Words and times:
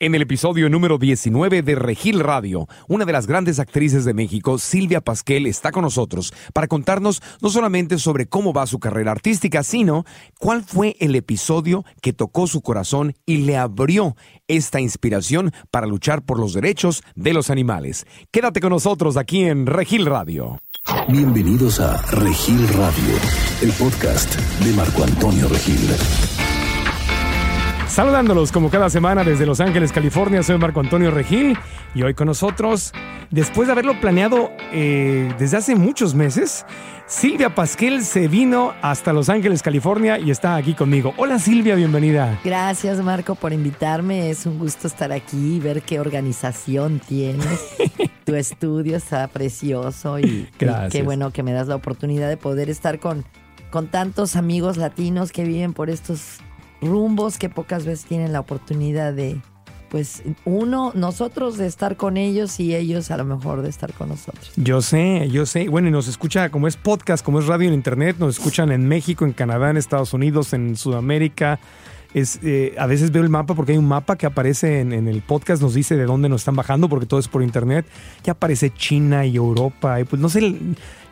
En 0.00 0.16
el 0.16 0.22
episodio 0.22 0.68
número 0.68 0.98
19 0.98 1.62
de 1.62 1.76
Regil 1.76 2.18
Radio, 2.18 2.66
una 2.88 3.04
de 3.04 3.12
las 3.12 3.28
grandes 3.28 3.60
actrices 3.60 4.04
de 4.04 4.12
México, 4.12 4.58
Silvia 4.58 5.00
Pasquel, 5.00 5.46
está 5.46 5.70
con 5.70 5.82
nosotros 5.82 6.34
para 6.52 6.66
contarnos 6.66 7.22
no 7.40 7.48
solamente 7.48 7.98
sobre 7.98 8.26
cómo 8.26 8.52
va 8.52 8.66
su 8.66 8.80
carrera 8.80 9.12
artística, 9.12 9.62
sino 9.62 10.04
cuál 10.40 10.64
fue 10.64 10.96
el 10.98 11.14
episodio 11.14 11.84
que 12.02 12.12
tocó 12.12 12.48
su 12.48 12.60
corazón 12.60 13.14
y 13.24 13.38
le 13.38 13.56
abrió 13.56 14.16
esta 14.48 14.80
inspiración 14.80 15.52
para 15.70 15.86
luchar 15.86 16.22
por 16.22 16.40
los 16.40 16.54
derechos 16.54 17.04
de 17.14 17.32
los 17.32 17.48
animales. 17.48 18.04
Quédate 18.32 18.60
con 18.60 18.70
nosotros 18.70 19.16
aquí 19.16 19.44
en 19.44 19.64
Regil 19.64 20.06
Radio. 20.06 20.58
Bienvenidos 21.06 21.78
a 21.78 22.02
Regil 22.10 22.66
Radio, 22.70 23.14
el 23.62 23.70
podcast 23.70 24.34
de 24.58 24.72
Marco 24.72 25.04
Antonio 25.04 25.48
Regil. 25.48 26.43
Saludándolos 27.94 28.50
como 28.50 28.70
cada 28.70 28.90
semana 28.90 29.22
desde 29.22 29.46
Los 29.46 29.60
Ángeles, 29.60 29.92
California, 29.92 30.42
soy 30.42 30.58
Marco 30.58 30.80
Antonio 30.80 31.12
Regil 31.12 31.56
y 31.94 32.02
hoy 32.02 32.12
con 32.12 32.26
nosotros, 32.26 32.92
después 33.30 33.68
de 33.68 33.72
haberlo 33.72 34.00
planeado 34.00 34.50
eh, 34.72 35.32
desde 35.38 35.58
hace 35.58 35.76
muchos 35.76 36.12
meses, 36.12 36.66
Silvia 37.06 37.54
Pasquel 37.54 38.02
se 38.02 38.26
vino 38.26 38.74
hasta 38.82 39.12
Los 39.12 39.28
Ángeles, 39.28 39.62
California 39.62 40.18
y 40.18 40.32
está 40.32 40.56
aquí 40.56 40.74
conmigo. 40.74 41.14
Hola 41.18 41.38
Silvia, 41.38 41.76
bienvenida. 41.76 42.40
Gracias 42.42 43.00
Marco 43.00 43.36
por 43.36 43.52
invitarme, 43.52 44.28
es 44.28 44.44
un 44.44 44.58
gusto 44.58 44.88
estar 44.88 45.12
aquí 45.12 45.58
y 45.58 45.60
ver 45.60 45.82
qué 45.82 46.00
organización 46.00 46.98
tienes. 46.98 47.76
tu 48.24 48.34
estudio 48.34 48.96
está 48.96 49.28
precioso 49.28 50.18
y, 50.18 50.24
y 50.24 50.48
qué 50.90 51.04
bueno 51.04 51.30
que 51.30 51.44
me 51.44 51.52
das 51.52 51.68
la 51.68 51.76
oportunidad 51.76 52.28
de 52.28 52.38
poder 52.38 52.70
estar 52.70 52.98
con, 52.98 53.24
con 53.70 53.86
tantos 53.86 54.34
amigos 54.34 54.78
latinos 54.78 55.30
que 55.30 55.44
viven 55.44 55.74
por 55.74 55.90
estos 55.90 56.40
rumbos 56.84 57.38
que 57.38 57.48
pocas 57.48 57.84
veces 57.84 58.04
tienen 58.06 58.32
la 58.32 58.40
oportunidad 58.40 59.12
de, 59.12 59.40
pues 59.94 60.22
uno, 60.44 60.90
nosotros 60.94 61.56
de 61.56 61.66
estar 61.66 61.96
con 61.96 62.16
ellos 62.16 62.58
y 62.58 62.74
ellos 62.74 63.10
a 63.12 63.16
lo 63.16 63.24
mejor 63.24 63.62
de 63.62 63.68
estar 63.68 63.92
con 63.92 64.08
nosotros. 64.08 64.50
Yo 64.56 64.82
sé, 64.82 65.28
yo 65.30 65.46
sé. 65.46 65.68
Bueno, 65.68 65.86
y 65.86 65.90
nos 65.92 66.08
escucha, 66.08 66.50
como 66.50 66.66
es 66.66 66.76
podcast, 66.76 67.24
como 67.24 67.38
es 67.38 67.46
radio 67.46 67.68
en 67.68 67.74
internet, 67.74 68.16
nos 68.18 68.38
escuchan 68.38 68.72
en 68.72 68.88
México, 68.88 69.24
en 69.24 69.32
Canadá, 69.32 69.70
en 69.70 69.76
Estados 69.76 70.12
Unidos, 70.12 70.52
en 70.52 70.76
Sudamérica. 70.76 71.60
Es, 72.12 72.40
eh, 72.42 72.74
a 72.76 72.86
veces 72.86 73.12
veo 73.12 73.22
el 73.22 73.28
mapa 73.28 73.54
porque 73.54 73.72
hay 73.72 73.78
un 73.78 73.86
mapa 73.86 74.16
que 74.16 74.26
aparece 74.26 74.80
en, 74.80 74.92
en 74.92 75.06
el 75.08 75.22
podcast, 75.22 75.62
nos 75.62 75.74
dice 75.74 75.96
de 75.96 76.06
dónde 76.06 76.28
nos 76.28 76.40
están 76.40 76.56
bajando 76.56 76.88
porque 76.88 77.06
todo 77.06 77.20
es 77.20 77.28
por 77.28 77.44
internet. 77.44 77.86
Ya 78.24 78.32
aparece 78.32 78.70
China 78.70 79.26
y 79.26 79.36
Europa 79.36 80.00
y 80.00 80.04
pues 80.04 80.20
no 80.20 80.28
sé, 80.28 80.56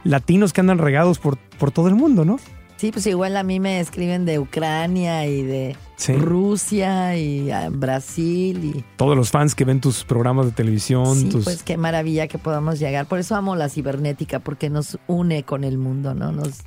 latinos 0.05 0.53
que 0.53 0.61
andan 0.61 0.79
regados 0.79 1.19
por, 1.19 1.37
por 1.37 1.71
todo 1.71 1.89
el 1.89 1.95
mundo, 1.95 2.25
¿no? 2.25 2.39
Sí, 2.83 2.91
pues 2.91 3.07
igual 3.07 3.37
a 3.37 3.45
mí 3.45 3.61
me 3.61 3.79
escriben 3.79 4.25
de 4.25 4.41
Ucrania 4.41 5.25
y 5.25 5.45
de 5.45 5.77
Sí. 5.95 6.15
Rusia 6.15 7.17
y 7.17 7.49
ah, 7.53 7.69
Brasil 7.71 8.73
y 8.75 8.85
Todos 8.97 9.17
los 9.17 9.31
fans 9.31 9.55
que 9.55 9.65
ven 9.65 9.81
tus 9.81 10.03
programas 10.03 10.47
de 10.47 10.51
televisión, 10.51 11.15
sí, 11.15 11.29
tus... 11.29 11.45
pues 11.45 11.63
qué 11.63 11.77
maravilla 11.77 12.27
que 12.27 12.39
podamos 12.39 12.81
llegar. 12.81 13.07
Por 13.07 13.21
eso 13.21 13.37
amo 13.37 13.55
la 13.55 13.69
cibernética 13.69 14.41
porque 14.41 14.69
nos 14.69 14.99
une 15.07 15.45
con 15.45 15.63
el 15.63 15.79
mundo, 15.79 16.13
¿no? 16.15 16.33
Nos 16.33 16.63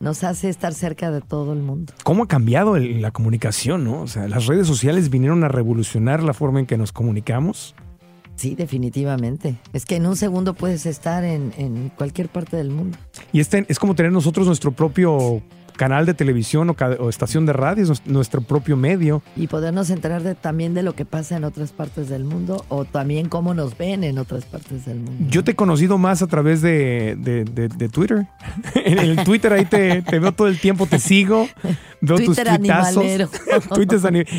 nos 0.00 0.22
hace 0.22 0.50
estar 0.50 0.74
cerca 0.74 1.10
de 1.10 1.22
todo 1.22 1.54
el 1.54 1.60
mundo. 1.60 1.94
¿Cómo 2.02 2.24
ha 2.24 2.28
cambiado 2.28 2.76
el- 2.76 3.00
la 3.00 3.10
comunicación, 3.10 3.84
no? 3.84 4.02
O 4.02 4.06
sea, 4.06 4.28
las 4.28 4.44
redes 4.44 4.66
sociales 4.66 5.08
vinieron 5.08 5.44
a 5.44 5.48
revolucionar 5.48 6.22
la 6.22 6.34
forma 6.34 6.60
en 6.60 6.66
que 6.66 6.76
nos 6.76 6.92
comunicamos. 6.92 7.74
Sí, 8.36 8.54
definitivamente. 8.54 9.56
Es 9.72 9.86
que 9.86 9.96
en 9.96 10.06
un 10.06 10.16
segundo 10.16 10.54
puedes 10.54 10.86
estar 10.86 11.24
en, 11.24 11.90
cualquier 11.96 12.28
parte 12.28 12.56
del 12.56 12.70
mundo. 12.70 12.98
Y 13.32 13.40
este 13.40 13.64
es 13.68 13.78
como 13.78 13.94
tener 13.94 14.12
nosotros 14.12 14.46
nuestro 14.46 14.72
propio 14.72 15.42
canal 15.76 16.06
de 16.06 16.14
televisión 16.14 16.74
o, 16.98 17.08
estación 17.08 17.46
de 17.46 17.52
radio, 17.52 17.82
es 17.84 17.90
nues- 17.90 18.02
nuestro 18.06 18.40
propio 18.40 18.76
medio. 18.76 19.22
Y 19.36 19.46
podernos 19.48 19.90
enterar 19.90 20.22
de, 20.22 20.34
también 20.34 20.74
de 20.74 20.82
lo 20.82 20.94
que 20.94 21.04
pasa 21.04 21.36
en 21.36 21.44
otras 21.44 21.72
partes 21.72 22.08
del 22.08 22.24
mundo 22.24 22.64
o 22.68 22.84
también 22.84 23.28
cómo 23.28 23.54
nos 23.54 23.76
ven 23.76 24.04
en 24.04 24.18
otras 24.18 24.44
partes 24.44 24.84
del 24.86 24.98
mundo. 24.98 25.26
Yo 25.28 25.42
te 25.44 25.52
he 25.52 25.54
conocido 25.54 25.98
más 25.98 26.22
a 26.22 26.26
través 26.26 26.62
de, 26.62 27.16
de- 27.18 27.44
Twitter. 27.88 28.26
en 28.74 28.98
el 28.98 29.22
Twitter 29.24 29.52
ahí 29.52 29.64
te, 29.66 30.02
te 30.02 30.18
veo 30.18 30.32
todo 30.32 30.48
el 30.48 30.58
tiempo, 30.58 30.86
te 30.86 30.98
sigo, 30.98 31.46
veo 32.00 32.16
tus 32.16 32.26
Twitter 32.36 32.56
tuitazos. 32.58 32.96
animalero. 32.96 33.28
Twitter 33.74 33.94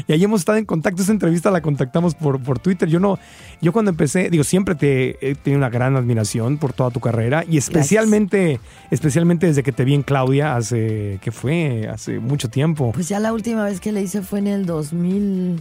y 0.08 0.12
ahí 0.12 0.24
hemos 0.24 0.42
estado 0.42 0.58
en 0.58 0.66
contacto. 0.66 1.02
Esta 1.02 1.14
entrevista 1.14 1.52
la 1.52 1.62
contactamos 1.62 2.16
por, 2.16 2.42
por 2.42 2.60
Twitter. 2.60 2.90
Yo 2.90 3.00
no, 3.00 3.20
yo 3.62 3.72
cuando 3.72 3.92
empecé, 3.92 4.30
digo, 4.30 4.44
siempre 4.44 4.76
te 4.76 5.18
he 5.28 5.36
tenido 5.36 5.58
una 5.60 5.70
gran 5.70 5.96
admiración 5.96 6.58
por 6.58 6.74
toda 6.74 6.90
tu 6.92 7.00
carrera 7.00 7.44
y 7.48 7.58
especialmente, 7.58 8.60
especialmente 8.92 9.48
desde 9.48 9.64
que 9.64 9.72
te 9.72 9.86
vi 9.86 9.94
en 9.94 10.04
Claudia 10.04 10.56
hace, 10.56 11.20
¿qué 11.26 11.32
fue? 11.32 11.90
Hace 11.92 12.20
mucho 12.20 12.52
tiempo. 12.52 12.92
Pues 12.92 13.10
ya 13.10 13.20
la 13.20 13.34
última 13.34 13.64
vez 13.64 13.80
que 13.80 13.92
le 13.92 14.04
hice 14.04 14.22
fue 14.22 14.38
en 14.38 14.46
el 14.46 14.68
2000, 14.68 15.60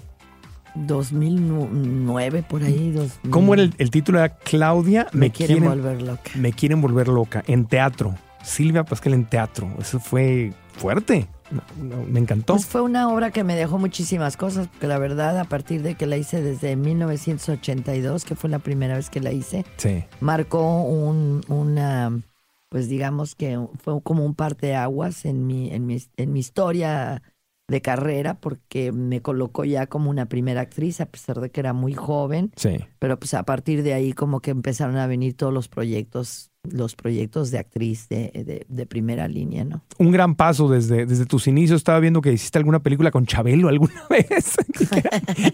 2009, 0.75 2.45
por 2.47 2.63
ahí. 2.63 2.91
2000. 2.91 3.31
¿Cómo 3.31 3.55
era 3.55 3.63
el, 3.63 3.75
el 3.79 3.91
título? 3.91 4.19
Era 4.19 4.29
Claudia 4.29 5.07
Me, 5.15 5.31
quieren, 5.31 5.65
volver 5.65 6.03
loca. 6.03 6.31
Me 6.35 6.53
quieren 6.53 6.83
volver 6.83 7.09
loca. 7.09 7.43
En 7.47 7.65
teatro. 7.65 8.15
Silvia 8.43 8.85
Pascal 8.85 9.15
en 9.15 9.25
teatro. 9.25 9.75
Eso 9.81 9.99
fue 10.01 10.53
fuerte. 10.77 11.29
No, 11.51 11.63
no, 11.83 12.03
me 12.03 12.21
encantó. 12.21 12.53
Pues 12.57 12.67
fue 12.67 12.83
una 12.83 13.09
obra 13.09 13.31
que 13.31 13.43
me 13.43 13.57
dejó 13.57 13.79
muchísimas 13.79 14.37
cosas, 14.37 14.69
porque 14.69 14.87
la 14.87 14.99
verdad, 14.99 15.39
a 15.39 15.45
partir 15.45 15.81
de 15.81 15.95
que 15.95 16.05
la 16.05 16.19
hice 16.19 16.43
desde 16.43 16.77
1982, 16.77 18.27
que 18.27 18.35
fue 18.35 18.51
la 18.51 18.59
primera 18.59 18.97
vez 18.97 19.09
que 19.09 19.21
la 19.21 19.33
hice, 19.33 19.65
sí. 19.79 20.05
marcó 20.21 20.83
un, 20.83 21.41
una, 21.49 22.21
pues 22.75 22.89
digamos 22.89 23.37
que 23.37 23.57
fue 23.79 24.03
como 24.03 24.27
un 24.27 24.35
parteaguas 24.35 25.27
en 25.27 25.47
mi, 25.47 25.71
en 25.71 25.87
mi, 25.87 25.99
en 26.17 26.33
mi 26.33 26.41
historia 26.41 27.23
de 27.69 27.81
carrera, 27.81 28.41
porque 28.41 28.91
me 28.91 29.23
colocó 29.23 29.65
ya 29.65 29.87
como 29.87 30.11
una 30.11 30.27
primera 30.27 30.63
actriz, 30.63 31.01
a 31.01 31.07
pesar 31.07 31.41
de 31.41 31.53
que 31.53 31.61
era 31.61 31.73
muy 31.73 31.95
joven, 31.95 32.51
Sí. 32.57 32.79
pero 32.99 33.17
pues 33.17 33.33
a 33.35 33.45
partir 33.45 33.85
de 33.85 33.95
ahí 33.95 34.13
como 34.13 34.41
que 34.41 34.51
empezaron 34.51 34.97
a 34.97 35.07
venir 35.07 35.37
todos 35.37 35.53
los 35.53 35.69
proyectos, 35.69 36.51
los 36.71 36.95
proyectos 36.97 37.51
de 37.51 37.59
actriz 37.59 38.09
de, 38.09 38.31
de, 38.35 38.67
de 38.69 38.87
primera 38.87 39.29
línea, 39.29 39.65
¿no? 39.65 39.83
Un 39.99 40.11
gran 40.11 40.35
paso 40.35 40.69
desde, 40.69 41.07
desde 41.07 41.27
tus 41.27 41.47
inicios. 41.47 41.79
Estaba 41.79 42.01
viendo 42.01 42.21
que 42.21 42.33
hiciste 42.33 42.59
alguna 42.59 42.81
película 42.83 43.11
con 43.11 43.27
Chabelo 43.27 43.69
alguna 43.69 44.03
vez. 44.11 44.57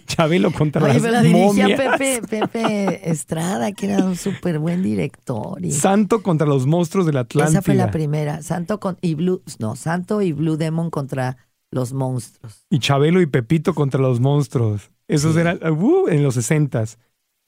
Chabelo 0.07 0.53
contra 0.53 0.83
Oye, 0.85 0.95
las 0.95 1.03
pero 1.03 1.13
la 1.15 1.23
dirigía 1.23 1.47
momias. 1.47 1.81
Pepe, 1.99 2.23
Pepe 2.29 3.11
Estrada, 3.11 3.73
que 3.73 3.87
era 3.93 4.05
un 4.05 4.17
súper 4.17 4.59
buen 4.59 4.83
director. 4.83 5.65
Y 5.65 5.73
Santo 5.73 6.23
contra 6.23 6.47
los 6.47 6.67
monstruos 6.67 7.07
de 7.07 7.13
la 7.13 7.21
Atlántida. 7.21 7.59
esa 7.59 7.63
fue 7.63 7.75
la 7.75 7.91
primera. 7.91 8.43
Santo 8.43 8.81
con, 8.81 8.97
y 9.01 9.15
Blue, 9.15 9.43
no, 9.59 9.77
Santo 9.77 10.23
y 10.23 10.33
Blue 10.33 10.57
Demon 10.57 10.91
contra 10.91 11.37
los 11.71 11.93
monstruos. 11.93 12.65
Y 12.71 12.79
Chabelo 12.79 13.21
y 13.21 13.27
Pepito 13.27 13.75
contra 13.75 14.01
los 14.01 14.21
monstruos. 14.21 14.91
Esos 15.09 15.35
Sí. 15.35 15.41
eran 15.41 15.59
uh, 15.73 16.09
en 16.09 16.23
los 16.23 16.35
sesentas. 16.35 16.99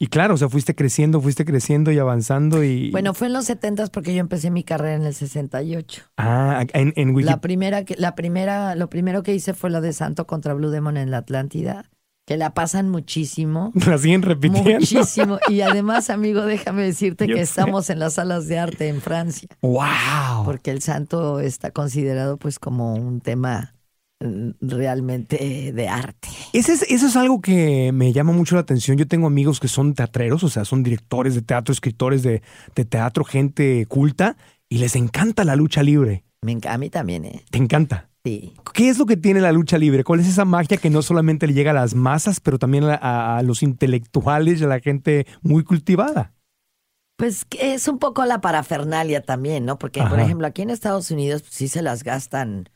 Y 0.03 0.07
claro, 0.07 0.33
o 0.33 0.37
sea, 0.37 0.49
fuiste 0.49 0.75
creciendo, 0.75 1.21
fuiste 1.21 1.45
creciendo 1.45 1.89
y 1.89 1.97
avanzando 1.97 2.61
y... 2.61 2.91
Bueno, 2.91 3.13
fue 3.13 3.27
en 3.27 3.33
los 3.33 3.45
70 3.45 3.87
porque 3.87 4.13
yo 4.13 4.19
empecé 4.19 4.51
mi 4.51 4.65
carrera 4.65 4.95
en 4.95 5.03
el 5.05 5.13
68. 5.13 6.03
Ah, 6.17 6.65
en, 6.73 6.91
en 6.97 7.13
Wiki- 7.15 7.23
La 7.25 7.39
primera, 7.39 7.85
que- 7.85 7.95
la 7.97 8.13
primera, 8.13 8.75
lo 8.75 8.89
primero 8.89 9.23
que 9.23 9.33
hice 9.33 9.53
fue 9.53 9.69
la 9.69 9.79
de 9.79 9.93
Santo 9.93 10.27
contra 10.27 10.53
Blue 10.55 10.71
Demon 10.71 10.97
en 10.97 11.09
la 11.09 11.19
Atlántida, 11.19 11.89
que 12.25 12.35
la 12.35 12.53
pasan 12.53 12.89
muchísimo. 12.89 13.71
La 13.87 13.97
siguen 13.97 14.23
repitiendo. 14.23 14.71
Muchísimo. 14.79 15.39
Y 15.47 15.61
además, 15.61 16.09
amigo, 16.09 16.41
déjame 16.45 16.83
decirte 16.83 17.25
Yo 17.29 17.35
que 17.35 17.45
sé. 17.45 17.51
estamos 17.51 17.89
en 17.89 17.99
las 17.99 18.15
salas 18.15 18.47
de 18.49 18.59
arte 18.59 18.89
en 18.89 18.99
Francia, 18.99 19.47
¡Wow! 19.61 20.43
porque 20.43 20.71
el 20.71 20.81
santo 20.81 21.39
está 21.39 21.71
considerado 21.71 22.35
pues 22.37 22.59
como 22.59 22.93
un 22.95 23.21
tema 23.21 23.72
realmente 24.61 25.71
de 25.73 25.87
arte. 25.87 26.29
Ese 26.53 26.73
es, 26.73 26.83
eso 26.83 27.07
es 27.07 27.15
algo 27.15 27.41
que 27.41 27.91
me 27.93 28.13
llama 28.13 28.31
mucho 28.31 28.55
la 28.55 28.61
atención. 28.61 28.97
Yo 28.97 29.07
tengo 29.07 29.27
amigos 29.27 29.59
que 29.59 29.67
son 29.67 29.93
teatreros, 29.93 30.43
o 30.43 30.49
sea, 30.49 30.65
son 30.65 30.83
directores 30.83 31.35
de 31.35 31.41
teatro, 31.41 31.73
escritores 31.73 32.23
de, 32.23 32.41
de 32.75 32.85
teatro, 32.85 33.23
gente 33.23 33.85
culta, 33.87 34.37
y 34.69 34.79
les 34.79 34.95
encanta 34.95 35.43
la 35.43 35.55
lucha 35.55 35.83
libre. 35.83 36.23
Me 36.43 36.57
a 36.67 36.77
mí 36.77 36.89
también, 36.89 37.25
¿eh? 37.25 37.45
Te 37.49 37.57
encanta. 37.57 38.09
Sí. 38.25 38.53
¿Qué 38.73 38.89
es 38.89 38.97
lo 38.97 39.05
que 39.05 39.17
tiene 39.17 39.41
la 39.41 39.51
lucha 39.51 39.77
libre? 39.77 40.03
¿Cuál 40.03 40.19
es 40.19 40.27
esa 40.27 40.45
magia 40.45 40.77
que 40.77 40.89
no 40.89 41.01
solamente 41.01 41.47
le 41.47 41.53
llega 41.53 41.71
a 41.71 41.73
las 41.73 41.93
masas, 41.93 42.39
pero 42.39 42.57
también 42.57 42.85
a, 42.85 43.41
los 43.43 43.63
intelectuales 43.63 44.61
y 44.61 44.63
a 44.63 44.67
la 44.67 44.79
gente 44.79 45.25
muy 45.41 45.63
cultivada? 45.63 46.33
Pues 47.17 47.45
es 47.59 47.87
un 47.87 47.99
poco 47.99 48.25
la 48.25 48.41
parafernalia 48.41 49.21
también, 49.21 49.65
¿no? 49.65 49.77
Porque, 49.77 50.01
por 50.03 50.19
ejemplo, 50.19 50.47
aquí 50.47 50.61
en 50.61 50.69
Estados 50.69 51.11
Unidos 51.11 51.43
pues, 51.43 51.53
sí 51.53 51.67
se 51.67 51.81
las 51.81 52.03
gastan 52.03 52.69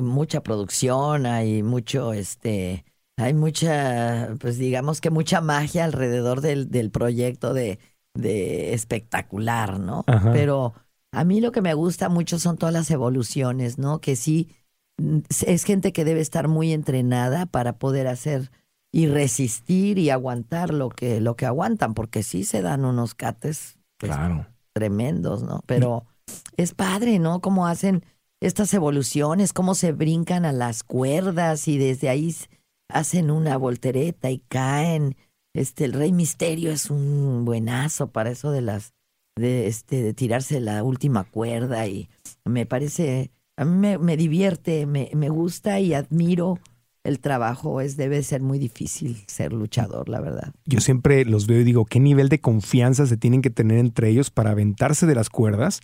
mucha 0.00 0.42
producción, 0.42 1.26
hay 1.26 1.62
mucho, 1.62 2.12
este, 2.12 2.84
hay 3.16 3.34
mucha, 3.34 4.34
pues 4.40 4.58
digamos 4.58 5.00
que 5.00 5.10
mucha 5.10 5.40
magia 5.40 5.84
alrededor 5.84 6.40
del, 6.40 6.70
del 6.70 6.90
proyecto 6.90 7.54
de, 7.54 7.78
de 8.14 8.74
espectacular, 8.74 9.78
¿no? 9.78 10.04
Ajá. 10.06 10.32
Pero 10.32 10.74
a 11.12 11.24
mí 11.24 11.40
lo 11.40 11.52
que 11.52 11.62
me 11.62 11.74
gusta 11.74 12.08
mucho 12.08 12.38
son 12.38 12.56
todas 12.56 12.72
las 12.72 12.90
evoluciones, 12.90 13.78
¿no? 13.78 14.00
Que 14.00 14.16
sí, 14.16 14.48
mm, 14.98 15.18
es 15.46 15.64
gente 15.64 15.92
que 15.92 16.04
debe 16.04 16.20
estar 16.20 16.48
muy 16.48 16.72
entrenada 16.72 17.46
para 17.46 17.78
poder 17.78 18.06
hacer 18.06 18.50
y 18.92 19.06
resistir 19.06 19.98
y 19.98 20.10
aguantar 20.10 20.74
lo 20.74 20.88
que, 20.88 21.20
lo 21.20 21.36
que 21.36 21.46
aguantan, 21.46 21.94
porque 21.94 22.24
sí 22.24 22.42
se 22.42 22.60
dan 22.60 22.84
unos 22.84 23.14
cates 23.14 23.78
pues, 23.98 24.10
Claro. 24.12 24.46
tremendos, 24.72 25.44
¿no? 25.44 25.62
Pero 25.66 26.06
es 26.56 26.74
padre, 26.74 27.20
¿no? 27.20 27.40
Cómo 27.40 27.68
hacen 27.68 28.04
estas 28.40 28.72
evoluciones, 28.72 29.52
cómo 29.52 29.74
se 29.74 29.92
brincan 29.92 30.44
a 30.44 30.52
las 30.52 30.82
cuerdas 30.82 31.68
y 31.68 31.78
desde 31.78 32.08
ahí 32.08 32.34
hacen 32.88 33.30
una 33.30 33.56
voltereta 33.56 34.30
y 34.30 34.38
caen. 34.38 35.16
Este, 35.54 35.84
el 35.84 35.92
Rey 35.92 36.12
Misterio 36.12 36.70
es 36.70 36.90
un 36.90 37.44
buenazo 37.44 38.10
para 38.10 38.30
eso 38.30 38.50
de 38.50 38.62
las, 38.62 38.94
de 39.36 39.66
este, 39.66 40.02
de 40.02 40.14
tirarse 40.14 40.60
la 40.60 40.82
última 40.82 41.24
cuerda 41.24 41.86
y 41.86 42.08
me 42.44 42.66
parece, 42.66 43.30
a 43.56 43.64
mí 43.64 43.76
me, 43.76 43.98
me 43.98 44.16
divierte, 44.16 44.86
me, 44.86 45.10
me 45.14 45.28
gusta 45.28 45.80
y 45.80 45.92
admiro 45.92 46.58
el 47.04 47.20
trabajo. 47.20 47.80
Es, 47.80 47.96
debe 47.96 48.22
ser 48.22 48.42
muy 48.42 48.58
difícil 48.58 49.22
ser 49.26 49.52
luchador, 49.52 50.08
la 50.08 50.20
verdad. 50.20 50.52
Yo 50.64 50.80
siempre 50.80 51.24
los 51.24 51.46
veo 51.46 51.60
y 51.60 51.64
digo, 51.64 51.84
¿qué 51.84 52.00
nivel 52.00 52.28
de 52.28 52.40
confianza 52.40 53.06
se 53.06 53.16
tienen 53.16 53.42
que 53.42 53.50
tener 53.50 53.78
entre 53.78 54.08
ellos 54.08 54.30
para 54.30 54.52
aventarse 54.52 55.06
de 55.06 55.14
las 55.14 55.28
cuerdas 55.28 55.80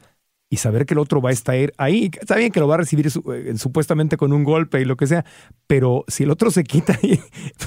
y 0.48 0.58
saber 0.58 0.87
que 0.87 0.94
el 0.94 0.98
otro 0.98 1.20
va 1.20 1.31
a 1.31 1.32
estar 1.32 1.56
ahí? 1.76 2.10
Está 2.20 2.37
bien 2.37 2.52
que 2.52 2.60
lo 2.60 2.69
va 2.69 2.75
a 2.75 2.78
recibir 2.78 3.10
su- 3.10 3.32
eh, 3.32 3.56
supuestamente 3.58 4.16
con 4.16 4.32
un 4.32 4.44
golpe 4.44 4.81
y 4.81 4.84
lo 4.84 4.96
que 4.96 5.06
sea, 5.06 5.25
pero 5.66 6.04
si 6.08 6.22
el 6.22 6.31
otro 6.31 6.50
se 6.50 6.62
quita 6.64 6.98
y 7.02 7.20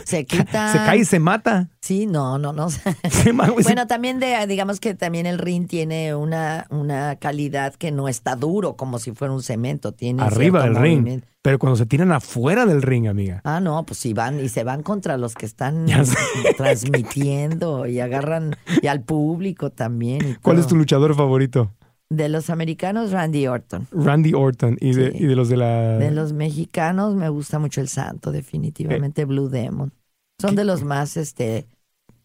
Se 0.06 0.26
quita. 0.26 0.72
se 0.72 0.78
cae 0.80 1.00
y 1.00 1.06
se 1.06 1.20
mata. 1.20 1.70
Sí, 1.82 2.06
no, 2.06 2.38
no, 2.38 2.54
no. 2.54 2.70
Se 3.10 3.32
Bueno, 3.32 3.88
también 3.88 4.20
de, 4.20 4.46
digamos 4.48 4.80
que 4.80 4.94
también 4.96 5.26
el 5.26 5.40
ring 5.40 5.68
tiene 5.68 6.14
una, 6.16 6.68
una 6.70 7.16
calidad 7.18 7.74
que 7.76 7.92
no 7.92 8.08
está 8.08 8.36
duro 8.36 8.76
como 8.76 9.00
si 9.00 9.12
fuera 9.12 9.34
un 9.34 9.42
cemento. 9.44 9.92
Tiene 9.94 10.22
arriba 10.24 10.64
del 10.64 10.76
ring. 10.76 11.22
Pero 11.42 11.58
cuando 11.58 11.78
se 11.78 11.86
tiran 11.86 12.12
afuera 12.12 12.66
del 12.66 12.82
ring, 12.82 13.08
amiga. 13.08 13.40
Ah, 13.46 13.62
no, 13.62 13.86
pues 13.86 13.98
sí 14.00 14.14
van 14.14 14.40
y 14.44 14.50
se 14.50 14.66
van 14.66 14.84
contra 14.84 15.18
los 15.18 15.36
que 15.36 15.46
están 15.46 15.86
transmitiendo 16.58 17.88
y 17.88 18.00
agarran 18.00 18.56
y 18.82 18.88
al 18.88 19.02
público 19.02 19.72
también. 19.72 20.28
y 20.28 20.36
¿Cuál 20.36 20.60
es 20.60 20.68
tu 20.68 20.76
luchador 20.76 21.16
favorito? 21.16 21.72
De 22.12 22.28
los 22.28 22.50
americanos, 22.50 23.12
Randy 23.12 23.46
Orton. 23.48 23.88
Randy 23.92 24.34
Orton. 24.34 24.78
¿Y 24.82 24.94
de, 24.94 25.12
y 25.16 25.26
de 25.26 25.36
los 25.36 25.48
de 25.48 25.58
la... 25.58 25.98
De 25.98 26.10
los 26.12 26.34
mexicanos 26.34 27.16
me 27.16 27.30
gusta 27.30 27.60
mucho 27.60 27.82
el 27.82 27.88
Santo, 27.88 28.32
definitivamente 28.32 29.26
Blue 29.26 29.48
Demon. 29.50 29.94
Son 30.42 30.56
de 30.56 30.64
los 30.66 30.84
más, 30.84 31.18
este, 31.18 31.68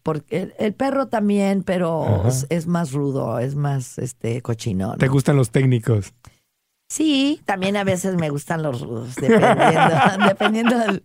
porque 0.01 0.41
el, 0.41 0.53
el 0.57 0.73
perro 0.73 1.07
también, 1.07 1.61
pero 1.63 2.23
es, 2.27 2.47
es 2.49 2.65
más 2.65 2.93
rudo, 2.93 3.37
es 3.39 3.55
más, 3.55 3.99
este, 3.99 4.41
cochinón. 4.41 4.97
¿Te 4.97 5.07
gustan 5.07 5.35
los 5.35 5.51
técnicos? 5.51 6.13
Sí, 6.89 7.41
también 7.45 7.77
a 7.77 7.83
veces 7.83 8.15
me 8.15 8.29
gustan 8.29 8.63
los 8.63 8.81
rudos, 8.81 9.15
dependiendo, 9.15 9.95
dependiendo 10.27 10.77
del- 10.79 11.03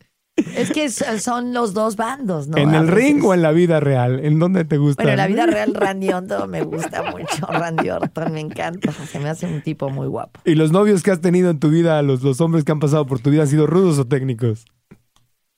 Es 0.57 0.71
que 0.71 0.89
son 0.91 1.53
los 1.53 1.75
dos 1.75 1.97
bandos, 1.97 2.49
¿no? 2.49 2.57
¿En 2.57 2.75
el 2.75 2.89
ring 2.89 3.25
o 3.25 3.35
en 3.35 3.43
la 3.43 3.53
vida 3.53 3.81
real? 3.81 4.25
¿En 4.25 4.39
dónde 4.39 4.65
te 4.65 4.79
gusta? 4.79 5.03
Bueno, 5.03 5.13
en 5.13 5.19
la 5.19 5.27
vida 5.27 5.47
real 5.47 5.75
Randy 5.75 6.11
Orton 6.11 6.51
me 6.51 6.63
gusta 6.63 7.03
mucho, 7.11 7.47
Randy 7.47 7.91
Orton 7.91 8.33
me 8.33 8.41
encanta, 8.41 8.93
se 8.93 9.19
me 9.19 9.29
hace 9.29 9.47
un 9.47 9.63
tipo 9.63 9.91
muy 9.91 10.07
guapo. 10.07 10.41
¿Y 10.45 10.55
los 10.55 10.73
novios 10.73 11.03
que 11.03 11.11
has 11.11 11.21
tenido 11.21 11.51
en 11.51 11.59
tu 11.59 11.71
vida, 11.71 12.01
los, 12.03 12.23
los 12.23 12.41
hombres 12.41 12.65
que 12.65 12.73
han 12.73 12.81
pasado 12.81 13.07
por 13.07 13.21
tu 13.21 13.31
vida, 13.31 13.43
han 13.43 13.49
sido 13.49 13.67
rudos 13.67 13.99
o 13.99 14.07
técnicos? 14.07 14.65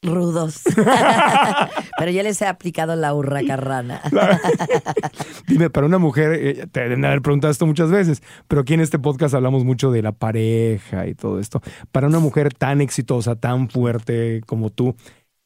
Rudos. 0.02 0.62
Pero 1.99 2.10
yo 2.10 2.22
les 2.22 2.43
he 2.43 2.46
aplicado 2.46 2.96
la 2.96 3.14
hurracarrana. 3.14 4.02
Dime, 5.46 5.70
para 5.70 5.87
una 5.87 5.99
mujer, 5.99 6.32
eh, 6.32 6.66
te 6.66 6.81
deben 6.81 7.02
de 7.02 7.06
haber 7.06 7.22
preguntado 7.22 7.50
esto 7.52 7.66
muchas 7.66 7.90
veces, 7.90 8.22
pero 8.49 8.62
aquí 8.62 8.75
en 8.75 8.81
este 8.81 8.99
podcast 8.99 9.34
hablamos 9.34 9.64
mucho 9.64 9.90
de 9.90 10.02
la 10.02 10.12
pareja 10.12 11.06
y 11.06 11.14
todo 11.14 11.38
esto. 11.38 11.60
Para 11.93 12.08
una 12.08 12.19
mujer 12.19 12.52
tan 12.52 12.81
exitosa, 12.81 13.37
tan 13.37 13.69
fuerte 13.69 14.40
como 14.46 14.70
tú, 14.70 14.96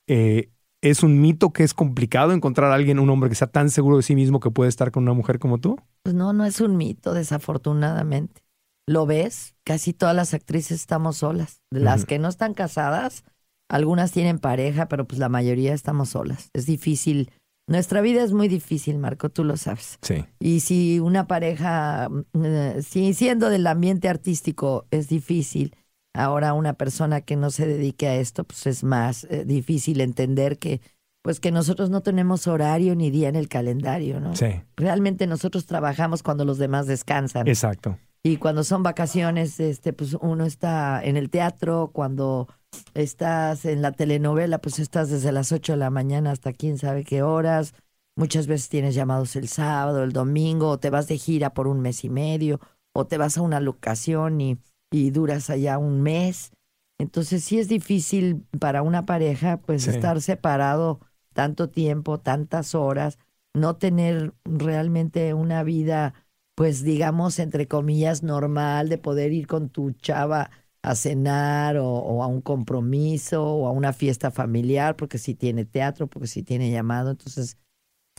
eh, 0.06 0.50
¿es 0.80 1.02
un 1.02 1.20
mito 1.20 1.52
que 1.52 1.62
es 1.62 1.74
complicado 1.74 2.32
encontrar 2.32 2.70
a 2.70 2.74
alguien, 2.74 2.98
un 2.98 3.10
hombre 3.10 3.28
que 3.28 3.36
sea 3.36 3.48
tan 3.48 3.70
seguro 3.70 3.96
de 3.96 4.02
sí 4.02 4.14
mismo 4.14 4.40
que 4.40 4.50
puede 4.50 4.68
estar 4.68 4.90
con 4.90 5.02
una 5.02 5.12
mujer 5.12 5.38
como 5.38 5.58
tú? 5.58 5.76
Pues 6.02 6.14
no, 6.14 6.32
no 6.32 6.44
es 6.44 6.60
un 6.60 6.76
mito, 6.76 7.12
desafortunadamente. 7.12 8.42
¿Lo 8.86 9.04
ves? 9.04 9.54
Casi 9.64 9.92
todas 9.92 10.14
las 10.14 10.32
actrices 10.32 10.80
estamos 10.80 11.18
solas. 11.18 11.60
Las 11.70 12.04
que 12.04 12.20
no 12.20 12.28
están 12.28 12.54
casadas, 12.54 13.24
algunas 13.68 14.12
tienen 14.12 14.38
pareja, 14.38 14.88
pero 14.88 15.06
pues 15.06 15.18
la 15.18 15.28
mayoría 15.28 15.74
estamos 15.74 16.10
solas. 16.10 16.50
Es 16.52 16.66
difícil. 16.66 17.30
Nuestra 17.68 18.00
vida 18.00 18.22
es 18.22 18.32
muy 18.32 18.46
difícil, 18.46 18.98
Marco, 18.98 19.28
tú 19.28 19.42
lo 19.42 19.56
sabes. 19.56 19.98
Sí. 20.02 20.24
Y 20.38 20.60
si 20.60 21.00
una 21.00 21.26
pareja, 21.26 22.08
mm, 22.08 22.44
eh, 22.44 22.82
si 22.82 23.12
siendo 23.12 23.50
del 23.50 23.66
ambiente 23.66 24.08
artístico 24.08 24.86
es 24.92 25.08
difícil, 25.08 25.74
ahora 26.14 26.52
una 26.54 26.74
persona 26.74 27.20
que 27.22 27.36
no 27.36 27.50
se 27.50 27.66
dedique 27.66 28.06
a 28.06 28.16
esto, 28.16 28.44
pues 28.44 28.66
es 28.66 28.84
más 28.84 29.24
eh, 29.24 29.44
difícil 29.44 30.00
entender 30.00 30.58
que, 30.58 30.80
pues 31.22 31.40
que 31.40 31.50
nosotros 31.50 31.90
no 31.90 32.02
tenemos 32.02 32.46
horario 32.46 32.94
ni 32.94 33.10
día 33.10 33.28
en 33.28 33.36
el 33.36 33.48
calendario, 33.48 34.20
¿no? 34.20 34.36
Sí, 34.36 34.62
Realmente 34.76 35.26
nosotros 35.26 35.66
trabajamos 35.66 36.22
cuando 36.22 36.44
los 36.44 36.58
demás 36.58 36.86
descansan. 36.86 37.48
exacto. 37.48 37.98
Y 38.22 38.38
cuando 38.38 38.64
son 38.64 38.82
vacaciones, 38.82 39.60
este, 39.60 39.92
pues 39.92 40.14
uno 40.20 40.46
está 40.46 41.00
en 41.02 41.16
el 41.16 41.30
teatro, 41.30 41.90
cuando 41.92 42.48
estás 42.94 43.64
en 43.64 43.82
la 43.82 43.92
telenovela, 43.92 44.58
pues 44.58 44.78
estás 44.78 45.10
desde 45.10 45.32
las 45.32 45.52
8 45.52 45.72
de 45.72 45.78
la 45.78 45.90
mañana 45.90 46.30
hasta 46.30 46.52
quién 46.52 46.78
sabe 46.78 47.04
qué 47.04 47.22
horas. 47.22 47.74
Muchas 48.16 48.46
veces 48.46 48.68
tienes 48.68 48.94
llamados 48.94 49.36
el 49.36 49.48
sábado, 49.48 50.02
el 50.02 50.12
domingo, 50.12 50.70
o 50.70 50.78
te 50.78 50.90
vas 50.90 51.06
de 51.08 51.18
gira 51.18 51.52
por 51.52 51.66
un 51.66 51.80
mes 51.80 52.04
y 52.04 52.08
medio, 52.08 52.60
o 52.94 53.06
te 53.06 53.18
vas 53.18 53.36
a 53.36 53.42
una 53.42 53.60
locación 53.60 54.40
y, 54.40 54.58
y 54.90 55.10
duras 55.10 55.50
allá 55.50 55.78
un 55.78 56.02
mes. 56.02 56.50
Entonces 56.98 57.44
sí 57.44 57.58
es 57.58 57.68
difícil 57.68 58.46
para 58.58 58.82
una 58.82 59.04
pareja, 59.04 59.58
pues 59.58 59.82
Sí. 59.82 59.90
estar 59.90 60.22
separado 60.22 61.00
tanto 61.34 61.68
tiempo, 61.68 62.18
tantas 62.18 62.74
horas, 62.74 63.18
no 63.52 63.76
tener 63.76 64.32
realmente 64.44 65.34
una 65.34 65.62
vida 65.62 66.14
pues 66.54 66.82
digamos, 66.82 67.38
entre 67.38 67.68
comillas, 67.68 68.22
normal 68.22 68.88
de 68.88 68.96
poder 68.96 69.32
ir 69.34 69.46
con 69.46 69.68
tu 69.68 69.92
chava 69.92 70.50
a 70.86 70.94
cenar 70.94 71.76
o, 71.78 71.86
o 71.88 72.22
a 72.22 72.26
un 72.28 72.40
compromiso 72.40 73.44
o 73.44 73.66
a 73.66 73.72
una 73.72 73.92
fiesta 73.92 74.30
familiar, 74.30 74.96
porque 74.96 75.18
si 75.18 75.34
tiene 75.34 75.64
teatro, 75.64 76.06
porque 76.06 76.28
si 76.28 76.42
tiene 76.42 76.70
llamado. 76.70 77.10
Entonces, 77.10 77.58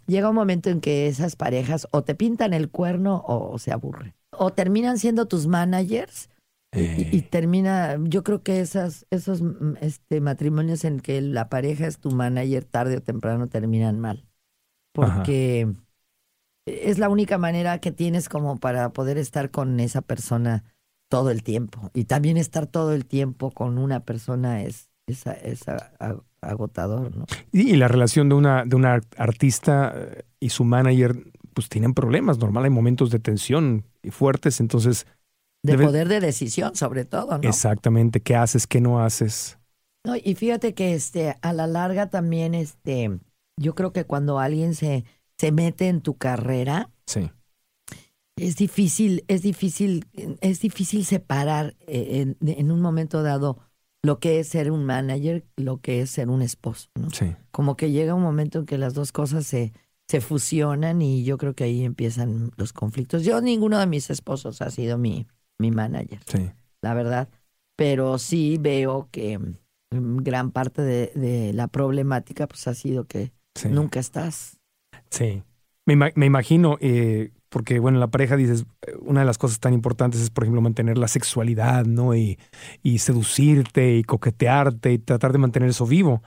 llega 0.08 0.30
un 0.30 0.36
momento 0.36 0.70
en 0.70 0.82
que 0.82 1.08
esas 1.08 1.36
parejas 1.36 1.88
o 1.92 2.04
te 2.04 2.16
pintan 2.16 2.54
el 2.54 2.70
cuerno 2.70 3.24
o, 3.28 3.58
se 3.60 3.72
aburren. 3.72 4.14
O 4.32 4.52
terminan 4.52 4.98
siendo 5.00 5.28
tus 5.28 5.48
managers 5.48 6.30
y- 6.74 6.82
y, 6.82 7.18
y 7.18 7.22
termina, 7.24 7.98
yo 8.04 8.24
creo 8.24 8.44
que 8.44 8.60
esas, 8.60 9.06
esos 9.10 9.42
mm, 9.42 9.76
este, 9.82 10.22
matrimonios 10.22 10.84
en 10.86 11.00
que 11.00 11.22
la 11.22 11.50
pareja 11.50 11.88
es 11.88 12.00
tu 12.00 12.12
manager 12.12 12.66
tarde 12.66 12.98
o 12.98 13.02
temprano 13.02 13.48
terminan 13.48 14.00
mal. 14.00 14.26
Ajá. 15.00 15.24
Porque 15.24 15.68
es 16.66 17.00
la 17.00 17.10
única 17.10 17.38
manera 17.38 17.80
que 17.80 17.92
tienes 17.92 18.30
como 18.30 18.58
para 18.58 18.92
poder 18.94 19.18
estar 19.18 19.52
con 19.52 19.80
esa 19.80 20.02
persona 20.02 20.64
todo 21.10 21.32
el 21.32 21.44
tiempo. 21.44 21.90
Y 21.94 22.06
también 22.06 22.38
estar 22.38 22.68
todo 22.68 22.94
el 22.94 23.06
tiempo 23.06 23.52
con 23.52 23.78
una 23.78 24.02
persona 24.02 24.64
es, 24.64 24.90
es, 25.08 25.24
agotador, 26.42 27.16
¿no? 27.16 27.26
Y, 27.52 27.76
la 27.76 27.88
relación 27.88 28.30
de 28.30 28.36
una, 28.36 28.66
de 28.66 28.76
una 28.76 29.02
artista 29.18 29.94
eh, 29.96 30.24
y 30.40 30.50
su 30.50 30.64
manager, 30.64 31.16
pues 31.54 31.70
tienen 31.70 31.94
problemas. 31.94 32.38
Normal, 32.38 32.66
hay 32.66 32.70
momentos 32.70 33.10
de 33.10 33.20
tensión 33.20 33.86
y 34.04 34.12
fuertes, 34.12 34.60
entonces. 34.60 35.08
De 35.64 35.74
debe- 35.74 35.86
poder 35.86 36.08
de 36.08 36.20
decisión, 36.20 36.76
sobre 36.76 37.06
todo, 37.06 37.38
¿no? 37.38 37.50
Exactamente, 37.50 38.22
¿qué 38.22 38.36
haces, 38.36 38.68
qué 38.68 38.82
no 38.82 39.02
haces? 39.04 39.58
No, 40.06 40.16
y 40.16 40.36
fíjate 40.36 40.74
que 40.74 40.94
este, 40.94 41.36
a 41.42 41.52
la 41.54 41.68
larga 41.68 42.10
también, 42.10 42.54
este, 42.54 43.20
yo 43.60 43.76
creo 43.76 43.92
que 43.92 44.06
cuando 44.06 44.40
alguien 44.40 44.76
se, 44.76 45.04
se 45.38 45.52
mete 45.52 45.88
en 45.90 46.02
tu 46.02 46.16
carrera, 46.16 46.92
Sí, 47.08 47.32
es 48.38 48.56
difícil, 48.56 49.24
es 49.28 49.42
difícil, 49.42 50.06
es 50.42 50.62
difícil 50.62 51.06
separar 51.06 51.76
eh, 51.88 52.36
en, 52.40 52.50
en 52.50 52.72
un 52.72 52.82
momento 52.82 53.24
dado 53.24 53.60
lo 54.04 54.20
que 54.20 54.40
es 54.40 54.48
ser 54.48 54.72
un 54.72 54.86
manager, 54.86 55.46
lo 55.56 55.82
que 55.82 56.02
es 56.02 56.12
ser 56.12 56.30
un 56.30 56.42
esposo, 56.42 56.90
¿no? 56.96 57.10
sí. 57.10 57.36
Como 57.52 57.76
que 57.76 57.92
llega 57.92 58.14
un 58.14 58.22
momento 58.22 58.60
en 58.60 58.66
que 58.66 58.78
las 58.78 58.94
dos 58.94 59.12
cosas 59.12 59.46
se, 59.46 59.74
se 60.08 60.22
fusionan 60.22 61.02
y 61.02 61.24
yo 61.24 61.38
creo 61.38 61.56
que 61.56 61.64
ahí 61.66 61.84
empiezan 61.84 62.52
los 62.56 62.72
conflictos. 62.72 63.24
Yo, 63.26 63.42
ninguno 63.42 63.80
de 63.80 63.88
mis 63.88 64.10
esposos 64.10 64.62
ha 64.62 64.70
sido 64.70 64.98
mi, 64.98 65.28
mi 65.60 65.72
manager, 65.72 66.20
Sí, 66.28 66.52
la 66.82 66.94
verdad, 66.94 67.30
pero 67.76 68.20
sí 68.20 68.58
veo 68.60 69.10
que 69.12 69.40
mm, 69.40 70.18
gran 70.18 70.52
parte 70.52 70.84
de, 70.84 71.12
de 71.16 71.54
la 71.54 71.68
problemática 71.68 72.48
pues 72.48 72.68
ha 72.68 72.76
sido 72.76 73.06
que 73.06 73.32
sí. 73.56 73.70
nunca 73.70 74.00
estás. 74.00 74.60
Sí. 75.10 75.42
Me, 75.86 75.96
me 75.96 76.26
imagino, 76.26 76.78
eh, 76.82 77.32
porque 77.50 77.80
bueno, 77.80 77.98
en 77.98 78.00
la 78.02 78.08
pareja 78.12 78.36
dices, 78.36 78.66
una 79.02 79.22
de 79.22 79.26
las 79.26 79.38
cosas 79.38 79.60
tan 79.60 79.74
importantes 79.74 80.22
es, 80.22 80.30
por 80.30 80.44
ejemplo, 80.44 80.62
mantener 80.62 80.98
la 80.98 81.08
sexualidad, 81.08 81.86
¿no? 81.86 82.16
Y, 82.16 82.38
y 82.84 83.00
seducirte 83.00 83.96
y 83.98 84.04
coquetearte 84.04 84.94
y 84.94 85.00
tratar 85.00 85.32
de 85.32 85.40
mantener 85.40 85.70
eso 85.70 85.86
vivo. 85.86 86.22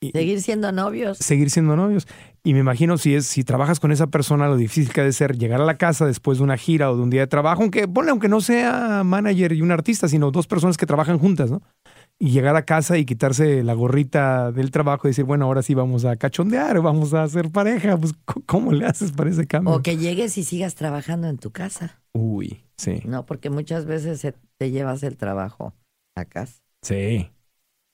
Y, 0.00 0.10
Seguir 0.10 0.42
siendo 0.42 0.70
novios. 0.70 1.16
seguir 1.18 1.50
siendo 1.50 1.76
novios. 1.76 2.06
Y 2.42 2.52
me 2.52 2.60
imagino 2.60 2.98
si 2.98 3.14
es, 3.14 3.26
si 3.26 3.42
trabajas 3.42 3.80
con 3.80 3.90
esa 3.90 4.08
persona, 4.08 4.48
lo 4.48 4.56
difícil 4.56 4.92
que 4.92 5.00
ha 5.00 5.04
de 5.04 5.12
ser 5.12 5.38
llegar 5.38 5.62
a 5.62 5.64
la 5.64 5.78
casa 5.78 6.04
después 6.04 6.38
de 6.38 6.44
una 6.44 6.58
gira 6.58 6.90
o 6.90 6.96
de 6.96 7.02
un 7.02 7.08
día 7.08 7.22
de 7.22 7.26
trabajo, 7.26 7.62
aunque, 7.62 7.88
ponle, 7.88 8.10
aunque 8.10 8.28
no 8.28 8.42
sea 8.42 9.02
manager 9.02 9.52
y 9.54 9.62
un 9.62 9.70
artista, 9.70 10.08
sino 10.08 10.30
dos 10.30 10.46
personas 10.46 10.76
que 10.76 10.84
trabajan 10.84 11.18
juntas, 11.18 11.50
¿no? 11.50 11.62
Y 12.18 12.30
llegar 12.30 12.56
a 12.56 12.64
casa 12.64 12.96
y 12.96 13.04
quitarse 13.04 13.62
la 13.64 13.74
gorrita 13.74 14.52
del 14.52 14.70
trabajo 14.70 15.06
y 15.08 15.10
decir, 15.10 15.24
bueno, 15.24 15.44
ahora 15.46 15.62
sí 15.62 15.74
vamos 15.74 16.04
a 16.04 16.16
cachondear, 16.16 16.80
vamos 16.80 17.12
a 17.12 17.24
hacer 17.24 17.50
pareja. 17.50 17.96
Pues, 17.98 18.14
¿cómo 18.46 18.72
le 18.72 18.86
haces 18.86 19.12
para 19.12 19.30
ese 19.30 19.46
cambio? 19.46 19.74
O 19.74 19.82
que 19.82 19.96
llegues 19.96 20.38
y 20.38 20.44
sigas 20.44 20.74
trabajando 20.74 21.26
en 21.28 21.38
tu 21.38 21.50
casa. 21.50 22.00
Uy, 22.12 22.62
sí, 22.76 23.02
No, 23.04 23.26
porque 23.26 23.50
muchas 23.50 23.84
veces 23.84 24.26
te 24.58 24.70
llevas 24.70 25.02
el 25.02 25.16
trabajo 25.16 25.74
a 26.16 26.24
casa. 26.24 26.54
sí, 26.82 27.30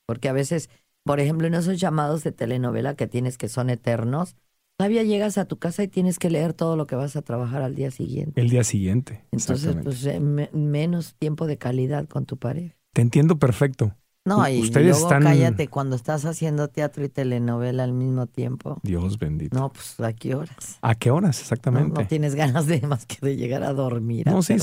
Porque 0.06 0.28
a 0.28 0.32
veces, 0.32 0.68
por 1.04 1.20
ejemplo, 1.20 1.46
en 1.46 1.54
esos 1.54 1.80
llamados 1.80 2.22
de 2.22 2.32
telenovela 2.32 2.94
que 2.96 3.06
tienes 3.06 3.38
que 3.38 3.48
son 3.48 3.70
eternos, 3.70 4.36
todavía 4.76 5.02
llegas 5.02 5.38
a 5.38 5.46
tu 5.46 5.58
casa 5.58 5.82
y 5.82 5.88
tienes 5.88 6.18
que 6.18 6.30
leer 6.30 6.52
todo 6.52 6.76
lo 6.76 6.86
que 6.86 6.96
vas 6.96 7.16
a 7.16 7.22
trabajar 7.22 7.62
al 7.62 7.74
día 7.74 7.90
siguiente. 7.90 8.40
el 8.40 8.50
día 8.50 8.64
siguiente. 8.64 9.24
Entonces, 9.32 9.76
pues 9.82 10.04
eh, 10.06 10.20
me- 10.20 10.50
menos 10.52 11.14
tiempo 11.14 11.46
de 11.46 11.56
calidad 11.58 12.06
con 12.08 12.26
tu 12.26 12.36
pareja. 12.36 12.76
Te 12.92 13.02
entiendo 13.02 13.38
perfecto. 13.38 13.96
No, 14.36 14.48
y 14.48 14.60
ustedes 14.60 14.90
luego 14.90 15.02
están- 15.06 15.22
cállate 15.22 15.68
cuando 15.68 15.96
estás 15.96 16.24
haciendo 16.24 16.68
teatro 16.68 17.04
y 17.04 17.08
telenovela 17.08 17.84
al 17.84 17.92
mismo 17.92 18.26
tiempo. 18.26 18.80
Dios 18.82 19.18
bendito. 19.18 19.58
No, 19.58 19.72
pues 19.72 19.98
¿a 20.00 20.12
qué 20.12 20.34
horas? 20.34 20.78
¿A 20.82 20.94
qué 20.94 21.10
horas 21.10 21.40
exactamente? 21.40 22.00
no 22.02 22.06
tienes 22.08 22.34
ganas 22.34 22.66
de 22.66 22.80
más 22.82 23.06
que 23.06 23.16
de 23.20 23.36
llegar 23.36 23.62
a 23.62 23.72
dormir, 23.72 24.28
a 24.28 24.32
No, 24.32 24.42
sí, 24.42 24.56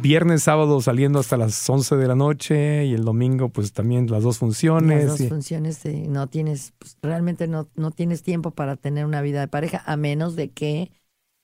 viernes, 0.00 0.42
sábado 0.42 0.80
saliendo 0.80 1.18
hasta 1.18 1.36
las 1.36 1.68
11 1.68 1.96
de 1.96 2.08
la 2.08 2.14
noche 2.14 2.84
y 2.86 2.94
el 2.94 3.04
domingo 3.04 3.48
pues 3.48 3.72
también 3.72 4.06
las 4.10 4.22
dos 4.22 4.38
funciones. 4.38 5.04
Las 5.04 5.18
dos 5.18 5.20
y- 5.20 5.28
funciones 5.28 5.82
de- 5.82 6.08
no 6.08 6.26
tienes, 6.26 6.72
pues, 6.78 6.96
realmente 7.02 7.46
no, 7.48 7.68
no 7.76 7.90
tienes 7.90 8.22
tiempo 8.22 8.50
para 8.52 8.76
tener 8.76 9.04
una 9.04 9.20
vida 9.22 9.40
de 9.40 9.48
pareja, 9.48 9.82
a 9.86 9.96
menos 9.96 10.36
de 10.36 10.50
que 10.50 10.90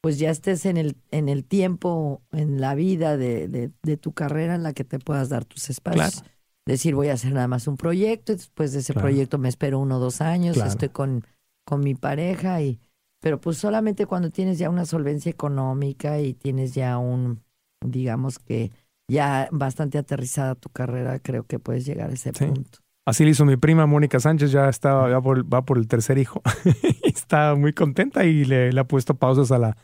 pues 0.02 0.18
ya 0.21 0.30
estés 0.30 0.66
en 0.66 0.76
el, 0.76 0.97
en 1.11 1.28
el 1.28 1.45
tiempo, 1.45 2.23
en 2.30 2.61
la 2.61 2.76
vida 2.76 3.16
de, 3.16 3.49
de, 3.49 3.73
de 3.83 3.97
tu 3.97 4.12
carrera 4.12 4.54
en 4.54 4.62
la 4.62 4.73
que 4.73 4.85
te 4.85 5.00
puedas 5.00 5.28
dar 5.30 5.45
tus 5.45 5.68
espacios. 5.68 6.21
Claro. 6.21 6.36
Decir, 6.67 6.95
voy 6.97 7.09
a 7.09 7.13
hacer 7.15 7.33
nada 7.33 7.47
más 7.49 7.69
un 7.69 7.77
proyecto, 7.77 8.33
y 8.33 8.37
después 8.37 8.73
de 8.73 8.81
ese 8.81 8.93
Claro. 8.93 9.07
proyecto 9.07 9.39
me 9.39 9.49
espero 9.49 9.79
uno 9.79 9.97
o 9.97 10.01
dos 10.01 10.21
años, 10.21 10.55
Claro. 10.57 10.71
estoy 10.71 10.89
con, 10.89 11.25
con 11.65 11.81
mi 11.81 11.95
pareja 11.95 12.61
y 12.63 12.81
pero 13.23 13.41
pues 13.41 13.57
solamente 13.57 14.07
cuando 14.07 14.31
tienes 14.31 14.59
ya 14.59 14.69
una 14.71 14.85
solvencia 14.85 15.31
económica 15.31 16.21
y 16.21 16.35
tienes 16.35 16.75
ya 16.75 16.99
un, 16.99 17.43
digamos 17.85 18.39
que 18.39 18.71
ya 19.11 19.49
bastante 19.51 19.99
aterrizada 19.99 20.55
tu 20.55 20.69
carrera, 20.69 21.19
creo 21.19 21.45
que 21.45 21.59
puedes 21.59 21.87
llegar 21.87 22.11
a 22.11 22.13
ese 22.15 22.33
Sí. 22.35 22.45
punto. 22.45 22.79
Así 23.09 23.25
le 23.25 23.31
hizo 23.31 23.45
mi 23.45 23.57
prima 23.57 23.87
Mónica 23.87 24.19
Sánchez, 24.21 24.51
ya 24.51 24.69
está, 24.69 24.93
va 24.95 25.23
por, 25.23 25.53
va 25.53 25.65
por 25.65 25.79
el 25.79 25.87
tercer 25.89 26.19
hijo. 26.19 26.43
está 27.05 27.55
muy 27.55 27.73
contenta 27.73 28.25
y 28.25 28.45
le, 28.45 28.73
le 28.73 28.81
ha 28.81 28.85
puesto 28.85 29.15
pausas 29.15 29.51
a 29.53 29.59
la, 29.59 29.77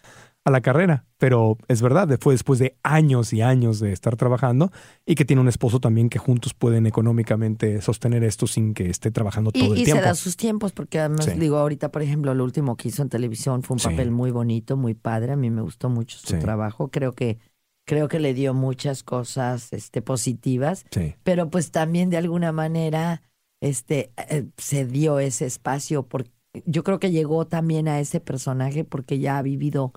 a 0.44 0.50
la 0.50 0.60
carrera. 0.60 1.04
Pero 1.18 1.56
es 1.68 1.82
verdad, 1.82 2.08
fue 2.20 2.34
después 2.34 2.58
de 2.58 2.76
años 2.82 3.32
y 3.32 3.42
años 3.42 3.78
de 3.78 3.92
estar 3.92 4.16
trabajando 4.16 4.72
y 5.06 5.14
que 5.14 5.24
tiene 5.24 5.40
un 5.40 5.48
esposo 5.48 5.78
también 5.78 6.08
que 6.08 6.18
juntos 6.18 6.52
pueden 6.54 6.86
económicamente 6.86 7.80
sostener 7.80 8.24
esto 8.24 8.46
sin 8.46 8.74
que 8.74 8.90
esté 8.90 9.10
trabajando 9.10 9.52
todo 9.52 9.64
Y, 9.64 9.66
el 9.68 9.72
y 9.74 9.78
se 9.80 9.84
tiempo. 9.92 10.04
da 10.04 10.14
sus 10.14 10.36
tiempos, 10.36 10.72
porque 10.72 10.98
además, 10.98 11.26
Sí. 11.26 11.38
digo, 11.38 11.58
ahorita, 11.58 11.92
por 11.92 12.02
ejemplo, 12.02 12.34
lo 12.34 12.42
último 12.42 12.76
que 12.76 12.88
hizo 12.88 13.02
en 13.02 13.08
televisión 13.08 13.62
fue 13.62 13.74
un 13.76 13.78
Sí. 13.78 13.88
papel 13.88 14.10
muy 14.10 14.30
bonito, 14.32 14.76
muy 14.76 14.94
padre. 14.94 15.32
A 15.32 15.36
mí 15.36 15.50
me 15.50 15.62
gustó 15.62 15.88
mucho 15.88 16.18
su 16.18 16.26
Sí. 16.34 16.38
trabajo. 16.40 16.88
Creo 16.90 17.12
que, 17.12 17.38
creo 17.86 18.08
que 18.08 18.18
le 18.18 18.34
dio 18.34 18.52
muchas 18.54 19.02
cosas 19.04 19.72
este, 19.72 20.02
positivas, 20.02 20.86
Sí, 20.90 21.14
pero 21.22 21.50
pues 21.50 21.70
también 21.70 22.10
de 22.10 22.16
alguna 22.16 22.50
manera 22.52 23.22
este, 23.60 24.10
eh, 24.28 24.46
se 24.56 24.86
dio 24.86 25.20
ese 25.20 25.46
espacio. 25.46 26.02
Porque 26.02 26.32
yo 26.66 26.82
creo 26.82 26.98
que 26.98 27.12
llegó 27.12 27.46
también 27.46 27.86
a 27.86 28.00
ese 28.00 28.18
personaje 28.18 28.82
porque 28.84 29.20
ya 29.20 29.38
ha 29.38 29.42
vivido 29.42 29.92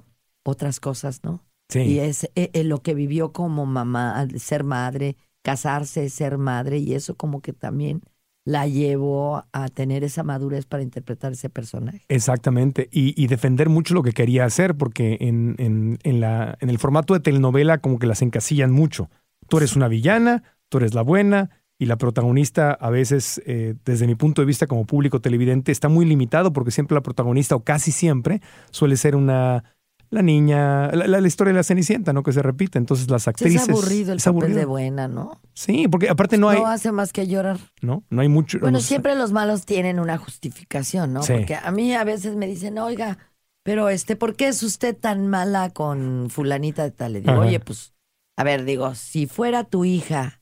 otras 0.45 0.79
cosas, 0.79 1.21
¿no? 1.23 1.43
sí. 1.69 1.81
Y 1.81 1.99
es 1.99 2.25
eh, 2.35 2.51
eh, 2.53 2.63
lo 2.63 2.81
que 2.81 2.93
vivió 2.93 3.33
como 3.33 3.65
mamá, 3.65 4.27
ser 4.37 4.63
madre, 4.63 5.17
casarse, 5.43 6.09
ser 6.09 6.37
madre, 6.37 6.77
y 6.77 6.93
eso 6.93 7.15
como 7.15 7.41
que 7.41 7.53
también 7.53 8.01
la 8.47 8.67
llevó 8.67 9.43
a 9.51 9.69
tener 9.69 10.03
esa 10.03 10.23
madurez 10.23 10.65
para 10.65 10.83
interpretar 10.83 11.31
ese 11.31 11.49
personaje. 11.49 12.01
Exactamente, 12.09 12.87
y, 12.91 13.19
y 13.21 13.27
defender 13.27 13.69
mucho 13.69 13.95
lo 13.95 14.03
que 14.03 14.11
quería 14.11 14.45
hacer, 14.45 14.75
porque 14.75 15.17
en, 15.19 15.55
en, 15.57 15.97
en, 16.03 16.19
la, 16.19 16.55
en 16.61 16.69
el 16.69 16.77
formato 16.77 17.15
de 17.15 17.19
telenovela 17.19 17.79
como 17.79 17.97
que 17.97 18.07
las 18.07 18.21
encasillan 18.21 18.71
mucho. 18.71 19.09
Tú 19.47 19.57
eres 19.57 19.75
una 19.75 19.87
villana, 19.87 20.43
tú 20.69 20.77
eres 20.77 20.93
la 20.93 21.01
buena, 21.01 21.49
y 21.77 21.87
la 21.87 21.97
protagonista 21.97 22.71
a 22.71 22.89
veces, 22.89 23.41
eh, 23.45 23.75
desde 23.83 24.07
mi 24.07 24.15
punto 24.15 24.41
de 24.41 24.45
vista 24.45 24.67
como 24.67 24.85
público 24.85 25.19
televidente, 25.19 25.71
está 25.71 25.89
muy 25.89 26.05
limitado 26.05 26.53
porque 26.53 26.71
siempre 26.71 26.95
la 26.95 27.01
protagonista, 27.01 27.55
o 27.55 27.63
casi 27.63 27.91
siempre, 27.91 28.41
suele 28.71 28.95
ser 28.95 29.15
una... 29.15 29.63
La 30.09 30.21
niña, 30.21 30.87
la, 30.91 31.07
la- 31.07 31.21
la 31.21 31.27
historia 31.27 31.51
de 31.53 31.57
la 31.57 31.63
Cenicienta, 31.63 32.13
¿no? 32.13 32.23
Que 32.23 32.31
se 32.31 32.41
repite. 32.41 32.77
Entonces 32.77 33.09
las 33.09 33.27
actrices... 33.27 33.63
es 33.63 33.69
aburrido 33.69 34.11
el 34.11 34.17
es 34.19 34.23
papel 34.25 34.37
aburrido. 34.41 34.59
de 34.59 34.65
buena, 34.65 35.07
¿no? 35.07 35.41
Sí, 35.53 35.87
porque 35.87 36.09
aparte 36.09 36.37
no 36.37 36.49
hay... 36.49 36.59
No 36.59 36.67
hace 36.67 36.91
más 36.91 37.11
que 37.13 37.27
llorar. 37.27 37.57
¿no? 37.81 38.03
No 38.09 38.21
hay 38.21 38.29
mucho... 38.29 38.59
Bueno, 38.59 38.77
no 38.77 38.81
siempre 38.83 39.15
los 39.15 39.31
malos 39.31 39.65
tienen 39.65 39.99
una 39.99 40.17
justificación, 40.17 41.13
¿no? 41.13 41.23
Sí. 41.23 41.33
Porque 41.33 41.55
a 41.55 41.71
mí 41.71 41.93
a 41.93 42.03
veces 42.03 42.35
me 42.35 42.47
dicen, 42.47 42.77
oiga, 42.77 43.17
pero 43.63 43.89
este, 43.89 44.15
¿por 44.15 44.35
qué 44.35 44.47
es 44.47 44.61
usted 44.63 44.95
tan 44.95 45.27
mala 45.27 45.71
con 45.71 46.27
fulanita 46.29 46.83
de 46.83 46.91
tal? 46.91 47.13
Le 47.13 47.21
digo, 47.21 47.33
Ajá. 47.33 47.41
oye, 47.41 47.59
pues, 47.59 47.93
a 48.37 48.43
ver, 48.43 48.63
digo, 48.65 48.93
si 48.95 49.25
fuera 49.27 49.63
tu 49.63 49.85
hija, 49.85 50.41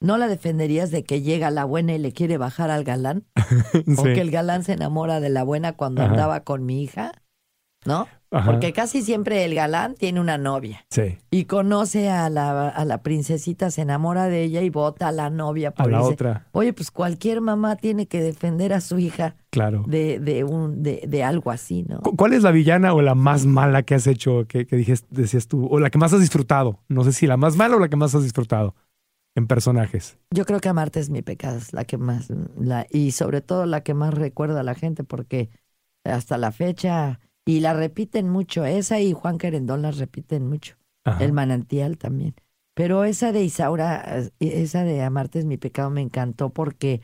¿no 0.00 0.18
la 0.18 0.26
defenderías 0.28 0.90
de 0.90 1.04
que 1.04 1.22
llega 1.22 1.50
la 1.50 1.64
buena 1.64 1.94
y 1.94 1.98
le 1.98 2.12
quiere 2.12 2.36
bajar 2.36 2.70
al 2.70 2.82
galán? 2.84 3.24
O 3.96 4.02
Sí. 4.04 4.12
que 4.14 4.20
el 4.20 4.30
galán 4.30 4.64
se 4.64 4.72
enamora 4.72 5.20
de 5.20 5.28
la 5.30 5.44
buena 5.44 5.72
cuando 5.74 6.02
Ajá. 6.02 6.10
andaba 6.10 6.40
con 6.40 6.66
mi 6.66 6.82
hija, 6.82 7.12
¿no? 7.84 8.08
Ajá. 8.34 8.50
Porque 8.50 8.72
casi 8.72 9.02
siempre 9.02 9.44
el 9.44 9.54
galán 9.54 9.94
tiene 9.94 10.20
una 10.20 10.36
novia 10.38 10.84
Sí, 10.90 11.18
y 11.30 11.44
conoce 11.44 12.10
a 12.10 12.28
la, 12.30 12.68
a 12.68 12.84
la 12.84 13.02
princesita, 13.02 13.70
se 13.70 13.82
enamora 13.82 14.26
de 14.26 14.42
ella 14.42 14.62
y 14.62 14.70
vota 14.70 15.08
a 15.08 15.12
la 15.12 15.30
novia. 15.30 15.68
a 15.68 15.74
Por 15.74 15.90
la 15.92 15.98
irse. 16.00 16.12
otra, 16.12 16.46
Oye, 16.52 16.72
pues 16.72 16.90
cualquier 16.90 17.40
mamá 17.40 17.76
tiene 17.76 18.06
que 18.06 18.20
defender 18.20 18.72
a 18.72 18.80
su 18.80 18.98
hija 18.98 19.36
claro. 19.50 19.84
de, 19.86 20.18
de, 20.18 20.44
un, 20.44 20.82
de, 20.82 21.04
de 21.06 21.22
algo 21.22 21.50
así, 21.50 21.84
¿no? 21.88 22.00
¿Cu- 22.00 22.16
¿Cuál 22.16 22.32
es 22.32 22.42
la 22.42 22.50
villana 22.50 22.92
o 22.94 23.02
la 23.02 23.14
más 23.14 23.46
mala 23.46 23.82
que 23.84 23.94
has 23.94 24.06
hecho, 24.06 24.46
que, 24.48 24.66
que 24.66 24.76
dijes- 24.76 25.04
decías 25.10 25.46
tú, 25.46 25.66
o 25.70 25.78
la 25.78 25.90
que 25.90 25.98
más 25.98 26.12
has 26.12 26.20
disfrutado? 26.20 26.80
No 26.88 27.04
sé 27.04 27.12
si 27.12 27.26
la 27.26 27.36
más 27.36 27.56
mala 27.56 27.76
o 27.76 27.78
la 27.78 27.88
que 27.88 27.96
más 27.96 28.14
has 28.14 28.22
disfrutado 28.24 28.74
en 29.36 29.46
personajes. 29.46 30.16
Yo 30.30 30.44
creo 30.44 30.60
que 30.60 30.68
amarte 30.68 31.00
es 31.00 31.10
mi 31.10 31.22
pecado, 31.22 31.58
es 31.58 31.72
la 31.72 31.84
que 31.84 31.98
más, 31.98 32.28
la, 32.58 32.86
y 32.90 33.10
sobre 33.12 33.40
todo 33.40 33.66
la 33.66 33.82
que 33.82 33.94
más 33.94 34.14
recuerda 34.14 34.60
a 34.60 34.64
la 34.64 34.74
gente, 34.74 35.02
porque 35.04 35.50
hasta 36.04 36.38
la 36.38 36.52
fecha, 36.52 37.20
y 37.44 37.60
la 37.60 37.74
repiten 37.74 38.28
mucho, 38.28 38.64
esa 38.64 39.00
y 39.00 39.12
Juan 39.12 39.38
Querendón 39.38 39.82
las 39.82 39.98
repiten 39.98 40.46
mucho. 40.48 40.76
Ajá. 41.04 41.24
El 41.24 41.32
manantial 41.32 41.98
también. 41.98 42.34
Pero 42.74 43.04
esa 43.04 43.32
de 43.32 43.44
Isaura, 43.44 44.22
esa 44.40 44.84
de 44.84 45.02
Amarte 45.02 45.38
es 45.38 45.44
mi 45.44 45.56
pecado 45.58 45.90
me 45.90 46.00
encantó 46.00 46.50
porque 46.50 47.02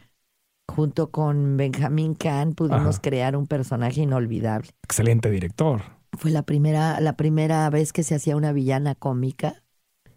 junto 0.69 1.11
con 1.11 1.57
Benjamín 1.57 2.15
Kahn 2.15 2.55
pudimos 2.55 2.97
Ajá. 2.97 3.03
crear 3.03 3.37
un 3.37 3.47
personaje 3.47 4.01
inolvidable. 4.03 4.71
Excelente 4.83 5.31
director. 5.31 5.83
Fue 6.13 6.31
la 6.31 6.43
primera, 6.43 7.01
la 7.01 7.17
primera 7.17 7.69
vez 7.71 7.93
que 7.93 8.03
se 8.03 8.15
hacía 8.15 8.37
una 8.37 8.53
villana 8.53 8.95
cómica. 8.95 9.63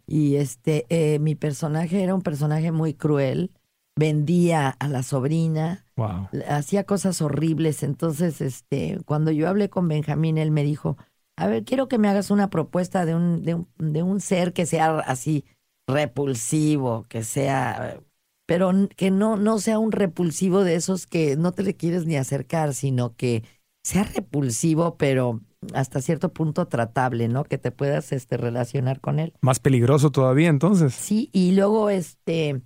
Y 0.07 0.35
este, 0.35 0.85
eh, 0.89 1.19
mi 1.19 1.35
personaje 1.35 2.03
era 2.03 2.15
un 2.15 2.21
personaje 2.21 2.71
muy 2.71 2.93
cruel, 2.93 3.51
vendía 3.95 4.69
a 4.69 4.87
la 4.87 5.03
sobrina, 5.03 5.85
Wow. 5.95 6.29
hacía 6.49 6.83
cosas 6.85 7.21
horribles. 7.21 7.83
Entonces, 7.83 8.41
este, 8.41 8.99
cuando 9.05 9.31
yo 9.31 9.47
hablé 9.47 9.69
con 9.69 9.87
Benjamín, 9.87 10.37
él 10.37 10.51
me 10.51 10.63
dijo, 10.63 10.97
a 11.37 11.47
ver, 11.47 11.63
quiero 11.63 11.87
que 11.87 11.97
me 11.97 12.07
hagas 12.09 12.31
una 12.31 12.49
propuesta 12.49 13.05
de 13.05 13.15
un, 13.15 13.43
de 13.43 13.55
un, 13.55 13.67
de 13.77 14.03
un 14.03 14.19
ser 14.19 14.53
que 14.53 14.65
sea 14.65 14.99
así 14.99 15.45
repulsivo, 15.87 17.03
que 17.09 17.23
sea, 17.23 17.99
pero 18.45 18.71
que 18.95 19.11
no, 19.11 19.37
no 19.37 19.59
sea 19.59 19.79
un 19.79 19.91
repulsivo 19.91 20.63
de 20.63 20.75
esos 20.75 21.07
que 21.07 21.35
no 21.35 21.51
te 21.51 21.63
le 21.63 21.75
quieres 21.75 22.05
ni 22.05 22.15
acercar, 22.15 22.73
sino 22.73 23.15
que 23.15 23.43
sea 23.83 24.03
repulsivo, 24.03 24.95
pero 24.97 25.41
hasta 25.73 26.01
cierto 26.01 26.33
punto 26.33 26.67
tratable, 26.67 27.27
¿no? 27.27 27.43
Que 27.43 27.57
te 27.57 27.71
puedas 27.71 28.11
este, 28.11 28.37
relacionar 28.37 28.99
con 29.01 29.19
él. 29.19 29.33
Más 29.41 29.59
peligroso 29.59 30.11
todavía 30.11 30.49
entonces. 30.49 30.93
Sí, 30.93 31.29
y 31.33 31.53
luego 31.53 31.89
este, 31.89 32.61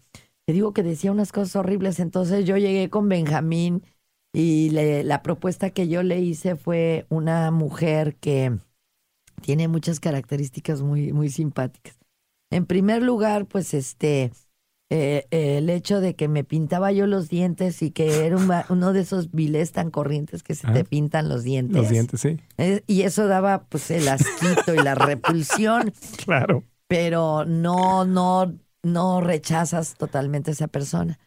te 0.48 0.54
digo 0.54 0.72
que 0.74 0.82
decía 0.82 1.12
unas 1.12 1.34
cosas 1.34 1.58
horribles, 1.58 2.00
entonces 2.00 2.46
yo 2.46 2.56
llegué 2.56 2.90
con 2.90 3.10
Benjamín 3.10 3.84
y 4.34 4.70
le- 4.70 5.04
la 5.04 5.22
propuesta 5.22 5.72
que 5.72 5.90
yo 5.90 6.04
le 6.04 6.22
hice 6.22 6.56
fue 6.56 7.06
una 7.10 7.52
mujer 7.52 8.16
que 8.16 8.58
tiene 9.42 9.68
muchas 9.68 10.00
características 10.00 10.82
muy, 10.82 11.12
muy 11.12 11.30
simpáticas. 11.30 11.98
En 12.50 12.66
primer 12.66 13.04
lugar, 13.04 13.46
pues 13.46 13.74
este, 13.74 14.32
eh, 14.90 15.28
eh, 15.32 15.58
el 15.58 15.70
hecho 15.70 16.00
de 16.00 16.16
que 16.16 16.30
me 16.30 16.46
pintaba 16.46 16.94
yo 16.94 17.08
los 17.08 17.28
dientes 17.28 17.82
y 17.82 17.92
que 17.92 18.26
era 18.26 18.38
un 18.38 18.50
uno 18.70 18.94
de 18.94 19.02
esos 19.02 19.32
vilés 19.32 19.74
tan 19.74 19.92
corrientes 19.92 20.44
que 20.44 20.56
se 20.56 20.66
Ah. 20.68 20.72
te 20.74 20.86
pintan 20.86 21.28
los 21.28 21.44
dientes. 21.44 21.76
Los 21.76 21.90
dientes, 21.90 22.22
sí. 22.22 22.38
Eh, 22.58 22.84
y 22.88 23.02
eso 23.02 23.28
daba 23.28 23.66
pues 23.66 23.92
el 23.92 24.08
asquito 24.08 24.74
y 24.74 24.78
la 24.78 24.96
repulsión 24.96 25.92
Claro. 26.26 26.64
pero 26.88 27.44
no, 27.44 28.06
no, 28.06 28.56
no 28.88 29.22
rechazas 29.22 29.96
totalmente 29.96 30.52
a 30.52 30.54
esa 30.54 30.68
persona. 30.68 31.20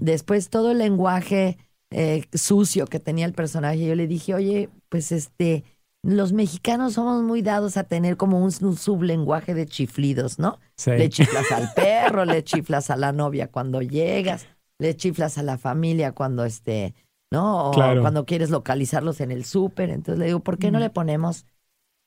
Después 0.00 0.48
todo 0.50 0.70
el 0.70 0.78
lenguaje 0.78 1.58
eh, 1.90 2.24
sucio 2.32 2.86
que 2.86 3.00
tenía 3.00 3.26
el 3.26 3.32
personaje, 3.32 3.84
yo 3.86 3.94
le 3.94 4.06
dije, 4.06 4.34
oye, 4.34 4.68
pues 4.88 5.12
este, 5.12 5.64
los 6.02 6.32
mexicanos 6.32 6.94
somos 6.94 7.22
muy 7.22 7.42
dados 7.42 7.76
a 7.76 7.84
tener 7.84 8.16
como 8.16 8.38
un, 8.44 8.52
un 8.60 8.76
sublenguaje 8.76 9.54
de 9.54 9.66
chiflidos, 9.66 10.38
¿no? 10.38 10.58
Sí. 10.76 10.90
Le 10.90 11.08
chiflas 11.08 11.50
al 11.52 11.72
perro, 11.76 12.24
le 12.24 12.44
chiflas 12.44 12.90
a 12.90 12.96
la 12.96 13.12
novia 13.12 13.50
cuando 13.50 13.82
llegas, 13.82 14.46
le 14.78 14.94
chiflas 14.96 15.38
a 15.38 15.42
la 15.42 15.58
familia 15.58 16.12
cuando 16.12 16.44
este, 16.44 16.94
¿no? 17.32 17.70
O 17.70 17.72
Claro. 17.72 18.02
cuando 18.02 18.24
quieres 18.26 18.50
localizarlos 18.50 19.20
en 19.20 19.30
el 19.32 19.44
súper. 19.44 19.90
Entonces 19.90 20.18
le 20.18 20.26
digo, 20.26 20.40
¿por 20.40 20.58
qué 20.58 20.70
no 20.70 20.78
le 20.78 20.90
ponemos 20.90 21.46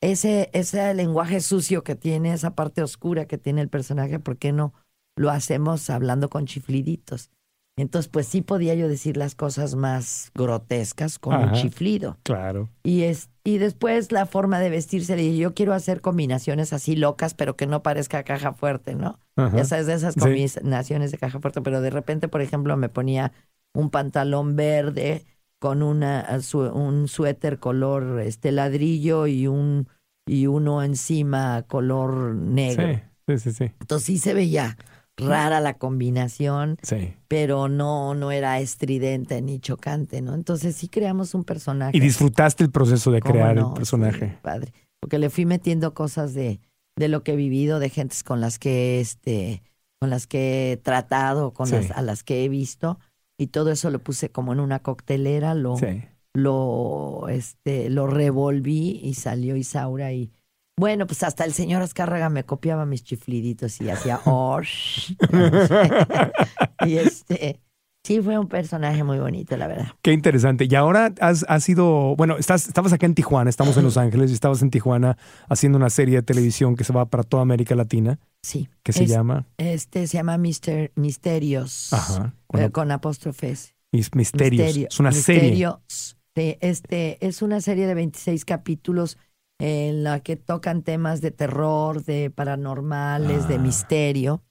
ese, 0.02 0.50
ese 0.54 0.94
lenguaje 0.94 1.42
sucio 1.42 1.84
que 1.84 1.96
tiene, 1.96 2.32
esa 2.34 2.56
parte 2.56 2.82
oscura 2.82 3.26
que 3.26 3.38
tiene 3.38 3.62
el 3.62 3.70
personaje, 3.70 4.20
¿por 4.20 4.38
qué 4.38 4.52
no 4.54 4.74
lo 5.20 5.30
hacemos 5.32 5.90
hablando 5.90 6.30
con 6.30 6.46
chifliditos? 6.46 7.30
Entonces, 7.78 8.10
pues 8.10 8.28
sí 8.28 8.42
podía 8.42 8.74
yo 8.76 8.88
decir 8.88 9.16
las 9.16 9.36
cosas 9.36 9.76
más 9.76 10.32
grotescas 10.36 11.18
con 11.20 11.36
un 11.38 11.52
chiflido. 11.54 12.18
Claro. 12.24 12.70
Y, 12.84 13.04
es, 13.04 13.30
y 13.44 13.58
después 13.58 14.12
la 14.12 14.26
forma 14.26 14.60
de 14.60 14.70
vestirse, 14.70 15.16
le 15.16 15.22
dije, 15.24 15.38
yo 15.38 15.54
quiero 15.54 15.74
hacer 15.74 16.02
combinaciones 16.02 16.74
así 16.74 16.96
locas, 16.96 17.34
pero 17.34 17.56
que 17.56 17.68
no 17.68 17.82
parezca 17.84 18.24
caja 18.24 18.54
fuerte, 18.54 18.96
¿no? 18.96 19.20
Ajá. 19.38 19.56
Ya 19.58 19.64
sabes, 19.66 19.88
de 19.88 19.94
esas 19.94 20.14
Sí. 20.16 20.20
combinaciones 20.20 21.12
de 21.12 21.18
caja 21.18 21.40
fuerte, 21.40 21.62
pero 21.62 21.80
de 21.82 21.90
repente, 21.90 22.28
por 22.28 22.42
ejemplo, 22.42 22.76
me 22.76 22.90
ponía 22.90 23.32
un 23.74 23.90
pantalón 23.92 24.56
verde 24.58 25.26
con 25.60 25.82
una, 25.84 26.42
su- 26.42 26.60
un 26.62 27.08
suéter 27.08 27.60
color 27.60 28.20
este 28.22 28.52
ladrillo 28.52 29.28
y 29.28 29.48
un 29.48 29.88
y 30.26 30.46
uno 30.48 30.84
encima 30.84 31.64
color 31.68 32.36
negro. 32.36 32.88
Sí, 33.28 33.38
sí, 33.38 33.52
sí, 33.52 33.52
sí. 33.68 33.72
Entonces 33.80 34.06
sí 34.06 34.18
se 34.20 34.34
veía 34.34 34.78
rara 35.28 35.60
la 35.60 35.76
combinación, 35.78 36.78
Sí. 36.82 37.14
pero 37.28 37.68
no, 37.68 38.16
no 38.16 38.32
era 38.32 38.60
estridente 38.60 39.42
ni 39.42 39.60
chocante, 39.60 40.22
¿no? 40.22 40.34
Entonces 40.34 40.76
sí 40.76 40.88
creamos 40.88 41.34
un 41.34 41.44
personaje. 41.44 41.96
Y 41.96 42.00
disfrutaste 42.00 42.64
el 42.64 42.72
proceso 42.72 43.12
de 43.12 43.20
¿Cómo 43.22 43.34
crear 43.34 43.56
no? 43.56 43.68
el 43.70 43.74
personaje. 43.74 44.30
Sí, 44.30 44.36
padre. 44.42 44.74
Porque 45.00 45.20
le 45.20 45.30
fui 45.30 45.46
metiendo 45.46 45.94
cosas 45.94 46.34
de, 46.34 46.60
de 46.98 47.08
lo 47.08 47.24
que 47.24 47.34
he 47.34 47.36
vivido, 47.36 47.80
de 47.80 47.90
gentes 47.90 48.24
con 48.24 48.42
las 48.42 48.60
que 48.60 49.00
este, 49.00 49.64
con 50.00 50.10
las 50.10 50.28
que 50.28 50.74
he 50.74 50.78
tratado, 50.78 51.54
con 51.54 51.68
Sí. 51.68 51.76
las, 51.76 51.92
a 51.92 52.02
las 52.02 52.24
que 52.24 52.44
he 52.44 52.50
visto, 52.50 53.00
y 53.38 53.48
todo 53.48 53.72
eso 53.72 53.90
lo 53.90 54.00
puse 54.00 54.30
como 54.32 54.52
en 54.54 54.60
una 54.60 54.80
coctelera, 54.80 55.54
lo, 55.56 55.76
lo, 56.34 57.28
este, 57.30 57.90
lo 57.90 58.08
revolví 58.08 59.00
y 59.04 59.14
salió 59.16 59.56
Isaura 59.56 60.12
y 60.14 60.32
bueno, 60.80 61.06
pues 61.08 61.24
hasta 61.24 61.44
el 61.44 61.54
señor 61.54 61.82
Azcárraga 61.82 62.30
me 62.30 62.46
copiaba 62.46 62.86
mis 62.86 63.04
chifliditos 63.04 63.82
y 63.82 63.90
hacía 63.90 64.20
"Osh". 64.26 65.14
y 66.86 66.96
este 66.98 67.60
sí 68.06 68.22
fue 68.22 68.40
un 68.40 68.48
personaje 68.48 69.04
muy 69.04 69.20
bonito, 69.20 69.56
la 69.58 69.68
verdad. 69.68 69.88
Qué 70.02 70.14
interesante. 70.14 70.66
Y 70.70 70.76
ahora 70.76 71.14
has, 71.20 71.46
has 71.48 71.64
sido, 71.64 72.16
bueno, 72.16 72.38
estás, 72.38 72.68
estabas 72.68 72.94
acá 72.94 73.06
en 73.06 73.14
Tijuana, 73.14 73.50
estamos 73.50 73.76
en 73.78 73.84
Los 73.84 73.98
Ángeles 73.98 74.32
y 74.32 74.34
estabas 74.34 74.62
en 74.62 74.72
Tijuana 74.72 75.18
haciendo 75.50 75.78
una 75.78 75.90
serie 75.90 76.16
de 76.16 76.22
televisión 76.24 76.76
que 76.76 76.84
se 76.84 76.94
va 76.94 77.06
para 77.06 77.24
toda 77.24 77.44
América 77.44 77.76
Latina, 77.76 78.20
Sí. 78.42 78.70
que 78.84 78.94
se 78.94 79.04
Es- 79.04 79.10
llama 79.10 79.46
Este 79.58 80.08
se 80.08 80.18
llama 80.18 80.38
Mister, 80.38 80.92
Misterios. 80.96 81.92
Ajá, 81.94 82.34
con, 82.48 82.62
eh, 82.62 82.70
con 82.72 82.92
apóstrofes. 82.92 83.76
Mis 83.92 84.14
Misterios. 84.16 84.66
Misterio- 84.68 84.88
es 84.90 85.00
una 85.00 85.12
serie. 85.12 85.42
Misterios. 85.42 86.16
Sí, 86.36 86.58
este 86.62 87.18
es 87.28 87.42
una 87.42 87.60
serie 87.60 87.86
de 87.86 87.96
26 87.96 88.46
capítulos 88.46 89.18
en 89.60 90.04
la 90.04 90.22
que 90.22 90.36
tocan 90.38 90.82
temas 90.84 91.22
de 91.22 91.32
terror, 91.32 92.04
de 92.04 92.30
paranormales, 92.32 93.48
de 93.48 93.56
Ah. 93.56 93.60
misterio. 93.60 94.42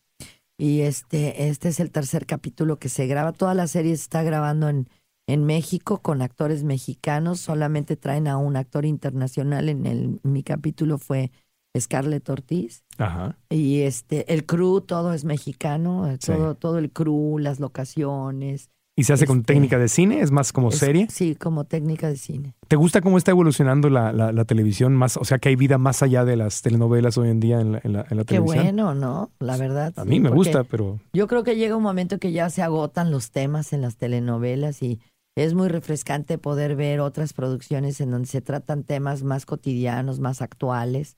Y 0.59 0.81
este, 0.81 1.49
este 1.49 1.69
es 1.69 1.81
el 1.81 1.91
tercer 1.91 2.27
capítulo 2.27 2.79
que 2.79 2.89
se 2.89 3.07
graba. 3.07 3.33
Toda 3.33 3.55
la 3.55 3.67
serie 3.69 3.97
se 3.97 4.03
está 4.03 4.23
grabando 4.23 4.69
en, 4.69 4.89
en 5.27 5.45
México 5.45 6.03
con 6.03 6.21
actores 6.21 6.65
mexicanos. 6.65 7.41
Solamente 7.41 7.97
traen 7.97 8.27
a 8.29 8.37
un 8.39 8.57
actor 8.57 8.85
internacional. 8.85 9.69
En 9.69 9.87
el, 9.87 10.21
mi 10.25 10.43
capítulo 10.43 10.99
fue 10.99 11.31
Scarlett 11.79 12.29
Ortiz. 12.29 12.83
Ajá. 12.99 13.39
Y 13.49 13.83
este, 13.83 14.33
el 14.35 14.47
crew, 14.47 14.81
todo 14.81 15.13
es 15.15 15.25
mexicano, 15.25 16.09
eh, 16.11 16.19
Sí. 16.21 16.33
todo, 16.33 16.55
todo 16.57 16.79
el 16.79 16.91
crew, 16.91 17.39
las 17.39 17.61
locaciones. 17.61 18.69
¿Y 18.99 19.05
se 19.05 19.13
hace 19.13 19.27
con 19.27 19.39
Este, 19.39 19.53
técnica 19.55 19.79
de 19.79 19.89
cine? 19.89 20.21
¿Es 20.23 20.33
más 20.33 20.53
como 20.53 20.71
Es- 20.71 20.79
serie? 20.79 21.07
Sí, 21.09 21.37
como 21.37 21.63
técnica 21.65 22.09
de 22.09 22.17
cine. 22.17 22.55
¿Te 22.67 22.75
gusta 22.75 23.01
cómo 23.01 23.17
está 23.17 23.31
evolucionando 23.31 23.89
la, 23.91 24.13
la- 24.13 24.33
la 24.33 24.45
televisión? 24.45 24.95
Más, 24.97 25.17
o 25.17 25.25
sea, 25.25 25.39
que 25.39 25.51
hay 25.51 25.55
vida 25.57 25.79
más 25.79 26.03
allá 26.03 26.25
de 26.25 26.35
las 26.35 26.63
telenovelas 26.63 27.17
hoy 27.17 27.29
en 27.31 27.39
día 27.39 27.61
en 27.61 27.71
la, 27.73 27.81
en 27.85 27.93
la- 27.93 28.07
en 28.11 28.17
la 28.17 28.25
Qué 28.25 28.35
televisión. 28.35 28.65
bueno, 28.65 28.95
¿no? 28.95 29.31
La 29.39 29.57
verdad. 29.57 29.93
A 29.97 30.03
sí, 30.03 30.09
mí 30.09 30.19
me 30.19 30.31
gusta, 30.31 30.65
pero 30.65 30.99
Yo 31.13 31.29
creo 31.29 31.45
que 31.45 31.55
llega 31.55 31.77
un 31.77 31.83
momento 31.85 32.19
que 32.19 32.33
ya 32.33 32.51
se 32.51 32.61
agotan 32.63 33.13
los 33.13 33.31
temas 33.31 33.73
en 33.73 33.83
las 33.83 33.97
telenovelas 33.97 34.83
y 34.83 34.99
es 35.37 35.55
muy 35.55 35.69
refrescante 35.69 36.37
poder 36.37 36.75
ver 36.75 36.99
otras 36.99 37.33
producciones 37.33 38.01
en 38.01 38.11
donde 38.11 38.27
se 38.27 38.41
tratan 38.41 38.83
temas 38.83 39.23
más 39.23 39.47
cotidianos, 39.47 40.19
más 40.19 40.43
actuales 40.43 41.17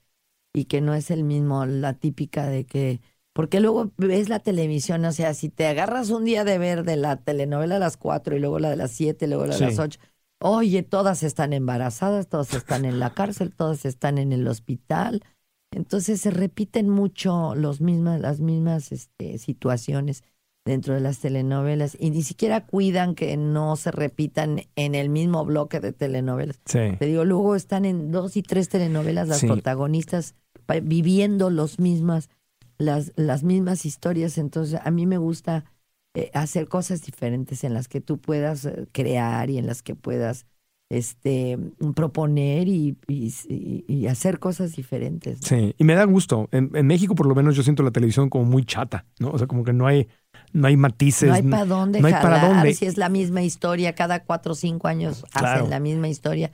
y 0.53 0.65
que 0.65 0.81
no 0.81 0.93
es 0.93 1.09
el 1.09 1.23
mismo, 1.23 1.65
la 1.65 1.93
típica 1.95 2.45
de 2.45 2.65
que 2.65 3.01
porque 3.33 3.59
luego 3.59 3.91
ves 3.97 4.29
la 4.29 4.39
televisión, 4.39 5.05
o 5.05 5.11
sea, 5.11 5.33
si 5.33 5.49
te 5.49 5.65
agarras 5.67 6.09
un 6.09 6.25
día 6.25 6.43
de 6.43 6.57
ver 6.57 6.83
de 6.83 6.97
la 6.97 7.17
telenovela 7.17 7.77
a 7.77 7.79
las 7.79 7.97
cuatro 7.97 8.35
y 8.35 8.39
luego 8.39 8.59
la 8.59 8.69
de 8.69 8.75
las 8.75 8.91
siete, 8.91 9.27
luego 9.27 9.45
la 9.45 9.53
de 9.53 9.59
Sí. 9.59 9.65
las 9.65 9.79
ocho, 9.79 9.99
oye, 10.39 10.83
todas 10.83 11.23
están 11.23 11.53
embarazadas, 11.53 12.27
todas 12.27 12.53
están 12.53 12.83
en 12.85 12.99
la 12.99 13.13
cárcel, 13.13 13.53
todas 13.55 13.85
están 13.85 14.17
en 14.17 14.33
el 14.33 14.47
hospital. 14.47 15.23
Entonces 15.73 16.19
se 16.19 16.31
repiten 16.31 16.89
mucho 16.89 17.55
los 17.55 17.79
mismas, 17.79 18.19
las 18.19 18.41
mismas 18.41 18.91
este, 18.91 19.37
situaciones 19.37 20.23
dentro 20.65 20.93
de 20.93 20.99
las 20.99 21.19
telenovelas 21.19 21.95
y 21.99 22.09
ni 22.11 22.23
siquiera 22.23 22.65
cuidan 22.67 23.15
que 23.15 23.35
no 23.37 23.75
se 23.77 23.89
repitan 23.91 24.61
en 24.75 24.93
el 24.95 25.09
mismo 25.09 25.43
bloque 25.45 25.79
de 25.79 25.93
telenovelas. 25.93 26.59
sí. 26.65 26.97
Te 26.99 27.05
digo, 27.05 27.23
luego 27.23 27.55
están 27.55 27.85
en 27.85 28.11
dos 28.11 28.35
y 28.35 28.43
tres 28.43 28.67
telenovelas 28.69 29.27
las 29.29 29.39
Sí. 29.39 29.47
protagonistas 29.47 30.35
viviendo 30.83 31.49
los 31.49 31.79
mismas, 31.79 32.29
las, 32.81 33.13
las 33.15 33.43
mismas 33.43 33.85
historias. 33.85 34.37
Entonces, 34.37 34.79
a 34.83 34.91
mí 34.91 35.05
me 35.05 35.17
gusta 35.17 35.65
eh, 36.15 36.31
hacer 36.33 36.67
cosas 36.67 37.01
diferentes 37.03 37.63
en 37.63 37.73
las 37.73 37.87
que 37.87 38.01
tú 38.01 38.17
puedas 38.19 38.65
eh, 38.65 38.87
crear 38.91 39.49
y 39.49 39.57
en 39.57 39.65
las 39.67 39.81
que 39.81 39.95
puedas 39.95 40.45
este 40.89 41.57
proponer 41.95 42.67
y, 42.67 42.97
y- 43.07 43.33
y- 43.47 43.85
y 43.87 44.07
hacer 44.07 44.39
cosas 44.39 44.75
diferentes. 44.75 45.41
¿no? 45.41 45.47
Sí, 45.47 45.73
y 45.77 45.83
me 45.85 45.93
da 45.95 46.03
gusto. 46.03 46.49
En, 46.51 46.69
en 46.75 46.85
México, 46.85 47.15
por 47.15 47.27
lo 47.27 47.35
menos, 47.35 47.55
yo 47.55 47.63
siento 47.63 47.81
la 47.83 47.91
televisión 47.91 48.29
como 48.29 48.43
muy 48.45 48.65
chata, 48.65 49.05
¿no? 49.19 49.29
O 49.31 49.37
sea, 49.37 49.47
como 49.47 49.63
que 49.63 49.71
no 49.71 49.87
hay, 49.87 50.09
no 50.51 50.67
hay 50.67 50.75
matices. 50.75 51.29
No 51.29 51.35
hay 51.35 51.43
para 51.43 51.65
dónde 51.65 52.01
no 52.01 52.07
hay 52.07 52.13
para 52.13 52.39
jalar 52.39 52.55
dónde. 52.55 52.73
si 52.73 52.85
es 52.85 52.97
la 52.97 53.07
misma 53.07 53.41
historia, 53.41 53.95
cada 53.95 54.23
cuatro 54.25 54.51
o 54.51 54.55
cinco 54.55 54.89
años 54.89 55.23
Claro. 55.31 55.59
hacen 55.59 55.69
la 55.69 55.79
misma 55.79 56.09
historia 56.09 56.51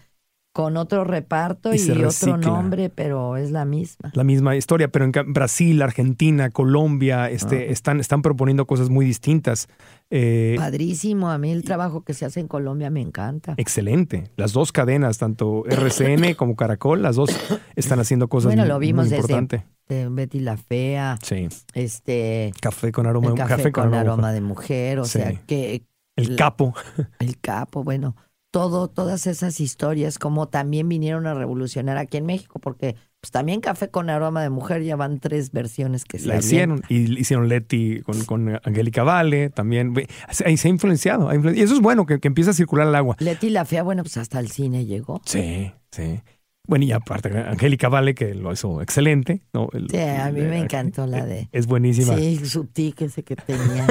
con 0.57 0.75
otro 0.75 1.03
reparto 1.03 1.71
Y 1.71 1.79
otro 1.91 2.05
recicla. 2.05 2.37
nombre, 2.37 2.89
pero 2.89 3.37
es 3.37 3.51
la 3.51 3.63
misma. 3.63 4.09
La 4.15 4.23
misma 4.23 4.55
historia, 4.55 4.87
pero 4.87 5.05
en 5.05 5.11
Brasil, 5.31 5.79
Argentina, 5.83 6.49
Colombia, 6.49 7.29
este, 7.29 7.67
Ah. 7.67 7.71
están, 7.71 7.99
están 7.99 8.23
proponiendo 8.23 8.65
cosas 8.65 8.89
muy 8.89 9.05
distintas. 9.05 9.67
Eh, 10.09 10.55
Padrísimo, 10.57 11.29
a 11.29 11.37
mí 11.37 11.51
el 11.51 11.63
trabajo 11.63 12.01
que 12.03 12.15
se 12.15 12.25
hace 12.25 12.39
en 12.39 12.47
Colombia 12.47 12.89
me 12.89 13.01
encanta. 13.01 13.53
excelente. 13.57 14.31
Las 14.35 14.51
dos 14.51 14.71
cadenas, 14.71 15.19
tanto 15.19 15.63
RCN 15.67 16.33
como 16.35 16.55
Caracol, 16.55 17.03
las 17.03 17.17
dos 17.17 17.29
están 17.75 17.99
haciendo 17.99 18.27
cosas 18.27 18.47
Bueno, 18.55 18.65
lo 18.65 18.79
vimos 18.79 19.09
muy 19.09 19.15
desde- 19.15 19.63
este, 19.87 20.09
Betty 20.09 20.39
la 20.39 20.57
Fea, 20.57 21.19
Sí. 21.21 21.49
este, 21.75 22.51
Café 22.59 22.91
con 22.91 23.05
aroma, 23.05 23.29
de- 23.29 23.35
café, 23.35 23.71
con, 23.71 23.83
aroma. 23.83 23.99
aroma 24.01 24.31
de 24.31 24.41
mujer, 24.41 24.97
o 24.97 25.05
Sí. 25.05 25.19
sea, 25.19 25.33
que 25.45 25.83
El 26.15 26.35
capo. 26.35 26.73
el 27.19 27.37
capo, 27.39 27.83
bueno, 27.83 28.15
todo, 28.57 28.87
todas 28.87 29.27
esas 29.27 29.59
historias 29.59 30.17
como 30.17 30.47
también 30.47 30.89
vinieron 30.89 31.27
a 31.27 31.35
revolucionar 31.35 31.99
aquí 31.99 32.17
en 32.17 32.25
México, 32.25 32.57
porque 32.57 32.95
pues 33.21 33.29
también 33.29 33.61
Café 33.61 33.89
con 33.89 34.09
aroma 34.09 34.41
de 34.41 34.49
mujer 34.49 34.81
ya 34.81 34.95
van 34.95 35.19
tres 35.19 35.51
versiones 35.51 36.05
que 36.05 36.17
se 36.17 36.27
La 36.27 36.37
hicieron. 36.37 36.81
Y 36.89 37.19
hicieron 37.19 37.49
Leti 37.49 38.01
con, 38.01 38.25
con 38.25 38.59
Angélica 38.63 39.03
Vale 39.03 39.51
también. 39.51 39.93
Se, 40.31 40.57
se 40.57 40.67
ha 40.67 40.71
influenciado. 40.71 41.29
ha 41.29 41.35
Y 41.35 41.61
eso 41.61 41.75
es 41.75 41.81
bueno, 41.81 42.07
que, 42.07 42.19
que 42.19 42.27
empieza 42.27 42.49
a 42.49 42.53
circular 42.55 42.87
el 42.87 42.95
agua. 42.95 43.15
Leti 43.19 43.51
la 43.51 43.63
Fea, 43.63 43.83
bueno, 43.83 44.01
pues 44.01 44.17
hasta 44.17 44.39
el 44.39 44.49
cine 44.49 44.85
llegó. 44.85 45.21
Sí, 45.23 45.71
sí. 45.91 46.19
Bueno, 46.67 46.85
y 46.85 46.91
aparte, 46.91 47.29
Angélica 47.29 47.87
Vale, 47.89 48.13
que 48.13 48.35
lo 48.35 48.51
hizo 48.51 48.81
excelente. 48.81 49.41
¿no? 49.53 49.69
El- 49.73 49.89
Sí, 49.89 49.97
a 49.97 50.29
mí 50.31 50.41
me 50.41 50.59
encantó 50.59 51.07
la 51.07 51.25
de... 51.25 51.47
Es 51.51 51.65
buenísima. 51.65 52.15
Sí, 52.17 52.45
su 52.45 52.65
tic 52.65 53.01
ese 53.01 53.23
que 53.23 53.35
tenía, 53.37 53.87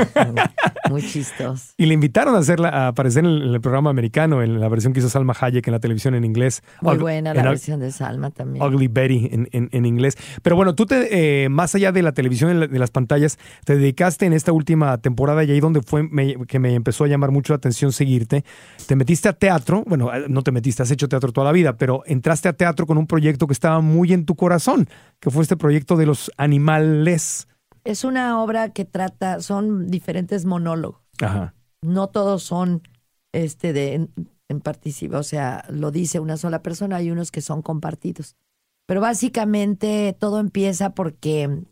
muy 0.91 1.03
chistoso. 1.03 1.73
Y 1.77 1.87
le 1.87 1.95
invitaron 1.95 2.35
a, 2.35 2.39
hacerla, 2.39 2.69
a 2.69 2.89
aparecer 2.89 3.25
en 3.25 3.31
el, 3.31 3.61
programa 3.61 3.89
americano, 3.91 4.43
en 4.43 4.61
la 4.61 4.69
versión 4.69 4.93
que 4.93 5.01
hizo 5.01 5.09
Salma 5.09 5.35
Hayek 5.41 5.67
en 5.67 5.73
la 5.73 5.81
televisión 5.81 6.15
en 6.15 6.25
inglés. 6.25 6.63
Muy 6.83 6.99
buena 6.99 7.31
en 7.31 7.37
la 7.37 7.49
versión 7.49 7.81
de 7.81 7.91
Salma 7.93 8.31
también. 8.31 8.65
Ugly 8.65 8.89
Betty 8.89 9.29
en, 9.33 9.49
en- 9.53 9.69
en 9.73 9.87
inglés. 9.87 10.17
Pero 10.43 10.55
bueno, 10.57 10.75
tú 10.75 10.85
te, 10.87 11.45
eh, 11.45 11.49
más 11.49 11.75
allá 11.75 11.93
de 11.93 12.03
la 12.03 12.13
televisión 12.13 12.61
de 12.71 12.79
las 12.79 12.91
pantallas, 12.91 13.39
te 13.65 13.77
dedicaste 13.77 14.27
en 14.27 14.35
esta 14.35 14.53
última 14.53 14.99
temporada 14.99 15.43
y 15.45 15.51
ahí 15.51 15.61
donde 15.61 15.81
fue 15.81 16.03
me- 16.03 16.37
que 16.47 16.59
me 16.59 16.75
empezó 16.75 17.05
a 17.05 17.09
llamar 17.09 17.31
mucho 17.31 17.55
la 17.55 17.57
atención 17.57 17.91
seguirte. 17.93 18.45
Te 18.87 18.97
metiste 18.97 19.29
a 19.31 19.33
teatro, 19.33 19.83
bueno, 19.87 20.15
eh, 20.15 20.27
no 20.29 20.43
te 20.43 20.53
metiste, 20.53 20.83
has 20.83 20.91
hecho 20.91 21.09
teatro 21.09 21.33
toda 21.33 21.47
la 21.47 21.53
vida, 21.53 21.77
pero 21.79 22.03
entraste 22.07 22.49
a 22.49 22.53
teatro 22.53 22.66
con 22.75 22.99
un 22.99 23.07
proyecto 23.07 23.47
que 23.47 23.53
estaba 23.53 23.81
muy 23.81 24.13
en 24.13 24.25
tu 24.27 24.35
corazón, 24.37 24.89
que 25.21 25.31
fue 25.31 25.43
este 25.43 25.57
proyecto 25.57 25.97
de 25.97 26.07
los 26.07 26.31
animales. 26.37 27.49
Es 27.85 28.05
una 28.05 28.43
obra 28.43 28.71
que 28.71 28.85
trata, 28.85 29.41
son 29.41 29.89
diferentes 29.89 30.45
monólogos. 30.45 31.01
Ajá. 31.21 31.55
No 31.83 32.09
todos 32.09 32.43
son 32.43 32.83
este 33.33 33.73
de 33.73 33.95
en, 33.95 34.11
en 34.49 34.61
participa, 34.61 35.19
o 35.19 35.23
sea, 35.23 35.65
lo 35.69 35.91
dice 35.91 36.21
una 36.21 36.37
sola 36.37 36.63
persona, 36.63 36.97
hay 36.97 37.11
unos 37.11 37.31
que 37.31 37.41
son 37.41 37.63
compartidos. 37.63 38.37
Pero 38.87 39.01
básicamente 39.01 40.17
todo 40.19 40.39
empieza 40.41 40.91
porque 40.91 41.65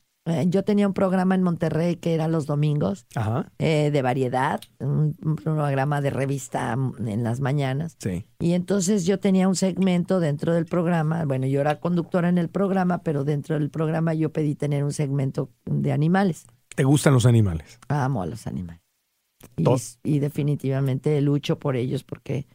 yo 0.46 0.64
tenía 0.64 0.86
un 0.86 0.94
programa 0.94 1.34
en 1.34 1.42
Monterrey 1.42 1.96
que 1.96 2.14
era 2.14 2.28
los 2.28 2.46
domingos 2.46 3.06
Ajá. 3.14 3.52
eh, 3.58 3.90
de 3.90 4.02
variedad, 4.02 4.60
un, 4.78 5.14
un 5.22 5.36
programa 5.36 6.00
de 6.00 6.10
revista 6.10 6.74
mm, 6.76 7.08
en 7.08 7.22
las 7.24 7.40
mañanas. 7.40 7.96
Sí. 7.98 8.24
Y 8.40 8.52
entonces 8.52 9.04
yo 9.04 9.20
tenía 9.20 9.48
un 9.48 9.56
segmento 9.56 10.20
dentro 10.20 10.54
del 10.54 10.64
programa, 10.64 11.24
bueno, 11.26 11.46
yo 11.46 11.60
era 11.60 11.78
conductora 11.78 12.30
en 12.30 12.38
el 12.38 12.48
programa, 12.48 13.02
pero 13.02 13.24
dentro 13.24 13.58
del 13.58 13.70
programa 13.70 14.14
yo 14.14 14.32
pedí 14.32 14.54
tener 14.54 14.82
un 14.82 14.92
segmento 14.92 15.50
de 15.66 15.92
animales. 15.92 16.46
¿Te 16.74 16.84
gustan 16.84 17.12
los 17.12 17.26
animales? 17.26 17.78
Amo 17.88 18.22
a 18.22 18.26
los 18.26 18.46
animales. 18.46 18.80
Y, 19.56 19.66
y 20.16 20.18
definitivamente 20.20 21.20
lucho 21.20 21.58
por 21.58 21.76
ellos 21.76 22.02
porque 22.02 22.46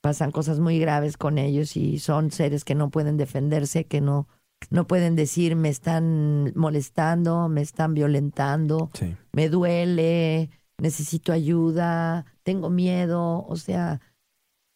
pasan 0.00 0.32
cosas 0.32 0.58
muy 0.58 0.78
graves 0.78 1.16
con 1.16 1.38
ellos 1.38 1.76
y 1.76 1.98
son 1.98 2.30
seres 2.30 2.64
que 2.64 2.74
no 2.74 2.90
pueden 2.90 3.16
defenderse, 3.16 3.84
que 3.86 4.00
no, 4.00 4.26
no 4.70 4.86
pueden 4.86 5.16
decir 5.16 5.56
me 5.56 5.68
están 5.68 6.52
molestando, 6.54 7.48
me 7.48 7.60
están 7.62 7.94
violentando, 7.94 8.90
Sí. 8.94 9.14
me 9.32 9.48
duele, 9.48 10.50
necesito 10.78 11.32
ayuda, 11.32 12.24
tengo 12.42 12.70
miedo, 12.70 13.44
o 13.46 13.56
sea, 13.56 14.00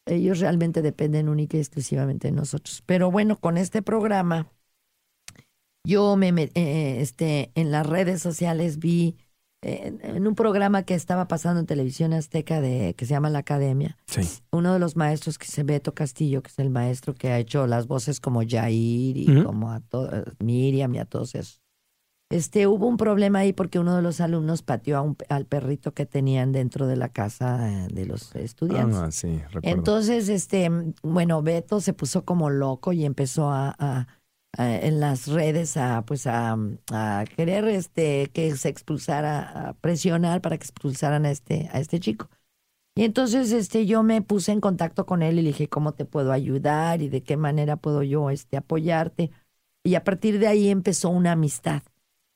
ellos 0.06 0.40
realmente 0.40 0.80
dependen 0.82 1.28
única 1.28 1.56
y 1.56 1.60
exclusivamente 1.60 2.28
de 2.28 2.32
nosotros. 2.32 2.82
Pero 2.86 3.10
bueno, 3.10 3.36
con 3.36 3.56
este 3.58 3.82
programa, 3.82 4.48
yo 5.84 6.16
me, 6.16 6.32
me- 6.32 6.50
eh, 6.54 7.00
este, 7.00 7.50
en 7.54 7.70
las 7.70 7.86
redes 7.86 8.20
sociales 8.22 8.78
vi 8.78 9.16
eh, 9.18 9.27
en 9.62 10.26
un 10.26 10.34
programa 10.34 10.84
que 10.84 10.94
estaba 10.94 11.26
pasando 11.26 11.60
en 11.60 11.66
televisión 11.66 12.12
azteca 12.12 12.60
de 12.60 12.94
que 12.96 13.06
se 13.06 13.10
llama 13.10 13.30
La 13.30 13.40
Academia, 13.40 13.96
Sí. 14.06 14.20
uno 14.52 14.72
de 14.72 14.78
los 14.78 14.94
maestros 14.96 15.36
que 15.38 15.46
es 15.46 15.64
Beto 15.64 15.94
Castillo, 15.94 16.42
que 16.42 16.48
es 16.50 16.58
el 16.58 16.70
maestro 16.70 17.14
que 17.14 17.30
ha 17.30 17.38
hecho 17.38 17.66
las 17.66 17.86
voces 17.88 18.20
como 18.20 18.42
Jair 18.46 19.16
y 19.16 19.42
como 19.44 19.72
a 19.72 19.80
to- 19.80 20.08
Miriam 20.38 20.94
y 20.94 20.98
a 20.98 21.04
todos 21.04 21.34
esos. 21.34 21.60
Este, 22.30 22.66
hubo 22.66 22.86
un 22.86 22.98
problema 22.98 23.38
ahí 23.38 23.54
porque 23.54 23.78
uno 23.78 23.96
de 23.96 24.02
los 24.02 24.20
alumnos 24.20 24.60
pateó 24.62 24.98
a 24.98 25.00
un, 25.00 25.16
al 25.30 25.46
perrito 25.46 25.94
que 25.94 26.04
tenían 26.04 26.52
dentro 26.52 26.86
de 26.86 26.96
la 26.96 27.08
casa 27.08 27.72
eh, 27.72 27.88
de 27.90 28.04
los 28.04 28.34
estudiantes. 28.36 28.98
Ah, 28.98 29.10
sí, 29.10 29.38
recuerdo. 29.50 29.60
Entonces, 29.78 30.28
este, 30.28 30.70
bueno, 31.02 31.42
Beto 31.42 31.80
se 31.80 31.94
puso 31.94 32.26
como 32.26 32.50
loco 32.50 32.92
y 32.92 33.06
empezó 33.06 33.50
a- 33.50 34.06
en 34.56 35.00
las 35.00 35.26
redes 35.28 35.76
a, 35.76 36.02
pues, 36.04 36.26
a, 36.26 36.56
a 36.92 37.24
querer, 37.36 37.66
este, 37.68 38.30
que 38.32 38.56
se 38.56 38.68
expulsara, 38.68 39.68
a 39.70 39.72
presionar 39.74 40.40
para 40.40 40.58
que 40.58 40.64
expulsaran 40.64 41.26
a 41.26 41.30
este, 41.30 41.68
a 41.72 41.80
este 41.80 42.00
chico. 42.00 42.28
Y 42.94 43.04
entonces, 43.04 43.52
este, 43.52 43.86
yo 43.86 44.02
me 44.02 44.22
puse 44.22 44.52
en 44.52 44.60
contacto 44.60 45.06
con 45.06 45.22
él 45.22 45.38
y 45.38 45.42
le 45.42 45.48
dije 45.50 45.68
cómo 45.68 45.92
te 45.94 46.04
puedo 46.04 46.32
ayudar 46.32 47.02
y 47.02 47.08
de 47.08 47.22
qué 47.22 47.36
manera 47.36 47.76
puedo 47.76 48.02
yo, 48.02 48.30
este, 48.30 48.56
apoyarte. 48.56 49.30
Y 49.84 49.94
a 49.94 50.04
partir 50.04 50.38
de 50.40 50.48
ahí 50.48 50.68
empezó 50.68 51.10
una 51.10 51.32
amistad. 51.32 51.82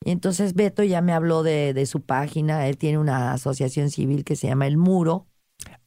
Y 0.04 0.10
entonces 0.12 0.54
Beto 0.54 0.82
ya 0.84 1.00
me 1.02 1.12
habló 1.12 1.42
de, 1.42 1.74
de 1.74 1.86
su 1.86 2.02
página. 2.02 2.68
Él 2.68 2.78
tiene 2.78 2.98
una 2.98 3.32
asociación 3.32 3.90
civil 3.90 4.24
que 4.24 4.36
se 4.36 4.48
llama 4.48 4.66
El 4.68 4.76
Muro. 4.76 5.26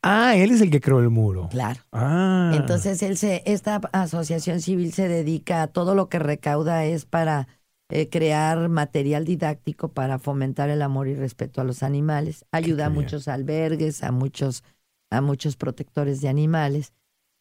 Ah, 0.08 0.36
él 0.36 0.52
es 0.52 0.62
el 0.62 0.70
que 0.70 0.82
creó 0.82 1.00
el 1.00 1.10
muro. 1.10 1.50
Claro. 1.50 1.82
Ah. 1.92 2.52
Entonces, 2.56 3.02
él 3.02 3.18
se, 3.18 3.42
esta 3.48 3.82
asociación 3.92 4.62
civil 4.62 4.94
se 4.94 5.08
dedica 5.08 5.64
a 5.64 5.68
todo 5.68 5.96
lo 5.96 6.10
que 6.10 6.20
recauda 6.20 6.86
es 6.86 7.06
para 7.06 7.48
eh, 7.90 8.08
crear 8.08 8.70
material 8.70 9.26
didáctico 9.26 9.90
para 9.94 10.20
fomentar 10.20 10.70
el 10.70 10.84
amor 10.84 11.08
y 11.08 11.16
respeto 11.16 11.60
a 11.60 11.64
los 11.64 11.82
animales. 11.82 12.46
Ayuda 12.52 12.86
a 12.86 12.90
muchos 12.92 13.28
albergues, 13.28 14.04
a 14.04 14.12
muchos, 14.12 14.64
a 15.10 15.22
muchos 15.22 15.58
protectores 15.58 16.22
de 16.22 16.30
animales. 16.30 16.94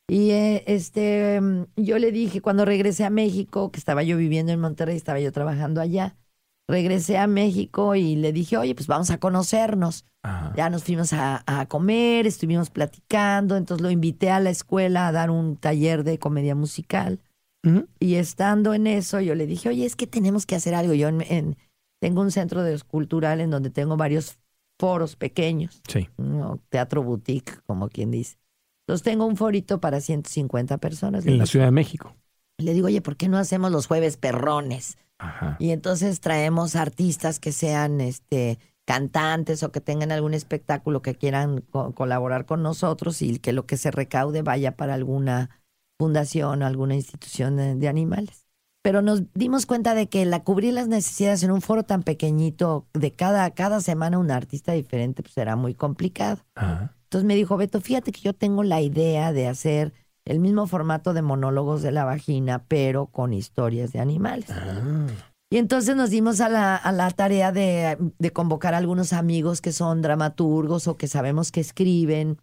Y 0.09 0.31
eh, 0.31 0.65
este, 0.67 1.43
mm, 1.43 1.65
yo 1.77 1.99
le 1.99 2.13
dije 2.13 2.41
cuando 2.41 2.65
regresé 2.65 3.05
a 3.05 3.11
México, 3.11 3.73
que 3.73 3.79
estaba 3.79 4.03
yo 4.03 4.17
viviendo 4.17 4.53
en 4.53 4.61
Monterrey, 4.61 4.97
estaba 4.97 5.21
yo 5.21 5.33
trabajando 5.33 5.83
allá. 5.83 6.17
Regresé 6.67 7.19
a 7.19 7.27
México 7.27 7.95
y 7.95 8.17
le 8.17 8.33
dije, 8.33 8.57
oye, 8.57 8.75
pues 8.75 8.87
vamos 8.87 9.11
a 9.11 9.19
conocernos. 9.19 10.07
Ajá. 10.23 10.53
Ya 10.57 10.71
nos 10.71 10.85
fuimos 10.85 11.13
a, 11.13 11.43
a 11.47 11.67
comer, 11.67 12.27
estuvimos 12.27 12.71
platicando, 12.71 13.57
entonces 13.57 13.83
lo 13.83 13.91
invité 13.91 14.31
a 14.31 14.41
la 14.41 14.49
escuela 14.51 15.07
a 15.09 15.13
dar 15.13 15.31
un 15.31 15.57
taller 15.57 16.05
de 16.05 16.19
comedia 16.19 16.55
musical. 16.55 17.21
Y 17.99 18.17
estando 18.17 18.75
en 18.75 18.87
eso, 18.87 19.21
yo 19.21 19.35
le 19.35 19.47
dije, 19.47 19.71
oye, 19.71 19.87
es 19.87 19.97
que 19.97 20.07
tenemos 20.07 20.45
que 20.45 20.55
hacer 20.55 20.75
algo. 20.75 20.93
Yo 20.93 21.09
en- 21.09 21.23
en- 21.23 21.57
tengo 21.99 22.21
un 22.21 22.31
centro 22.31 22.63
de 22.63 22.79
cultural 22.81 23.41
en 23.41 23.49
donde 23.51 23.71
tengo 23.71 23.97
varios 23.97 24.37
foros 24.79 25.17
pequeños, 25.17 25.81
Sí. 25.89 26.09
¿no? 26.19 26.61
teatro 26.69 27.03
boutique, 27.03 27.61
como 27.67 27.89
quien 27.89 28.11
dice. 28.11 28.37
Entonces 28.87 29.03
tengo 29.03 29.25
un 29.25 29.39
forito 29.39 29.81
para 29.81 30.03
150 30.03 30.77
personas. 30.77 31.25
En 31.25 31.39
la 31.39 31.47
Ciudad 31.47 31.65
de 31.65 31.71
México. 31.71 32.15
le 32.59 32.75
digo, 32.75 32.87
oye, 32.89 33.01
¿por 33.01 33.17
qué 33.17 33.29
no 33.31 33.39
hacemos 33.39 33.73
los 33.73 33.87
jueves 33.87 34.19
perrones? 34.19 34.99
Ajá. 35.19 35.57
Y 35.61 35.71
entonces 35.71 36.21
traemos 36.21 36.77
artistas 36.77 37.39
que 37.41 37.53
sean 37.53 38.01
este 38.01 38.59
cantantes 38.87 39.63
o 39.63 39.73
que 39.73 39.81
tengan 39.81 40.13
algún 40.13 40.35
espectáculo 40.35 41.01
que 41.01 41.15
quieran 41.15 41.63
co- 41.63 41.95
colaborar 41.95 42.45
con 42.45 42.63
nosotros 42.63 43.23
y 43.23 43.39
que 43.39 43.53
lo 43.53 43.65
que 43.67 43.77
se 43.79 43.91
recaude 43.91 44.43
vaya 44.43 44.77
para 44.77 44.95
alguna 44.95 45.63
fundación 45.99 46.63
o 46.63 46.67
alguna 46.67 46.95
institución 46.95 47.57
de, 47.57 47.77
de 47.77 47.89
animales. 47.89 48.47
Pero 48.83 49.01
nos 49.01 49.23
dimos 49.33 49.65
cuenta 49.65 49.95
de 49.95 50.09
que 50.11 50.27
la 50.27 50.45
cubrir 50.45 50.75
las 50.75 50.89
necesidades 50.89 51.43
en 51.43 51.51
un 51.51 51.63
foro 51.63 51.85
tan 51.85 52.03
pequeñito, 52.03 52.87
de 52.93 53.13
cada, 53.13 53.51
cada 53.53 53.81
semana 53.81 54.19
un 54.19 54.31
artista 54.31 54.73
diferente, 54.73 55.23
pues 55.23 55.39
era 55.39 55.57
muy 55.57 55.75
complicado. 55.75 56.45
Ajá. 56.55 56.95
Entonces 57.05 57.27
me 57.27 57.37
dijo, 57.37 57.57
Beto, 57.57 57.81
fíjate 57.81 58.13
que 58.13 58.21
yo 58.21 58.35
tengo 58.35 58.63
la 58.63 58.83
idea 58.83 59.33
de 59.33 59.47
hacer 59.47 59.95
el 60.27 60.41
mismo 60.41 60.67
formato 60.67 61.13
de 61.13 61.23
monólogos 61.23 61.83
de 61.83 61.93
la 61.93 62.05
vagina, 62.05 62.65
pero 62.67 63.07
con 63.07 63.33
historias 63.33 63.93
de 63.93 64.01
animales. 64.01 64.51
Ah. 64.51 65.07
Y 65.51 65.59
entonces 65.59 65.95
nos 65.95 66.11
dimos 66.11 66.41
a 66.41 66.49
la, 66.49 66.77
a 66.77 66.91
la 66.93 67.11
tarea 67.11 67.53
de, 67.53 67.97
de 68.19 68.33
convocar 68.33 68.75
a 68.75 68.79
algunos 68.79 69.13
amigos 69.13 69.61
que 69.61 69.73
son 69.73 70.03
dramaturgos 70.03 70.89
o 70.89 70.97
que 70.97 71.07
sabemos 71.07 71.53
que 71.53 71.61
escriben, 71.61 72.39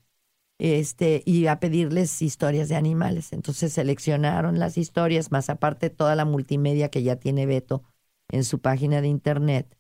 este, 0.62 1.24
y 1.26 1.48
a 1.48 1.60
pedirles 1.60 2.22
historias 2.22 2.70
de 2.70 2.76
animales. 2.76 3.34
Entonces 3.34 3.74
seleccionaron 3.74 4.60
las 4.60 4.78
historias, 4.78 5.32
más 5.32 5.50
aparte 5.50 5.90
toda 5.90 6.16
la 6.16 6.24
multimedia 6.24 6.90
que 6.90 7.02
ya 7.02 7.16
tiene 7.16 7.48
Beto 7.48 7.84
en 8.30 8.44
su 8.44 8.60
página 8.60 9.02
de 9.02 9.08
internet. 9.08 9.76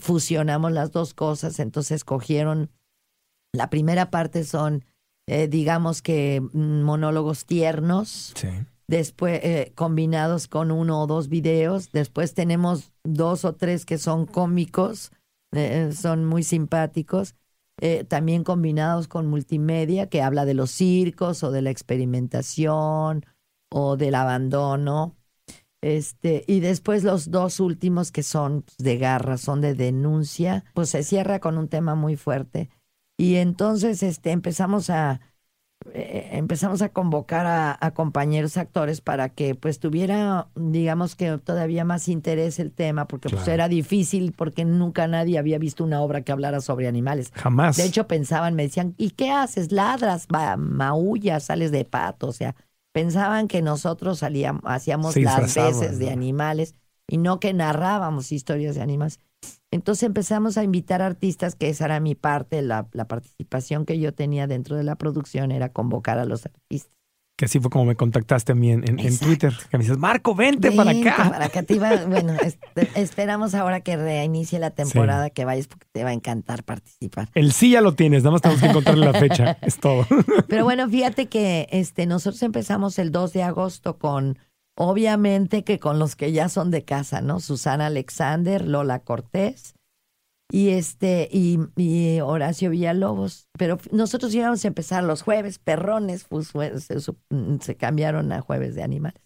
Fusionamos 0.00 0.72
las 0.72 0.90
dos 0.90 1.14
cosas, 1.14 1.60
entonces 1.60 2.02
cogieron, 2.02 2.72
la 3.52 3.70
primera 3.70 4.10
parte 4.10 4.42
son, 4.42 4.84
eh, 5.26 5.48
digamos 5.48 6.02
que 6.02 6.40
mm, 6.40 6.82
monólogos 6.82 7.46
tiernos, 7.46 8.32
Sí. 8.36 8.48
después 8.86 9.40
eh, 9.42 9.72
combinados 9.74 10.48
con 10.48 10.70
uno 10.70 11.02
o 11.02 11.06
dos 11.06 11.28
videos. 11.28 11.90
Después 11.92 12.34
tenemos 12.34 12.92
dos 13.02 13.44
o 13.44 13.54
tres 13.54 13.86
que 13.86 13.98
son 13.98 14.26
cómicos, 14.26 15.12
eh, 15.52 15.92
son 15.94 16.24
muy 16.24 16.42
simpáticos. 16.42 17.34
también 18.08 18.44
combinados 18.44 19.08
con 19.08 19.26
multimedia 19.26 20.08
que 20.08 20.22
habla 20.22 20.44
de 20.44 20.54
los 20.54 20.70
circos 20.70 21.42
o 21.42 21.50
de 21.50 21.60
la 21.60 21.70
experimentación 21.70 23.26
o 23.70 23.96
del 23.96 24.14
abandono. 24.14 25.16
Este, 25.82 26.44
y 26.46 26.60
después 26.60 27.04
los 27.04 27.30
dos 27.30 27.60
últimos 27.60 28.10
que 28.10 28.22
son 28.22 28.62
pues, 28.62 28.78
de 28.78 28.96
garra, 28.96 29.36
son 29.36 29.60
de 29.60 29.74
denuncia, 29.74 30.64
pues 30.72 30.88
se 30.88 31.02
cierra 31.02 31.40
con 31.40 31.58
un 31.58 31.68
tema 31.68 31.94
muy 31.94 32.16
fuerte. 32.16 32.70
Y 33.16 33.36
entonces 33.36 34.02
este, 34.02 34.30
empezamos 34.30 34.90
a 34.90 35.20
eh, 35.92 36.30
empezamos 36.32 36.80
a 36.80 36.88
convocar 36.88 37.44
a, 37.44 37.76
a, 37.78 37.90
compañeros 37.92 38.56
actores 38.56 39.02
para 39.02 39.28
que 39.28 39.54
pues 39.54 39.78
tuviera, 39.80 40.48
digamos 40.54 41.14
que 41.14 41.36
todavía 41.36 41.84
más 41.84 42.08
interés 42.08 42.58
el 42.58 42.72
tema, 42.72 43.06
porque 43.06 43.28
pues 43.28 43.46
era 43.48 43.68
difícil, 43.68 44.32
porque 44.32 44.64
nunca 44.64 45.06
nadie 45.06 45.38
había 45.38 45.58
visto 45.58 45.84
una 45.84 46.00
obra 46.00 46.22
que 46.22 46.32
hablara 46.32 46.62
sobre 46.62 46.88
animales. 46.88 47.32
Jamás. 47.34 47.76
De 47.76 47.84
hecho 47.84 48.06
pensaban, 48.06 48.54
me 48.54 48.62
decían, 48.62 48.94
¿y 48.96 49.10
qué 49.10 49.30
haces? 49.30 49.72
Ladras, 49.72 50.26
va, 50.34 50.56
maullas, 50.56 51.44
sales 51.44 51.70
de 51.70 51.84
pato, 51.84 52.28
o 52.28 52.32
sea, 52.32 52.56
pensaban 52.92 53.46
que 53.46 53.60
nosotros 53.60 54.20
salíamos, 54.20 54.62
hacíamos 54.64 55.14
las 55.16 55.54
veces 55.54 55.98
de 55.98 56.10
animales 56.10 56.74
y 57.06 57.18
no 57.18 57.40
que 57.40 57.52
narrábamos 57.52 58.32
historias 58.32 58.74
de 58.74 58.80
animales. 58.80 59.20
Entonces 59.74 60.04
empezamos 60.04 60.56
a 60.56 60.62
invitar 60.62 61.02
artistas, 61.02 61.56
que 61.56 61.68
esa 61.68 61.86
era 61.86 61.98
mi 61.98 62.14
parte, 62.14 62.62
la, 62.62 62.86
la, 62.92 63.06
participación 63.06 63.86
que 63.86 63.98
yo 63.98 64.14
tenía 64.14 64.46
dentro 64.46 64.76
de 64.76 64.84
la 64.84 64.94
producción 64.94 65.50
era 65.50 65.70
convocar 65.70 66.16
a 66.20 66.24
los 66.24 66.46
artistas. 66.46 66.92
Que 67.36 67.46
así 67.46 67.58
fue 67.58 67.72
como 67.72 67.84
me 67.84 67.96
contactaste 67.96 68.52
a 68.52 68.54
mí 68.54 68.70
en, 68.70 68.84
en, 68.88 69.18
Twitter. 69.18 69.52
Que 69.68 69.76
me 69.76 69.82
dices, 69.82 69.98
Marco, 69.98 70.36
vente, 70.36 70.70
para 70.70 70.92
acá. 70.92 71.28
Para 71.28 71.46
acá 71.46 71.64
te 71.64 71.74
iba, 71.74 71.90
bueno, 72.06 72.36
esperamos 72.94 73.56
ahora 73.56 73.80
que 73.80 73.96
reinicie 73.96 74.60
la 74.60 74.70
temporada, 74.70 75.28
que 75.30 75.44
vayas 75.44 75.66
porque 75.66 75.88
te 75.90 76.04
va 76.04 76.10
a 76.10 76.12
encantar 76.12 76.62
participar. 76.62 77.30
El 77.34 77.52
sí 77.52 77.72
ya 77.72 77.80
lo 77.80 77.96
tienes, 77.96 78.22
nada 78.22 78.30
más 78.30 78.42
tenemos 78.42 78.62
que 78.62 78.68
encontrarle 78.68 79.06
la 79.06 79.18
fecha, 79.18 79.58
es 79.60 79.80
todo. 79.80 80.06
Pero 80.48 80.62
bueno, 80.62 80.88
fíjate 80.88 81.26
que 81.26 81.66
este, 81.72 82.06
nosotros 82.06 82.40
empezamos 82.44 83.00
el 83.00 83.10
2 83.10 83.32
de 83.32 83.42
agosto 83.42 83.98
con 83.98 84.38
Obviamente 84.76 85.62
que 85.62 85.78
con 85.78 85.98
los 85.98 86.16
que 86.16 86.32
ya 86.32 86.48
son 86.48 86.70
de 86.70 86.84
casa, 86.84 87.20
¿no? 87.20 87.40
Susana 87.40 87.86
Alexander, 87.86 88.66
Lola 88.66 89.00
Cortés 89.00 89.74
y 90.50 90.70
este 90.70 91.28
y, 91.30 92.20
Horacio 92.20 92.70
Villalobos. 92.70 93.48
Pero 93.58 93.78
nosotros 93.92 94.34
íbamos 94.34 94.64
a 94.64 94.68
empezar 94.68 95.04
los 95.04 95.22
jueves, 95.22 95.58
perrones, 95.58 96.24
pues, 96.24 96.52
se, 97.60 97.76
cambiaron 97.76 98.32
a 98.32 98.40
jueves 98.40 98.74
de 98.74 98.82
animales. 98.82 99.22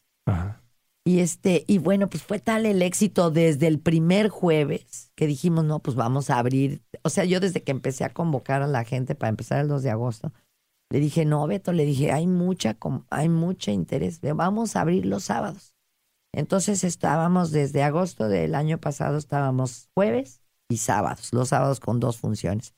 Y 1.04 1.20
este, 1.20 1.64
y 1.66 1.78
bueno, 1.78 2.10
pues 2.10 2.22
fue 2.22 2.38
tal 2.38 2.66
el 2.66 2.82
éxito 2.82 3.30
desde 3.30 3.66
el 3.66 3.80
primer 3.80 4.28
jueves 4.28 5.10
que 5.14 5.26
dijimos, 5.26 5.64
no, 5.64 5.78
pues 5.78 5.96
vamos 5.96 6.28
a 6.28 6.38
abrir. 6.38 6.82
O 7.02 7.08
sea, 7.08 7.24
yo 7.24 7.40
desde 7.40 7.62
que 7.62 7.72
empecé 7.72 8.04
a 8.04 8.12
convocar 8.12 8.60
a 8.60 8.66
la 8.66 8.84
gente 8.84 9.14
para 9.14 9.30
empezar 9.30 9.60
el 9.60 9.68
2 9.68 9.82
de 9.82 9.90
agosto, 9.90 10.34
le 10.90 11.00
dije, 11.00 11.24
no, 11.24 11.46
Beto, 11.46 11.72
le 11.72 11.84
dije, 11.84 12.12
hay 12.12 12.26
mucha, 12.26 12.76
hay 13.10 13.28
mucho 13.28 13.70
interés, 13.70 14.20
vamos 14.34 14.74
a 14.74 14.80
abrir 14.80 15.06
los 15.06 15.24
sábados. 15.24 15.74
Entonces 16.32 16.84
estábamos 16.84 17.50
desde 17.50 17.82
agosto 17.82 18.28
del 18.28 18.54
año 18.54 18.78
pasado, 18.78 19.16
estábamos 19.18 19.88
jueves 19.94 20.40
y 20.68 20.78
sábados, 20.78 21.32
los 21.32 21.48
sábados 21.48 21.80
con 21.80 22.00
dos 22.00 22.18
funciones. 22.18 22.74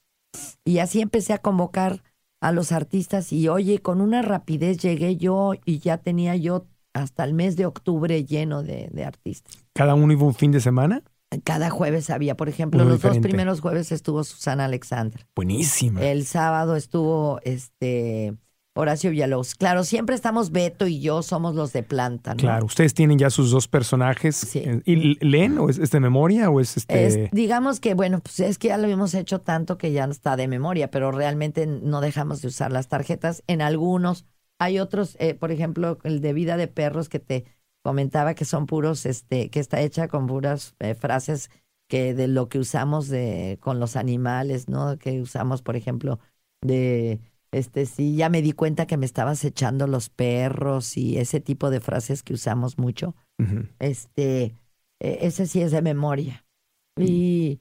Y 0.65 0.79
así 0.79 1.01
empecé 1.01 1.33
a 1.33 1.39
convocar 1.39 2.03
a 2.41 2.53
los 2.53 2.73
artistas 2.73 3.33
y 3.33 3.49
oye, 3.49 3.81
con 3.81 4.01
una 4.01 4.23
rapidez 4.23 4.79
llegué 4.79 5.17
yo 5.17 5.53
y 5.65 5.79
ya 5.79 5.99
tenía 5.99 6.37
yo 6.37 6.67
hasta 6.95 7.25
el 7.25 7.35
mes 7.35 7.57
de 7.57 7.67
octubre 7.67 8.25
lleno 8.25 8.63
de, 8.63 8.89
de 8.93 9.05
artistas. 9.05 9.59
¿Cada 9.75 9.95
uno 9.95 10.13
iba 10.13 10.25
un 10.25 10.35
fin 10.35 10.53
de 10.53 10.61
semana? 10.61 11.03
Cada 11.45 11.71
jueves 11.71 12.11
había, 12.11 12.37
por 12.37 12.49
ejemplo, 12.49 12.85
los 12.85 13.01
dos 13.01 13.19
primeros 13.19 13.61
jueves 13.61 13.93
estuvo 13.93 14.25
Susana 14.25 14.65
Alexander. 14.65 15.27
Buenísima. 15.37 16.03
El 16.03 16.27
sábado 16.27 16.75
estuvo 16.75 17.41
este 17.45 18.35
Horacio 18.75 19.11
Villalobos. 19.11 19.55
Claro, 19.55 19.85
siempre 19.85 20.15
estamos 20.15 20.51
Beto 20.51 20.87
y 20.87 21.01
yo, 21.01 21.23
somos 21.23 21.55
los 21.55 21.73
de 21.73 21.83
planta, 21.83 22.33
¿no? 22.33 22.39
Claro, 22.39 22.67
ustedes 22.67 22.95
tienen 22.95 23.19
ya 23.19 23.31
sus 23.31 23.51
dos 23.51 23.69
personajes. 23.69 24.37
Sí. 24.37 24.65
¿Y 24.85 25.25
leen 25.25 25.59
o 25.59 25.69
es, 25.69 25.91
de 25.91 26.01
memoria 26.01 26.51
o 26.51 26.61
es 26.61 26.77
este...? 26.77 27.31
digamos 27.33 27.81
que, 27.81 27.95
bueno, 27.95 28.21
pues 28.21 28.41
es 28.41 28.59
que 28.59 28.69
ya 28.69 28.79
lo 28.79 28.89
hemos 28.89 29.15
hecho 29.15 29.41
tanto 29.41 29.77
que 29.77 29.93
ya 29.93 30.07
no 30.07 30.13
está 30.13 30.37
de 30.37 30.49
memoria, 30.49 30.91
pero 30.91 31.13
realmente 31.13 31.67
no 31.67 32.01
dejamos 32.01 32.43
de 32.43 32.49
usar 32.49 32.73
las 32.73 32.89
tarjetas. 32.89 33.43
En 33.47 33.61
algunos, 33.61 34.25
hay 34.59 34.79
otros, 34.79 35.17
eh, 35.19 35.35
por 35.35 35.53
ejemplo, 35.53 35.99
el 36.05 36.21
de 36.21 36.33
vida 36.33 36.57
de 36.57 36.69
perros 36.69 37.09
que 37.09 37.19
te 37.19 37.45
comentaba 37.83 38.35
que 38.35 38.45
son 38.45 38.67
puros, 38.67 39.07
este, 39.07 39.51
que 39.51 39.61
está 39.61 39.81
hecha 39.81 40.09
con 40.09 40.27
puras 40.27 40.75
eh, 40.81 40.95
frases 40.95 41.51
que 41.89 42.15
de 42.15 42.29
lo 42.29 42.49
que 42.49 42.59
usamos 42.59 43.09
de 43.09 43.59
con 43.61 43.81
los 43.81 43.97
animales, 43.97 44.69
¿no? 44.69 44.99
Que 44.99 45.21
usamos, 45.21 45.63
por 45.63 45.77
ejemplo, 45.77 46.21
de 46.63 47.21
este 47.53 47.87
sí, 47.87 48.15
ya 48.15 48.29
me 48.29 48.43
di 48.43 48.53
cuenta 48.53 48.87
que 48.87 48.97
me 48.97 49.07
estabas 49.07 49.45
echando 49.45 49.87
los 49.87 50.09
perros 50.09 50.97
y 50.97 51.19
ese 51.19 51.41
tipo 51.41 51.69
de 51.71 51.81
frases 51.81 52.23
que 52.23 52.35
usamos 52.35 52.79
mucho. 52.79 53.15
Este, 53.79 54.55
e, 55.01 55.19
ese 55.23 55.47
sí 55.47 55.61
es 55.63 55.73
de 55.73 55.83
memoria. 55.83 56.45
Y 56.97 57.61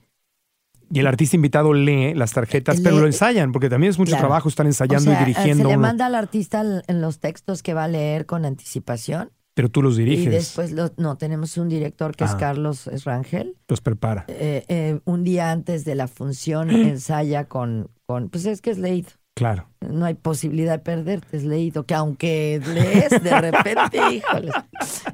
y 0.91 0.99
el 0.99 1.07
artista 1.07 1.35
invitado 1.35 1.73
lee 1.73 2.15
las 2.15 2.33
tarjetas, 2.33 2.81
pero 2.81 2.99
lo 2.99 3.05
ensayan, 3.05 3.51
porque 3.51 3.69
también 3.69 3.91
es 3.91 3.99
mucho 3.99 4.17
trabajo 4.17 4.49
estar 4.49 4.65
ensayando 4.65 5.13
y 5.13 5.15
dirigiendo. 5.15 5.65
Se 5.65 5.69
le 5.69 5.77
manda 5.77 6.07
al 6.07 6.15
artista 6.15 6.63
en 6.87 7.01
los 7.01 7.19
textos 7.19 7.61
que 7.61 7.75
va 7.75 7.83
a 7.83 7.87
leer 7.87 8.25
con 8.25 8.43
anticipación 8.43 9.31
pero 9.59 9.67
tú 9.67 9.81
los 9.81 9.97
diriges. 9.97 10.25
Y 10.25 10.29
después, 10.29 10.73
no, 10.95 11.17
tenemos 11.17 11.57
un 11.57 11.67
director 11.67 12.15
que 12.15 12.23
es 12.23 12.31
ah. 12.31 12.37
Carlos 12.37 12.89
Rangel. 13.03 13.57
Los 13.67 13.81
prepara. 13.81 14.23
Eh, 14.29 14.63
eh, 14.69 15.01
un 15.03 15.25
día 15.25 15.51
antes 15.51 15.83
de 15.83 15.95
la 15.95 16.07
función 16.07 16.69
ensaya 16.71 17.49
con, 17.49 17.89
con, 18.05 18.29
pues 18.29 18.45
es 18.45 18.61
que 18.61 18.69
es 18.69 18.77
leído. 18.77 19.09
Claro. 19.35 19.67
No 19.81 20.05
hay 20.05 20.13
posibilidad 20.13 20.71
de 20.71 20.79
perderte, 20.79 21.35
es 21.35 21.43
leído, 21.43 21.85
que 21.85 21.93
aunque 21.93 22.61
lees 22.73 23.21
de 23.21 23.41
repente, 23.41 23.99
híjole. 24.13 24.53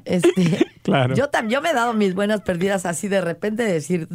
Este, 0.04 0.64
claro. 0.84 1.16
Yo 1.16 1.28
también, 1.28 1.58
yo 1.58 1.60
me 1.60 1.70
he 1.70 1.74
dado 1.74 1.92
mis 1.92 2.14
buenas 2.14 2.42
perdidas 2.42 2.86
así 2.86 3.08
de 3.08 3.22
repente 3.22 3.64
de 3.64 3.72
decir, 3.72 4.06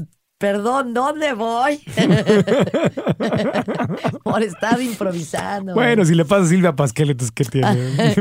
Perdón, 0.42 0.94
¿dónde 0.96 1.34
voy? 1.34 1.78
Por 4.24 4.42
estar 4.42 4.82
improvisando. 4.82 5.76
Bueno, 5.76 6.04
si 6.04 6.16
le 6.16 6.26
pasa 6.26 6.46
a 6.46 6.48
Silvia 6.48 6.76
Pasquel, 6.76 7.12
entonces 7.12 7.32
¿qué 7.32 7.46
tiene? 7.46 8.16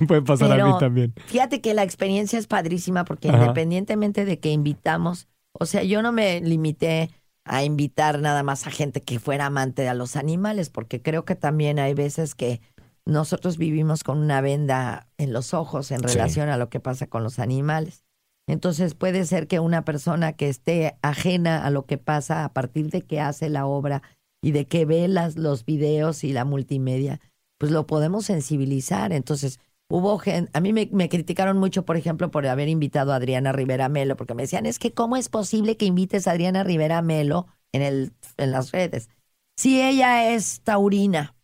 Puede 0.08 0.22
pasar 0.22 0.60
a 0.60 0.66
mí 0.66 0.72
también. 0.80 1.14
Fíjate 1.26 1.60
que 1.60 1.72
la 1.72 1.84
experiencia 1.84 2.40
es 2.40 2.48
padrísima 2.48 3.04
porque 3.04 3.28
independientemente 3.28 4.24
de 4.24 4.40
que 4.40 4.50
invitamos, 4.50 5.28
o 5.52 5.64
sea, 5.64 5.84
yo 5.84 6.02
no 6.02 6.10
me 6.10 6.40
limité 6.40 7.10
a 7.44 7.62
invitar 7.62 8.18
nada 8.18 8.42
más 8.42 8.66
a 8.66 8.72
gente 8.72 9.00
que 9.00 9.20
fuera 9.20 9.46
amante 9.46 9.82
de 9.82 9.94
los 9.94 10.16
animales, 10.16 10.70
porque 10.70 11.00
creo 11.00 11.24
que 11.24 11.36
también 11.36 11.78
hay 11.78 11.94
veces 11.94 12.34
que 12.34 12.60
nosotros 13.06 13.58
vivimos 13.58 14.02
con 14.02 14.18
una 14.18 14.40
venda 14.40 15.06
en 15.18 15.32
los 15.32 15.54
ojos 15.54 15.92
en 15.92 16.02
relación 16.02 16.48
a 16.48 16.56
lo 16.56 16.68
que 16.68 16.80
pasa 16.80 17.06
con 17.06 17.22
los 17.22 17.38
animales. 17.38 18.02
Entonces 18.50 18.94
puede 18.94 19.24
ser 19.26 19.46
que 19.46 19.60
una 19.60 19.84
persona 19.84 20.32
que 20.32 20.48
esté 20.48 20.96
ajena 21.02 21.64
a 21.64 21.70
lo 21.70 21.86
que 21.86 21.98
pasa 21.98 22.44
a 22.44 22.52
partir 22.52 22.90
de 22.90 23.02
que 23.02 23.20
hace 23.20 23.48
la 23.48 23.64
obra 23.64 24.02
y 24.42 24.50
de 24.50 24.66
que 24.66 24.84
ve 24.84 25.06
las, 25.06 25.36
los 25.36 25.64
videos 25.64 26.24
y 26.24 26.32
la 26.32 26.44
multimedia, 26.44 27.20
pues 27.58 27.70
lo 27.70 27.86
podemos 27.86 28.24
sensibilizar. 28.24 29.12
Entonces, 29.12 29.60
hubo 29.88 30.18
gente, 30.18 30.50
a 30.52 30.60
mí 30.60 30.72
me, 30.72 31.08
criticaron 31.08 31.58
mucho, 31.58 31.84
por 31.84 31.96
ejemplo, 31.96 32.32
por 32.32 32.44
haber 32.46 32.68
invitado 32.68 33.12
a 33.12 33.16
Adriana 33.16 33.52
Rivera 33.52 33.88
Melo, 33.88 34.16
porque 34.16 34.34
me 34.34 34.42
decían, 34.42 34.66
es 34.66 34.80
que 34.80 34.92
¿cómo 34.92 35.16
es 35.16 35.28
posible 35.28 35.76
que 35.76 35.84
invites 35.84 36.26
a 36.26 36.32
Adriana 36.32 36.64
Rivera 36.64 37.02
Melo 37.02 37.46
en, 37.72 37.82
el, 37.82 38.12
en 38.36 38.50
las 38.50 38.72
redes? 38.72 39.10
Si 39.56 39.80
ella 39.80 40.34
es 40.34 40.62
taurina, 40.62 41.36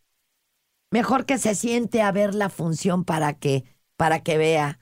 mejor 0.91 1.25
que 1.25 1.37
se 1.37 1.55
siente 1.55 2.01
a 2.01 2.11
ver 2.11 2.35
la 2.35 2.49
función 2.49 3.05
para 3.05 3.33
que 3.33 3.63
para 3.97 4.19
que 4.19 4.37
vea, 4.37 4.77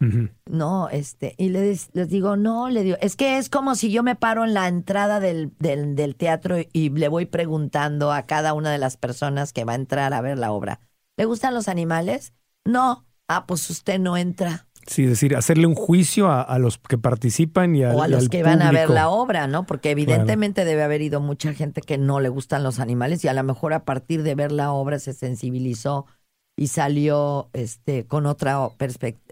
¿no? 0.45 0.89
Este, 0.89 1.35
y 1.37 1.47
les, 1.47 1.89
les 1.93 2.09
digo, 2.09 2.35
no, 2.35 2.69
le 2.69 2.83
digo, 2.83 2.97
es 2.99 3.15
que 3.15 3.37
es 3.37 3.49
como 3.49 3.75
si 3.75 3.89
yo 3.89 4.03
me 4.03 4.15
paro 4.15 4.43
en 4.43 4.53
la 4.53 4.67
entrada 4.67 5.21
del, 5.21 5.53
del, 5.57 5.95
del, 5.95 6.15
teatro 6.17 6.57
y 6.73 6.89
le 6.89 7.07
voy 7.07 7.25
preguntando 7.25 8.11
a 8.11 8.23
cada 8.23 8.53
una 8.53 8.71
de 8.71 8.77
las 8.77 8.97
personas 8.97 9.53
que 9.53 9.63
va 9.63 9.71
a 9.71 9.77
entrar 9.77 10.13
a 10.13 10.19
ver 10.19 10.37
la 10.37 10.51
obra, 10.51 10.81
¿le 11.17 11.23
gustan 11.23 11.53
los 11.53 11.69
animales? 11.69 12.33
No, 12.65 13.05
ah, 13.29 13.45
pues 13.47 13.69
usted 13.69 13.99
no 13.99 14.17
entra. 14.17 14.67
Sí, 14.85 15.03
es 15.03 15.09
decir, 15.09 15.35
hacerle 15.35 15.65
un 15.65 15.75
juicio 15.75 16.29
a, 16.29 16.59
los 16.59 16.77
que 16.77 16.97
participan 16.97 17.73
y, 17.75 17.83
a, 17.83 17.95
o 17.95 18.03
a 18.03 18.07
los 18.07 18.29
que 18.29 18.43
van 18.43 18.61
a 18.61 18.71
ver 18.71 18.89
la 18.91 19.09
obra, 19.09 19.47
¿no? 19.47 19.65
Porque 19.65 19.89
evidentemente 19.89 20.63
debe 20.63 20.83
haber 20.83 21.01
ido 21.01 21.21
mucha 21.21 21.53
gente 21.53 21.81
que 21.81 21.97
no 21.97 22.19
le 22.19 22.29
gustan 22.29 22.63
los 22.63 22.79
animales 22.79 23.23
y 23.23 23.27
a 23.27 23.33
lo 23.33 23.43
mejor 23.43 23.73
a 23.73 23.83
partir 23.83 24.21
de 24.21 24.35
ver 24.35 24.51
la 24.51 24.73
obra 24.73 24.99
se 24.99 25.13
sensibilizó 25.13 26.05
y 26.57 26.67
salió 26.67 27.49
este 27.53 28.05
con 28.05 28.25
otra 28.25 28.69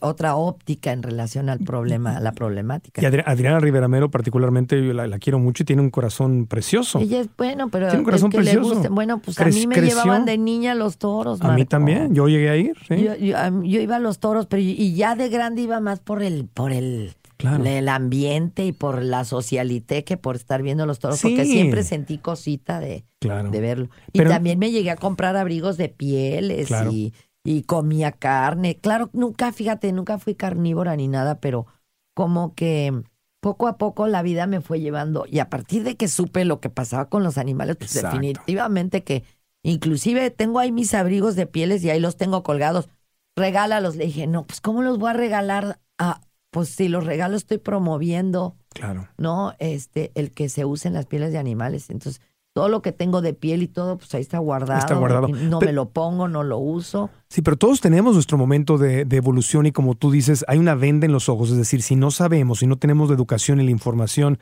otra 0.01 0.35
óptica 0.35 0.91
en 0.91 1.03
relación 1.03 1.49
al 1.49 1.59
problema, 1.59 2.17
a 2.17 2.19
la 2.19 2.33
problemática. 2.33 3.01
Y 3.01 3.05
Adriana 3.05 3.59
Rivera 3.59 3.87
Mero 3.87 4.11
particularmente 4.11 4.85
yo 4.85 4.93
la, 4.93 5.19
quiero 5.19 5.39
mucho 5.39 5.63
y 5.63 5.65
tiene 5.65 5.81
un 5.81 5.89
corazón 5.89 6.47
precioso. 6.47 6.99
Ella 6.99 7.21
es 7.21 7.29
bueno, 7.37 7.69
pero 7.69 7.87
tiene 7.87 7.99
un 7.99 8.05
corazón 8.05 8.29
precioso. 8.29 8.83
bueno, 8.91 9.19
pues 9.19 9.39
a 9.39 9.45
mí 9.45 9.67
me 9.67 9.81
llevaban 9.81 10.25
de 10.25 10.37
niña 10.37 10.75
los 10.75 10.97
toros. 10.97 11.41
A 11.41 11.53
mí 11.53 11.65
también, 11.65 12.13
yo 12.13 12.27
llegué 12.27 12.49
a 12.49 12.57
ir. 12.57 12.75
Yo, 12.89 13.15
yo, 13.15 13.81
iba 13.81 13.95
a 13.95 13.99
los 13.99 14.19
toros, 14.19 14.45
pero 14.47 14.61
y 14.61 14.93
ya 14.93 15.15
de 15.15 15.29
grande 15.29 15.61
iba 15.61 15.79
más 15.79 15.99
por 15.99 16.23
el 16.23 16.45
por 16.45 16.73
el 16.73 17.13
el 17.43 17.89
ambiente 17.89 18.65
y 18.65 18.71
por 18.71 19.03
la 19.03 19.25
socialité 19.25 20.03
que 20.03 20.17
por 20.17 20.35
estar 20.35 20.61
viendo 20.61 20.85
los 20.85 20.99
toros, 20.99 21.21
porque 21.21 21.45
siempre 21.45 21.83
sentí 21.83 22.17
cosita 22.17 22.79
de, 22.79 23.05
de 23.21 23.61
verlo. 23.61 23.89
Y 24.11 24.23
también 24.23 24.59
me 24.59 24.71
llegué 24.71 24.91
a 24.91 24.95
comprar 24.95 25.35
abrigos 25.35 25.77
de 25.77 25.89
pieles 25.89 26.69
y, 26.91 27.13
y 27.43 27.63
comía 27.63 28.11
carne. 28.11 28.77
Claro, 28.77 29.09
nunca, 29.13 29.51
fíjate, 29.51 29.91
nunca 29.91 30.17
fui 30.19 30.35
carnívora 30.35 30.95
ni 30.95 31.07
nada, 31.07 31.39
pero 31.39 31.65
como 32.13 32.53
que 32.55 32.93
poco 33.41 33.67
a 33.67 33.77
poco 33.77 34.07
la 34.07 34.21
vida 34.21 34.47
me 34.47 34.61
fue 34.61 34.79
llevando 34.79 35.25
y 35.29 35.39
a 35.39 35.49
partir 35.49 35.83
de 35.83 35.97
que 35.97 36.07
supe 36.07 36.45
lo 36.45 36.61
que 36.61 36.69
pasaba 36.69 37.09
con 37.09 37.23
los 37.23 37.37
animales, 37.37 37.75
pues 37.75 37.95
Exacto. 37.95 38.15
definitivamente 38.15 39.03
que 39.03 39.25
inclusive 39.63 40.29
tengo 40.31 40.59
ahí 40.59 40.71
mis 40.71 40.93
abrigos 40.93 41.35
de 41.35 41.45
pieles 41.45 41.83
y 41.83 41.89
ahí 41.89 41.99
los 41.99 42.15
tengo 42.15 42.41
colgados. 42.43 42.89
Regálalos. 43.35 43.95
Le 43.95 44.05
dije, 44.05 44.27
no, 44.27 44.45
pues 44.45 44.61
¿cómo 44.61 44.81
los 44.81 44.97
voy 44.97 45.09
a 45.09 45.13
regalar? 45.13 45.79
Ah, 45.97 46.21
pues 46.53 46.69
si 46.69 46.87
los 46.87 47.05
regalo 47.05 47.35
estoy 47.35 47.57
promoviendo, 47.57 48.55
Claro. 48.73 49.09
¿no? 49.17 49.53
Este, 49.59 50.11
el 50.15 50.31
que 50.31 50.49
se 50.49 50.65
usen 50.65 50.93
las 50.93 51.07
pieles 51.07 51.31
de 51.31 51.39
animales. 51.39 51.89
Entonces, 51.89 52.21
todo 52.53 52.69
lo 52.69 52.83
que 52.83 52.91
tengo 52.91 53.21
de 53.21 53.33
piel 53.33 53.63
y 53.63 53.67
todo, 53.67 53.97
pues 53.97 54.13
ahí 54.13 54.21
está 54.21 54.37
guardado. 54.37 54.79
Está 54.79 54.93
guardado. 54.93 55.27
No 55.27 55.59
me 55.59 55.73
lo 55.73 55.89
pongo, 55.89 56.27
no 56.27 56.43
lo 56.43 56.59
uso. 56.59 57.09
Sí, 57.27 57.41
pero 57.41 57.57
todos 57.57 57.81
tenemos 57.81 58.13
nuestro 58.13 58.37
momento 58.37 58.77
de, 58.77 59.05
de 59.05 59.17
evolución 59.17 59.65
y 59.65 59.71
como 59.71 59.95
tú 59.95 60.11
dices, 60.11 60.45
hay 60.47 60.59
una 60.59 60.75
venda 60.75 61.07
en 61.07 61.11
los 61.11 61.27
ojos. 61.27 61.49
Es 61.49 61.57
decir, 61.57 61.81
si 61.81 61.95
no 61.95 62.11
sabemos, 62.11 62.59
si 62.59 62.67
no 62.67 62.77
tenemos 62.77 63.09
la 63.09 63.15
educación 63.15 63.59
y 63.59 63.65
la 63.65 63.71
información, 63.71 64.37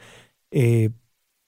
eh, 0.52 0.90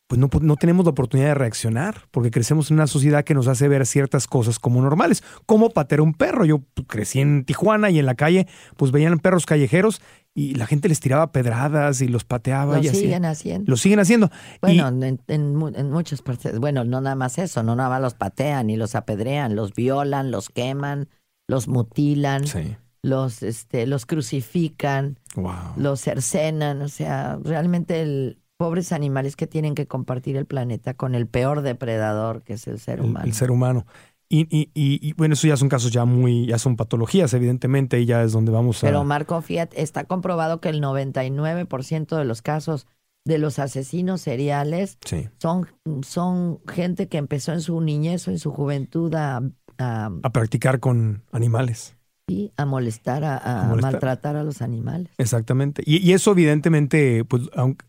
pues 0.08 0.20
no, 0.20 0.30
no 0.42 0.56
tenemos 0.58 0.86
la 0.86 0.92
oportunidad 0.92 1.30
de 1.30 1.36
reaccionar, 1.36 2.04
porque 2.12 2.30
crecemos 2.32 2.70
en 2.70 2.76
una 2.76 2.88
sociedad 2.88 3.24
que 3.24 3.34
nos 3.34 3.48
hace 3.48 3.68
ver 3.68 3.86
ciertas 3.86 4.28
cosas 4.28 4.60
como 4.60 4.82
normales, 4.82 5.24
como 5.46 5.70
patear 5.70 6.02
un 6.02 6.14
perro. 6.14 6.46
Yo 6.46 6.60
pues, 6.74 6.88
crecí 6.88 7.20
en 7.20 7.46
Tijuana 7.46 7.90
y 7.90 8.00
en 8.00 8.06
la 8.06 8.16
calle, 8.16 8.48
pues 8.78 8.92
veían 8.92 9.20
perros 9.20 9.46
callejeros 9.46 10.02
y 10.36 10.56
la 10.56 10.66
gente 10.66 10.90
les 10.90 11.00
tiraba 11.00 11.32
pedradas 11.32 12.02
y 12.02 12.08
los 12.08 12.24
pateaba 12.26 12.78
Lo 12.78 12.84
y 12.84 12.88
así. 12.88 13.02
siguen 13.02 13.26
haciendo. 13.26 13.70
Lo 13.70 13.78
siguen 13.78 14.00
haciendo. 14.00 14.28
Y- 14.28 14.58
Bueno, 14.62 14.88
en, 14.88 15.20
en 15.28 15.76
en 15.76 15.92
muchas 15.92 16.22
partes. 16.22 16.58
Bueno, 16.60 16.84
no 16.84 17.02
nada 17.02 17.16
más 17.16 17.38
eso, 17.38 17.62
no 17.64 17.76
nada 17.76 17.90
más 17.90 18.02
los 18.02 18.14
patean 18.16 18.70
y 18.70 18.76
los 18.76 18.96
apedrean, 18.96 19.56
los 19.56 19.74
violan, 19.74 20.32
los 20.32 20.50
queman, 20.50 21.08
los 21.48 21.68
mutilan, 21.68 22.48
sí. 22.48 22.76
los, 23.04 23.44
este, 23.44 23.86
los 23.86 24.06
crucifican, 24.08 25.20
Wow. 25.36 25.54
los 25.78 26.02
cercenan. 26.02 26.82
O 26.82 26.88
sea, 26.90 27.38
realmente 27.44 28.02
el 28.02 28.40
pobres 28.58 28.92
animales 28.94 29.36
que 29.36 29.46
tienen 29.48 29.76
que 29.76 29.88
compartir 29.88 30.38
el 30.38 30.46
planeta 30.46 30.94
con 30.94 31.16
el 31.16 31.28
peor 31.28 31.62
depredador 31.64 32.44
que 32.44 32.54
es 32.54 32.66
el 32.68 32.80
ser 32.80 33.00
el, 33.00 33.06
humano. 33.06 33.26
el 33.26 33.34
ser 33.34 33.52
humano. 33.52 33.86
Y, 34.34 34.48
y, 34.50 34.72
y, 34.74 35.10
y, 35.10 35.14
bueno, 35.14 35.34
eso 35.36 35.46
ya 35.48 35.56
son 35.58 35.70
casos 35.70 35.92
ya 35.92 36.06
muy, 36.06 36.48
ya 36.48 36.58
son 36.58 36.76
patologías, 36.76 37.32
evidentemente, 37.36 38.00
y 38.00 38.06
ya 38.08 38.24
es 38.24 38.32
donde 38.32 38.52
vamos 38.52 38.84
a... 38.84 38.88
Pero 38.88 39.04
Marco 39.04 39.40
Fiat 39.42 39.70
está 39.76 40.06
comprobado 40.06 40.60
que 40.60 40.70
el 40.70 40.82
99% 40.82 42.18
de 42.18 42.26
los 42.26 42.42
casos 42.42 42.88
de 43.26 43.38
los 43.38 43.60
asesinos 43.60 44.22
seriales 44.22 44.98
sí. 45.06 45.30
son, 45.40 45.68
son 46.04 46.60
gente 46.68 47.08
que 47.08 47.18
empezó 47.20 47.54
en 47.54 47.62
su 47.62 47.80
niñez 47.80 48.28
o 48.28 48.32
en 48.32 48.40
su 48.40 48.52
juventud 48.52 49.14
a, 49.14 49.42
a, 49.78 50.06
A 50.24 50.30
practicar 50.32 50.80
con 50.80 51.24
animales. 51.32 51.96
sí, 52.28 52.52
a 52.58 52.66
molestar, 52.66 53.24
a, 53.24 53.38
a 53.38 53.66
A 53.66 53.68
molestar. 53.68 53.92
maltratar 53.94 54.36
a 54.36 54.44
los 54.44 54.62
animales. 54.64 55.12
Exactamente. 55.20 55.84
Y, 55.86 55.98
y 56.00 56.14
eso 56.14 56.32
evidentemente, 56.32 57.24
pues, 57.24 57.44
aunque 57.56 57.86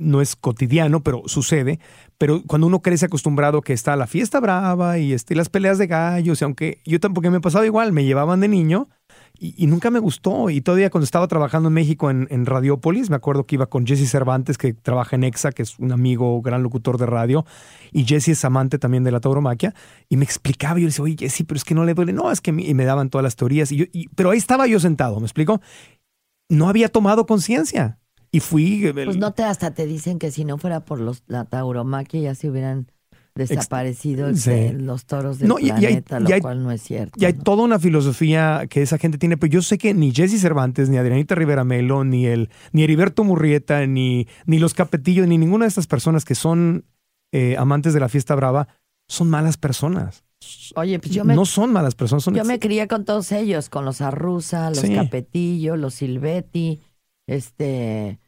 no 0.00 0.20
es 0.20 0.36
cotidiano, 0.36 1.02
pero 1.02 1.22
sucede. 1.26 1.78
Pero 2.18 2.42
cuando 2.46 2.66
uno 2.66 2.80
crece 2.80 3.06
acostumbrado 3.06 3.62
que 3.62 3.72
está 3.72 3.94
la 3.96 4.06
fiesta 4.06 4.40
brava 4.40 4.98
y, 4.98 5.12
este, 5.12 5.34
las 5.34 5.48
peleas 5.48 5.78
de 5.78 5.86
gallos, 5.86 6.40
y 6.40 6.44
aunque 6.44 6.80
yo 6.84 7.00
tampoco 7.00 7.30
me 7.30 7.40
pasaba 7.40 7.66
igual, 7.66 7.92
me 7.92 8.04
llevaban 8.04 8.40
de 8.40 8.48
niño 8.48 8.88
y, 9.38 9.66
nunca 9.68 9.90
me 9.90 10.00
gustó. 10.00 10.50
Y 10.50 10.60
todavía 10.60 10.90
cuando 10.90 11.04
estaba 11.04 11.28
trabajando 11.28 11.68
en 11.68 11.74
México 11.74 12.10
en, 12.10 12.26
en 12.30 12.44
Radiopolis, 12.44 13.08
me 13.08 13.16
acuerdo 13.16 13.46
que 13.46 13.54
iba 13.54 13.66
con 13.66 13.86
Jesse 13.86 14.10
Cervantes, 14.10 14.58
que 14.58 14.74
trabaja 14.74 15.16
en 15.16 15.24
EXA, 15.24 15.52
que 15.52 15.62
es 15.62 15.78
un 15.78 15.92
amigo, 15.92 16.40
gran 16.42 16.62
locutor 16.62 16.98
de 16.98 17.06
radio, 17.06 17.46
y 17.92 18.04
Jesse 18.04 18.28
es 18.30 18.44
amante 18.44 18.78
también 18.78 19.04
de 19.04 19.12
la 19.12 19.20
tauromaquia, 19.20 19.74
y 20.08 20.16
me 20.16 20.24
explicaba, 20.24 20.78
y 20.78 20.82
yo 20.82 20.86
le 20.86 20.90
decía, 20.90 21.04
oye, 21.04 21.16
Jesse, 21.18 21.44
pero 21.46 21.56
es 21.56 21.64
que 21.64 21.74
no 21.74 21.84
le 21.84 21.94
duele. 21.94 22.12
No, 22.12 22.32
es 22.32 22.40
que... 22.40 22.52
mi-", 22.52 22.66
Y 22.66 22.74
me 22.74 22.84
daban 22.84 23.10
todas 23.10 23.22
las 23.22 23.36
teorías. 23.36 23.70
Y- 23.70 24.08
pero 24.16 24.30
ahí 24.30 24.38
estaba 24.38 24.66
yo 24.66 24.80
sentado, 24.80 25.20
¿me 25.20 25.26
explico? 25.26 25.60
No 26.48 26.68
había 26.68 26.88
tomado 26.88 27.26
conciencia. 27.26 27.98
Y 28.30 28.40
fui... 28.40 28.84
el- 28.86 28.94
Pues 29.04 29.16
no 29.16 29.32
te 29.32 29.42
hasta 29.44 29.72
te 29.72 29.86
dicen 29.86 30.18
que 30.18 30.30
si 30.30 30.44
no 30.44 30.58
fuera 30.58 30.80
por 30.80 31.00
los, 31.00 31.22
la 31.26 31.44
tauromaquia 31.44 32.20
ya 32.20 32.34
se 32.34 32.50
hubieran 32.50 32.86
desaparecido 33.34 34.34
sí. 34.34 34.50
eh, 34.50 34.72
los 34.76 35.06
toros 35.06 35.38
del 35.38 35.48
No, 35.48 35.58
y- 35.58 35.66
y 35.66 35.70
hay- 35.70 35.78
planeta, 35.78 36.18
y 36.18 36.22
lo 36.24 36.34
hay- 36.34 36.40
cual 36.40 36.62
no 36.62 36.70
es 36.72 36.82
cierto. 36.82 37.18
Y 37.20 37.24
hay 37.24 37.34
¿no? 37.34 37.42
toda 37.44 37.62
una 37.64 37.78
filosofía 37.78 38.66
que 38.68 38.82
esa 38.82 38.98
gente 38.98 39.16
tiene, 39.18 39.36
pero 39.36 39.50
yo 39.52 39.62
sé 39.62 39.78
que 39.78 39.94
ni 39.94 40.12
Jesse 40.12 40.40
Cervantes, 40.40 40.88
ni 40.88 40.96
Adrianita 40.98 41.34
Rivera 41.34 41.64
Melo, 41.64 42.04
ni 42.04 42.26
el, 42.26 42.50
ni 42.72 42.82
Heriberto 42.82 43.24
Murrieta, 43.24 43.86
ni, 43.86 44.26
ni 44.46 44.58
los 44.58 44.74
Capetillos, 44.74 45.26
ni 45.28 45.38
ninguna 45.38 45.64
de 45.64 45.68
estas 45.68 45.86
personas 45.86 46.24
que 46.24 46.34
son 46.34 46.84
eh, 47.32 47.56
amantes 47.58 47.94
de 47.94 48.00
la 48.00 48.08
fiesta 48.08 48.34
brava, 48.34 48.68
son 49.08 49.30
malas 49.30 49.56
personas. 49.56 50.24
Oye, 50.76 50.98
pues 50.98 51.12
yo 51.12 51.24
me, 51.24 51.34
no 51.34 51.44
son 51.46 51.72
malas 51.72 51.94
personas, 51.94 52.22
son 52.24 52.34
yo 52.34 52.44
me 52.44 52.58
crié 52.58 52.86
con 52.88 53.04
todos 53.04 53.32
ellos, 53.32 53.68
con 53.68 53.84
los 53.84 54.00
Arruza, 54.00 54.68
los 54.70 54.78
Sí. 54.80 54.94
Capetillo, 54.94 55.76
los 55.76 55.94
Silvetti, 55.94 56.80
este... 57.28 58.18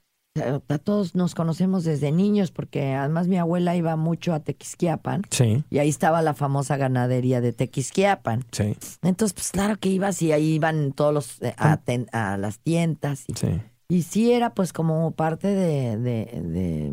A 0.68 0.78
todos 0.78 1.16
nos 1.16 1.34
conocemos 1.34 1.82
desde 1.82 2.12
niños 2.12 2.52
porque 2.52 2.92
además 2.94 3.26
mi 3.26 3.36
abuela 3.36 3.74
iba 3.74 3.96
mucho 3.96 4.32
a 4.32 4.38
Tequisquiapan 4.38 5.22
Sí, 5.28 5.64
y 5.70 5.78
ahí 5.78 5.88
estaba 5.88 6.22
la 6.22 6.34
famosa 6.34 6.76
ganadería 6.76 7.40
de 7.40 7.52
Tequisquiapan. 7.52 8.44
sí, 8.52 8.76
Entonces, 9.02 9.32
pues 9.34 9.50
claro 9.50 9.76
que 9.76 9.88
ibas 9.88 10.22
y 10.22 10.30
ahí 10.30 10.52
iban 10.54 10.92
todos 10.92 11.12
los 11.12 11.42
eh, 11.42 11.52
a, 11.58 11.78
ten- 11.78 12.06
a 12.12 12.36
las 12.38 12.60
tiendas 12.60 13.24
y, 13.26 13.34
sí. 13.34 13.60
y 13.88 14.02
sí 14.02 14.30
era 14.32 14.54
pues 14.54 14.72
como 14.72 15.10
parte 15.10 15.48
de, 15.48 15.96
de, 15.98 16.40
de- 16.44 16.92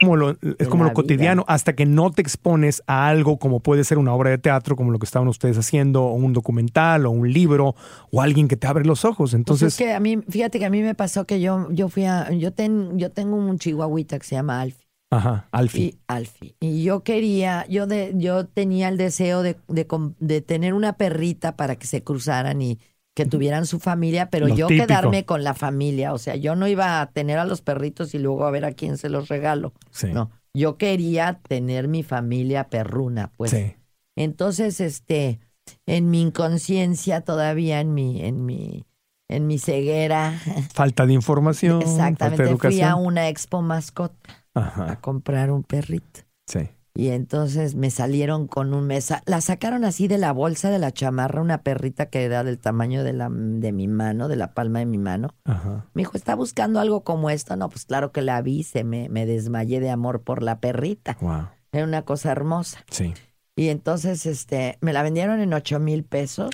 Como 0.00 0.16
lo, 0.16 0.36
es 0.58 0.68
como 0.68 0.84
lo 0.84 0.92
cotidiano, 0.92 1.44
hasta 1.46 1.74
que 1.74 1.86
no 1.86 2.10
te 2.10 2.22
expones 2.22 2.82
a 2.86 3.06
algo 3.08 3.38
como 3.38 3.60
puede 3.60 3.84
ser 3.84 3.98
una 3.98 4.12
obra 4.12 4.30
de 4.30 4.38
teatro, 4.38 4.74
como 4.76 4.90
lo 4.90 4.98
que 4.98 5.04
estaban 5.04 5.28
ustedes 5.28 5.58
haciendo, 5.58 6.04
o 6.04 6.14
un 6.14 6.32
documental, 6.32 7.06
o 7.06 7.10
un 7.10 7.32
libro, 7.32 7.74
o 8.10 8.20
alguien 8.22 8.48
que 8.48 8.56
te 8.56 8.66
abre 8.66 8.84
los 8.84 9.04
ojos. 9.04 9.30
Pues 9.30 9.34
Entonces, 9.34 9.74
es 9.74 9.78
que 9.78 9.92
a 9.92 10.00
mí, 10.00 10.18
fíjate 10.28 10.58
que 10.58 10.66
a 10.66 10.70
mí 10.70 10.82
me 10.82 10.94
pasó 10.94 11.24
que 11.26 11.40
yo, 11.40 11.68
yo 11.70 11.88
fui 11.88 12.04
a, 12.04 12.30
yo, 12.32 12.52
ten, 12.52 12.98
yo 12.98 13.10
tengo 13.10 13.36
un 13.36 13.58
chihuahuita 13.58 14.18
que 14.18 14.26
se 14.26 14.34
llama 14.36 14.60
Alfie. 14.60 14.88
ajá, 15.10 15.48
Alfie. 15.52 15.82
Y 15.82 15.98
Alfie. 16.08 16.56
Y 16.60 16.82
yo 16.82 17.02
quería, 17.02 17.66
yo 17.68 17.86
de, 17.86 18.12
yo 18.16 18.46
tenía 18.46 18.88
el 18.88 18.96
deseo 18.96 19.42
de, 19.42 19.56
de, 19.68 19.86
de 20.18 20.40
tener 20.40 20.74
una 20.74 20.94
perrita 20.94 21.56
para 21.56 21.76
que 21.76 21.86
se 21.86 22.02
cruzaran 22.02 22.62
y 22.62 22.78
que 23.24 23.28
tuvieran 23.30 23.66
su 23.66 23.78
familia, 23.80 24.30
pero 24.30 24.48
Lo 24.48 24.54
yo 24.54 24.66
típico. 24.66 24.86
quedarme 24.86 25.24
con 25.24 25.44
la 25.44 25.54
familia. 25.54 26.12
O 26.12 26.18
sea, 26.18 26.36
yo 26.36 26.54
no 26.56 26.66
iba 26.68 27.00
a 27.00 27.10
tener 27.10 27.38
a 27.38 27.44
los 27.44 27.60
perritos 27.60 28.14
y 28.14 28.18
luego 28.18 28.46
a 28.46 28.50
ver 28.50 28.64
a 28.64 28.72
quién 28.72 28.96
se 28.98 29.08
los 29.08 29.28
regalo. 29.28 29.72
Sí. 29.90 30.08
No, 30.12 30.30
yo 30.54 30.76
quería 30.78 31.40
tener 31.48 31.88
mi 31.88 32.02
familia 32.02 32.68
perruna, 32.68 33.30
pues. 33.36 33.50
sí. 33.50 33.74
Entonces, 34.16 34.80
este, 34.80 35.40
en 35.86 36.10
mi 36.10 36.20
inconsciencia 36.20 37.20
todavía, 37.22 37.80
en 37.80 37.94
mi, 37.94 38.22
en 38.24 38.44
mi, 38.44 38.84
en 39.28 39.46
mi 39.46 39.58
ceguera, 39.58 40.38
Falta 40.74 41.06
de 41.06 41.12
información. 41.14 41.80
falta 41.80 42.28
de 42.30 42.34
exactamente, 42.36 42.56
fui 42.58 42.80
a 42.82 42.96
una 42.96 43.28
expo 43.28 43.62
mascota 43.62 44.44
a 44.54 44.98
comprar 45.00 45.50
un 45.50 45.62
perrito. 45.62 46.20
sí. 46.46 46.68
Y 46.94 47.08
entonces 47.08 47.74
me 47.74 47.90
salieron 47.90 48.48
con 48.48 48.74
un 48.74 48.86
mesa, 48.86 49.22
la 49.26 49.40
sacaron 49.40 49.84
así 49.84 50.08
de 50.08 50.18
la 50.18 50.32
bolsa 50.32 50.70
de 50.70 50.78
la 50.78 50.90
chamarra, 50.90 51.40
una 51.40 51.62
perrita 51.62 52.06
que 52.06 52.24
era 52.24 52.42
del 52.42 52.58
tamaño 52.58 53.04
de 53.04 53.12
la 53.12 53.28
de 53.30 53.72
mi 53.72 53.86
mano, 53.86 54.28
de 54.28 54.36
la 54.36 54.54
palma 54.54 54.80
de 54.80 54.86
mi 54.86 54.98
mano. 54.98 55.34
Ajá. 55.44 55.86
Me 55.94 56.02
dijo, 56.02 56.16
¿está 56.16 56.34
buscando 56.34 56.80
algo 56.80 57.04
como 57.04 57.30
esto? 57.30 57.54
No, 57.56 57.68
pues 57.68 57.84
claro 57.84 58.10
que 58.10 58.22
la 58.22 58.42
vi, 58.42 58.64
se 58.64 58.82
me, 58.84 59.08
me 59.08 59.24
desmayé 59.24 59.80
de 59.80 59.90
amor 59.90 60.22
por 60.22 60.42
la 60.42 60.58
perrita. 60.58 61.16
Wow. 61.20 61.48
Era 61.72 61.84
una 61.84 62.02
cosa 62.02 62.32
hermosa. 62.32 62.84
Sí. 62.90 63.14
Y 63.56 63.68
entonces 63.68 64.26
este, 64.26 64.78
me 64.80 64.92
la 64.92 65.02
vendieron 65.02 65.40
en 65.40 65.52
ocho 65.52 65.78
mil 65.78 66.04
pesos. 66.04 66.50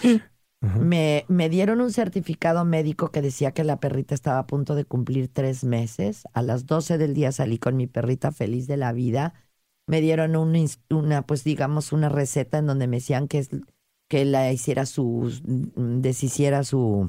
Me, 0.61 1.25
me 1.29 1.49
dieron 1.49 1.81
un 1.81 1.93
certificado 1.93 2.65
médico 2.65 3.13
que 3.13 3.23
decía 3.23 3.53
que 3.53 3.63
la 3.63 3.79
perrita 3.79 4.15
estaba 4.15 4.41
a 4.41 4.47
punto 4.47 4.75
de 4.75 4.85
cumplir 4.85 5.29
tres 5.33 5.63
meses. 5.63 6.25
A 6.33 6.43
las 6.43 6.67
12 6.67 6.99
del 6.99 7.15
día 7.15 7.31
salí 7.31 7.59
con 7.59 7.77
mi 7.77 7.87
perrita 7.87 8.33
feliz 8.33 8.67
de 8.67 8.77
la 8.77 8.93
vida. 8.93 9.35
Me 9.87 10.01
dieron 10.01 10.37
un 10.37 10.57
una, 10.91 11.23
pues 11.23 11.45
digamos, 11.45 11.93
una 11.93 12.09
receta 12.09 12.59
en 12.59 12.67
donde 12.67 12.87
me 12.87 12.97
decían 12.97 13.29
que, 13.29 13.39
es- 13.39 13.51
que 14.09 14.25
la 14.25 14.53
hiciera 14.53 14.87
su, 14.87 15.33
mm, 15.45 16.01
deshiciera 16.01 16.65
su, 16.65 17.09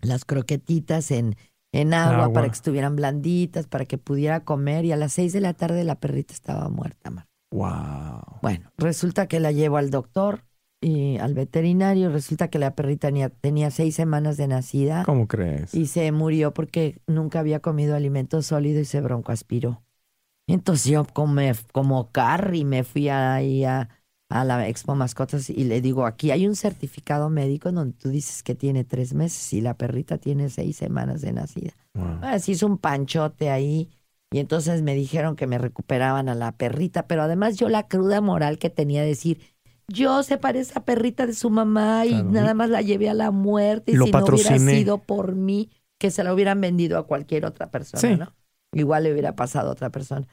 las 0.00 0.24
croquetitas 0.24 1.10
en, 1.10 1.36
en 1.72 1.94
agua, 1.94 2.24
Agua. 2.24 2.32
para 2.34 2.46
que 2.48 2.54
estuvieran 2.54 2.96
blanditas, 2.96 3.66
para 3.68 3.84
que 3.84 3.98
pudiera 3.98 4.44
comer. 4.44 4.84
Y 4.84 4.92
a 4.92 4.96
las 4.96 5.12
seis 5.12 5.32
de 5.32 5.40
la 5.40 5.54
tarde 5.54 5.84
la 5.84 6.00
perrita 6.00 6.34
estaba 6.34 6.68
muerta, 6.68 7.10
Mar. 7.10 7.26
Wow. 7.52 8.38
Bueno, 8.42 8.70
resulta 8.78 9.26
que 9.26 9.40
la 9.40 9.50
llevo 9.52 9.76
al 9.76 9.90
doctor 9.90 10.44
y 10.80 11.18
al 11.18 11.34
veterinario. 11.34 12.10
Resulta 12.10 12.48
que 12.48 12.58
la 12.58 12.74
perrita 12.74 13.08
tenía, 13.08 13.28
tenía 13.28 13.70
seis 13.70 13.94
semanas 13.96 14.36
de 14.36 14.46
nacida 14.48 15.02
¿Cómo 15.04 15.26
crees? 15.28 15.74
y 15.74 15.86
se 15.86 16.10
murió 16.12 16.54
porque 16.54 17.00
nunca 17.06 17.40
había 17.40 17.60
comido 17.60 17.94
alimento 17.96 18.40
sólido 18.42 18.80
y 18.80 18.84
se 18.84 19.00
broncoaspiró. 19.00 19.82
Entonces 20.52 20.86
yo 20.90 21.04
como, 21.12 21.40
como 21.72 22.10
Carrie 22.10 22.64
me 22.64 22.84
fui 22.84 23.08
ahí 23.08 23.64
a, 23.64 23.88
a 24.30 24.44
la 24.44 24.68
Expo 24.68 24.94
Mascotas 24.94 25.50
y 25.50 25.64
le 25.64 25.80
digo, 25.80 26.06
aquí 26.06 26.30
hay 26.30 26.46
un 26.46 26.56
certificado 26.56 27.30
médico 27.30 27.72
donde 27.72 27.96
tú 27.96 28.08
dices 28.08 28.42
que 28.42 28.54
tiene 28.54 28.84
tres 28.84 29.14
meses 29.14 29.52
y 29.52 29.60
la 29.60 29.74
perrita 29.74 30.18
tiene 30.18 30.48
seis 30.50 30.76
semanas 30.76 31.20
de 31.20 31.32
nacida. 31.32 31.72
Wow. 31.94 32.20
Así 32.22 32.52
hizo 32.52 32.66
un 32.66 32.78
panchote 32.78 33.50
ahí 33.50 33.88
y 34.32 34.38
entonces 34.38 34.82
me 34.82 34.94
dijeron 34.94 35.34
que 35.36 35.46
me 35.46 35.58
recuperaban 35.58 36.28
a 36.28 36.34
la 36.34 36.52
perrita, 36.52 37.06
pero 37.06 37.22
además 37.22 37.56
yo 37.56 37.68
la 37.68 37.88
cruda 37.88 38.20
moral 38.20 38.58
que 38.58 38.70
tenía 38.70 39.02
de 39.02 39.08
decir, 39.08 39.40
yo 39.88 40.22
separé 40.22 40.60
esa 40.60 40.84
perrita 40.84 41.26
de 41.26 41.32
su 41.34 41.50
mamá 41.50 42.06
y 42.06 42.10
Claro. 42.10 42.30
nada 42.30 42.54
más 42.54 42.70
la 42.70 42.80
llevé 42.80 43.08
a 43.10 43.14
la 43.14 43.32
muerte 43.32 43.90
y 43.90 43.96
Lo 43.96 44.06
si 44.06 44.12
no 44.12 44.24
hubiera 44.24 44.58
sido 44.58 44.98
por 45.02 45.34
mí, 45.34 45.70
que 45.98 46.12
se 46.12 46.22
la 46.22 46.32
hubieran 46.32 46.60
vendido 46.60 46.96
a 46.96 47.06
cualquier 47.08 47.44
otra 47.44 47.70
persona, 47.72 48.00
Sí. 48.00 48.16
¿no? 48.16 48.32
Igual 48.72 49.02
le 49.02 49.12
hubiera 49.12 49.34
pasado 49.34 49.70
a 49.70 49.72
otra 49.72 49.90
persona. 49.90 50.28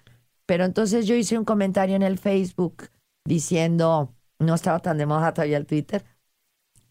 Pero 0.47 0.65
entonces 0.65 1.07
yo 1.07 1.15
hice 1.15 1.39
un 1.39 1.45
comentario 1.45 1.97
en 1.97 2.03
el 2.03 2.19
Facebook 2.19 2.89
diciendo, 3.25 4.15
no 4.39 4.55
estaba 4.55 4.81
tan 4.81 4.99
de 4.99 5.07
moda 5.07 5.33
todavía 5.35 5.57
el 5.57 5.67
Twitter, 5.67 6.05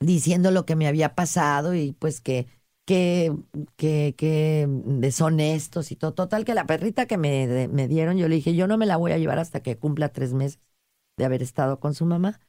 diciendo 0.01 0.51
lo 0.51 0.67
que 0.67 0.77
me 0.77 0.87
había 0.89 1.15
pasado 1.15 1.75
y 1.75 1.93
pues 1.93 2.21
que, 2.21 2.47
que, 2.87 3.35
que, 3.77 4.15
que 4.17 4.67
deshonestos 4.69 5.91
y 5.93 5.97
todo. 5.97 6.15
Total, 6.15 6.45
que 6.45 6.55
la 6.55 6.67
perrita 6.67 7.07
que 7.07 7.19
me, 7.19 7.69
me 7.69 7.89
dieron, 7.89 8.19
yo 8.19 8.29
le 8.29 8.37
dije, 8.37 8.55
yo 8.55 8.67
no 8.67 8.79
me 8.79 8.87
la 8.87 8.97
voy 8.97 9.13
a 9.13 9.19
llevar 9.19 9.39
hasta 9.39 9.61
que 9.63 9.79
cumpla 9.79 10.11
tres 10.11 10.33
meses 10.35 10.61
de 11.17 11.25
haber 11.25 11.43
estado 11.43 11.81
con 11.81 11.95
su 11.95 12.07
mamá. 12.07 12.41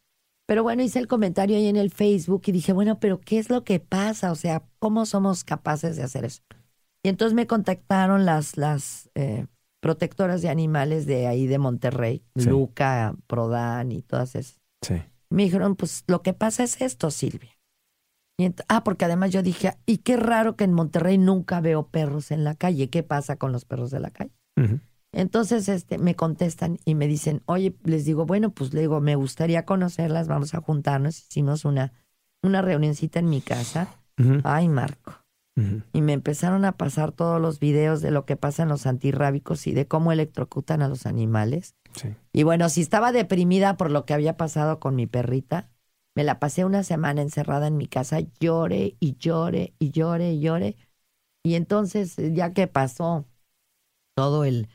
Pero 0.47 0.63
bueno, 0.63 0.83
hice 0.83 0.99
el 0.99 1.07
comentario 1.07 1.57
ahí 1.57 1.67
en 1.67 1.75
el 1.77 1.91
Facebook 1.91 2.43
y 2.47 2.53
dije, 2.53 2.73
bueno, 2.73 2.99
pero 2.99 3.19
¿qué 3.21 3.39
es 3.39 3.49
lo 3.49 3.63
que 3.63 3.79
pasa? 3.79 4.31
O 4.31 4.35
sea, 4.35 4.63
¿cómo 4.79 5.05
somos 5.05 5.43
capaces 5.43 5.97
de 5.97 6.03
hacer 6.03 6.25
eso? 6.25 6.43
Y 7.03 7.09
entonces 7.09 7.35
me 7.35 7.47
contactaron 7.47 8.25
las, 8.25 8.57
las 8.57 9.09
eh, 9.15 9.47
protectoras 9.79 10.41
de 10.41 10.49
animales 10.49 11.05
de 11.05 11.27
ahí 11.27 11.47
de 11.47 11.59
Monterrey, 11.59 12.23
Sí. 12.35 12.49
Luca, 12.49 13.15
Prodan 13.27 13.91
y 13.91 14.01
todas 14.01 14.35
esas. 14.35 14.59
Sí. 14.81 14.95
Me 15.29 15.43
dijeron, 15.43 15.75
pues 15.75 16.03
lo 16.07 16.21
que 16.21 16.33
pasa 16.33 16.63
es 16.63 16.81
esto, 16.81 17.11
Silvia. 17.11 17.51
Y 18.39 18.53
ah, 18.67 18.83
porque 18.83 19.05
además 19.05 19.31
yo 19.31 19.41
dije, 19.41 19.73
y 19.85 19.97
qué 19.97 20.15
raro 20.15 20.55
que 20.55 20.63
en 20.63 20.73
Monterrey 20.73 21.17
nunca 21.17 21.59
veo 21.59 21.87
perros 21.87 22.31
en 22.31 22.43
la 22.43 22.53
calle. 22.55 22.89
¿Qué 22.89 23.01
pasa 23.03 23.35
con 23.35 23.51
los 23.51 23.65
perros 23.65 23.89
de 23.91 23.99
la 23.99 24.11
calle? 24.11 24.31
Entonces 25.11 25.67
este, 25.69 25.97
me 25.97 26.15
contestan 26.15 26.77
y 26.85 26.93
me 26.95 27.07
dicen, 27.07 27.41
oye, 27.45 27.75
les 27.83 28.05
digo, 28.05 28.25
bueno, 28.25 28.51
pues 28.51 28.73
le 28.73 28.81
digo, 28.81 29.01
me 29.01 29.15
gustaría 29.15 29.65
conocerlas, 29.65 30.27
vamos 30.27 30.53
a 30.53 30.61
juntarnos. 30.61 31.17
Hicimos 31.19 31.65
una, 31.65 31.93
una 32.43 32.61
reunioncita 32.61 33.19
en 33.19 33.29
mi 33.29 33.41
casa. 33.41 33.87
Ay, 34.43 34.67
Marco. 34.69 35.13
Y 35.91 36.01
me 36.01 36.13
empezaron 36.13 36.65
a 36.65 36.73
pasar 36.73 37.11
todos 37.11 37.41
los 37.41 37.59
videos 37.59 38.01
de 38.01 38.11
lo 38.11 38.25
que 38.25 38.35
pasa 38.35 38.63
en 38.63 38.69
los 38.69 38.85
antirrábicos 38.85 39.65
y 39.65 39.71
de 39.71 39.87
cómo 39.87 40.11
electrocutan 40.11 40.83
a 40.83 40.87
los 40.87 41.07
animales. 41.07 41.75
Sí. 41.95 42.09
Y 42.31 42.43
bueno, 42.43 42.69
si 42.69 42.81
estaba 42.81 43.11
deprimida 43.11 43.75
por 43.75 43.89
lo 43.89 44.05
que 44.05 44.13
había 44.13 44.37
pasado 44.37 44.79
con 44.79 44.95
mi 44.95 45.07
perrita, 45.07 45.71
me 46.15 46.23
la 46.23 46.39
pasé 46.39 46.63
una 46.63 46.83
semana 46.83 47.23
encerrada 47.23 47.67
en 47.67 47.77
mi 47.77 47.87
casa, 47.87 48.19
llore 48.39 48.97
y 48.99 49.17
llore 49.17 49.73
y 49.79 49.89
llore 49.89 50.33
y 50.33 50.39
llore. 50.41 50.75
Y 51.43 51.55
entonces, 51.55 52.19
eh, 52.19 52.33
ya 52.33 52.53
que 52.53 52.67
pasó 52.67 53.25
todo 54.15 54.45
el 54.45 54.67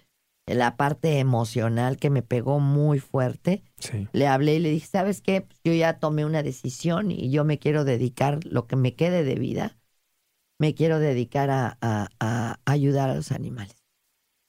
la 0.46 0.76
parte 0.76 1.18
emocional 1.18 1.96
que 1.96 2.10
me 2.10 2.22
pegó 2.22 2.58
muy 2.58 2.98
fuerte, 2.98 3.62
Sí. 3.78 4.08
le 4.12 4.26
hablé 4.26 4.56
y 4.56 4.58
le 4.58 4.70
dije, 4.70 4.86
¿sabes 4.86 5.20
qué? 5.20 5.42
Pues 5.42 5.60
yo 5.62 5.72
ya 5.72 5.98
tomé 5.98 6.24
una 6.24 6.42
decisión 6.42 7.10
y 7.12 7.30
yo 7.30 7.44
me 7.44 7.58
quiero 7.58 7.84
dedicar 7.84 8.44
lo 8.44 8.66
que 8.66 8.76
me 8.76 8.94
quede 8.94 9.22
de 9.22 9.36
vida, 9.36 9.78
me 10.62 10.76
quiero 10.76 11.00
dedicar 11.00 11.50
a, 11.50 12.60
ayudar 12.66 13.10
a 13.10 13.16
los 13.16 13.32
animales. 13.32 13.82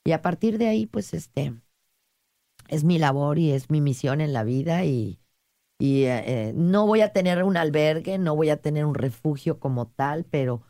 Y 0.04 0.12
a 0.12 0.22
partir 0.22 0.58
de 0.58 0.68
ahí, 0.68 0.86
pues 0.86 1.12
este, 1.12 1.60
es 2.68 2.84
mi 2.84 3.00
labor 3.00 3.40
y 3.40 3.50
es 3.50 3.68
mi 3.68 3.80
misión 3.80 4.20
en 4.20 4.32
la 4.32 4.44
vida 4.44 4.84
y, 4.84 5.18
eh, 5.80 6.06
eh, 6.06 6.52
no 6.54 6.86
voy 6.86 7.00
a 7.00 7.12
tener 7.12 7.42
un 7.42 7.56
albergue, 7.56 8.18
no 8.18 8.36
voy 8.36 8.50
a 8.50 8.62
tener 8.62 8.84
un 8.84 8.94
refugio 8.94 9.58
como 9.58 9.88
tal, 9.88 10.24
pero 10.24 10.62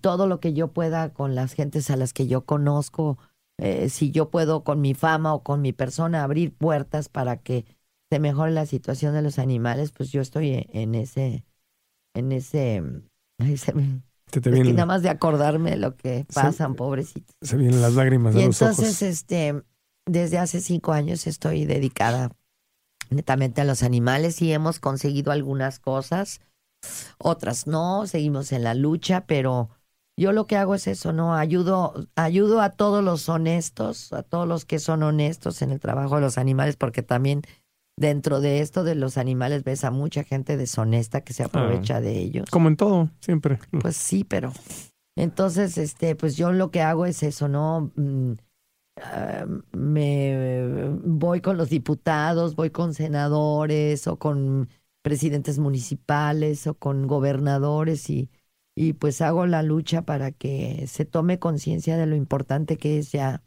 todo 0.00 0.26
lo 0.26 0.40
que 0.40 0.54
yo 0.54 0.72
pueda 0.72 1.12
con 1.12 1.34
las 1.34 1.52
gentes 1.52 1.90
a 1.90 1.96
las 1.96 2.14
que 2.14 2.26
yo 2.26 2.46
conozco, 2.46 3.18
eh, 3.58 3.90
si 3.90 4.10
yo 4.12 4.30
puedo 4.30 4.64
con 4.64 4.80
mi 4.80 4.94
fama 4.94 5.34
o 5.34 5.42
con 5.42 5.60
mi 5.60 5.74
persona 5.74 6.24
abrir 6.24 6.54
puertas 6.56 7.10
para 7.10 7.36
que 7.42 7.66
se 8.08 8.18
mejore 8.18 8.52
la 8.52 8.64
situación 8.64 9.12
de 9.12 9.20
los 9.20 9.38
animales, 9.38 9.92
pues 9.92 10.10
yo 10.10 10.22
estoy 10.22 10.66
en, 10.72 10.94
ese, 10.94 11.44
en 12.14 12.32
ese, 12.32 12.82
Se 14.32 14.40
te 14.40 14.50
es 14.50 14.54
que 14.54 14.62
vienen, 14.62 14.76
nada 14.76 14.86
más 14.86 15.02
de 15.02 15.08
acordarme 15.10 15.70
de 15.70 15.76
lo 15.76 15.96
que 15.96 16.26
Se- 16.28 16.34
pasan, 16.34 16.74
pobrecitos. 16.74 17.34
se 17.42 17.56
vienen 17.56 17.82
las 17.82 17.94
lágrimas 17.94 18.34
Y 18.34 18.38
de 18.38 18.46
los 18.46 18.60
entonces, 18.62 18.88
ojos. 18.96 19.02
este, 19.02 19.62
desde 20.06 20.38
hace 20.38 20.60
cinco 20.60 20.92
años 20.92 21.26
estoy 21.26 21.64
dedicada 21.66 22.30
netamente 23.10 23.60
a 23.60 23.64
los 23.64 23.82
animales 23.82 24.40
y 24.42 24.52
hemos 24.52 24.78
conseguido 24.78 25.32
algunas 25.32 25.78
cosas, 25.80 26.40
otras 27.18 27.66
no, 27.66 28.06
seguimos 28.06 28.52
en 28.52 28.62
la 28.64 28.74
lucha, 28.74 29.26
pero 29.26 29.70
yo 30.16 30.32
lo 30.32 30.46
que 30.46 30.56
hago 30.56 30.74
es 30.74 30.86
eso, 30.86 31.12
¿no? 31.12 31.34
Ayudo, 31.34 31.94
ayudo 32.14 32.60
a 32.60 32.70
todos 32.70 33.02
los 33.02 33.28
honestos, 33.28 34.12
a 34.12 34.22
todos 34.22 34.46
los 34.46 34.64
que 34.64 34.78
son 34.78 35.02
honestos 35.02 35.62
en 35.62 35.70
el 35.70 35.80
trabajo 35.80 36.16
de 36.16 36.20
los 36.22 36.38
animales, 36.38 36.76
porque 36.76 37.02
también 37.02 37.42
dentro 38.00 38.40
de 38.40 38.60
esto 38.60 38.82
de 38.82 38.94
los 38.94 39.18
animales 39.18 39.62
ves 39.62 39.84
a 39.84 39.90
mucha 39.90 40.24
gente 40.24 40.56
deshonesta 40.56 41.20
que 41.20 41.34
se 41.34 41.44
aprovecha 41.44 42.00
de 42.00 42.18
ellos. 42.18 42.48
Como 42.50 42.68
en 42.68 42.76
todo, 42.76 43.10
siempre. 43.20 43.58
Pues 43.78 43.94
sí, 43.94 44.24
pero 44.24 44.54
entonces, 45.16 45.76
este, 45.76 46.16
pues 46.16 46.34
yo 46.34 46.50
lo 46.50 46.70
que 46.70 46.80
hago 46.80 47.04
es 47.04 47.22
eso, 47.22 47.46
¿no? 47.48 47.92
Mm, 47.96 48.32
ah, 49.02 49.44
me 49.72 50.88
voy 51.04 51.42
con 51.42 51.58
los 51.58 51.68
diputados, 51.68 52.56
voy 52.56 52.70
con 52.70 52.94
senadores 52.94 54.06
o 54.06 54.18
con 54.18 54.70
presidentes 55.02 55.58
municipales 55.58 56.66
o 56.66 56.74
con 56.74 57.06
gobernadores 57.06 58.08
y, 58.08 58.30
y 58.74 58.94
pues 58.94 59.20
hago 59.20 59.44
la 59.44 59.62
lucha 59.62 60.02
para 60.02 60.30
que 60.32 60.86
se 60.86 61.04
tome 61.04 61.38
conciencia 61.38 61.98
de 61.98 62.06
lo 62.06 62.16
importante 62.16 62.78
que 62.78 62.98
es 62.98 63.12
ya 63.12 63.42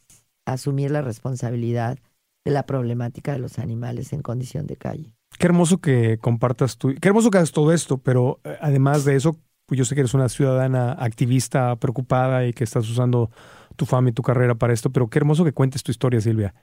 asumir 0.46 0.92
la 0.92 1.02
responsabilidad 1.02 1.98
de 2.46 2.52
la 2.52 2.66
problemática 2.66 3.34
de 3.34 3.40
los 3.40 3.60
animales 3.60 4.14
en 4.14 4.22
condición 4.22 4.68
de 4.68 4.76
calle. 4.76 5.14
Qué 5.38 5.48
hermoso 5.48 5.80
que 5.80 6.18
compartas 6.20 6.78
tú. 6.78 6.94
Qué 7.00 7.08
hermoso 7.08 7.32
que 7.32 7.38
hagas 7.38 7.52
todo 7.52 7.74
esto, 7.74 7.98
pero 7.98 8.40
eh, 8.44 8.58
además 8.62 9.06
de 9.06 9.16
eso, 9.16 9.40
pues 9.66 9.78
yo 9.78 9.86
sé 9.86 9.96
que 9.96 10.02
eres 10.02 10.14
una 10.14 10.30
ciudadana 10.30 10.94
activista, 10.94 11.76
preocupada 11.78 12.46
y 12.46 12.54
que 12.54 12.64
estás 12.64 12.90
usando 12.90 13.32
tu 13.76 13.86
fama 13.86 14.10
y 14.10 14.14
tu 14.14 14.22
carrera 14.22 14.56
para 14.56 14.74
esto, 14.74 14.92
pero 14.92 15.10
qué 15.10 15.20
hermoso 15.20 15.44
que 15.44 15.52
cuentes 15.52 15.82
tu 15.82 15.92
historia, 15.92 16.22
Silvia, 16.22 16.54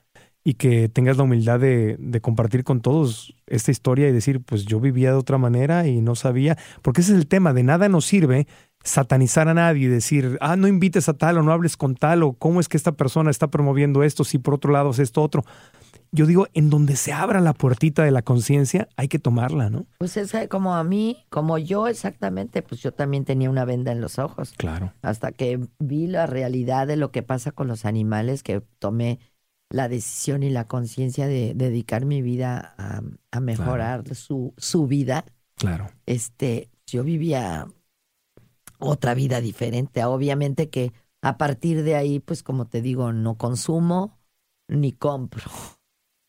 y 0.45 0.55
que 0.55 0.89
tengas 0.89 1.17
la 1.17 1.25
humildad 1.25 1.59
de, 1.59 1.97
de 1.99 2.21
compartir 2.21 2.63
con 2.63 2.81
todos 2.81 3.35
esta 3.47 3.73
historia 3.73 4.09
y 4.09 4.13
decir, 4.13 4.41
pues 4.41 4.65
yo 4.65 4.79
vivía 4.79 5.11
de 5.11 5.17
otra 5.17 5.39
manera 5.39 5.89
y 5.89 6.01
no 6.01 6.15
sabía, 6.15 6.57
porque 6.83 7.01
ese 7.01 7.13
es 7.13 7.19
el 7.19 7.27
tema, 7.27 7.53
de 7.53 7.65
nada 7.65 7.89
nos 7.89 8.07
sirve 8.07 8.47
satanizar 8.83 9.49
a 9.49 9.55
nadie 9.55 9.87
y 9.87 9.89
decir, 9.89 10.39
ah, 10.41 10.57
no 10.57 10.67
invites 10.67 11.09
a 11.09 11.15
tal 11.15 11.39
o 11.39 11.43
no 11.43 11.53
hables 11.53 11.77
con 11.77 11.95
tal 11.95 12.23
o 12.23 12.33
cómo 12.33 12.61
es 12.61 12.69
que 12.69 12.77
esta 12.77 12.93
persona 12.93 13.31
está 13.31 13.49
promoviendo 13.49 14.03
esto 14.03 14.25
si 14.25 14.39
por 14.39 14.55
otro 14.55 14.73
lado 14.73 14.91
es 14.91 14.99
esto 14.99 15.23
otro. 15.23 15.45
Yo 16.13 16.27
digo, 16.27 16.49
en 16.55 16.71
donde 16.71 16.97
se 16.97 17.13
abra 17.13 17.41
la 17.41 17.53
puertita 17.53 18.03
de 18.03 18.11
la 18.11 18.23
conciencia, 18.23 18.89
hay 18.97 19.07
que 19.07 19.21
tomarla, 19.21 19.71
¿no? 19.71 19.87
Pues 19.99 20.17
es 20.17 20.33
que 20.33 20.49
como 20.49 20.75
a 20.75 20.83
mí, 20.83 21.25
como 21.29 21.57
yo 21.57 21.87
exactamente, 21.87 22.63
pues 22.63 22.81
yo 22.81 22.93
también 22.93 23.25
tenía 23.25 23.49
una 23.49 23.65
venda 23.65 23.93
en 23.93 24.01
los 24.01 24.19
ojos. 24.19 24.53
Claro. 24.57 24.93
Hasta 25.03 25.31
que 25.31 25.61
vi 25.79 26.09
la 26.09 26.27
realidad 26.27 26.89
de 26.89 26.97
lo 26.97 27.13
que 27.13 27.23
pasa 27.23 27.53
con 27.53 27.69
los 27.69 27.85
animales, 27.85 28.43
que 28.43 28.61
tomé 28.81 29.21
la 29.71 29.89
decisión 29.89 30.43
y 30.43 30.51
la 30.51 30.67
conciencia 30.67 31.29
de 31.29 31.53
dedicar 31.55 32.05
mi 32.05 32.23
vida 32.23 32.75
a, 32.77 33.03
a 33.31 33.41
mejorar 33.41 34.17
su, 34.17 34.53
su 34.57 34.89
vida. 34.89 35.25
Claro. 35.55 35.87
Este, 36.07 36.71
yo 36.87 37.05
vivía 37.05 37.69
otra 38.81 39.15
vida 39.15 39.41
diferente. 39.41 40.05
Obviamente 40.05 40.71
que 40.71 40.93
a 41.23 41.39
partir 41.39 41.83
de 41.83 41.97
ahí, 41.97 42.21
pues 42.21 42.43
como 42.43 42.67
te 42.69 42.83
digo, 42.83 43.13
no 43.13 43.37
consumo 43.39 44.19
ni 44.69 44.93
compro 44.93 45.45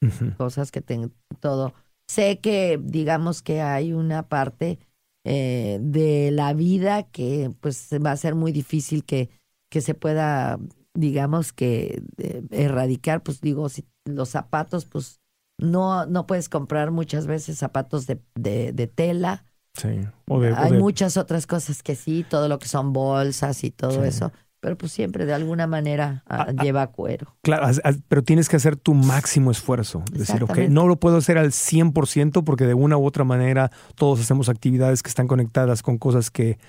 cosas 0.37 0.71
que 0.71 0.81
tengo 0.81 1.11
todo. 1.39 1.73
Sé 2.07 2.39
que, 2.39 2.79
digamos 2.81 3.41
que 3.41 3.61
hay 3.61 3.93
una 3.93 4.27
parte 4.29 4.79
eh, 5.23 5.79
de 5.81 6.31
la 6.31 6.53
vida 6.53 7.03
que 7.03 7.51
pues 7.61 7.89
va 8.05 8.11
a 8.11 8.17
ser 8.17 8.35
muy 8.35 8.51
difícil 8.51 9.05
que, 9.05 9.29
que 9.69 9.81
se 9.81 9.93
pueda, 9.93 10.59
digamos 10.93 11.53
que 11.53 12.03
eh, 12.17 12.43
erradicar, 12.51 13.23
pues 13.23 13.41
digo, 13.41 13.69
si 13.69 13.85
los 14.05 14.29
zapatos, 14.29 14.85
pues 14.85 15.21
no, 15.57 16.05
no 16.05 16.25
puedes 16.27 16.49
comprar 16.49 16.91
muchas 16.91 17.27
veces 17.27 17.57
zapatos 17.59 18.07
de, 18.07 18.21
de, 18.35 18.73
de 18.73 18.87
tela. 18.87 19.45
Sí. 19.73 20.01
O 20.27 20.39
de, 20.39 20.51
o 20.51 20.57
hay 20.57 20.71
de- 20.73 20.79
muchas 20.79 21.17
otras 21.17 21.47
cosas 21.47 21.81
que 21.83 21.95
sí, 21.95 22.25
todo 22.29 22.47
lo 22.49 22.59
que 22.59 22.67
son 22.67 22.93
bolsas 22.93 23.63
y 23.63 23.71
todo 23.71 24.01
Sí. 24.03 24.07
eso. 24.09 24.31
pero 24.59 24.77
pues 24.77 24.91
siempre 24.91 25.25
de 25.25 25.33
alguna 25.33 25.65
manera 25.65 26.23
ah, 26.27 26.51
lleva 26.51 26.85
cuero. 26.85 27.35
Claro, 27.41 27.65
pero 28.07 28.21
tienes 28.21 28.47
que 28.47 28.57
hacer 28.57 28.75
tu 28.75 28.93
máximo 28.93 29.49
esfuerzo. 29.49 30.03
Decir, 30.11 30.43
ok, 30.43 30.55
no 30.69 30.85
lo 30.85 30.99
puedo 30.99 31.17
hacer 31.17 31.39
al 31.39 31.51
100% 31.51 32.43
porque 32.43 32.67
de 32.67 32.75
una 32.75 32.95
u 32.95 33.03
otra 33.07 33.23
manera 33.23 33.71
todos 33.95 34.19
hacemos 34.19 34.49
actividades 34.49 35.01
que 35.01 35.09
están 35.09 35.25
conectadas 35.27 35.81
con 35.81 35.97
cosas 35.97 36.29
que 36.29 36.59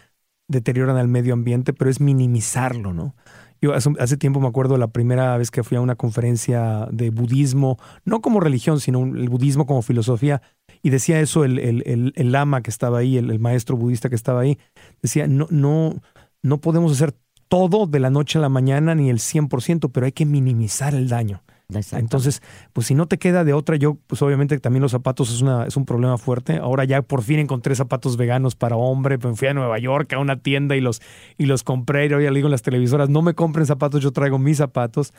deterioran 0.49 0.97
al 0.97 1.09
medio 1.09 1.35
ambiente, 1.35 1.75
pero 1.75 1.91
es 1.91 2.01
minimizarlo, 2.01 2.95
¿no? 2.95 3.15
Yo 3.63 3.73
hace, 3.75 4.17
tiempo 4.17 4.41
me 4.41 4.49
acuerdo 4.49 4.77
la 4.77 4.89
primera 4.89 5.37
vez 5.37 5.53
que 5.53 5.63
fui 5.63 5.77
a 5.77 5.81
una 5.81 5.95
conferencia 5.95 6.89
de 6.91 7.11
budismo, 7.11 7.79
no 8.05 8.21
como 8.21 8.41
religión, 8.41 8.81
sino 8.81 9.05
el 9.05 9.29
budismo 9.29 9.67
como 9.67 9.83
filosofía, 9.83 10.43
y 10.83 10.91
decía 10.91 11.21
eso 11.21 11.45
el, 11.45 11.61
el, 11.61 11.85
el, 11.87 12.13
el 12.17 12.33
lama 12.33 12.63
que 12.63 12.71
estaba 12.71 12.99
ahí, 12.99 13.17
el, 13.17 13.31
el 13.31 13.39
maestro 13.39 13.77
budista 13.77 14.09
que 14.09 14.17
estaba 14.17 14.41
ahí, 14.41 14.59
decía, 15.01 15.29
no, 15.29 15.47
no, 15.51 15.95
no 16.43 16.61
podemos 16.61 16.91
hacer 16.91 17.15
todo 17.47 17.87
de 17.87 18.01
la 18.01 18.11
noche 18.11 18.39
a 18.39 18.43
la 18.43 18.49
mañana 18.49 18.97
ni 18.97 19.11
el 19.11 19.19
100%, 19.19 19.91
pero 19.93 20.07
hay 20.07 20.13
que 20.13 20.27
minimizar 20.27 20.95
el 20.97 21.09
daño. 21.09 21.45
Entonces, 21.93 22.43
pues 22.73 22.87
si 22.87 22.95
no 22.95 23.07
te 23.07 23.19
queda 23.19 23.45
de 23.45 23.53
otra, 23.53 23.77
yo, 23.77 23.97
pues 24.07 24.23
obviamente 24.23 24.59
también 24.59 24.83
los 24.83 24.93
zapatos 24.93 25.33
es, 25.33 25.43
una, 25.43 25.67
es 25.67 25.77
un 25.77 25.85
problema 25.85 26.19
fuerte. 26.19 26.59
Ahora 26.59 26.85
ya 26.85 27.03
por 27.03 27.23
fin 27.23 27.39
encontré 27.39 27.75
zapatos 27.75 28.17
veganos 28.17 28.55
para 28.55 28.77
hombre, 28.77 29.19
pues 29.19 29.39
fui 29.39 29.49
a 29.49 29.55
Nueva 29.55 29.79
York 29.79 30.13
a 30.13 30.19
una 30.19 30.41
tienda 30.41 30.77
y 30.77 30.81
los, 30.81 31.01
y 31.39 31.47
los 31.47 31.63
compré. 31.63 32.07
Y 32.07 32.13
ahora 32.13 32.25
ya 32.25 32.31
le 32.31 32.37
digo 32.37 32.49
en 32.49 32.53
las 32.53 32.63
televisoras, 32.63 33.09
no 33.09 33.23
me 33.23 33.35
compren 33.35 33.67
zapatos, 33.67 34.03
yo 34.03 34.13
traigo 34.13 34.39
mis 34.39 34.59
zapatos. 34.59 35.13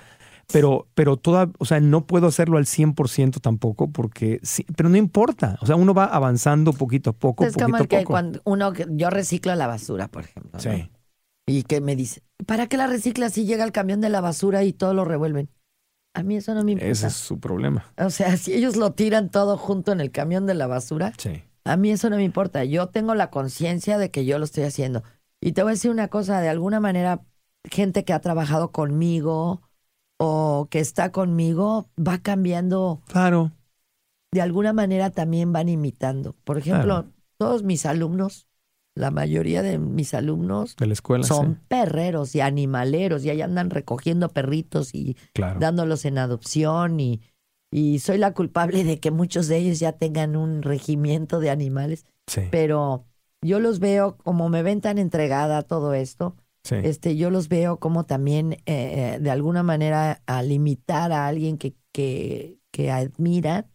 Pero, 0.51 0.87
pero 0.93 1.17
toda, 1.17 1.49
o 1.57 1.65
sea, 1.65 1.79
no 1.79 2.05
puedo 2.05 2.27
hacerlo 2.27 2.57
al 2.57 2.65
100% 2.65 3.39
tampoco 3.39 3.89
porque, 3.89 4.39
sí, 4.43 4.65
pero 4.75 4.89
no 4.89 4.97
importa. 4.97 5.57
O 5.61 5.65
sea, 5.65 5.75
uno 5.75 5.93
va 5.93 6.05
avanzando 6.05 6.73
poquito 6.73 7.11
a 7.11 7.13
poco, 7.13 7.45
es 7.45 7.55
como 7.55 7.77
el 7.77 7.87
que 7.87 7.99
poco. 7.99 8.11
cuando 8.11 8.41
uno, 8.43 8.73
yo 8.89 9.09
reciclo 9.09 9.55
la 9.55 9.67
basura, 9.67 10.09
por 10.09 10.23
ejemplo. 10.25 10.51
¿no? 10.53 10.59
Sí. 10.59 10.89
Y 11.45 11.63
que 11.63 11.81
me 11.81 11.95
dice, 11.95 12.21
¿para 12.45 12.67
qué 12.67 12.77
la 12.77 12.87
reciclas 12.87 13.33
si 13.33 13.45
llega 13.45 13.63
el 13.63 13.71
camión 13.71 14.01
de 14.01 14.09
la 14.09 14.21
basura 14.21 14.63
y 14.63 14.73
todo 14.73 14.93
lo 14.93 15.05
revuelven? 15.05 15.49
A 16.15 16.23
mí 16.23 16.35
eso 16.37 16.53
no 16.53 16.63
me 16.63 16.73
importa. 16.73 16.91
Ese 16.91 17.07
es 17.07 17.13
su 17.13 17.39
problema. 17.39 17.85
O 17.97 18.09
sea, 18.09 18.37
si 18.37 18.53
ellos 18.53 18.75
lo 18.75 18.91
tiran 18.93 19.29
todo 19.29 19.57
junto 19.57 19.91
en 19.91 19.99
el 19.99 20.11
camión 20.11 20.45
de 20.45 20.53
la 20.53 20.67
basura, 20.67 21.13
Sí. 21.17 21.43
a 21.65 21.77
mí 21.77 21.91
eso 21.91 22.09
no 22.09 22.17
me 22.17 22.23
importa. 22.23 22.63
Yo 22.65 22.87
tengo 22.87 23.15
la 23.15 23.29
conciencia 23.31 23.97
de 23.97 24.11
que 24.11 24.25
yo 24.25 24.37
lo 24.37 24.45
estoy 24.45 24.63
haciendo. 24.63 25.03
Y 25.41 25.53
te 25.53 25.63
voy 25.63 25.71
a 25.71 25.73
decir 25.73 25.91
una 25.91 26.07
cosa, 26.09 26.39
de 26.39 26.49
alguna 26.49 26.79
manera, 26.79 27.21
gente 27.69 28.03
que 28.05 28.13
ha 28.13 28.19
trabajado 28.19 28.71
conmigo 28.71 29.61
o 30.19 30.67
que 30.69 30.79
está 30.79 31.11
conmigo 31.11 31.89
va 31.97 32.19
cambiando, 32.19 33.01
Claro. 33.07 33.51
de 34.31 34.41
alguna 34.41 34.71
manera 34.73 35.09
también 35.09 35.51
van 35.51 35.67
imitando. 35.69 36.35
Por 36.43 36.57
ejemplo, 36.59 36.83
Claro. 37.03 37.11
todos 37.37 37.63
mis 37.63 37.85
alumnos, 37.85 38.47
la 38.95 39.09
mayoría 39.11 39.61
de 39.63 39.77
mis 39.79 40.13
alumnos 40.13 40.75
De 40.75 40.85
la 40.87 40.93
escuela. 40.93 41.25
son 41.25 41.55
sí. 41.55 41.59
perreros 41.67 42.35
y 42.35 42.41
animaleros 42.41 43.25
y 43.25 43.29
ahí 43.31 43.41
andan 43.41 43.69
recogiendo 43.69 44.29
perritos 44.29 44.93
y 44.93 45.17
Claro. 45.33 45.59
dándolos 45.59 46.05
en 46.05 46.17
adopción 46.19 46.99
y, 46.99 47.21
y 47.71 47.99
soy 47.99 48.17
la 48.19 48.33
culpable 48.33 48.83
de 48.83 48.99
que 48.99 49.09
muchos 49.11 49.47
de 49.47 49.57
ellos 49.57 49.79
ya 49.79 49.93
tengan 49.93 50.35
un 50.35 50.61
regimiento 50.61 51.39
de 51.39 51.49
animales, 51.49 52.05
Sí. 52.27 52.41
pero 52.51 53.05
yo 53.41 53.59
los 53.59 53.79
veo 53.79 54.15
como 54.17 54.47
me 54.49 54.61
ven 54.63 54.79
tan 54.79 54.97
entregada 54.99 55.57
a 55.57 55.61
todo 55.63 55.93
esto, 55.95 56.35
sí. 56.63 56.75
este, 56.83 57.17
yo 57.17 57.29
los 57.31 57.49
veo 57.49 57.79
como 57.79 58.03
también 58.05 58.53
eh, 58.53 58.59
eh, 58.67 59.17
de 59.19 59.31
alguna 59.31 59.63
manera 59.63 60.21
al 60.27 60.51
imitar 60.51 61.11
a 61.11 61.25
alguien 61.27 61.57
que, 61.57 61.73
que, 61.91 62.59
que 62.71 62.91
admiran, 62.91 63.65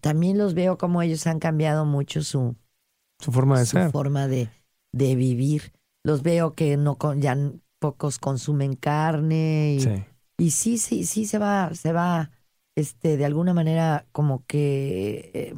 también 0.00 0.36
los 0.38 0.54
veo 0.54 0.76
como 0.76 1.00
ellos 1.02 1.26
han 1.28 1.38
cambiado 1.38 1.84
mucho 1.84 2.22
su, 2.22 2.56
Su 3.22 3.32
forma 3.32 3.58
de 3.58 3.66
su 3.66 3.70
ser. 3.78 3.90
forma 3.90 4.28
de, 4.28 4.50
de 4.92 5.14
vivir. 5.16 5.72
Los 6.04 6.22
veo 6.22 6.54
que 6.54 6.76
no 6.76 6.98
con, 6.98 7.20
ya 7.20 7.36
pocos 7.78 8.18
consumen 8.18 8.74
carne 8.76 9.74
y, 9.76 9.80
Sí. 9.80 10.04
y 10.38 10.50
sí, 10.52 10.78
sí, 10.78 11.04
sí 11.04 11.26
se 11.26 11.38
va, 11.38 11.74
se 11.74 11.92
va, 11.92 12.30
este, 12.76 13.16
de 13.16 13.24
alguna 13.24 13.54
manera 13.54 14.06
como 14.12 14.44
que 14.46 15.30
eh, 15.34 15.54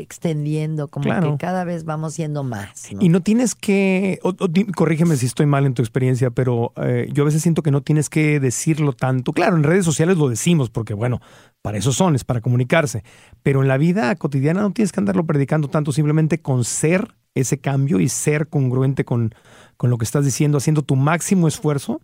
extendiendo, 0.00 0.88
como 0.88 1.04
Claro. 1.04 1.32
que 1.32 1.38
cada 1.38 1.64
vez 1.64 1.84
vamos 1.84 2.14
siendo 2.14 2.42
más. 2.44 2.92
¿no? 2.92 2.98
Y 3.02 3.08
no 3.08 3.20
tienes 3.20 3.54
que, 3.54 4.18
o- 4.22 4.34
o 4.38 4.48
di- 4.48 4.66
corrígeme 4.66 5.16
si 5.16 5.26
estoy 5.26 5.46
mal 5.46 5.66
en 5.66 5.74
tu 5.74 5.82
experiencia, 5.82 6.30
pero 6.30 6.72
eh, 6.76 7.08
yo 7.12 7.22
a 7.22 7.26
veces 7.26 7.42
siento 7.42 7.62
que 7.62 7.70
no 7.70 7.82
tienes 7.82 8.08
que 8.08 8.40
decirlo 8.40 8.92
tanto. 8.92 9.32
Claro, 9.32 9.56
en 9.56 9.62
redes 9.62 9.84
sociales 9.84 10.16
lo 10.16 10.28
decimos 10.28 10.70
porque, 10.70 10.94
bueno, 10.94 11.20
para 11.62 11.78
eso 11.78 11.92
son, 11.92 12.14
es 12.14 12.24
para 12.24 12.40
comunicarse. 12.40 13.02
Pero 13.42 13.62
en 13.62 13.68
la 13.68 13.76
vida 13.78 14.14
cotidiana 14.16 14.62
no 14.62 14.70
tienes 14.72 14.92
que 14.92 15.00
andarlo 15.00 15.24
predicando 15.26 15.68
tanto, 15.68 15.92
simplemente 15.92 16.40
con 16.40 16.64
ser 16.64 17.14
ese 17.34 17.58
cambio 17.58 18.00
y 18.00 18.08
ser 18.08 18.48
congruente 18.48 19.04
con, 19.04 19.34
con 19.76 19.90
lo 19.90 19.98
que 19.98 20.04
estás 20.04 20.24
diciendo, 20.24 20.58
haciendo 20.58 20.82
tu 20.82 20.96
máximo 20.96 21.48
esfuerzo, 21.48 22.00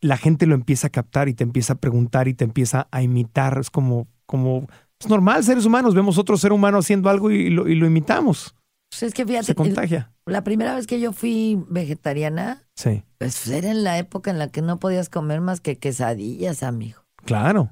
la 0.00 0.16
gente 0.16 0.46
lo 0.46 0.54
empieza 0.54 0.86
a 0.88 0.90
captar 0.90 1.28
y 1.28 1.34
te 1.34 1.44
empieza 1.44 1.74
a 1.74 1.76
preguntar 1.76 2.28
y 2.28 2.34
te 2.34 2.44
empieza 2.44 2.86
a 2.90 3.02
imitar. 3.02 3.58
Es 3.58 3.70
como, 3.70 4.06
como, 4.26 4.66
es 5.00 5.08
normal, 5.08 5.44
seres 5.44 5.64
humanos, 5.64 5.94
vemos 5.94 6.18
otro 6.18 6.36
ser 6.36 6.52
humano 6.52 6.78
haciendo 6.78 7.08
algo 7.08 7.30
y 7.30 7.50
lo, 7.50 7.68
y 7.68 7.74
lo 7.74 7.86
imitamos. 7.86 8.54
Pues 8.90 9.02
es 9.02 9.14
que 9.14 9.26
fíjate, 9.26 9.44
Se 9.46 9.54
contagia. 9.54 10.12
la 10.26 10.42
primera 10.44 10.74
vez 10.74 10.86
que 10.86 10.98
yo 10.98 11.12
fui 11.12 11.62
vegetariana, 11.68 12.64
Sí, 12.74 13.02
pues 13.18 13.46
era 13.48 13.70
en 13.70 13.84
la 13.84 13.98
época 13.98 14.30
en 14.30 14.38
la 14.38 14.48
que 14.48 14.62
no 14.62 14.78
podías 14.78 15.08
comer 15.08 15.40
más 15.40 15.60
que 15.60 15.76
quesadillas, 15.78 16.62
amigo, 16.62 17.02
claro. 17.24 17.70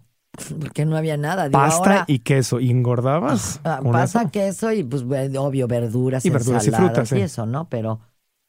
porque 0.61 0.85
no 0.85 0.97
había 0.97 1.17
nada. 1.17 1.45
Digo, 1.49 1.59
Pasta 1.59 1.77
ahora, 1.79 2.05
y 2.07 2.19
queso. 2.19 2.61
¿Y 2.61 2.71
engordabas? 2.71 3.61
Ah, 3.65 3.81
pasa 3.83 4.23
eso? 4.23 4.31
queso 4.31 4.73
y 4.73 4.85
pues 4.85 5.03
obvio 5.39 5.67
verduras, 5.69 6.25
Y 6.27 6.31
verduras 6.31 6.65
y 6.65 6.69
ensaladas 6.69 6.93
frutas, 6.95 7.09
sí. 7.09 7.17
y 7.17 7.21
eso, 7.23 7.47
¿no? 7.47 7.69
Pero 7.71 8.01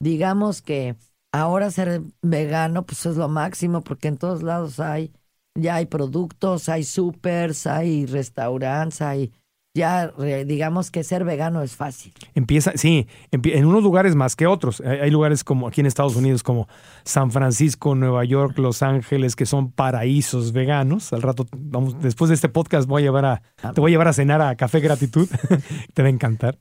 digamos 0.02 0.62
que 0.62 0.96
ahora 1.32 1.72
ser 1.72 2.02
vegano 2.22 2.86
pues 2.86 3.06
es 3.06 3.16
lo 3.16 3.30
máximo 3.30 3.82
porque 3.82 4.08
en 4.10 4.18
todos 4.18 4.44
lados 4.44 4.80
hay 4.80 5.12
ya 5.58 5.76
hay 5.76 5.86
productos, 5.86 6.70
hay 6.70 6.84
supers, 6.84 7.68
hay 7.68 8.06
restaurantes, 8.06 9.02
hay 9.02 9.32
ya 9.78 10.12
digamos 10.46 10.90
que 10.92 11.04
ser 11.04 11.24
vegano 11.24 11.62
es 11.62 11.76
fácil. 11.76 12.12
Empieza, 12.34 12.74
sí, 12.76 13.08
en 13.32 13.66
unos 13.66 13.84
lugares 13.84 14.16
más 14.16 14.36
que 14.36 14.48
otros. 14.48 14.82
Hay, 14.82 15.12
lugares 15.12 15.44
como 15.44 15.68
aquí 15.68 15.82
en 15.82 15.88
Estados 15.88 16.16
Unidos, 16.16 16.42
como 16.42 16.68
San 17.06 17.32
Francisco, 17.32 17.94
Nueva 17.94 18.26
York, 18.26 18.58
Los 18.58 18.82
Ángeles, 18.82 19.36
que 19.36 19.46
son 19.46 19.72
paraísos 19.72 20.52
veganos. 20.52 21.14
Al 21.14 21.22
rato, 21.22 21.46
vamos, 21.56 22.02
después 22.02 22.30
de 22.30 22.36
este 22.36 22.50
podcast, 22.50 22.88
voy 22.88 23.04
a 23.04 23.06
llevar 23.06 23.26
a, 23.26 23.42
te 23.74 23.80
voy 23.80 23.92
a 23.92 23.94
llevar 23.94 24.08
a 24.08 24.14
cenar 24.14 24.42
a 24.42 24.56
Café 24.56 24.80
Gratitud. 24.80 25.30
te 25.94 26.02
va 26.02 26.08
a 26.08 26.12
encantar. 26.12 26.58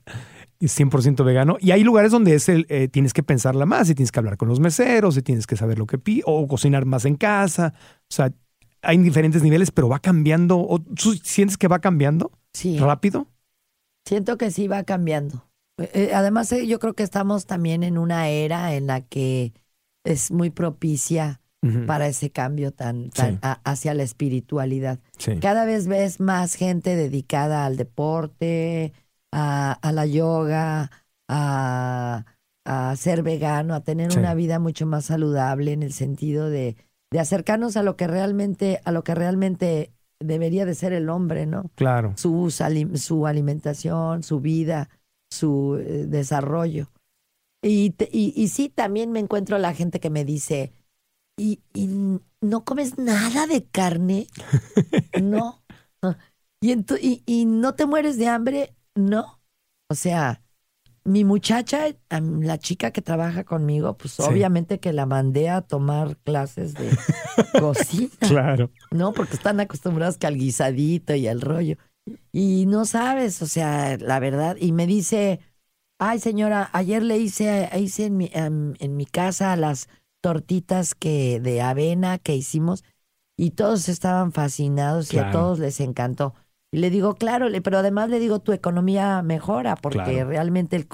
Es 0.59 0.79
100% 0.79 1.23
vegano. 1.23 1.57
Y 1.59 1.71
hay 1.71 1.83
lugares 1.83 2.11
donde 2.11 2.35
es 2.35 2.49
el, 2.49 2.67
eh, 2.69 2.87
tienes 2.87 3.13
que 3.13 3.23
pensarla 3.23 3.65
más 3.65 3.89
y 3.89 3.95
tienes 3.95 4.11
que 4.11 4.19
hablar 4.19 4.37
con 4.37 4.47
los 4.47 4.59
meseros 4.59 5.17
y 5.17 5.23
tienes 5.23 5.47
que 5.47 5.55
saber 5.55 5.79
lo 5.79 5.87
que 5.87 5.97
pide 5.97 6.21
o 6.25 6.47
cocinar 6.47 6.85
más 6.85 7.05
en 7.05 7.15
casa. 7.15 7.73
O 7.75 8.13
sea, 8.13 8.31
hay 8.81 8.97
diferentes 8.97 9.41
niveles, 9.43 9.71
pero 9.71 9.89
va 9.89 9.99
cambiando. 9.99 10.57
¿O 10.59 10.79
¿Tú 10.79 11.13
sientes 11.23 11.57
que 11.57 11.67
va 11.67 11.79
cambiando 11.79 12.31
Sí. 12.53 12.77
rápido? 12.79 13.27
Siento 14.07 14.37
que 14.37 14.51
sí 14.51 14.67
va 14.67 14.83
cambiando. 14.83 15.43
Eh, 15.79 15.89
eh, 15.93 16.11
además, 16.13 16.51
eh, 16.53 16.65
yo 16.65 16.79
creo 16.79 16.93
que 16.93 17.03
estamos 17.03 17.45
también 17.45 17.83
en 17.83 17.97
una 17.97 18.29
era 18.29 18.73
en 18.73 18.87
la 18.87 19.01
que 19.01 19.53
es 20.05 20.31
muy 20.31 20.49
propicia 20.49 21.41
para 21.85 22.07
ese 22.07 22.29
cambio 22.29 22.71
tan, 22.71 23.09
tan 23.09 23.33
Sí. 23.33 23.39
a- 23.41 23.59
hacia 23.69 23.93
la 23.93 24.03
espiritualidad. 24.03 24.99
Sí. 25.17 25.37
Cada 25.41 25.65
vez 25.65 25.87
ves 25.87 26.21
más 26.21 26.53
gente 26.55 26.95
dedicada 26.95 27.65
al 27.65 27.75
deporte, 27.75 28.93
a, 29.33 29.73
a 29.73 29.91
la 29.91 30.05
yoga, 30.05 30.91
a, 31.27 32.23
a 32.65 32.95
ser 32.95 33.21
vegano, 33.23 33.73
a 33.75 33.81
tener 33.81 34.13
Sí. 34.13 34.19
una 34.19 34.33
vida 34.33 34.59
mucho 34.59 34.85
más 34.85 35.05
saludable 35.05 35.73
en 35.73 35.83
el 35.83 35.91
sentido 35.91 36.49
de, 36.49 36.77
de 37.11 37.19
acercarnos 37.19 37.77
a 37.77 37.83
lo 37.83 37.95
que 37.95 38.07
realmente, 38.07 38.81
a 38.85 38.91
lo 38.91 39.03
que 39.03 39.15
realmente 39.15 39.93
debería 40.19 40.65
de 40.65 40.75
ser 40.75 40.93
el 40.93 41.09
hombre, 41.09 41.45
¿no? 41.45 41.71
Claro. 41.75 42.13
su, 42.15 42.51
su 42.95 43.27
alimentación, 43.27 44.23
su 44.23 44.39
vida, 44.41 44.89
su 45.31 45.77
eh, 45.79 46.05
desarrollo. 46.07 46.89
Y, 47.63 47.95
y, 48.11 48.33
y 48.35 48.47
sí, 48.49 48.69
también 48.69 49.11
me 49.11 49.19
encuentro 49.19 49.57
la 49.57 49.73
gente 49.73 49.99
que 49.99 50.09
me 50.09 50.25
dice, 50.25 50.71
¿y, 51.37 51.61
y 51.73 51.89
no 52.41 52.65
comes 52.65 52.97
nada 52.97 53.47
de 53.47 53.65
carne? 53.65 54.27
No. 55.15 55.63
¿Y, 56.61 56.71
ento- 56.73 56.97
y, 57.01 57.23
¿Y 57.25 57.45
no 57.45 57.75
te 57.75 57.85
mueres 57.85 58.17
de 58.17 58.27
hambre? 58.27 58.75
No. 58.95 59.41
O 59.89 59.95
sea, 59.95 60.41
mi 61.07 61.23
muchacha, 61.23 61.85
la 62.09 62.57
chica 62.57 62.91
que 62.91 63.01
trabaja 63.01 63.43
conmigo, 63.45 63.95
pues 63.97 64.13
Sí. 64.13 64.23
obviamente 64.23 64.79
que 64.79 64.91
la 64.91 65.05
mandé 65.05 65.49
a 65.49 65.61
tomar 65.61 66.17
clases 66.17 66.73
de 66.73 66.89
cocina. 67.61 68.09
Claro. 68.19 68.71
No, 68.91 69.13
porque 69.13 69.35
están 69.35 69.59
acostumbrados 69.59 70.17
que 70.17 70.27
al 70.27 70.35
guisadito 70.37 71.15
y 71.15 71.27
al 71.27 71.41
rollo. 71.41 71.77
Y 72.31 72.65
no 72.67 72.85
sabes, 72.85 73.41
o 73.41 73.47
sea, 73.47 73.97
la 73.97 74.19
verdad. 74.19 74.57
Y 74.59 74.71
me 74.73 74.85
dice, 74.85 75.39
ay 75.97 76.19
señora, 76.19 76.69
ayer 76.73 77.03
le 77.03 77.17
hice, 77.17 77.69
hice 77.79 78.05
en 78.05 78.17
mi, 78.17 78.29
em, 78.33 78.73
en 78.79 78.97
mi 78.97 79.05
casa 79.05 79.55
las 79.55 79.87
tortitas 80.21 80.93
que 80.93 81.39
de 81.39 81.61
avena 81.61 82.17
que 82.17 82.35
hicimos 82.35 82.83
y 83.37 83.51
todos 83.51 83.87
estaban 83.87 84.31
fascinados 84.33 85.13
y 85.13 85.19
a 85.19 85.31
todos 85.31 85.59
les 85.59 85.79
encantó. 85.79 86.33
Y 86.71 86.77
le 86.79 86.89
digo, 86.89 87.15
claro, 87.15 87.49
le- 87.49 87.61
pero 87.61 87.77
además 87.77 88.09
le 88.09 88.19
digo, 88.19 88.39
tu 88.39 88.51
economía 88.51 89.21
mejora 89.21 89.75
porque 89.75 90.03
Claro. 90.03 90.29
realmente, 90.29 90.75
el, 90.75 90.87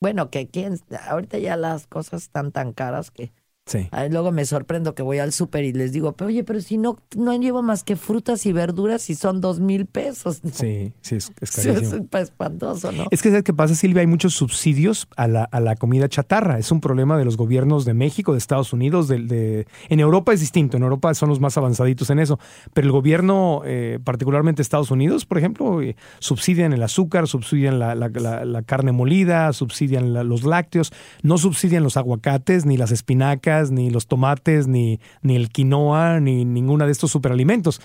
bueno, 0.00 0.30
que 0.30 0.48
quién, 0.48 0.78
ahorita 1.08 1.38
ya 1.38 1.56
las 1.56 1.86
cosas 1.86 2.22
están 2.24 2.52
tan 2.52 2.72
caras 2.72 3.10
que 3.10 3.32
Sí. 3.64 3.88
Luego 4.10 4.32
me 4.32 4.44
sorprendo 4.44 4.94
que 4.96 5.02
voy 5.04 5.18
al 5.20 5.32
súper 5.32 5.62
y 5.64 5.72
les 5.72 5.92
digo, 5.92 6.12
pero 6.14 6.28
oye, 6.28 6.42
pero 6.42 6.60
si 6.60 6.78
no, 6.78 6.98
no 7.16 7.32
llevo 7.38 7.62
más 7.62 7.84
que 7.84 7.94
frutas 7.94 8.44
y 8.44 8.52
verduras 8.52 9.08
y 9.08 9.14
son 9.14 9.40
dos 9.40 9.60
mil 9.60 9.86
pesos. 9.86 10.42
¿no? 10.42 10.50
Sí, 10.52 10.92
sí, 11.00 11.14
es, 11.14 11.30
es 11.40 11.50
carísimo. 11.64 12.06
es 12.12 12.20
espantoso, 12.22 12.90
¿no? 12.90 13.04
Es 13.12 13.22
que, 13.22 13.28
¿sabes 13.30 13.44
qué 13.44 13.54
pasa, 13.54 13.76
Silvia? 13.76 14.00
Hay 14.00 14.08
muchos 14.08 14.34
subsidios 14.34 15.06
a 15.16 15.28
la, 15.28 15.44
a 15.44 15.60
la 15.60 15.76
comida 15.76 16.08
chatarra. 16.08 16.58
Es 16.58 16.72
un 16.72 16.80
problema 16.80 17.16
de 17.16 17.24
los 17.24 17.36
gobiernos 17.36 17.84
de 17.84 17.94
México, 17.94 18.32
de 18.32 18.38
Estados 18.38 18.72
Unidos. 18.72 19.06
De, 19.06 19.18
de- 19.20 19.66
en 19.88 20.00
Europa 20.00 20.32
es 20.32 20.40
distinto. 20.40 20.76
En 20.76 20.82
Europa 20.82 21.14
son 21.14 21.28
los 21.28 21.38
más 21.38 21.56
avanzaditos 21.56 22.10
en 22.10 22.18
eso. 22.18 22.40
Pero 22.74 22.86
el 22.88 22.92
gobierno, 22.92 23.62
eh, 23.64 24.00
particularmente 24.02 24.60
Estados 24.60 24.90
Unidos, 24.90 25.24
por 25.24 25.38
ejemplo, 25.38 25.80
eh, 25.82 25.94
subsidian 26.18 26.72
el 26.72 26.82
azúcar, 26.82 27.28
subsidian 27.28 27.78
la, 27.78 27.94
la- 27.94 28.62
carne 28.66 28.90
molida, 28.90 29.52
subsidian 29.52 30.12
los 30.28 30.42
lácteos. 30.42 30.92
No 31.22 31.38
subsidian 31.38 31.84
los 31.84 31.96
aguacates, 31.96 32.66
ni 32.66 32.76
las 32.76 32.90
espinacas, 32.90 33.51
ni 33.70 33.90
los 33.90 34.06
tomates, 34.06 34.66
ni, 34.66 35.00
ni 35.22 35.36
el 35.36 35.48
quinoa, 35.50 36.20
ni 36.20 36.44
ninguna 36.44 36.86
de 36.86 36.92
estos 36.92 37.10
superalimentos 37.10 37.80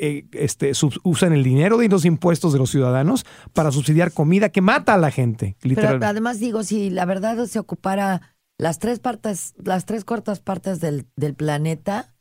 eh, 0.00 0.26
este, 0.32 0.74
sub- 0.74 1.00
usan 1.02 1.32
el 1.32 1.42
dinero 1.42 1.76
de 1.78 1.88
los 1.88 2.04
impuestos 2.04 2.52
de 2.52 2.58
los 2.60 2.70
ciudadanos 2.70 3.24
para 3.52 3.72
subsidiar 3.72 4.12
comida 4.12 4.50
que 4.50 4.60
mata 4.60 4.94
a 4.94 4.98
la 4.98 5.10
gente, 5.10 5.56
Pero 5.60 5.98
además 6.06 6.38
digo, 6.38 6.62
si 6.62 6.90
la 6.90 7.04
verdad 7.04 7.44
se 7.46 7.58
ocupara 7.58 8.36
las 8.58 8.78
tres 8.78 9.00
partes, 9.00 9.54
las 9.62 9.86
tres 9.86 10.04
cuartas 10.04 10.38
partes 10.40 10.80
del, 10.80 11.06
del 11.16 11.34
planeta, 11.34 12.14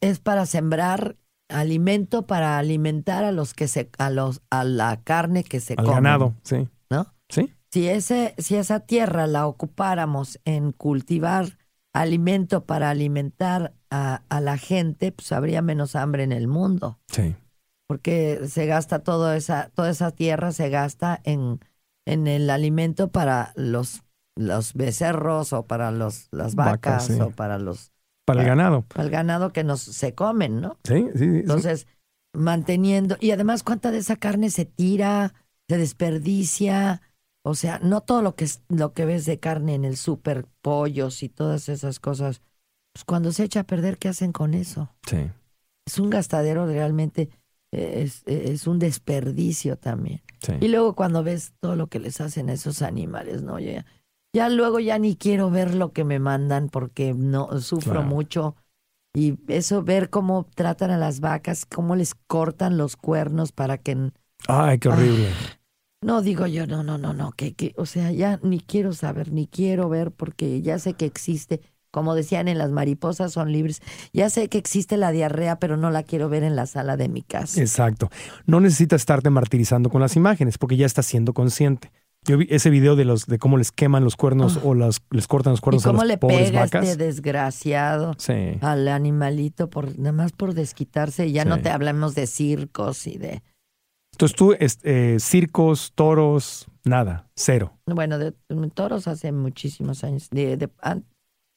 es 0.00 0.20
para 0.20 0.46
sembrar 0.46 1.16
alimento 1.48 2.26
para 2.26 2.58
alimentar 2.58 3.24
a 3.24 3.32
los 3.32 3.54
que 3.54 3.68
se, 3.68 3.88
a 3.98 4.10
los, 4.10 4.40
a 4.50 4.64
la 4.64 5.00
carne 5.02 5.44
que 5.44 5.60
se 5.60 5.74
Al 5.76 5.84
come. 5.84 5.94
ganado, 5.94 6.34
sí. 6.42 6.68
¿no? 6.90 7.06
Sí, 7.28 7.52
Si 7.72 7.88
ese, 7.88 8.34
si 8.38 8.56
esa 8.56 8.80
tierra 8.80 9.26
la 9.26 9.46
ocupáramos 9.46 10.40
en 10.44 10.72
cultivar 10.72 11.58
alimento 12.00 12.64
para 12.64 12.90
alimentar 12.90 13.72
a, 13.90 14.22
a 14.28 14.40
la 14.40 14.56
gente, 14.58 15.12
pues 15.12 15.32
habría 15.32 15.62
menos 15.62 15.96
hambre 15.96 16.22
en 16.24 16.32
el 16.32 16.48
mundo. 16.48 16.98
sí. 17.08 17.34
Porque 17.88 18.40
se 18.48 18.66
gasta 18.66 18.98
toda 19.04 19.36
esa, 19.36 19.70
toda 19.74 19.90
esa 19.90 20.10
tierra 20.10 20.50
se 20.50 20.70
gasta 20.70 21.20
en, 21.22 21.60
en 22.04 22.26
el 22.26 22.50
alimento 22.50 23.12
para 23.12 23.52
los, 23.54 24.02
los 24.34 24.74
becerros 24.74 25.52
o 25.52 25.66
para 25.66 25.92
los, 25.92 26.26
las 26.32 26.56
Vacas, 26.56 27.04
vacas 27.04 27.04
sí. 27.06 27.20
o 27.20 27.30
para 27.30 27.58
los 27.58 27.92
Para 28.24 28.40
el 28.40 28.46
Ah. 28.46 28.48
ganado. 28.48 28.82
para 28.82 29.04
el 29.04 29.10
ganado 29.10 29.52
que 29.52 29.62
nos 29.62 29.82
se 29.82 30.14
comen, 30.14 30.60
¿no? 30.60 30.78
Sí, 30.82 31.06
sí. 31.14 31.18
sí. 31.18 31.24
Entonces, 31.38 31.86
manteniendo, 32.34 33.16
y 33.20 33.30
además 33.30 33.62
cuánta 33.62 33.92
de 33.92 33.98
esa 33.98 34.16
carne 34.16 34.50
se 34.50 34.64
tira, 34.64 35.32
se 35.68 35.78
desperdicia, 35.78 37.02
o 37.48 37.54
sea, 37.54 37.78
no 37.78 38.00
todo 38.00 38.22
lo 38.22 38.34
que 38.34 38.44
es, 38.44 38.60
lo 38.68 38.92
que 38.92 39.04
ves 39.04 39.24
de 39.24 39.38
carne 39.38 39.76
en 39.76 39.84
el 39.84 39.96
super 39.96 40.46
pollos 40.62 41.22
y 41.22 41.28
todas 41.28 41.68
esas 41.68 42.00
cosas, 42.00 42.42
pues 42.92 43.04
cuando 43.04 43.30
se 43.30 43.44
echa 43.44 43.60
a 43.60 43.64
perder, 43.64 43.98
¿qué 43.98 44.08
hacen 44.08 44.32
con 44.32 44.52
eso? 44.52 44.90
Sí. 45.08 45.30
Es 45.86 46.00
un 46.00 46.10
gastadero 46.10 46.66
realmente, 46.66 47.30
eh, 47.70 48.02
es, 48.02 48.24
es 48.26 48.66
un 48.66 48.80
desperdicio 48.80 49.76
también. 49.76 50.22
sí. 50.42 50.54
Y 50.60 50.66
luego 50.66 50.96
cuando 50.96 51.22
ves 51.22 51.52
todo 51.60 51.76
lo 51.76 51.86
que 51.86 52.00
les 52.00 52.20
hacen 52.20 52.50
a 52.50 52.54
esos 52.54 52.82
animales, 52.82 53.44
¿no? 53.44 53.60
Ya, 53.60 53.86
ya 54.34 54.48
luego 54.48 54.80
ya 54.80 54.98
ni 54.98 55.14
quiero 55.14 55.48
ver 55.48 55.72
lo 55.72 55.92
que 55.92 56.02
me 56.02 56.18
mandan 56.18 56.68
porque 56.68 57.14
no 57.14 57.60
sufro 57.60 57.92
Claro. 57.92 58.08
mucho. 58.08 58.56
Y 59.14 59.38
eso, 59.46 59.84
ver 59.84 60.10
cómo 60.10 60.48
tratan 60.56 60.90
a 60.90 60.98
las 60.98 61.20
vacas, 61.20 61.64
cómo 61.64 61.94
les 61.94 62.16
cortan 62.16 62.76
los 62.76 62.96
cuernos 62.96 63.52
para 63.52 63.78
que... 63.78 64.10
Ay, 64.48 64.80
qué 64.80 64.88
horrible. 64.88 65.28
No, 66.02 66.22
digo 66.22 66.46
yo, 66.46 66.66
no, 66.66 66.82
no, 66.82 66.98
no, 66.98 67.12
no, 67.14 67.32
que, 67.32 67.54
que, 67.54 67.72
o 67.76 67.86
sea, 67.86 68.12
ya 68.12 68.38
ni 68.42 68.60
quiero 68.60 68.92
saber, 68.92 69.32
ni 69.32 69.46
quiero 69.46 69.88
ver 69.88 70.12
porque 70.12 70.60
ya 70.62 70.78
sé 70.78 70.92
que 70.94 71.06
existe, 71.06 71.60
como 71.90 72.14
decían 72.14 72.48
en 72.48 72.58
las 72.58 72.70
mariposas 72.70 73.32
son 73.32 73.50
libres, 73.50 73.80
ya 74.12 74.28
sé 74.28 74.48
que 74.48 74.58
existe 74.58 74.98
la 74.98 75.10
diarrea, 75.10 75.58
pero 75.58 75.76
no 75.78 75.90
la 75.90 76.02
quiero 76.02 76.28
ver 76.28 76.42
en 76.42 76.54
la 76.54 76.66
sala 76.66 76.96
de 76.98 77.08
mi 77.08 77.22
casa. 77.22 77.60
Exacto. 77.60 78.10
No 78.46 78.60
necesitas 78.60 79.00
estarte 79.00 79.30
martirizando 79.30 79.88
con 79.88 80.00
las 80.02 80.16
imágenes 80.16 80.58
porque 80.58 80.76
ya 80.76 80.86
estás 80.86 81.06
siendo 81.06 81.32
consciente. 81.32 81.90
Yo 82.24 82.36
vi 82.38 82.46
ese 82.50 82.70
video 82.70 82.96
de 82.96 83.04
los 83.04 83.26
de 83.26 83.38
cómo 83.38 83.56
les 83.56 83.70
queman 83.72 84.02
los 84.04 84.16
cuernos 84.16 84.58
o 84.64 84.74
las, 84.74 85.00
les 85.10 85.26
cortan 85.28 85.52
los 85.52 85.60
Ah. 85.60 85.62
¿Y 85.62 85.62
cuernos 85.62 85.86
a 85.86 85.88
cómo 85.90 86.00
las 86.02 86.08
le 86.08 86.18
pobres 86.18 86.50
pega 86.50 86.60
vacas. 86.60 86.88
este 86.88 87.04
desgraciado? 87.04 88.14
Sí. 88.18 88.58
al 88.60 88.88
animalito 88.88 89.70
por 89.70 89.96
nada 89.98 90.12
más 90.12 90.32
por 90.32 90.52
desquitarse. 90.52 91.30
Ya 91.32 91.44
Sí. 91.44 91.48
no 91.48 91.60
te 91.60 91.70
hablamos 91.70 92.14
de 92.14 92.26
circos 92.26 93.06
y 93.06 93.16
de 93.16 93.42
Entonces 94.16 94.34
tú, 94.36 94.54
eh, 94.58 95.16
circos, 95.20 95.92
toros, 95.94 96.66
nada, 96.84 97.28
cero. 97.36 97.74
bueno 97.86 98.18
de 98.18 98.32
toros 98.72 99.08
hace 99.08 99.30
muchísimos 99.30 100.04
años. 100.04 100.30
De, 100.30 100.56
de- 100.56 100.70
an- 100.80 101.04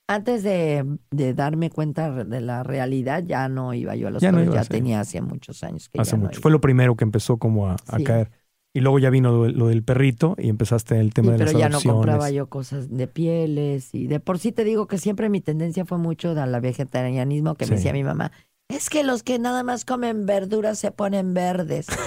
antes 0.10 0.44
de, 0.44 0.86
de 1.12 1.34
darme 1.34 1.70
cuenta 1.70 2.12
de 2.26 2.42
la 2.42 2.64
realidad 2.64 3.24
ya 3.26 3.48
no 3.48 3.74
iba 3.74 3.96
yo 3.96 4.10
a 4.10 4.12
los 4.12 4.22
Ya 4.22 4.32
toros. 4.32 4.54
ya 4.54 4.66
tenía 4.66 5.00
hace 5.00 5.22
muchos 5.22 5.64
años 5.64 5.88
que 5.88 6.02
Hace 6.02 6.12
ya 6.12 6.18
no 6.18 6.24
mucho. 6.26 6.36
iba. 6.40 6.42
Fue 6.42 6.52
lo 6.52 6.60
primero 6.60 6.96
que 6.98 7.06
empezó 7.06 7.38
como 7.38 7.68
a, 7.70 7.76
a 7.88 7.98
Sí. 7.98 8.04
caer. 8.04 8.32
Y 8.76 8.82
luego 8.82 9.00
ya 9.00 9.10
vino 9.10 9.32
lo, 9.32 9.48
lo 9.50 9.68
del 9.70 9.82
perrito 9.84 10.36
y 10.38 10.50
empezaste 10.50 11.00
el 11.00 11.14
tema 11.14 11.28
Sí, 11.28 11.32
de 11.32 11.38
pero 11.40 11.52
las 11.54 11.60
ya 11.62 11.70
no 11.70 11.76
adopciones. 11.78 11.96
compraba 11.96 12.30
yo 12.30 12.50
cosas 12.50 12.90
de 12.90 13.08
pieles 13.08 13.96
y 13.96 14.08
de 14.08 14.20
por 14.20 14.38
sí 14.38 14.52
te 14.52 14.64
digo 14.66 14.86
que 14.88 14.98
siempre 14.98 15.30
mi 15.30 15.40
tendencia 15.42 15.86
fue 15.86 15.98
mucho 15.98 16.32
a 16.32 16.46
la 16.46 16.60
vegetarianismo 16.60 17.56
que 17.56 17.66
Sí. 17.66 17.72
me 17.72 17.78
decía 17.78 17.94
mi 17.94 18.04
mamá. 18.04 18.32
Es 18.70 18.90
que 18.90 19.04
los 19.04 19.24
que 19.24 19.40
nada 19.40 19.64
más 19.64 19.84
comen 19.84 20.26
verduras 20.28 20.78
se 20.80 20.92
ponen 20.92 21.34
verdes. 21.34 21.88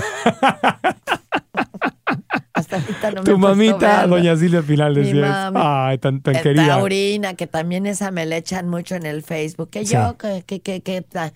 Hasta 2.54 2.76
ahorita 2.76 3.10
no 3.10 3.22
me 3.22 3.30
Tu 3.30 3.38
mamita, 3.38 4.06
doña 4.06 4.36
Silvia 4.36 4.58
al 4.60 4.64
final 4.64 4.94
Mi 4.94 5.02
decía, 5.02 5.50
mami. 5.50 5.58
ay, 5.60 5.98
tan, 5.98 6.22
tan 6.22 6.36
Eh, 6.36 6.42
querida. 6.42 6.66
Taurina, 6.68 7.34
que 7.34 7.46
también 7.46 7.86
esa 7.86 8.10
me 8.12 8.26
le 8.26 8.36
echan 8.36 8.68
mucho 8.68 8.94
en 8.94 9.06
el 9.06 9.22
Facebook. 9.22 9.70
Que 9.70 9.84
Sí. 9.86 9.94
yo, 9.94 10.16
que, 10.16 10.42
que, 10.46 10.60
que, 10.60 10.80
que, 10.82 11.02
que, 11.08 11.32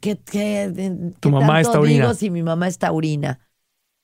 que, 0.00 0.18
que 0.24 1.12
Tu 1.20 1.30
mamá 1.30 1.60
es 1.60 1.70
taurina. 1.70 2.02
digo 2.06 2.14
si 2.14 2.30
mi 2.30 2.42
mamá 2.42 2.66
es 2.66 2.78
taurina. 2.78 3.38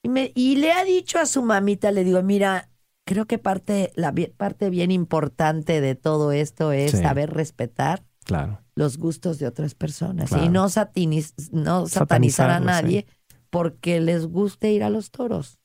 Y, 0.04 0.08
me, 0.08 0.30
y 0.34 0.56
le 0.56 0.72
ha 0.72 0.84
dicho 0.84 1.18
a 1.18 1.26
su 1.26 1.42
mamita, 1.42 1.90
le 1.90 2.04
digo, 2.04 2.22
mira, 2.22 2.68
creo 3.04 3.26
que 3.26 3.38
parte, 3.38 3.90
la 3.96 4.14
parte 4.36 4.70
bien 4.70 4.90
importante 4.92 5.80
de 5.80 5.94
todo 5.96 6.30
esto 6.32 6.70
es 6.72 6.92
Sí. 6.92 6.98
saber 6.98 7.30
respetar 7.32 8.04
Claro. 8.30 8.60
los 8.74 8.96
gustos 8.96 9.38
de 9.38 9.46
otras 9.46 9.74
personas 9.74 10.30
Claro. 10.30 10.44
y 10.44 10.48
no, 10.48 10.64
satiniz- 10.68 11.34
no 11.52 11.86
satanizar 11.86 12.50
a 12.50 12.60
nadie 12.60 13.06
porque 13.50 14.00
les 14.00 14.26
guste 14.26 14.72
ir 14.72 14.82
a 14.84 14.90
los 14.90 15.10
toros. 15.10 15.58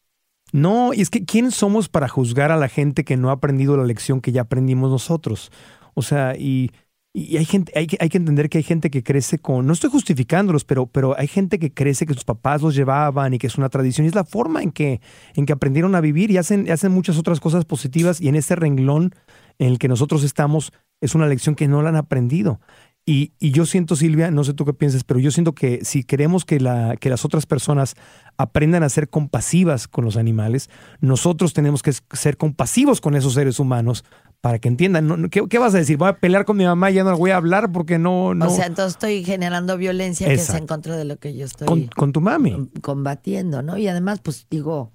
No, 0.52 0.94
y 0.94 1.02
es 1.02 1.10
que 1.10 1.26
¿quién 1.26 1.52
somos 1.52 1.90
para 1.90 2.08
juzgar 2.08 2.52
a 2.52 2.58
la 2.58 2.68
gente 2.70 3.04
que 3.04 3.18
no 3.18 3.30
ha 3.30 3.34
aprendido 3.34 3.78
la 3.78 3.84
lección 3.84 4.22
que 4.22 4.32
ya 4.32 4.42
aprendimos 4.42 4.90
nosotros? 4.92 5.52
O 5.96 6.02
sea, 6.02 6.36
y, 6.38 6.72
y 7.14 7.38
hay 7.38 7.46
gente, 7.46 7.72
hay 7.76 7.88
que, 7.88 7.98
hay 8.00 8.10
que 8.10 8.18
entender 8.18 8.50
que 8.50 8.58
hay 8.60 8.64
gente 8.64 8.90
que 8.90 9.02
crece 9.04 9.40
con, 9.40 9.66
no 9.66 9.74
estoy 9.74 9.90
justificándolos, 9.90 10.64
pero, 10.66 10.86
pero 10.88 11.18
hay 11.18 11.28
gente 11.28 11.58
que 11.60 11.74
crece 11.74 12.06
que 12.06 12.14
sus 12.14 12.24
papás 12.26 12.62
los 12.62 12.76
llevaban 12.76 13.34
y 13.34 13.38
que 13.38 13.48
es 13.48 13.58
una 13.58 13.70
tradición 13.70 14.06
y 14.06 14.10
es 14.10 14.16
la 14.16 14.24
forma 14.26 14.62
en 14.62 14.72
que, 14.72 15.02
en 15.36 15.46
que 15.46 15.54
aprendieron 15.54 15.96
a 15.96 16.02
vivir 16.02 16.32
y 16.32 16.38
hacen, 16.38 16.70
hacen 16.72 16.92
muchas 16.92 17.18
otras 17.18 17.40
cosas 17.40 17.66
positivas 17.66 18.22
y 18.22 18.28
en 18.28 18.36
ese 18.36 18.56
renglón 18.56 19.14
en 19.58 19.68
el 19.70 19.80
que 19.80 19.88
nosotros 19.88 20.24
estamos 20.24 20.72
es 21.02 21.16
una 21.16 21.28
lección 21.28 21.56
que 21.56 21.68
no 21.68 21.82
la 21.82 21.90
han 21.90 21.96
aprendido. 21.96 22.60
Y, 23.08 23.34
y 23.40 23.52
yo 23.52 23.68
siento, 23.68 23.96
Silvia, 23.96 24.32
no 24.32 24.44
sé 24.44 24.56
tú 24.56 24.66
qué 24.66 24.74
piensas, 24.74 25.04
pero 25.04 25.20
yo 25.20 25.30
siento 25.30 25.54
que 25.54 25.82
si 25.84 26.04
queremos 26.04 26.44
que, 26.44 26.60
la, 26.60 26.98
que 26.98 27.12
las 27.12 27.24
otras 27.24 27.46
personas 27.46 27.94
aprendan 28.36 28.82
a 28.82 28.90
ser 28.90 29.10
compasivas 29.10 29.88
con 29.88 30.06
los 30.06 30.18
animales, 30.18 30.72
nosotros 31.02 31.54
tenemos 31.54 31.84
que 31.84 31.94
ser 32.14 32.38
compasivos 32.38 33.02
con 33.02 33.16
esos 33.16 33.34
seres 33.34 33.60
humanos 33.60 34.04
para 34.42 34.58
que 34.58 34.70
entiendan. 34.70 35.30
¿qué, 35.30 35.44
qué 35.48 35.60
vas 35.60 35.76
a 35.76 35.78
decir? 35.78 35.98
Voy 35.98 36.10
a 36.10 36.18
pelear 36.18 36.46
con 36.46 36.58
mi 36.58 36.66
mamá 36.66 36.90
y 36.90 36.96
ya 36.96 37.04
no 37.04 37.12
la 37.12 37.16
voy 37.16 37.30
a 37.30 37.38
hablar 37.38 37.72
porque 37.72 38.00
no... 38.00 38.34
no 38.34 38.48
O 38.48 38.50
sea, 38.50 38.66
entonces 38.66 38.94
estoy 38.94 39.24
generando 39.24 39.78
violencia 39.78 40.28
que 40.28 40.34
es 40.34 40.50
en 40.50 40.66
contra 40.66 40.98
de 40.98 41.06
lo 41.06 41.18
que 41.18 41.36
yo 41.36 41.46
estoy 41.46 41.68
con, 41.68 41.86
con 41.88 42.12
tu 42.12 42.22
mami. 42.22 42.72
combatiendo, 42.82 43.62
¿no? 43.62 43.78
Y 43.78 43.88
además, 43.88 44.20
pues 44.24 44.48
digo, 44.50 44.92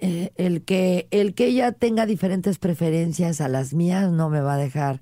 eh, 0.00 0.32
el 0.36 0.64
que 0.64 1.08
el 1.10 1.34
que 1.34 1.46
ella 1.46 1.72
tenga 1.72 2.06
diferentes 2.06 2.58
preferencias 2.58 3.40
a 3.40 3.48
las 3.48 3.74
mías 3.74 4.10
no 4.10 4.28
me 4.30 4.40
va 4.40 4.54
a 4.54 4.58
dejar 4.58 5.00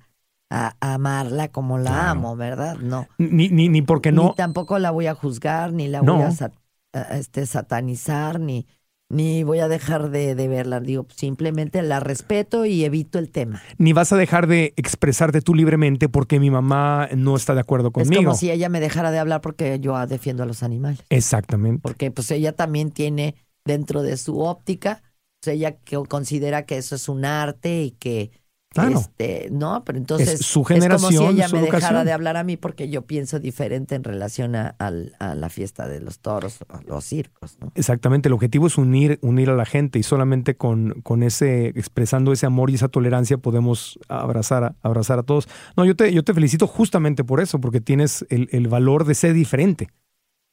a, 0.51 0.77
a 0.81 0.95
amarla 0.95 1.49
como 1.49 1.79
la 1.79 1.91
Claro. 1.91 2.11
amo, 2.11 2.37
¿verdad? 2.37 2.77
No. 2.79 3.09
Ni, 3.19 3.49
ni, 3.49 3.69
ni 3.69 3.83
porque 3.83 4.13
Ni 4.13 4.17
no... 4.19 4.35
tampoco 4.35 4.79
la 4.79 4.91
voy 4.91 5.07
a 5.07 5.15
juzgar, 5.15 5.73
ni 5.73 5.89
la 5.89 6.03
No. 6.03 6.15
voy 6.17 6.23
a, 6.25 6.31
sat- 6.31 6.55
a- 6.93 7.17
este, 7.19 7.47
satanizar, 7.47 8.41
ni 8.41 8.67
ni 9.09 9.45
voy 9.45 9.59
a 9.59 9.69
dejar 9.69 10.09
de, 10.09 10.35
de 10.35 10.49
verla. 10.49 10.81
Digo, 10.81 11.07
simplemente 11.15 11.83
la 11.83 12.01
respeto 12.01 12.65
y 12.65 12.83
evito 12.85 13.19
el 13.19 13.31
tema. 13.31 13.61
Ni 13.77 13.93
vas 13.93 14.11
a 14.13 14.17
dejar 14.17 14.47
de 14.47 14.73
expresarte 14.77 15.43
tú 15.43 15.55
libremente 15.55 16.09
porque 16.09 16.41
mi 16.41 16.51
mamá 16.51 17.11
no 17.15 17.37
está 17.37 17.55
de 17.55 17.61
acuerdo 17.61 17.89
Es 17.89 17.93
conmigo. 17.93 18.23
como 18.23 18.35
si 18.35 18.51
ella 18.51 18.71
me 18.71 18.81
dejara 18.81 19.11
de 19.11 19.19
hablar 19.19 19.43
porque 19.43 19.79
yo 19.81 19.99
defiendo 20.07 20.43
a 20.45 20.47
los 20.47 20.63
animales. 20.63 21.05
Exactamente. 21.11 21.83
porque 21.83 22.11
pues 22.11 22.31
ella 22.31 22.53
también 22.53 22.91
tiene 22.91 23.35
dentro 23.65 24.03
de 24.03 24.17
su 24.17 24.41
óptica, 24.41 25.03
pues 25.41 25.57
ella 25.57 25.77
que 25.79 25.97
considera 26.09 26.67
que 26.67 26.79
eso 26.79 26.95
es 26.95 27.09
un 27.09 27.25
arte 27.25 27.83
y 27.83 27.91
que, 27.93 28.31
Claro. 28.73 28.99
Este, 29.01 29.49
no, 29.53 29.85
pero 29.85 29.99
entonces 29.99 30.41
Es 30.41 30.47
su 30.47 30.63
como 30.63 30.69
si 30.69 30.75
generación, 30.81 31.35
ella 31.35 31.49
me 31.49 31.61
dejara 31.61 32.01
educación. 32.01 32.07
de 32.07 32.13
hablar 32.13 32.39
a 32.39 32.43
mí 32.43 32.57
porque 32.57 32.89
yo 32.89 33.03
pienso 33.03 33.39
diferente 33.39 33.95
en 33.95 34.03
relación 34.03 34.57
a, 34.57 34.69
a 34.79 35.35
la 35.35 35.49
fiesta 35.51 35.87
de 35.89 36.01
los 36.01 36.21
toros, 36.21 36.57
a 36.71 36.81
los 36.87 37.05
circos, 37.05 37.59
¿no? 37.61 37.71
Exactamente, 37.75 38.29
el 38.29 38.33
objetivo 38.33 38.67
es 38.67 38.79
unir, 38.79 39.19
unir 39.21 39.51
a 39.51 39.55
la 39.57 39.67
gente 39.67 39.99
y 39.99 40.03
solamente 40.03 40.57
con, 40.57 41.03
con 41.03 41.23
ese, 41.23 41.67
expresando 41.67 42.33
ese 42.33 42.47
amor 42.47 42.71
y 42.71 42.77
esa 42.77 42.89
tolerancia 42.89 43.37
podemos 43.37 43.99
abrazar 44.09 44.65
a, 44.65 44.77
abrazar 44.81 45.19
a 45.19 45.23
todos. 45.23 45.49
No, 45.77 45.85
yo 45.85 45.95
te, 45.95 46.11
yo 46.15 46.25
te 46.25 46.33
felicito 46.33 46.67
justamente 46.67 47.25
por 47.25 47.41
eso, 47.41 47.61
porque 47.61 47.83
tienes 47.83 48.25
el, 48.31 48.49
el 48.53 48.69
valor 48.69 49.05
de 49.05 49.15
ser 49.15 49.35
diferente, 49.35 49.89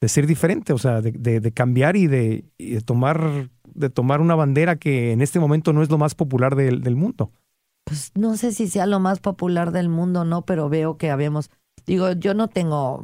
de 0.01 0.09
ser 0.09 0.27
diferente, 0.27 0.73
o 0.73 0.77
sea, 0.77 1.01
de, 1.01 1.11
de- 1.11 1.39
de 1.39 1.51
cambiar 1.51 1.95
y 1.95 2.07
de, 2.07 2.45
tomar, 2.85 3.49
de 3.73 3.89
tomar 3.89 4.21
una 4.21 4.35
bandera 4.35 4.77
que 4.77 5.11
en 5.11 5.21
este 5.21 5.39
momento 5.39 5.73
no 5.73 5.83
es 5.83 5.89
lo 5.89 5.97
más 5.97 6.15
popular 6.15 6.55
del, 6.55 6.81
del 6.81 6.95
mundo. 6.95 7.31
Pues 7.83 8.11
no 8.15 8.37
sé 8.37 8.51
si 8.51 8.67
sea 8.67 8.85
lo 8.85 8.99
más 8.99 9.19
popular 9.19 9.71
del 9.71 9.89
mundo, 9.89 10.23
no, 10.23 10.45
pero 10.45 10.69
veo 10.69 10.97
que 10.97 11.09
habemos, 11.09 11.49
digo, 11.85 12.11
yo 12.13 12.33
no 12.33 12.47
tengo, 12.47 13.01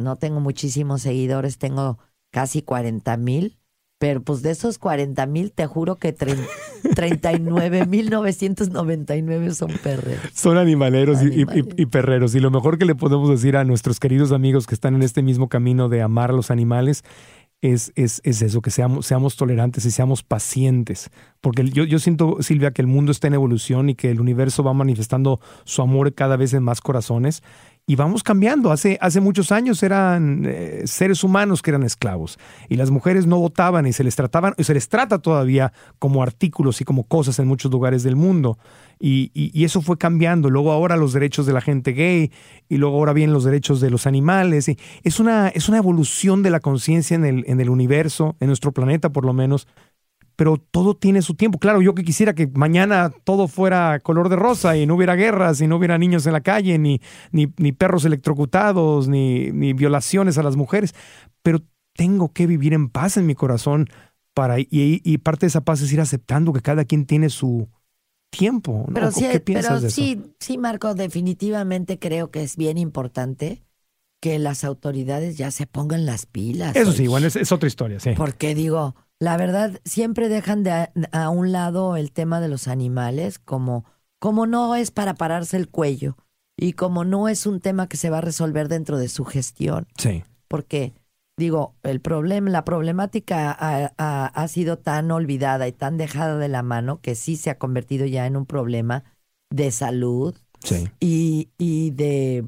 no 0.00 0.16
tengo 0.16 0.40
muchísimos 0.40 1.02
seguidores, 1.02 1.58
tengo 1.58 1.98
casi 2.30 2.62
40 2.62 3.16
mil, 3.16 3.58
pero 4.00 4.22
pues 4.22 4.40
de 4.40 4.50
esos 4.50 4.78
40 4.78 5.26
mil, 5.26 5.52
te 5.52 5.66
juro 5.66 5.96
que 5.96 6.16
trein- 6.16 6.46
39 6.96 7.84
mil 7.86 8.08
999 8.10 9.54
son 9.54 9.70
perreros. 9.82 10.24
Son 10.34 10.56
animaleros. 10.56 11.22
Y, 11.22 11.44
y 11.76 11.86
perreros. 11.86 12.34
Y 12.34 12.40
lo 12.40 12.50
mejor 12.50 12.78
que 12.78 12.86
le 12.86 12.94
podemos 12.94 13.28
decir 13.28 13.56
a 13.56 13.64
nuestros 13.64 14.00
queridos 14.00 14.32
amigos 14.32 14.66
que 14.66 14.74
están 14.74 14.94
en 14.94 15.02
este 15.02 15.22
mismo 15.22 15.48
camino 15.48 15.88
de 15.90 16.00
amar 16.02 16.30
a 16.30 16.32
los 16.32 16.50
animales 16.50 17.04
es, 17.62 17.92
es, 17.94 18.22
es 18.24 18.40
eso, 18.40 18.62
que 18.62 18.70
seamos, 18.70 19.04
seamos 19.04 19.36
tolerantes 19.36 19.84
y 19.84 19.90
seamos 19.90 20.22
pacientes. 20.22 21.10
Porque 21.42 21.68
yo, 21.68 21.84
yo 21.84 21.98
siento, 21.98 22.38
Silvia, 22.40 22.70
que 22.70 22.80
el 22.80 22.88
mundo 22.88 23.12
está 23.12 23.26
en 23.26 23.34
evolución 23.34 23.90
y 23.90 23.94
que 23.94 24.10
el 24.10 24.18
universo 24.20 24.64
va 24.64 24.72
manifestando 24.72 25.40
su 25.64 25.82
amor 25.82 26.14
cada 26.14 26.38
vez 26.38 26.54
en 26.54 26.62
más 26.62 26.80
corazones. 26.80 27.42
Y 27.86 27.96
vamos 27.96 28.22
cambiando. 28.22 28.70
Hace, 28.70 28.98
hace 29.00 29.20
muchos 29.20 29.50
años 29.50 29.82
eran 29.82 30.44
eh, 30.46 30.82
seres 30.84 31.24
humanos 31.24 31.60
que 31.60 31.70
eran 31.70 31.82
esclavos. 31.82 32.38
Y 32.68 32.76
las 32.76 32.90
mujeres 32.90 33.26
no 33.26 33.38
votaban 33.40 33.84
y 33.86 33.92
se 33.92 34.04
les 34.04 34.14
trataban, 34.14 34.54
y 34.56 34.64
se 34.64 34.74
les 34.74 34.88
trata 34.88 35.18
todavía 35.18 35.72
como 35.98 36.22
artículos 36.22 36.80
y 36.80 36.84
como 36.84 37.02
cosas 37.04 37.38
en 37.40 37.48
muchos 37.48 37.72
lugares 37.72 38.04
del 38.04 38.14
mundo. 38.14 38.58
Y, 39.00 39.32
y- 39.34 39.50
y 39.52 39.64
eso 39.64 39.82
fue 39.82 39.98
cambiando. 39.98 40.50
Luego 40.50 40.70
ahora 40.70 40.96
los 40.96 41.12
derechos 41.12 41.46
de 41.46 41.52
la 41.52 41.60
gente 41.60 41.92
gay 41.92 42.30
y 42.68 42.76
luego 42.76 42.96
ahora 42.98 43.12
vienen 43.12 43.34
los 43.34 43.44
derechos 43.44 43.80
de 43.80 43.90
los 43.90 44.06
animales. 44.06 44.68
Y 44.68 44.78
es, 45.02 45.18
una, 45.18 45.48
es 45.48 45.68
una 45.68 45.78
evolución 45.78 46.44
de 46.44 46.50
la 46.50 46.60
conciencia 46.60 47.16
en 47.16 47.24
el, 47.24 47.44
en 47.48 47.60
el 47.60 47.70
universo, 47.70 48.36
en 48.38 48.46
nuestro 48.48 48.70
planeta 48.72 49.10
por 49.10 49.24
lo 49.24 49.32
menos. 49.32 49.66
Pero 50.40 50.56
todo 50.56 50.96
tiene 50.96 51.20
su 51.20 51.34
tiempo. 51.34 51.58
Claro, 51.58 51.82
yo 51.82 51.94
que 51.94 52.02
quisiera 52.02 52.34
que 52.34 52.46
mañana 52.46 53.12
todo 53.24 53.46
fuera 53.46 54.00
color 54.00 54.30
de 54.30 54.36
rosa 54.36 54.74
y 54.74 54.86
no 54.86 54.94
hubiera 54.94 55.14
guerras 55.14 55.60
y 55.60 55.66
no 55.66 55.76
hubiera 55.76 55.98
niños 55.98 56.24
en 56.24 56.32
la 56.32 56.40
calle, 56.40 56.78
ni, 56.78 56.98
ni, 57.30 57.52
ni 57.58 57.72
perros 57.72 58.06
electrocutados, 58.06 59.06
ni, 59.06 59.52
ni 59.52 59.74
violaciones 59.74 60.38
a 60.38 60.42
las 60.42 60.56
mujeres. 60.56 60.94
Pero 61.42 61.60
tengo 61.94 62.32
que 62.32 62.46
vivir 62.46 62.72
en 62.72 62.88
paz 62.88 63.18
en 63.18 63.26
mi 63.26 63.34
corazón 63.34 63.88
para, 64.32 64.58
y, 64.58 64.66
y 64.70 65.18
parte 65.18 65.44
de 65.44 65.48
esa 65.48 65.60
paz 65.60 65.82
es 65.82 65.92
ir 65.92 66.00
aceptando 66.00 66.54
que 66.54 66.62
cada 66.62 66.86
quien 66.86 67.04
tiene 67.04 67.28
su, 67.28 67.68
tiempo. 68.30 68.86
¿no? 68.88 68.94
Pero 68.94 69.12
sí, 69.12 69.26
¿Qué 69.30 69.40
piensas 69.40 69.68
pero 69.68 69.80
de 69.82 69.88
eso? 69.88 69.96
sí, 69.96 70.22
sí, 70.38 70.56
Marco, 70.56 70.94
definitivamente 70.94 71.98
creo 71.98 72.30
que 72.30 72.42
es 72.42 72.56
bien 72.56 72.78
importante 72.78 73.62
que 74.22 74.38
las 74.38 74.64
autoridades 74.64 75.36
ya 75.36 75.50
se 75.50 75.66
pongan 75.66 76.06
las 76.06 76.24
pilas. 76.24 76.76
Eso 76.76 76.92
sí, 76.92 77.08
bueno, 77.08 77.26
es, 77.26 77.36
es 77.36 77.52
otra 77.52 77.66
historia, 77.66 78.00
sí. 78.00 78.12
Porque 78.16 78.54
digo, 78.54 78.94
la 79.20 79.36
verdad, 79.36 79.80
siempre 79.84 80.28
dejan 80.28 80.62
de 80.62 80.70
a, 80.72 80.90
a 81.12 81.28
un 81.30 81.52
lado 81.52 81.96
el 81.96 82.10
tema 82.10 82.40
de 82.40 82.48
los 82.48 82.66
animales, 82.68 83.38
como, 83.38 83.84
como 84.18 84.46
no 84.46 84.74
es 84.74 84.90
para 84.90 85.14
pararse 85.14 85.56
el 85.56 85.68
cuello 85.68 86.16
y 86.56 86.72
como 86.72 87.04
no 87.04 87.28
es 87.28 87.46
un 87.46 87.60
tema 87.60 87.88
que 87.88 87.96
se 87.96 88.10
va 88.10 88.18
a 88.18 88.22
resolver 88.22 88.68
dentro 88.68 88.98
de 88.98 89.08
su 89.08 89.24
gestión. 89.24 89.86
Sí. 89.98 90.24
Porque, 90.48 90.94
digo, 91.38 91.74
el 91.82 92.00
problema, 92.00 92.50
la 92.50 92.64
problemática 92.64 93.50
ha, 93.52 93.92
ha- 93.98 94.26
ha 94.26 94.48
sido 94.48 94.78
tan 94.78 95.10
olvidada 95.10 95.68
y 95.68 95.72
tan 95.72 95.96
dejada 95.98 96.36
de 96.38 96.48
la 96.48 96.62
mano 96.62 97.00
que 97.00 97.14
sí 97.14 97.36
se 97.36 97.50
ha 97.50 97.58
convertido 97.58 98.06
ya 98.06 98.26
en 98.26 98.36
un 98.36 98.46
problema 98.46 99.04
de 99.50 99.70
salud 99.70 100.34
Sí. 100.62 100.88
y, 101.00 101.50
y 101.58 101.90
de 101.92 102.46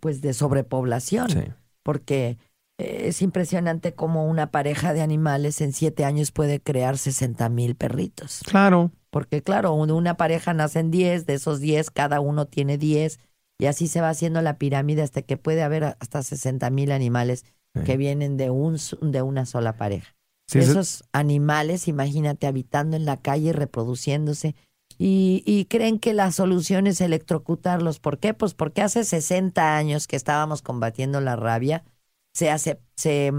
pues 0.00 0.20
de 0.22 0.32
sobrepoblación 0.34 1.28
Sí. 1.30 1.40
porque 1.82 2.38
es 3.08 3.22
impresionante 3.22 3.94
cómo 3.94 4.26
una 4.26 4.50
pareja 4.50 4.92
de 4.92 5.00
animales 5.02 5.60
en 5.60 5.72
siete 5.72 6.04
años 6.04 6.30
puede 6.32 6.60
crear 6.60 6.98
60 6.98 7.48
mil 7.48 7.74
perritos. 7.74 8.40
Claro. 8.46 8.90
Porque 9.10 9.42
claro, 9.42 9.72
un- 9.74 9.90
una 9.90 10.16
pareja 10.16 10.54
nacen 10.54 10.90
10, 10.90 11.26
de 11.26 11.34
esos 11.34 11.60
10 11.60 11.90
cada 11.90 12.20
uno 12.20 12.46
tiene 12.46 12.78
10 12.78 13.18
y 13.58 13.66
así 13.66 13.88
se 13.88 14.00
va 14.00 14.08
haciendo 14.10 14.40
la 14.42 14.56
pirámide 14.56 15.02
hasta 15.02 15.22
que 15.22 15.36
puede 15.36 15.62
haber 15.62 15.96
hasta 15.98 16.22
60 16.22 16.70
mil 16.70 16.92
animales 16.92 17.44
Sí. 17.74 17.82
que 17.84 17.96
vienen 17.96 18.36
de, 18.36 18.50
un, 18.50 18.78
de 19.00 19.22
una 19.22 19.46
sola 19.46 19.76
pareja. 19.76 20.16
Sí, 20.48 20.58
Esos 20.58 21.04
animales, 21.12 21.86
imagínate, 21.86 22.48
habitando 22.48 22.96
en 22.96 23.04
la 23.04 23.16
calle, 23.16 23.52
reproduciéndose. 23.52 24.56
Y, 24.98 25.44
y 25.46 25.66
creen 25.66 26.00
que 26.00 26.12
la 26.12 26.32
solución 26.32 26.88
es 26.88 27.00
electrocutarlos. 27.00 28.00
¿Por 28.00 28.18
qué? 28.18 28.34
Pues 28.34 28.54
porque 28.54 28.82
hace 28.82 29.04
60 29.04 29.76
años 29.76 30.08
que 30.08 30.16
estábamos 30.16 30.62
combatiendo 30.62 31.20
la 31.20 31.36
rabia, 31.36 31.84
se 32.32 32.50
hace, 32.50 32.80
se, 32.96 33.32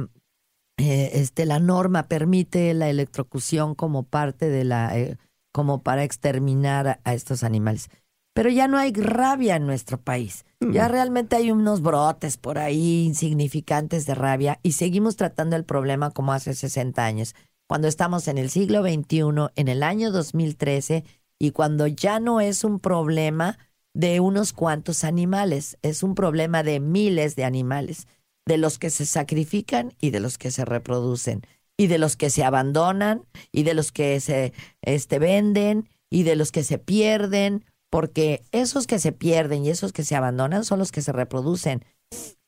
eh, 0.78 1.12
este, 1.14 1.46
la 1.46 1.60
norma 1.60 2.08
permite 2.08 2.74
la 2.74 2.90
electrocución 2.90 3.76
como 3.76 4.04
parte 4.04 4.50
de 4.50 4.64
la, 4.64 4.98
eh, 4.98 5.18
como 5.52 5.84
para 5.84 6.04
exterminar 6.04 6.88
a, 6.88 7.00
a 7.04 7.14
estos 7.14 7.44
animales. 7.44 7.90
Pero 8.34 8.50
ya 8.50 8.68
no 8.68 8.78
hay 8.78 8.94
rabia 8.94 9.58
en 9.58 9.66
nuestro 9.66 10.00
país. 10.00 10.46
Ya 10.72 10.88
realmente 10.88 11.36
hay 11.36 11.50
unos 11.50 11.82
brotes 11.82 12.38
por 12.38 12.60
ahí 12.60 13.04
insignificantes 13.04 14.06
de 14.06 14.14
rabia 14.14 14.60
y 14.62 14.74
seguimos 14.74 15.16
tratando 15.16 15.56
el 15.56 15.66
problema 15.66 16.12
como 16.12 16.34
hace 16.34 16.54
60 16.54 17.04
años, 17.04 17.34
cuando 17.68 17.88
estamos 17.88 18.28
en 18.28 18.38
el 18.38 18.50
siglo 18.52 18.84
XXI, 18.84 19.50
en 19.56 19.68
el 19.68 19.82
año 19.82 20.12
2013, 20.12 21.04
y 21.40 21.52
cuando 21.52 21.88
ya 21.88 22.20
no 22.20 22.40
es 22.40 22.64
un 22.64 22.80
problema 22.80 23.58
de 23.96 24.20
unos 24.20 24.54
cuantos 24.54 25.04
animales, 25.04 25.78
es 25.82 26.04
un 26.04 26.14
problema 26.14 26.62
de 26.62 26.80
miles 26.80 27.36
de 27.36 27.44
animales, 27.44 28.08
de 28.46 28.58
los 28.58 28.80
que 28.80 28.90
se 28.90 29.06
sacrifican 29.06 29.94
y 30.00 30.10
de 30.12 30.20
los 30.20 30.38
que 30.38 30.52
se 30.52 30.66
reproducen, 30.66 31.42
y 31.78 31.88
de 31.88 31.98
los 31.98 32.16
que 32.18 32.30
se 32.30 32.44
abandonan, 32.44 33.24
y 33.52 33.64
de 33.64 33.74
los 33.74 33.92
que 33.92 34.20
se 34.20 34.54
este, 34.82 35.20
venden, 35.20 35.90
y 36.10 36.24
de 36.24 36.36
los 36.36 36.52
que 36.52 36.64
se 36.64 36.78
pierden, 36.78 37.66
porque 37.90 38.44
esos 38.52 38.88
que 38.88 39.00
se 39.00 39.12
pierden 39.12 39.66
y 39.66 39.70
esos 39.70 39.94
que 39.94 40.04
se 40.04 40.16
abandonan 40.16 40.64
son 40.66 40.80
los 40.80 40.92
que 40.92 41.02
se 41.02 41.12
reproducen, 41.12 41.84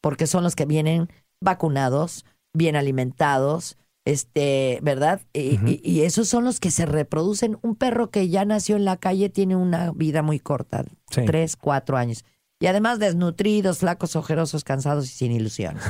porque 0.02 0.28
son 0.28 0.44
los 0.44 0.56
que 0.56 0.66
vienen 0.66 1.10
vacunados, 1.42 2.26
bien 2.54 2.76
alimentados, 2.76 3.78
este, 4.06 4.80
¿verdad? 4.82 5.22
Y, 5.34 5.56
Ujú. 5.56 5.68
y- 5.68 5.82
y 5.84 6.02
esos 6.02 6.28
son 6.28 6.44
los 6.44 6.60
que 6.60 6.72
se 6.72 6.86
reproducen. 6.86 7.58
Un 7.62 7.76
perro 7.76 8.10
que 8.10 8.28
ya 8.30 8.44
nació 8.46 8.76
en 8.76 8.86
la 8.86 8.98
calle 8.98 9.30
tiene 9.30 9.56
una 9.56 9.92
vida 9.92 10.22
muy 10.22 10.40
corta, 10.40 10.84
Sí. 11.10 11.22
tres, 11.26 11.56
cuatro 11.56 11.96
años. 11.98 12.26
Y 12.64 12.68
además 12.68 12.98
desnutridos, 12.98 13.80
flacos, 13.80 14.16
ojerosos, 14.16 14.64
cansados 14.64 15.04
y 15.06 15.10
sin 15.10 15.34
ilusión. 15.34 15.76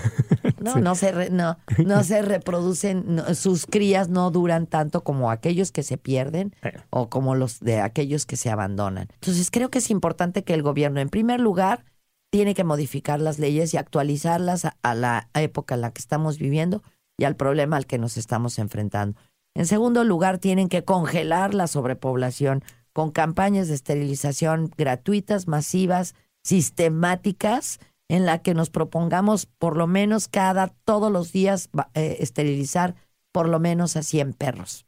No, 0.63 0.75
Sí. 0.75 0.79
no 0.81 0.95
se 0.95 1.11
re- 1.11 1.29
no, 1.29 1.57
no 1.85 2.03
se 2.05 2.21
reproducen, 2.21 3.03
no, 3.17 3.35
sus 3.35 3.65
crías 3.65 4.07
no 4.07 4.31
duran 4.31 4.65
tanto 4.65 5.03
como 5.03 5.29
aquellos 5.29 5.73
que 5.73 5.83
se 5.83 5.97
pierden 5.97 6.55
Eh. 6.63 6.71
o 6.89 7.09
como 7.09 7.35
los 7.35 7.59
de 7.59 7.81
aquellos 7.81 8.25
que 8.25 8.37
se 8.37 8.49
abandonan. 8.49 9.09
Entonces 9.15 9.51
creo 9.51 9.69
que 9.69 9.79
es 9.79 9.91
importante 9.91 10.43
que 10.45 10.53
el 10.53 10.63
gobierno, 10.63 11.01
en 11.01 11.09
primer 11.09 11.41
lugar, 11.41 11.83
tiene 12.31 12.53
que 12.55 12.63
modificar 12.63 13.19
las 13.19 13.39
leyes 13.39 13.73
y 13.73 13.77
actualizarlas 13.77 14.63
a, 14.65 14.77
a 14.83 14.95
la 14.95 15.27
época 15.33 15.75
en 15.75 15.81
la 15.81 15.91
que 15.91 15.99
estamos 15.99 16.39
viviendo 16.39 16.81
y 17.17 17.25
al 17.25 17.35
problema 17.35 17.75
al 17.75 17.85
que 17.85 17.97
nos 17.99 18.15
estamos 18.17 18.57
enfrentando. 18.57 19.19
En 19.55 19.65
segundo 19.67 20.03
lugar, 20.05 20.37
tienen 20.39 20.69
que 20.69 20.83
congelar 20.85 21.53
la 21.53 21.67
sobrepoblación 21.67 22.63
con 22.93 23.11
campañas 23.11 23.67
de 23.67 23.75
esterilización 23.75 24.71
gratuitas, 24.77 25.47
masivas, 25.49 26.15
sistemáticas, 26.43 27.79
en 28.09 28.25
la 28.25 28.41
que 28.41 28.53
nos 28.53 28.69
propongamos 28.69 29.45
por 29.45 29.77
lo 29.77 29.87
menos 29.87 30.27
cada, 30.27 30.67
todos 30.85 31.11
los 31.11 31.31
días, 31.31 31.69
eh, 31.93 32.17
esterilizar 32.19 32.95
por 33.31 33.47
lo 33.49 33.59
menos 33.59 33.95
a 33.97 34.03
100 34.03 34.33
perros. 34.33 34.85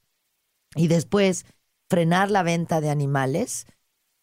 Y 0.75 0.87
después 0.87 1.45
frenar 1.89 2.29
la 2.29 2.43
venta 2.43 2.81
de 2.81 2.89
animales 2.89 3.65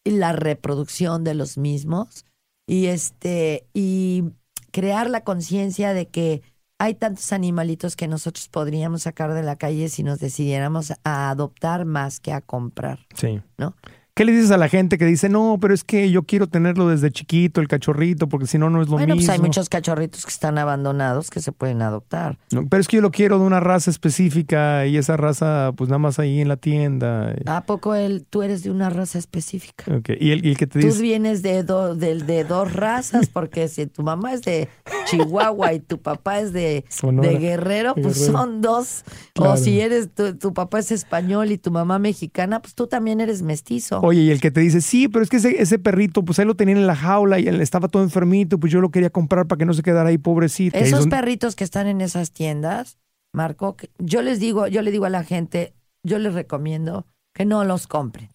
y 0.05 0.11
la 0.11 0.31
reproducción 0.31 1.23
de 1.23 1.33
los 1.33 1.57
mismos 1.57 2.25
y 2.67 2.85
este 2.87 3.67
y 3.73 4.25
crear 4.71 5.09
la 5.09 5.23
conciencia 5.23 5.93
de 5.93 6.07
que 6.07 6.41
hay 6.77 6.93
tantos 6.95 7.31
animalitos 7.31 7.95
que 7.95 8.07
nosotros 8.07 8.49
podríamos 8.49 9.03
sacar 9.03 9.33
de 9.33 9.43
la 9.43 9.55
calle 9.55 9.89
si 9.89 10.03
nos 10.03 10.19
decidiéramos 10.19 10.93
a 11.03 11.29
adoptar 11.29 11.85
más 11.85 12.19
que 12.19 12.33
a 12.33 12.41
comprar, 12.41 12.99
Sí. 13.15 13.41
¿no? 13.57 13.75
¿Qué 14.15 14.25
le 14.25 14.31
dices 14.31 14.51
a 14.51 14.57
la 14.57 14.69
gente 14.69 14.99
que 14.99 15.05
dice, 15.05 15.27
no, 15.27 15.57
pero 15.59 15.73
es 15.73 15.83
que 15.83 16.11
yo 16.11 16.21
quiero 16.21 16.45
tenerlo 16.45 16.87
desde 16.87 17.09
chiquito, 17.09 17.61
el 17.61 17.67
cachorrito, 17.67 18.29
porque 18.29 18.45
si 18.45 18.59
no, 18.59 18.69
no 18.69 18.79
es 18.79 18.87
lo 18.87 18.97
Bueno, 18.97 19.15
mismo? 19.15 19.27
pues 19.27 19.39
hay 19.39 19.43
muchos 19.43 19.69
cachorritos 19.69 20.23
que 20.23 20.29
están 20.29 20.59
abandonados 20.59 21.31
que 21.31 21.39
se 21.41 21.51
pueden 21.51 21.81
adoptar. 21.81 22.37
No, 22.51 22.67
pero 22.67 22.79
es 22.79 22.87
que 22.87 22.97
yo 22.97 23.01
lo 23.01 23.09
quiero 23.09 23.39
de 23.39 23.45
una 23.45 23.59
raza 23.59 23.89
específica 23.89 24.85
y 24.85 24.97
esa 24.97 25.17
raza, 25.17 25.71
pues 25.75 25.89
nada 25.89 25.97
más 25.97 26.19
ahí 26.19 26.41
en 26.41 26.47
la 26.47 26.57
tienda. 26.57 27.33
¿A 27.47 27.61
poco 27.65 27.95
él, 27.95 28.23
tú 28.29 28.43
eres 28.43 28.61
de 28.61 28.69
una 28.69 28.91
raza 28.91 29.17
específica? 29.17 29.85
Y, 30.19 30.29
el, 30.29 30.45
y 30.45 30.49
el 30.51 30.57
que 30.57 30.67
te 30.67 30.79
Tú 30.79 30.85
dice, 30.85 31.01
vienes 31.01 31.41
de, 31.41 31.63
do- 31.63 31.95
de, 31.95 32.19
de 32.19 32.43
dos 32.43 32.71
razas, 32.71 33.29
porque 33.29 33.67
si 33.67 33.87
tu 33.87 34.03
mamá 34.03 34.33
es 34.33 34.43
de 34.43 34.69
Chihuahua 35.05 35.73
y 35.73 35.79
tu 35.79 35.99
papá 35.99 36.39
es 36.39 36.53
de, 36.53 36.85
de 37.01 37.37
Guerrero, 37.39 37.95
pues 37.95 38.19
Guerrero. 38.19 38.37
son 38.37 38.61
dos. 38.61 39.03
Claro. 39.33 39.53
O 39.53 39.57
si 39.57 39.79
eres 39.81 40.13
tu, 40.13 40.35
tu 40.37 40.53
papá 40.53 40.77
es 40.77 40.91
español 40.91 41.51
y 41.51 41.57
tu 41.57 41.71
mamá 41.71 41.97
mexicana, 41.97 42.61
pues 42.61 42.75
tú 42.75 42.85
también 42.85 43.19
eres 43.19 43.41
mestizo. 43.41 44.01
Oye, 44.05 44.21
y 44.21 44.31
el 44.31 44.41
que 44.41 44.51
te 44.51 44.59
dice, 44.59 44.81
sí, 44.81 45.07
pero 45.07 45.23
es 45.23 45.29
que 45.29 45.37
ese, 45.37 45.61
ese 45.61 45.79
perrito, 45.79 46.25
pues 46.25 46.37
ahí 46.37 46.45
lo 46.45 46.55
tenían 46.55 46.77
en 46.77 46.87
la 46.87 46.95
jaula 46.95 47.39
y 47.39 47.47
él 47.47 47.61
estaba 47.61 47.87
todo 47.87 48.03
enfermito, 48.03 48.59
pues 48.59 48.69
yo 48.69 48.81
lo 48.81 48.91
quería 48.91 49.09
comprar 49.09 49.47
para 49.47 49.57
que 49.57 49.65
no 49.65 49.73
se 49.73 49.81
quedara 49.81 50.09
ahí 50.09 50.17
pobrecito. 50.17 50.77
Esos 50.77 51.07
perritos 51.07 51.55
que 51.55 51.63
están 51.63 51.87
en 51.87 52.01
esas 52.01 52.31
tiendas, 52.31 52.97
Marco, 53.33 53.77
yo 53.99 54.21
les 54.21 54.41
digo, 54.41 54.67
yo 54.67 54.81
le 54.81 54.91
digo 54.91 55.05
a 55.05 55.09
la 55.09 55.23
gente, 55.23 55.73
yo 56.03 56.19
les 56.19 56.33
recomiendo 56.33 57.07
que 57.33 57.45
no 57.45 57.63
los 57.63 57.87
compren. 57.87 58.29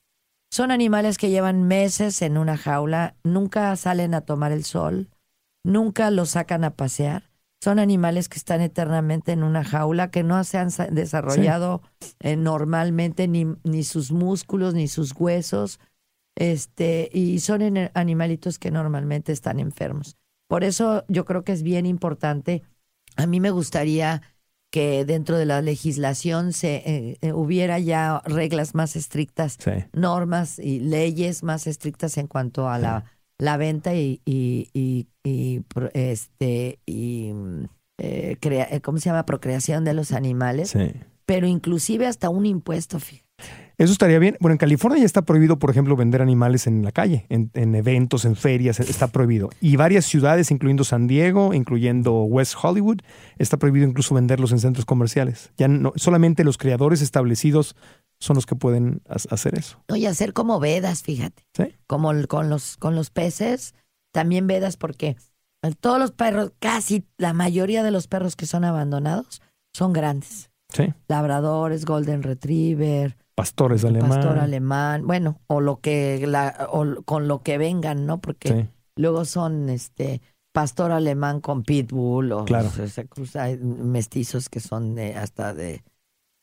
Son 0.50 0.70
animales 0.70 1.18
que 1.18 1.28
llevan 1.28 1.64
meses 1.64 2.22
en 2.22 2.38
una 2.38 2.56
jaula, 2.56 3.16
nunca 3.22 3.76
salen 3.76 4.14
a 4.14 4.22
tomar 4.22 4.52
el 4.52 4.64
sol, 4.64 5.10
nunca 5.66 6.10
los 6.10 6.30
sacan 6.30 6.64
a 6.64 6.70
pasear. 6.70 7.24
Son 7.60 7.78
animales 7.80 8.28
que 8.28 8.38
están 8.38 8.60
eternamente 8.60 9.32
en 9.32 9.42
una 9.42 9.64
jaula, 9.64 10.10
que 10.10 10.22
no 10.22 10.42
se 10.44 10.58
han 10.58 10.70
sa- 10.70 10.86
desarrollado 10.86 11.82
eh, 12.20 12.36
normalmente 12.36 13.26
ni, 13.26 13.46
ni 13.64 13.82
sus 13.82 14.12
músculos 14.12 14.74
ni 14.74 14.86
sus 14.86 15.12
huesos, 15.18 15.80
este, 16.36 17.10
y 17.12 17.40
son 17.40 17.62
en- 17.62 17.90
animalitos 17.94 18.58
que 18.58 18.70
normalmente 18.70 19.32
están 19.32 19.58
enfermos. 19.58 20.16
Por 20.48 20.62
eso 20.64 21.04
yo 21.08 21.24
creo 21.24 21.42
que 21.42 21.52
es 21.52 21.62
bien 21.62 21.84
importante. 21.84 22.62
A 23.16 23.26
mí 23.26 23.40
me 23.40 23.50
gustaría 23.50 24.22
que 24.70 25.04
dentro 25.04 25.36
de 25.36 25.46
la 25.46 25.60
legislación 25.62 26.52
se 26.52 26.76
eh, 26.76 27.18
eh, 27.22 27.32
hubiera 27.32 27.78
ya 27.78 28.22
reglas 28.24 28.74
más 28.74 28.96
estrictas, 28.96 29.56
Sí. 29.58 29.70
normas 29.92 30.58
y 30.58 30.78
leyes 30.78 31.42
más 31.42 31.66
estrictas 31.66 32.18
en 32.18 32.26
cuanto 32.28 32.68
a 32.68 32.78
la, 32.78 33.04
la 33.38 33.56
venta 33.56 33.94
y, 33.94 34.20
y, 34.24 34.68
y- 34.74 35.06
y 35.24 35.62
este 35.94 36.78
y 36.86 37.32
mm, 37.34 37.64
eh, 37.98 38.36
crea- 38.40 38.68
eh, 38.70 38.80
¿cómo 38.80 38.98
se 38.98 39.10
llama? 39.10 39.24
procreación 39.26 39.84
de 39.84 39.94
los 39.94 40.12
animales, 40.12 40.70
Sí. 40.70 40.92
pero 41.26 41.46
inclusive 41.46 42.06
hasta 42.06 42.28
un 42.30 42.46
impuesto, 42.46 42.98
fíjate. 43.00 43.24
Eso 43.76 43.92
estaría 43.92 44.18
bien. 44.18 44.36
Bueno, 44.40 44.54
en 44.54 44.58
California 44.58 44.98
ya 44.98 45.06
está 45.06 45.22
prohibido, 45.22 45.60
por 45.60 45.70
ejemplo, 45.70 45.94
vender 45.94 46.20
animales 46.20 46.66
en 46.66 46.82
la 46.82 46.90
calle, 46.90 47.26
en, 47.28 47.52
en 47.54 47.76
eventos, 47.76 48.24
en 48.24 48.34
ferias, 48.34 48.80
está 48.80 49.06
prohibido. 49.06 49.50
Y 49.60 49.76
varias 49.76 50.04
ciudades, 50.04 50.50
incluyendo 50.50 50.82
San 50.82 51.06
Diego, 51.06 51.54
incluyendo 51.54 52.24
West 52.24 52.56
Hollywood, 52.60 52.98
está 53.38 53.56
prohibido 53.56 53.86
incluso 53.86 54.16
venderlos 54.16 54.50
en 54.50 54.58
centros 54.58 54.84
comerciales. 54.84 55.52
Ya 55.56 55.68
no, 55.68 55.92
solamente 55.94 56.42
los 56.42 56.58
criadores 56.58 57.02
establecidos 57.02 57.76
son 58.20 58.34
los 58.36 58.46
que 58.46 58.56
pueden 58.56 59.00
ha- 59.08 59.34
hacer 59.34 59.56
eso. 59.58 59.78
No, 59.88 59.96
y 59.96 60.06
hacer 60.06 60.32
como 60.32 60.58
vedas, 60.60 61.02
fíjate. 61.02 61.44
Sí. 61.56 61.74
Como 61.86 62.12
con 62.28 62.48
los, 62.50 62.76
con 62.76 62.94
los 62.94 63.10
peces, 63.10 63.74
también 64.12 64.46
vedas 64.46 64.76
porque 64.76 65.16
todos 65.80 65.98
los 65.98 66.12
perros, 66.12 66.52
casi 66.58 67.04
la 67.16 67.32
mayoría 67.32 67.82
de 67.82 67.90
los 67.90 68.06
perros 68.08 68.36
que 68.36 68.46
son 68.46 68.64
abandonados 68.64 69.42
son 69.74 69.92
grandes. 69.92 70.50
Sí. 70.72 70.92
Labradores, 71.08 71.84
Golden 71.84 72.22
Retriever, 72.22 73.16
Pastores 73.34 73.84
alemanes. 73.84 74.16
pastor 74.16 74.38
alemán, 74.38 75.06
bueno, 75.06 75.40
o 75.46 75.60
lo 75.60 75.80
que 75.80 76.26
la, 76.26 76.68
o 76.72 77.02
con 77.04 77.28
lo 77.28 77.42
que 77.42 77.56
vengan, 77.58 78.04
¿no? 78.06 78.18
Porque 78.20 78.48
Sí. 78.48 78.68
luego 78.96 79.24
son 79.24 79.68
este 79.68 80.20
pastor 80.52 80.90
alemán 80.90 81.40
con 81.40 81.62
pitbull 81.62 82.32
o 82.32 82.44
Claro. 82.44 82.68
se, 82.70 82.88
se 82.88 83.06
cruza 83.06 83.46
mestizos 83.60 84.48
que 84.48 84.58
son 84.60 84.94
de, 84.96 85.14
hasta 85.14 85.54
de, 85.54 85.84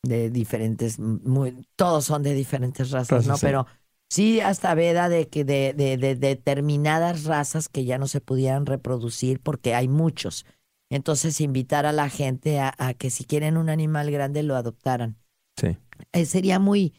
de 0.06 0.30
diferentes 0.30 0.98
muy 1.00 1.68
todos 1.76 2.06
son 2.06 2.24
de 2.24 2.34
diferentes 2.34 2.92
razas, 2.92 3.28
¿no? 3.28 3.36
sí. 3.38 3.46
Pero 3.46 3.68
sí 4.10 4.40
hasta 4.40 4.74
veda 4.76 5.10
de 5.10 5.28
que 5.28 5.44
de, 5.44 5.74
de, 5.74 5.98
de 5.98 6.16
determinadas 6.16 7.26
razas 7.26 7.68
que 7.70 7.84
ya 7.86 7.98
no 7.98 8.08
se 8.08 8.22
pudieran 8.22 8.66
reproducir 8.66 9.40
porque 9.42 9.76
hay 9.76 9.88
muchos. 9.88 10.46
Entonces 10.90 11.42
invitar 11.42 11.86
a 11.86 11.92
la 11.92 12.10
gente 12.10 12.60
a, 12.60 12.74
a 12.78 12.94
que 12.94 13.10
si 13.10 13.26
quieren 13.26 13.58
un 13.58 13.70
animal 13.70 14.12
grande 14.12 14.44
lo 14.44 14.56
adoptaran 14.56 15.18
Sí. 15.58 15.78
eh, 16.14 16.26
sería 16.26 16.60
muy 16.60 16.94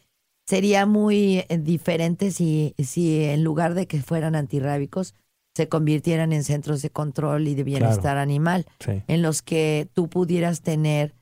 sería 0.47 0.87
muy 0.87 1.45
eh, 1.49 1.59
diferente 1.59 2.31
si, 2.31 2.75
si 2.79 3.25
en 3.25 3.43
lugar 3.45 3.75
de 3.75 3.87
que 3.87 4.01
fueran 4.03 4.35
antirrábicos 4.37 5.15
se 5.57 5.69
convirtieran 5.69 6.33
en 6.33 6.45
centros 6.45 6.83
de 6.83 6.91
control 6.91 7.49
y 7.49 7.55
de 7.55 7.65
bienestar 7.65 8.17
animal, 8.19 8.67
Sí. 8.79 9.03
en 9.09 9.23
los 9.23 9.41
que 9.43 9.89
tú 9.95 10.09
pudieras 10.09 10.61
tener 10.61 11.15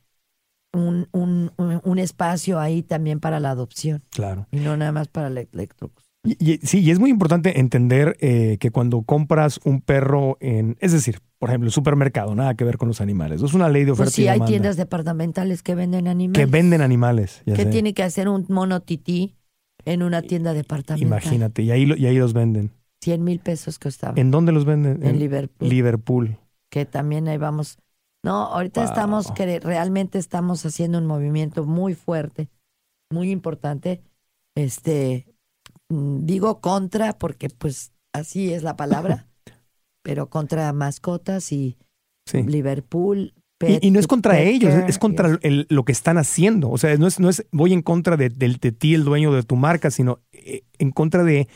un, 0.74 1.08
un, 1.12 1.98
espacio 1.98 2.58
ahí 2.60 2.82
también 2.82 3.20
para 3.20 3.40
la 3.40 3.50
adopción 3.50 4.02
Claro. 4.10 4.46
y 4.50 4.58
no 4.58 4.76
nada 4.76 4.92
más 4.92 5.08
para 5.08 5.30
la 5.30 5.40
electro. 5.40 5.90
Y, 6.26 6.52
y- 6.52 6.58
sí, 6.62 6.80
y 6.80 6.90
es 6.90 6.98
muy 6.98 7.10
importante 7.10 7.60
entender 7.60 8.16
eh, 8.20 8.56
que 8.58 8.70
cuando 8.70 9.02
compras 9.02 9.60
un 9.64 9.80
perro 9.80 10.36
en, 10.40 10.76
es 10.80 10.92
decir, 10.92 11.20
por 11.38 11.50
ejemplo, 11.50 11.66
el 11.68 11.72
supermercado, 11.72 12.34
nada 12.34 12.54
que 12.54 12.64
ver 12.64 12.78
con 12.78 12.88
los 12.88 13.00
animales. 13.00 13.42
Es 13.42 13.52
una 13.54 13.68
ley 13.68 13.84
de 13.84 13.90
oferta 13.92 14.06
Pues 14.06 14.14
sí, 14.14 14.22
y 14.24 14.28
hay 14.28 14.40
tiendas 14.40 14.76
departamentales 14.76 15.62
que 15.62 15.74
venden 15.74 16.08
animales. 16.08 16.38
que 16.46 16.50
venden 16.50 16.80
animales. 16.80 17.42
ya 17.46 17.54
¿Qué 17.54 17.64
sé. 17.64 17.70
tiene 17.70 17.92
que 17.94 18.02
hacer 18.02 18.28
un 18.28 18.46
mono 18.48 18.80
tití 18.80 19.36
en 19.84 20.02
una 20.02 20.22
tienda 20.22 20.54
departamental? 20.54 21.06
Imagínate, 21.06 21.62
y 21.62 21.70
ahí, 21.70 21.92
y 21.96 22.06
ahí 22.06 22.16
los 22.16 22.32
venden. 22.32 22.70
100 23.02 23.22
mil 23.22 23.38
pesos 23.38 23.78
costaba. 23.78 24.18
¿En 24.18 24.30
dónde 24.30 24.50
los 24.52 24.64
venden? 24.64 25.04
En 25.04 25.18
Liverpool. 25.18 25.68
Liverpool. 25.68 26.38
que 26.70 26.86
también 26.86 27.28
ahí 27.28 27.36
vamos. 27.36 27.76
No, 28.24 28.46
ahorita 28.46 28.80
Wow. 28.80 28.88
estamos, 28.88 29.30
que 29.32 29.60
realmente 29.60 30.18
estamos 30.18 30.64
haciendo 30.66 30.98
un 30.98 31.06
movimiento 31.06 31.64
muy 31.64 31.94
fuerte, 31.94 32.48
muy 33.12 33.30
importante. 33.30 34.02
Este, 34.56 35.26
mm, 35.90 36.24
digo 36.24 36.60
contra 36.60 37.12
porque 37.18 37.48
pues 37.50 37.92
así 38.14 38.52
es 38.52 38.62
la 38.62 38.76
palabra, 38.76 39.28
pero 40.02 40.28
contra 40.30 40.72
mascotas 40.72 41.52
y 41.52 41.76
Sí. 42.26 42.42
Liverpool. 42.42 43.34
Y, 43.60 43.66
Pet- 43.66 43.78
y 43.84 43.90
no 43.90 44.00
es 44.00 44.06
contra 44.06 44.40
ellos, 44.40 44.70
es- 44.70 44.76
Care, 44.80 44.90
es 44.90 44.98
contra 44.98 45.28
yes. 45.28 45.38
el- 45.42 45.66
lo 45.68 45.84
que 45.84 45.92
están 45.92 46.16
haciendo. 46.18 46.70
O 46.70 46.78
sea, 46.78 46.96
no 46.96 47.06
es, 47.06 47.20
no 47.20 47.28
es 47.28 47.46
voy 47.52 47.72
en 47.74 47.82
contra 47.82 48.16
de, 48.16 48.30
del- 48.30 48.56
de 48.56 48.72
ti, 48.72 48.94
el 48.94 49.04
dueño 49.04 49.32
de 49.32 49.42
tu 49.42 49.56
marca, 49.56 49.90
sino 49.90 50.20
eh, 50.32 50.62
en 50.78 50.90
contra 50.90 51.22
de 51.22 51.48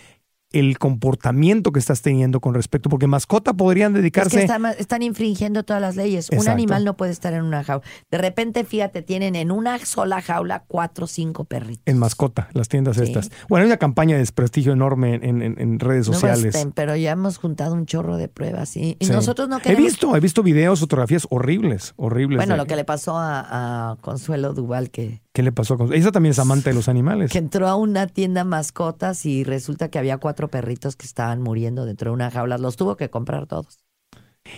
el 0.53 0.79
comportamiento 0.79 1.73
que 1.73 1.79
estás 1.79 2.01
teniendo 2.03 2.41
con 2.41 2.55
respecto, 2.55 2.89
porque 2.89 3.07
mascota 3.07 3.53
podrían 3.55 3.93
Es 3.93 3.97
que 3.97 4.01
dedicarse. 4.01 4.41
están, 4.43 4.65
están 4.79 5.03
infringiendo 5.03 5.63
todas 5.63 5.83
las 5.83 5.97
leyes. 5.97 6.31
Un 6.31 6.49
animal 6.49 6.85
no 6.85 6.97
puede 6.97 7.13
estar 7.13 7.33
en 7.35 7.43
una 7.43 7.65
jaula. 7.65 7.85
De 8.11 8.19
repente, 8.19 8.65
fíjate, 8.65 9.03
tienen 9.03 9.37
en 9.37 9.51
una 9.51 9.79
sola 9.85 10.23
jaula 10.23 10.65
cuatro 10.67 11.05
o 11.05 11.09
cinco 11.09 11.45
perritos. 11.45 11.83
En 11.87 11.99
mascota, 11.99 12.49
las 12.55 12.69
tiendas 12.69 12.97
Sí. 12.97 13.03
estas. 13.05 13.31
Bueno, 13.49 13.63
hay 13.65 13.67
una 13.69 13.77
campaña 13.77 14.15
de 14.15 14.21
desprestigio 14.21 14.73
enorme 14.73 15.15
en, 15.17 15.43
en- 15.43 15.61
en 15.61 15.79
redes 15.81 16.09
No 16.09 16.15
sociales. 16.15 16.57
pero 16.75 16.97
ya 16.97 17.13
hemos 17.13 17.39
juntado 17.39 17.75
un 17.75 17.87
chorro 17.87 18.17
de 18.17 18.29
pruebas 18.29 18.77
y, 18.77 18.97
y 18.99 19.07
Sí. 19.07 19.13
nosotros 19.13 19.49
no 19.49 19.59
He 19.59 19.61
queremos 19.63 19.85
visto, 19.85 20.17
he 20.17 20.21
visto 20.21 20.43
videos, 20.43 20.81
fotografías 20.81 21.27
horribles, 21.31 21.93
horribles. 21.97 22.39
Bueno, 22.39 22.55
de- 22.55 22.59
lo 22.59 22.67
que 22.67 22.77
le 22.77 22.85
pasó 22.85 23.17
a, 23.19 23.91
a 23.93 23.97
Consuelo 24.01 24.55
Duval, 24.55 24.91
que, 24.91 25.21
¿Qué 25.33 25.43
le 25.43 25.53
pasó 25.53 25.77
con 25.79 25.93
Ella 25.93 26.11
también 26.11 26.33
es 26.33 26.39
amante 26.39 26.71
de 26.71 26.75
los 26.75 26.89
animales. 26.89 27.31
que 27.31 27.39
entró 27.39 27.69
a 27.69 27.77
una 27.77 28.07
tienda 28.07 28.45
mascotas 28.45 29.25
y 29.27 29.45
resulta 29.45 29.89
que 29.89 29.99
había 29.99 30.19
cuatro 30.19 30.49
perritos 30.49 30.97
que 30.97 31.07
estaban 31.07 31.43
muriendo 31.43 31.85
dentro 31.85 32.11
de 32.11 32.15
una 32.15 32.31
jaula. 32.31 32.59
Los 32.59 32.77
tuvo 32.77 32.97
que 32.97 33.11
comprar 33.11 33.47
todos. 33.47 33.79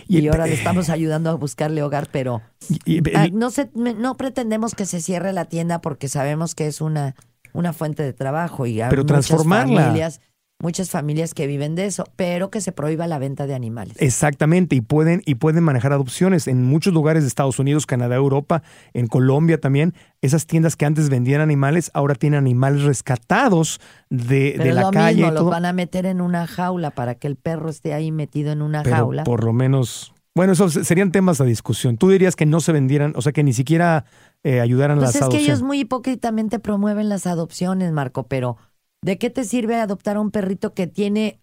Y, 0.07 0.25
ahora 0.27 0.47
le 0.47 0.53
estamos 0.53 0.89
ayudando 0.89 1.29
a 1.29 1.33
buscarle 1.33 1.83
hogar, 1.83 2.07
pero 2.11 2.41
y- 2.85 2.99
y- 2.99 3.01
ah, 3.13 3.27
no, 3.33 3.51
se, 3.51 3.69
no 3.75 4.15
pretendemos 4.15 4.73
que 4.73 4.85
se 4.85 5.01
cierre 5.01 5.33
la 5.33 5.45
tienda 5.45 5.81
porque 5.81 6.07
sabemos 6.07 6.55
que 6.55 6.67
es 6.67 6.79
una, 6.79 7.13
una 7.51 7.73
fuente 7.73 8.01
de 8.01 8.13
trabajo 8.13 8.65
y 8.65 8.79
hay 8.79 8.89
Pero 8.89 9.03
muchas 9.03 9.27
transformarla. 9.27 9.81
familias, 9.87 10.21
muchas 10.61 10.89
familias 10.89 11.33
que 11.33 11.47
viven 11.47 11.75
de 11.75 11.85
eso, 11.85 12.05
pero 12.15 12.49
que 12.49 12.61
se 12.61 12.71
prohíba 12.71 13.07
la 13.07 13.19
venta 13.19 13.47
de 13.47 13.53
animales. 13.55 13.95
Exactamente, 13.99 14.75
y 14.75 14.81
pueden, 14.81 15.21
y 15.25 15.35
pueden 15.35 15.63
manejar 15.63 15.93
adopciones 15.93 16.47
en 16.47 16.63
muchos 16.63 16.93
lugares 16.93 17.23
de 17.23 17.27
Estados 17.27 17.59
Unidos, 17.59 17.85
Canadá, 17.85 18.15
Europa, 18.15 18.63
en 18.93 19.07
Colombia 19.07 19.59
también. 19.59 19.93
Esas 20.21 20.45
tiendas 20.45 20.75
que 20.75 20.85
antes 20.85 21.09
vendían 21.09 21.41
animales, 21.41 21.89
ahora 21.93 22.15
tienen 22.15 22.37
animales 22.39 22.83
rescatados 22.83 23.79
de, 24.09 24.53
Pero 24.57 24.63
de 24.69 24.73
la 24.73 24.81
lo 24.83 24.91
calle. 24.91 25.15
mismo, 25.23 25.31
y 25.31 25.35
los 25.35 25.45
van 25.49 25.65
a 25.65 25.73
meter 25.73 26.05
en 26.05 26.21
una 26.21 26.47
jaula 26.47 26.91
para 26.91 27.15
que 27.15 27.27
el 27.27 27.35
perro 27.35 27.69
esté 27.69 27.93
ahí 27.93 28.11
metido 28.11 28.51
en 28.51 28.61
una 28.61 28.83
Pero 28.83 28.95
jaula. 28.97 29.23
por 29.23 29.43
lo 29.43 29.53
menos, 29.53 30.13
bueno, 30.35 30.53
esos 30.53 30.73
serían 30.73 31.11
temas 31.11 31.41
a 31.41 31.43
discusión. 31.45 31.97
Tú 31.97 32.09
dirías 32.09 32.35
que 32.35 32.45
no 32.45 32.59
se 32.61 32.71
vendieran, 32.71 33.13
o 33.15 33.21
sea, 33.21 33.31
que 33.31 33.43
ni 33.43 33.53
siquiera 33.53 34.05
eh, 34.43 34.59
ayudaran 34.59 34.97
Pues 34.97 35.07
las 35.07 35.15
es 35.15 35.19
que 35.19 35.23
adopciones. 35.25 35.47
ellos 35.49 35.61
muy 35.63 35.79
hipócritamente 35.81 36.59
promueven 36.59 37.09
las 37.09 37.27
adopciones, 37.27 37.91
Marco, 37.91 38.23
pero 38.27 38.57
¿de 39.01 39.17
qué 39.17 39.29
te 39.29 39.43
sirve 39.43 39.75
adoptar 39.75 40.17
a 40.17 40.21
un 40.21 40.31
perrito 40.31 40.73
que 40.73 40.87
tiene 40.87 41.39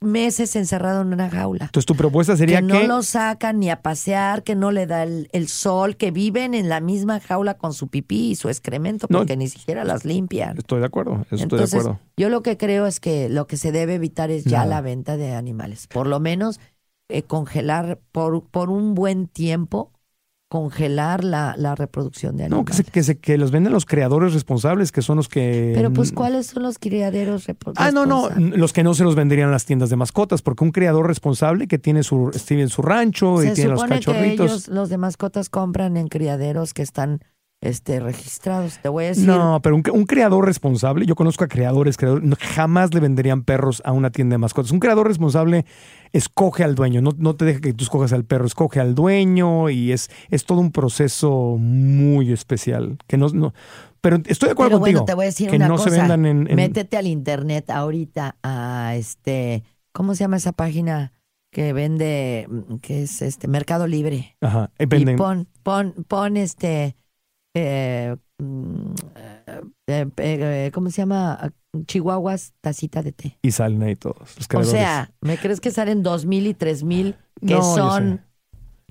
meses 0.00 0.56
encerrado 0.56 1.02
en 1.02 1.08
una 1.12 1.28
jaula. 1.28 1.66
Entonces 1.66 1.84
tu 1.84 1.94
propuesta 1.94 2.36
sería 2.36 2.60
que 2.60 2.66
que... 2.66 2.72
no 2.72 2.82
lo 2.84 3.02
sacan 3.02 3.58
ni 3.60 3.68
a 3.68 3.82
pasear, 3.82 4.42
que 4.42 4.54
no 4.54 4.70
le 4.70 4.86
da 4.86 5.02
el, 5.02 5.28
el 5.32 5.48
sol, 5.48 5.96
que 5.96 6.10
viven 6.10 6.54
en 6.54 6.70
la 6.70 6.80
misma 6.80 7.20
jaula 7.20 7.54
con 7.58 7.74
su 7.74 7.88
pipí 7.88 8.30
y 8.30 8.34
su 8.36 8.48
excremento 8.48 9.06
No. 9.10 9.18
porque 9.18 9.36
ni 9.36 9.48
siquiera 9.48 9.84
las 9.84 10.04
limpian. 10.06 10.56
Estoy 10.56 10.80
de 10.80 10.86
acuerdo, 10.86 11.12
eso 11.30 11.36
estoy 11.36 11.38
de 11.38 11.42
Entonces, 11.42 11.80
acuerdo. 11.80 12.00
yo 12.16 12.30
lo 12.30 12.42
que 12.42 12.56
creo 12.56 12.86
es 12.86 13.00
que 13.00 13.28
lo 13.28 13.46
que 13.46 13.58
se 13.58 13.72
debe 13.72 13.94
evitar 13.96 14.30
es 14.30 14.44
ya 14.44 14.64
la 14.64 14.80
venta 14.80 15.18
de 15.18 15.34
animales. 15.34 15.86
Por 15.88 16.06
lo 16.06 16.18
menos 16.20 16.58
eh, 17.10 17.22
congelar 17.22 18.00
por, 18.12 18.44
por 18.48 18.70
un 18.70 18.94
buen 18.94 19.28
tiempo, 19.28 19.92
congelar 20.54 21.24
la, 21.24 21.56
la 21.58 21.74
reproducción 21.74 22.36
de 22.36 22.48
No, 22.48 22.58
animales. 22.58 22.76
que, 22.76 22.84
se, 22.84 22.90
que, 22.92 23.02
se- 23.02 23.18
que 23.18 23.38
los 23.38 23.50
venden 23.50 23.72
los 23.72 23.84
creadores 23.86 24.32
responsables, 24.34 24.92
que 24.92 25.02
son 25.02 25.16
los 25.16 25.28
que... 25.28 25.72
Pero 25.74 25.92
pues, 25.92 26.12
¿cuáles 26.12 26.46
son 26.46 26.62
los 26.62 26.78
criaderos 26.78 27.48
repro- 27.48 27.72
Ah, 27.74 27.90
no, 27.90 28.06
no, 28.06 28.28
responsables? 28.28 28.56
los 28.60 28.72
que 28.72 28.84
no 28.84 28.94
se 28.94 29.02
los 29.02 29.16
venderían 29.16 29.50
las 29.50 29.64
tiendas 29.66 29.90
de 29.90 29.96
mascotas, 29.96 30.42
porque 30.42 30.62
un 30.62 30.70
criador 30.70 31.08
responsable 31.08 31.66
que 31.66 31.78
tiene 31.80 32.04
su, 32.04 32.30
tiene 32.46 32.68
su 32.68 32.82
rancho 32.82 33.42
y 33.42 33.50
tiene 33.52 33.70
los 33.70 33.80
supone 33.80 33.98
que 33.98 34.04
cachorritos. 34.06 34.46
ellos, 34.46 34.68
los 34.68 34.88
de 34.90 34.98
mascotas, 34.98 35.48
compran 35.48 35.96
en 35.96 36.06
criaderos 36.06 36.72
que 36.72 36.82
están 36.82 37.18
este, 37.64 37.98
registrados. 37.98 38.78
Te 38.78 38.88
voy 38.88 39.04
a 39.04 39.08
decir. 39.08 39.26
No, 39.26 39.60
pero 39.62 39.74
un, 39.74 39.82
un 39.92 40.04
creador 40.04 40.44
responsable, 40.46 41.06
yo 41.06 41.14
conozco 41.16 41.44
a 41.44 41.48
creadores, 41.48 41.96
creadores, 41.96 42.24
no, 42.24 42.36
jamás 42.38 42.92
le 42.94 43.00
venderían 43.00 43.42
perros 43.42 43.82
a 43.84 43.92
una 43.92 44.10
tienda 44.10 44.34
de 44.34 44.38
mascotas. 44.38 44.70
Un 44.70 44.80
creador 44.80 45.08
responsable 45.08 45.64
escoge 46.12 46.62
al 46.62 46.74
dueño, 46.74 47.00
no, 47.00 47.10
no 47.16 47.34
te 47.36 47.44
deja 47.44 47.60
que 47.60 47.72
tú 47.72 47.84
escojas 47.84 48.12
al 48.12 48.24
perro, 48.24 48.46
escoge 48.46 48.78
al 48.80 48.94
dueño 48.94 49.70
y 49.70 49.92
es, 49.92 50.10
es 50.30 50.44
todo 50.44 50.60
un 50.60 50.70
proceso 50.70 51.56
muy 51.58 52.30
especial. 52.32 52.98
Que 53.08 53.16
no, 53.16 53.28
no, 53.30 53.52
pero 54.00 54.18
estoy 54.26 54.48
de 54.48 54.52
acuerdo 54.52 54.70
Pero 54.72 54.80
contigo. 54.80 54.98
bueno, 55.00 55.04
te 55.06 55.14
voy 55.14 55.24
a 55.24 55.26
decir 55.26 55.50
que 55.50 55.56
una 55.56 55.68
no 55.68 55.76
cosa. 55.76 55.90
se 55.90 55.98
vendan 55.98 56.26
en, 56.26 56.46
en- 56.50 56.56
Métete 56.56 56.96
al 56.96 57.06
internet 57.06 57.70
ahorita 57.70 58.36
a 58.42 58.94
este, 58.96 59.64
¿cómo 59.92 60.14
se 60.14 60.20
llama 60.24 60.36
esa 60.36 60.52
página 60.52 61.12
que 61.50 61.72
vende, 61.72 62.46
mm, 62.50 62.74
que 62.76 63.02
es 63.04 63.22
este 63.22 63.48
Mercado 63.48 63.86
Libre? 63.86 64.36
Ajá, 64.42 64.70
Y 64.78 64.84
venden- 64.86 65.16
pon, 65.16 65.48
pon, 65.62 65.94
pon 66.06 66.36
este, 66.36 66.96
eh, 67.54 68.16
mm, 68.38 68.94
eh, 69.86 70.06
eh, 70.16 70.70
¿cómo 70.74 70.90
se 70.90 71.02
llama? 71.02 71.52
Chihuahuas, 71.86 72.52
tacita 72.60 73.02
de 73.02 73.12
té. 73.12 73.38
y 73.42 73.50
salen 73.50 73.82
ahí 73.82 73.96
todos 73.96 74.16
los 74.36 74.48
O 74.54 74.70
sea, 74.70 75.12
¿me 75.20 75.38
crees 75.38 75.60
que 75.60 75.70
salen 75.70 76.02
dos 76.02 76.24
mil 76.26 76.46
y 76.46 76.54
tres 76.54 76.82
mil 76.84 77.16
que 77.44 77.54
No, 77.54 77.62
son. 77.62 78.20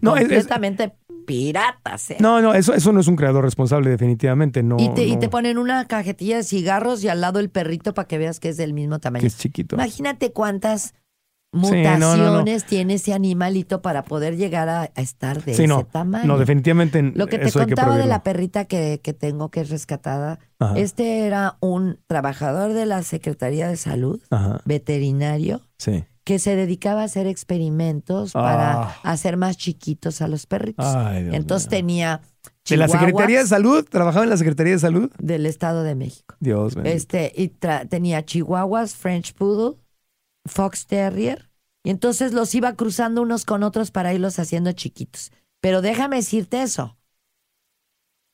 No, 0.01 0.15
es- 0.17 0.23
es- 0.23 0.27
completamente 0.47 0.95
piratas? 1.25 2.11
eh? 2.11 2.17
no, 2.19 2.41
no, 2.41 2.53
eso, 2.53 2.73
eso 2.73 2.91
no 2.91 2.99
es 2.99 3.07
un 3.07 3.15
creador 3.15 3.43
responsable, 3.45 3.89
definitivamente. 3.89 4.61
No, 4.63 4.75
y, 4.77 4.89
te, 4.93 5.05
y 5.05 5.17
te 5.17 5.29
ponen 5.29 5.57
una 5.57 5.85
cajetilla 5.87 6.37
de 6.37 6.43
cigarros 6.43 7.01
y 7.03 7.07
al 7.07 7.21
lado 7.21 7.39
el 7.39 7.49
perrito 7.49 7.93
para 7.93 8.07
que 8.07 8.17
veas 8.17 8.41
que 8.41 8.49
es 8.49 8.57
del 8.57 8.73
mismo 8.73 8.99
tamaño. 8.99 9.21
que 9.21 9.27
es 9.27 9.37
chiquito. 9.37 9.75
Imagínate 9.77 10.33
cuántas 10.33 10.93
no, 11.53 11.61
no, 11.61 12.15
no. 12.17 12.31
mutaciones 12.31 12.65
tiene 12.65 12.95
ese 12.95 13.13
animalito 13.13 13.81
para 13.81 14.03
poder 14.03 14.35
llegar 14.37 14.67
a, 14.69 14.81
a 14.81 15.01
estar 15.01 15.37
de 15.43 15.53
Sí, 15.53 15.63
ese 15.63 15.67
no, 15.67 15.85
tamaño. 15.85 16.25
no, 16.25 16.37
definitivamente 16.37 17.01
Lo 17.15 17.27
que 17.27 17.37
te 17.39 17.45
que 17.45 17.51
contaba 17.51 17.97
de 17.97 18.05
la 18.07 18.23
perrita 18.23 18.65
que, 18.65 18.99
que 19.03 19.13
tengo 19.13 19.49
que 19.49 19.61
es 19.61 19.69
rescatada, 19.69 20.39
Ajá. 20.59 20.77
este 20.77 21.19
era 21.25 21.57
un 21.61 21.99
trabajador 22.07 22.73
de 22.73 22.85
la 22.85 23.03
Secretaría 23.03 23.67
de 23.67 23.77
Salud, 23.77 24.19
Ajá, 24.31 24.61
veterinario, 24.65 25.61
sí. 25.77 26.03
que 26.23 26.39
se 26.39 26.55
dedicaba 26.55 27.01
a 27.01 27.05
hacer 27.05 27.27
experimentos 27.27 28.31
Ah. 28.35 28.41
para 28.41 29.11
hacer 29.11 29.37
más 29.37 29.57
chiquitos 29.57 30.21
a 30.21 30.27
los 30.27 30.45
perritos. 30.45 30.85
Ay, 30.85 31.23
Dios 31.23 31.35
Entonces 31.35 31.69
mío. 31.69 31.77
tenía 31.77 32.21
¿De 32.69 32.77
la 32.77 32.87
Secretaría 32.87 33.39
de 33.39 33.47
Salud? 33.47 33.85
¿Trabajaba 33.89 34.23
en 34.23 34.29
la 34.29 34.37
Secretaría 34.37 34.73
de 34.73 34.79
Salud? 34.79 35.11
del 35.19 35.45
Estado 35.45 35.83
de 35.83 35.95
México. 35.95 36.35
Dios 36.39 36.77
mío. 36.77 36.85
Este, 36.85 37.31
y 37.35 37.49
tra- 37.49 37.87
tenía 37.89 38.23
chihuahuas, 38.23 38.95
French 38.95 39.33
Poodle, 39.33 39.77
Fox 40.45 40.87
Terrier, 40.87 41.49
y 41.83 41.89
entonces 41.89 42.33
los 42.33 42.53
iba 42.55 42.73
cruzando 42.75 43.21
unos 43.21 43.45
con 43.45 43.63
otros 43.63 43.91
para 43.91 44.13
irlos 44.13 44.39
haciendo 44.39 44.71
chiquitos. 44.71 45.31
Pero 45.61 45.81
déjame 45.81 46.17
decirte 46.17 46.61
eso. 46.61 46.97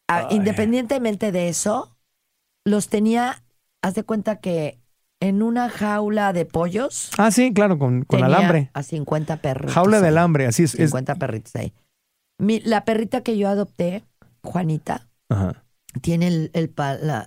Ah, 0.07 0.27
independientemente 0.31 1.31
de 1.31 1.49
eso, 1.49 1.95
los 2.65 2.89
tenía, 2.89 3.43
haz 3.81 3.93
de 3.93 4.03
cuenta 4.03 4.37
que 4.39 4.79
en 5.19 5.43
una 5.43 5.69
jaula 5.69 6.33
de 6.33 6.45
pollos. 6.45 7.11
Ah, 7.17 7.29
sí, 7.31 7.53
claro, 7.53 7.77
con, 7.77 8.03
con 8.05 8.19
tenía 8.21 8.25
alambre. 8.37 8.71
A 8.73 8.83
50 8.83 9.37
perritos. 9.41 9.73
Jaula 9.73 9.99
de 9.99 10.07
ahí. 10.07 10.11
alambre, 10.13 10.45
así 10.47 10.63
es. 10.63 10.73
es- 10.75 10.89
50 10.89 11.15
perritos 11.15 11.55
ahí. 11.55 11.73
Mi- 12.39 12.61
la 12.61 12.85
perrita 12.85 13.21
que 13.21 13.37
yo 13.37 13.49
adopté, 13.49 14.03
Juanita, 14.43 15.09
Ajá. 15.29 15.65
tiene 16.01 16.27
el, 16.27 16.51
el, 16.53 16.73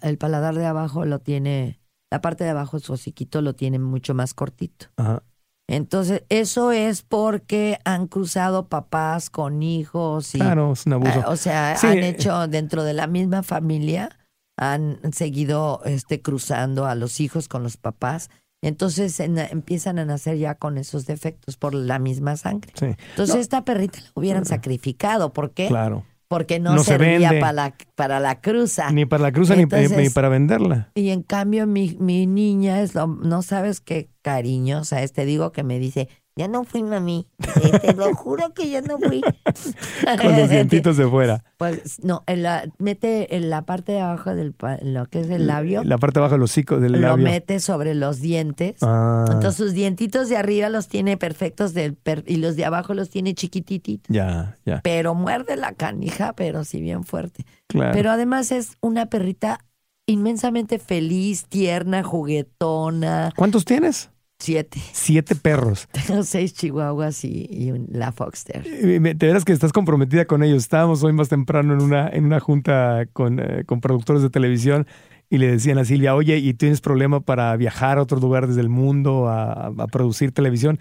el 0.02 0.18
paladar 0.18 0.54
de 0.54 0.66
abajo, 0.66 1.04
lo 1.04 1.18
tiene, 1.20 1.78
la 2.12 2.20
parte 2.20 2.44
de 2.44 2.50
abajo, 2.50 2.78
su 2.78 2.92
hociquito 2.92 3.40
lo 3.40 3.54
tiene 3.54 3.78
mucho 3.78 4.12
más 4.12 4.34
cortito. 4.34 4.86
Ajá. 4.96 5.22
Entonces, 5.66 6.24
eso 6.28 6.70
es 6.70 7.00
porque 7.02 7.78
han 7.86 8.06
cruzado 8.06 8.68
papás 8.68 9.30
con 9.30 9.62
hijos 9.62 10.34
y, 10.34 10.38
Claro, 10.38 10.72
es 10.74 10.84
un 10.84 10.92
abuso. 10.92 11.20
eh, 11.20 11.24
o 11.26 11.36
sea, 11.36 11.74
Sí. 11.78 11.86
han 11.86 11.98
hecho 11.98 12.46
dentro 12.48 12.84
de 12.84 12.92
la 12.92 13.06
misma 13.06 13.42
familia, 13.42 14.10
han 14.58 14.98
seguido 15.14 15.80
este, 15.86 16.20
cruzando 16.20 16.84
a 16.84 16.94
los 16.94 17.18
hijos 17.20 17.48
con 17.48 17.62
los 17.62 17.78
papás. 17.78 18.28
Entonces 18.62 19.18
en- 19.18 19.38
empiezan 19.38 19.98
a 19.98 20.04
nacer 20.04 20.36
ya 20.36 20.54
con 20.56 20.76
esos 20.76 21.06
defectos 21.06 21.56
por 21.56 21.72
la 21.74 21.98
misma 21.98 22.36
sangre. 22.36 22.72
sí, 22.78 22.94
Entonces 23.10 23.36
esta 23.36 23.64
perrita 23.64 24.00
la 24.00 24.10
hubieran 24.14 24.44
sacrificado. 24.44 25.32
¿Por 25.32 25.52
qué? 25.52 25.68
claro. 25.68 26.04
Porque 26.32 26.58
no, 26.58 26.74
No 26.74 26.78
se 26.82 26.92
servía 26.92 27.28
vende. 27.28 27.40
para 27.40 27.52
la, 27.52 27.74
para 27.94 28.18
la 28.18 28.40
cruza. 28.40 28.90
Ni 28.90 29.04
para 29.04 29.22
la 29.24 29.32
cruza 29.32 29.54
ni- 29.54 29.66
ni 29.66 30.08
para 30.08 30.30
venderla. 30.30 30.90
Y 30.94 31.10
en 31.10 31.22
cambio 31.22 31.66
mi, 31.66 31.94
mi 32.00 32.26
niña 32.26 32.80
es 32.80 32.94
lo, 32.94 33.06
no 33.06 33.42
sabes 33.42 33.82
qué 33.82 34.08
cariñosa 34.22 35.02
es. 35.02 35.12
Te 35.12 35.26
digo 35.26 35.52
que 35.52 35.62
me 35.62 35.78
dice, 35.78 36.08
ya 36.36 36.48
no 36.48 36.64
fui 36.64 36.82
mami. 36.82 37.26
Eh, 37.62 37.78
Te 37.80 37.94
lo 37.94 38.14
juro 38.14 38.52
que 38.54 38.68
ya 38.70 38.80
no 38.80 38.98
fui. 38.98 39.20
Con 40.20 40.36
los 40.36 40.48
dientitos 40.50 40.96
de 40.96 41.08
fuera. 41.08 41.44
Pues 41.58 42.02
no, 42.02 42.22
en 42.26 42.42
la, 42.42 42.64
mete 42.78 43.36
en 43.36 43.50
la 43.50 43.62
parte 43.62 43.92
de 43.92 44.00
abajo 44.00 44.34
del 44.34 44.54
lo 44.82 45.06
que 45.06 45.20
es 45.20 45.30
el 45.30 45.46
labio, 45.46 45.84
La 45.84 45.98
parte 45.98 46.18
de 46.18 46.20
abajo 46.22 46.34
del 46.34 46.42
hocico 46.42 46.80
del 46.80 46.92
lo 46.92 46.98
labio. 46.98 47.24
mete 47.24 47.60
sobre 47.60 47.94
los 47.94 48.20
dientes. 48.20 48.76
Ah, 48.82 49.24
Entonces 49.28 49.54
sus 49.56 49.72
dientitos 49.72 50.28
de 50.28 50.36
arriba 50.36 50.68
los 50.68 50.88
tiene 50.88 51.16
perfectos 51.16 51.74
del 51.74 51.94
per- 51.94 52.24
y 52.26 52.36
los 52.36 52.56
de 52.56 52.64
abajo 52.64 52.94
los 52.94 53.10
tiene 53.10 53.34
chiquitititos. 53.34 54.12
ya, 54.14 54.58
ya. 54.64 54.80
Pero 54.82 55.14
muerde 55.14 55.56
la 55.56 55.72
canija, 55.74 56.32
pero 56.34 56.64
sí 56.64 56.80
bien 56.80 57.04
fuerte. 57.04 57.44
Claro. 57.66 57.92
Pero 57.92 58.10
además 58.10 58.52
es 58.52 58.76
una 58.80 59.06
perrita 59.06 59.58
inmensamente 60.06 60.78
feliz, 60.78 61.46
tierna, 61.48 62.02
juguetona. 62.02 63.32
¿Cuántos 63.36 63.64
tienes? 63.64 64.10
Siete. 64.42 64.80
Siete 64.92 65.36
perros. 65.36 65.88
Tengo 66.06 66.24
seis 66.24 66.52
chihuahuas 66.52 67.24
y, 67.24 67.46
y 67.48 67.70
un- 67.70 67.86
la 67.92 68.10
Foxter. 68.10 68.62
De 68.64 68.98
veras 69.14 69.44
que 69.44 69.52
estás 69.52 69.72
comprometida 69.72 70.24
con 70.24 70.42
ellos. 70.42 70.58
Estábamos 70.64 71.04
hoy 71.04 71.12
más 71.12 71.28
temprano 71.28 71.74
en 71.74 71.80
una, 71.80 72.08
en 72.08 72.24
una 72.24 72.40
junta 72.40 73.06
con, 73.12 73.38
eh, 73.38 73.64
con 73.64 73.80
productores 73.80 74.20
de 74.22 74.30
televisión 74.30 74.88
y 75.30 75.38
le 75.38 75.46
decían 75.50 75.78
a 75.78 75.84
Silvia, 75.84 76.16
oye, 76.16 76.38
¿y 76.38 76.54
tienes 76.54 76.80
problema 76.80 77.20
para 77.20 77.56
viajar 77.56 77.98
a 77.98 78.02
otros 78.02 78.20
lugares 78.20 78.56
del 78.56 78.68
mundo 78.68 79.28
a, 79.28 79.66
a 79.68 79.86
producir 79.86 80.32
televisión? 80.32 80.78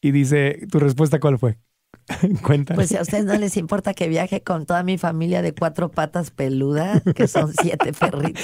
Y 0.00 0.10
dice, 0.10 0.66
¿tu 0.70 0.80
respuesta 0.80 1.20
cuál 1.20 1.38
fue? 1.38 1.56
Pues 2.74 2.88
si 2.90 2.96
a 2.96 3.02
ustedes 3.02 3.24
no 3.24 3.34
les 3.34 3.56
importa 3.56 3.94
que 3.94 4.08
viaje 4.08 4.42
con 4.42 4.66
toda 4.66 4.82
mi 4.82 4.98
familia 4.98 5.42
de 5.42 5.54
cuatro 5.54 5.90
patas 5.90 6.30
peluda, 6.30 7.00
que 7.14 7.26
son 7.28 7.52
siete 7.62 7.92
perritos. 7.92 8.42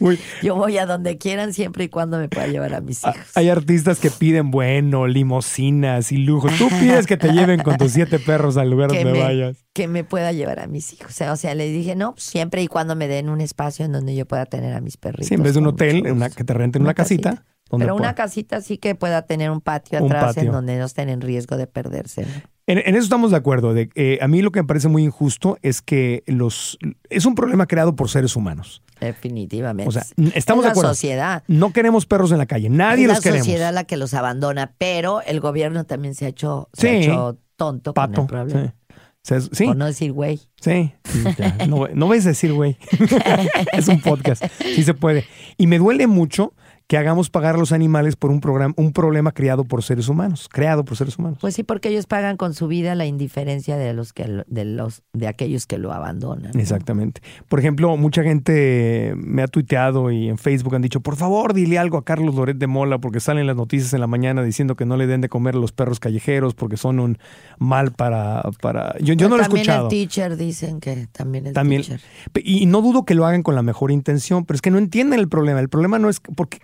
Uy, 0.00 0.18
Yo 0.42 0.54
voy 0.56 0.78
a 0.78 0.86
donde 0.86 1.16
quieran 1.18 1.52
siempre 1.52 1.84
y 1.84 1.88
cuando 1.88 2.18
me 2.18 2.28
pueda 2.28 2.46
llevar 2.48 2.74
a 2.74 2.80
mis 2.80 3.04
a- 3.04 3.10
hijos. 3.10 3.26
hay 3.34 3.48
artistas 3.48 3.98
que 4.00 4.10
piden, 4.10 4.50
bueno, 4.50 5.06
limosinas 5.06 6.10
y 6.12 6.16
lujo. 6.18 6.48
Tú 6.58 6.68
pides 6.80 7.06
que 7.06 7.16
te 7.16 7.32
lleven 7.32 7.62
con 7.62 7.76
tus 7.76 7.92
siete 7.92 8.18
perros 8.18 8.56
al 8.56 8.70
lugar 8.70 8.90
que 8.90 9.04
donde 9.04 9.12
me, 9.12 9.20
vayas. 9.24 9.64
que 9.72 9.88
me 9.88 10.04
pueda 10.04 10.32
llevar 10.32 10.58
a 10.60 10.66
mis 10.66 10.92
hijos. 10.92 11.10
O 11.10 11.14
sea, 11.14 11.32
o 11.32 11.36
sea, 11.36 11.54
les 11.54 11.72
dije, 11.72 11.94
no, 11.94 12.12
pues, 12.12 12.24
siempre 12.24 12.62
y 12.62 12.66
cuando 12.68 12.96
me 12.96 13.08
den 13.08 13.28
un 13.28 13.40
espacio 13.40 13.84
en 13.84 13.92
donde 13.92 14.14
yo 14.14 14.26
pueda 14.26 14.46
tener 14.46 14.74
a 14.74 14.80
mis 14.80 14.96
perritos. 14.96 15.28
Sí, 15.28 15.34
en 15.34 15.42
vez 15.42 15.54
de 15.54 15.60
un 15.60 15.66
hotel, 15.68 16.10
una, 16.10 16.28
que 16.30 16.44
te 16.44 16.52
renten 16.54 16.82
una, 16.82 16.94
casita. 16.94 17.30
donde 17.30 17.42
Pero 17.70 17.94
una 17.94 18.02
pueda- 18.02 18.14
casita 18.14 18.60
sí 18.60 18.78
que 18.78 18.94
pueda 18.94 19.22
tener 19.22 19.50
un 19.50 19.60
patio 19.60 19.98
Un 19.98 20.06
atrás 20.06 20.34
patio. 20.34 20.42
en 20.48 20.52
donde 20.52 20.78
no 20.78 20.84
estén 20.84 21.08
en 21.08 21.20
riesgo 21.20 21.56
de 21.56 21.66
perderse. 21.66 22.22
¿no? 22.22 22.28
En, 22.68 22.78
en 22.78 22.94
eso 22.94 23.04
estamos 23.04 23.30
de 23.32 23.36
acuerdo. 23.36 23.74
De, 23.74 23.90
eh, 23.94 24.18
a 24.20 24.28
mí 24.28 24.42
lo 24.42 24.50
que 24.52 24.60
me 24.62 24.66
parece 24.66 24.88
muy 24.88 25.02
injusto 25.04 25.58
es 25.62 25.82
que 25.82 26.22
los 26.26 26.78
es 27.10 27.26
un 27.26 27.34
problema 27.34 27.66
creado 27.66 27.94
por 27.96 28.08
seres 28.08 28.34
humanos. 28.36 28.82
Definitivamente. 29.00 29.88
O 29.88 29.92
sea, 29.92 30.04
estamos 30.34 30.64
es 30.64 30.68
de 30.68 30.70
acuerdo. 30.70 30.90
la 30.90 30.94
sociedad. 30.94 31.42
No 31.48 31.72
queremos 31.72 32.06
perros 32.06 32.32
en 32.32 32.38
la 32.38 32.46
calle. 32.46 32.68
Nadie 32.70 33.02
es 33.02 33.08
los 33.08 33.18
la 33.18 33.22
queremos. 33.22 33.46
sociedad 33.46 33.72
la 33.74 33.84
que 33.84 33.96
los 33.96 34.14
abandona, 34.14 34.72
pero 34.78 35.20
el 35.22 35.40
gobierno 35.40 35.84
también 35.84 36.14
se 36.14 36.26
ha 36.26 36.28
hecho, 36.28 36.68
se 36.72 36.88
ha 36.88 36.92
hecho 36.94 37.38
tonto 37.56 37.94
con 37.94 38.06
Pato. 38.10 38.20
el 38.22 38.26
problema. 38.26 38.74
Sí. 39.22 39.66
Por 39.66 39.74
no 39.76 39.86
decir 39.86 40.12
güey. 40.12 40.38
sí. 40.60 40.92
Sí, 41.04 41.24
ya. 41.36 41.66
No, 41.66 41.88
no 41.92 42.06
vais 42.08 42.24
a 42.26 42.28
decir, 42.28 42.52
güey. 42.52 42.76
es 43.72 43.88
un 43.88 44.00
podcast. 44.00 44.44
Sí 44.74 44.84
se 44.84 44.94
puede. 44.94 45.24
Y 45.58 45.66
me 45.66 45.78
duele 45.78 46.06
mucho 46.06 46.52
que 46.88 46.96
hagamos 46.96 47.30
pagar 47.30 47.56
a 47.56 47.58
los 47.58 47.72
animales 47.72 48.14
por 48.14 48.30
un, 48.30 48.40
programa, 48.40 48.72
un 48.76 48.92
problema 48.92 49.32
creado 49.32 49.64
por 49.64 49.82
seres 49.82 50.08
humanos, 50.08 50.48
creado 50.50 50.84
por 50.84 50.96
seres 50.96 51.18
humanos. 51.18 51.38
Pues 51.40 51.54
sí, 51.54 51.64
porque 51.64 51.88
ellos 51.88 52.06
pagan 52.06 52.36
con 52.36 52.54
su 52.54 52.68
vida 52.68 52.94
la 52.94 53.06
indiferencia 53.06 53.76
de 53.76 53.92
los 53.92 54.12
que 54.12 54.44
de 54.46 54.64
los 54.64 55.02
de 55.12 55.26
aquellos 55.26 55.66
que 55.66 55.78
lo 55.78 55.92
abandonan. 55.92 56.52
¿no? 56.54 56.60
Exactamente. 56.60 57.22
Por 57.48 57.58
ejemplo, 57.58 57.96
mucha 57.96 58.22
gente 58.22 59.14
me 59.16 59.42
ha 59.42 59.48
tuiteado 59.48 60.12
y 60.12 60.28
en 60.28 60.38
Facebook 60.38 60.76
han 60.76 60.82
dicho, 60.82 61.00
por 61.00 61.16
favor, 61.16 61.54
dile 61.54 61.78
algo 61.78 61.98
a 61.98 62.04
Carlos 62.04 62.36
Loret 62.36 62.56
de 62.56 62.68
Mola, 62.68 62.98
porque 62.98 63.18
salen 63.18 63.48
las 63.48 63.56
noticias 63.56 63.92
en 63.92 64.00
la 64.00 64.06
mañana 64.06 64.44
diciendo 64.44 64.76
que 64.76 64.84
no 64.84 64.96
le 64.96 65.08
den 65.08 65.20
de 65.20 65.28
comer 65.28 65.56
a 65.56 65.58
los 65.58 65.72
perros 65.72 65.98
callejeros 65.98 66.54
porque 66.54 66.76
son 66.76 67.00
un 67.00 67.18
mal 67.58 67.90
para... 67.90 68.42
para... 68.60 68.96
Yo, 69.00 69.14
yo 69.14 69.28
no 69.28 69.36
lo 69.36 69.42
he 69.42 69.46
también 69.46 69.62
escuchado. 69.62 69.86
el 69.86 69.90
teacher 69.90 70.36
dicen 70.36 70.78
que 70.78 71.08
también 71.10 71.48
el 71.48 71.52
También, 71.52 71.82
teacher. 71.82 72.00
Y 72.44 72.66
no 72.66 72.80
dudo 72.80 73.04
que 73.04 73.14
lo 73.14 73.26
hagan 73.26 73.42
con 73.42 73.56
la 73.56 73.62
mejor 73.62 73.90
intención, 73.90 74.44
pero 74.44 74.54
es 74.54 74.62
que 74.62 74.70
no 74.70 74.78
entienden 74.78 75.18
el 75.18 75.28
problema. 75.28 75.58
El 75.58 75.68
problema 75.68 75.98
no 75.98 76.08
es 76.08 76.20
porque 76.20 76.60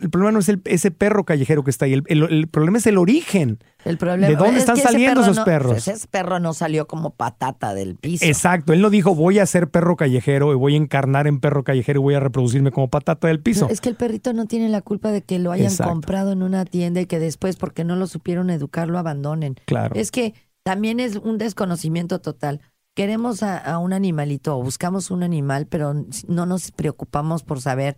el 0.00 0.10
problema 0.10 0.32
no 0.32 0.38
es 0.38 0.48
el- 0.48 0.60
ese 0.64 0.90
perro 0.90 1.24
callejero 1.24 1.64
que 1.64 1.70
está 1.70 1.84
ahí. 1.86 1.92
El, 1.94 2.04
el- 2.08 2.22
el 2.24 2.48
problema 2.48 2.78
es 2.78 2.86
el 2.86 2.98
origen. 2.98 3.58
El 3.84 3.98
problema 3.98 4.28
¿De 4.28 4.36
dónde 4.36 4.54
es 4.56 4.60
están 4.60 4.76
que 4.76 4.82
saliendo 4.82 5.20
perro 5.20 5.22
esos 5.22 5.36
no- 5.38 5.44
perros? 5.44 5.88
Ese 5.88 6.06
perro 6.08 6.38
no 6.40 6.54
salió 6.54 6.86
como 6.86 7.10
patata 7.10 7.74
del 7.74 7.96
piso. 7.96 8.24
Exacto. 8.24 8.72
Él 8.72 8.80
no 8.80 8.90
dijo 8.90 9.14
voy 9.14 9.38
a 9.40 9.46
ser 9.46 9.68
perro 9.70 9.96
callejero 9.96 10.52
y 10.52 10.56
voy 10.56 10.74
a 10.74 10.76
encarnar 10.78 11.26
en 11.26 11.40
perro 11.40 11.64
callejero 11.64 12.00
y 12.00 12.02
voy 12.02 12.14
a 12.14 12.20
reproducirme 12.20 12.70
como 12.70 12.88
patata 12.88 13.26
del 13.28 13.40
piso. 13.40 13.68
Es 13.68 13.80
que 13.80 13.88
el 13.88 13.96
perrito 13.96 14.32
no 14.32 14.46
tiene 14.46 14.68
la 14.68 14.82
culpa 14.82 15.10
de 15.10 15.22
que 15.22 15.38
lo 15.38 15.50
hayan 15.52 15.66
Exacto. 15.66 15.92
comprado 15.92 16.32
en 16.32 16.42
una 16.42 16.64
tienda 16.64 17.00
y 17.00 17.06
que 17.06 17.18
después, 17.18 17.56
porque 17.56 17.84
no 17.84 17.96
lo 17.96 18.06
supieron 18.06 18.50
educar, 18.50 18.88
lo 18.88 18.98
abandonen. 18.98 19.56
Claro. 19.66 19.94
Es 19.96 20.10
que 20.10 20.34
también 20.62 21.00
es 21.00 21.16
un 21.16 21.38
desconocimiento 21.38 22.20
total. 22.20 22.60
Queremos 22.94 23.42
a, 23.42 23.56
a 23.56 23.78
un 23.78 23.94
animalito 23.94 24.56
o 24.56 24.62
buscamos 24.62 25.10
un 25.10 25.22
animal, 25.22 25.66
pero 25.66 25.94
no 26.28 26.44
nos 26.46 26.70
preocupamos 26.72 27.42
por 27.42 27.60
saber 27.60 27.96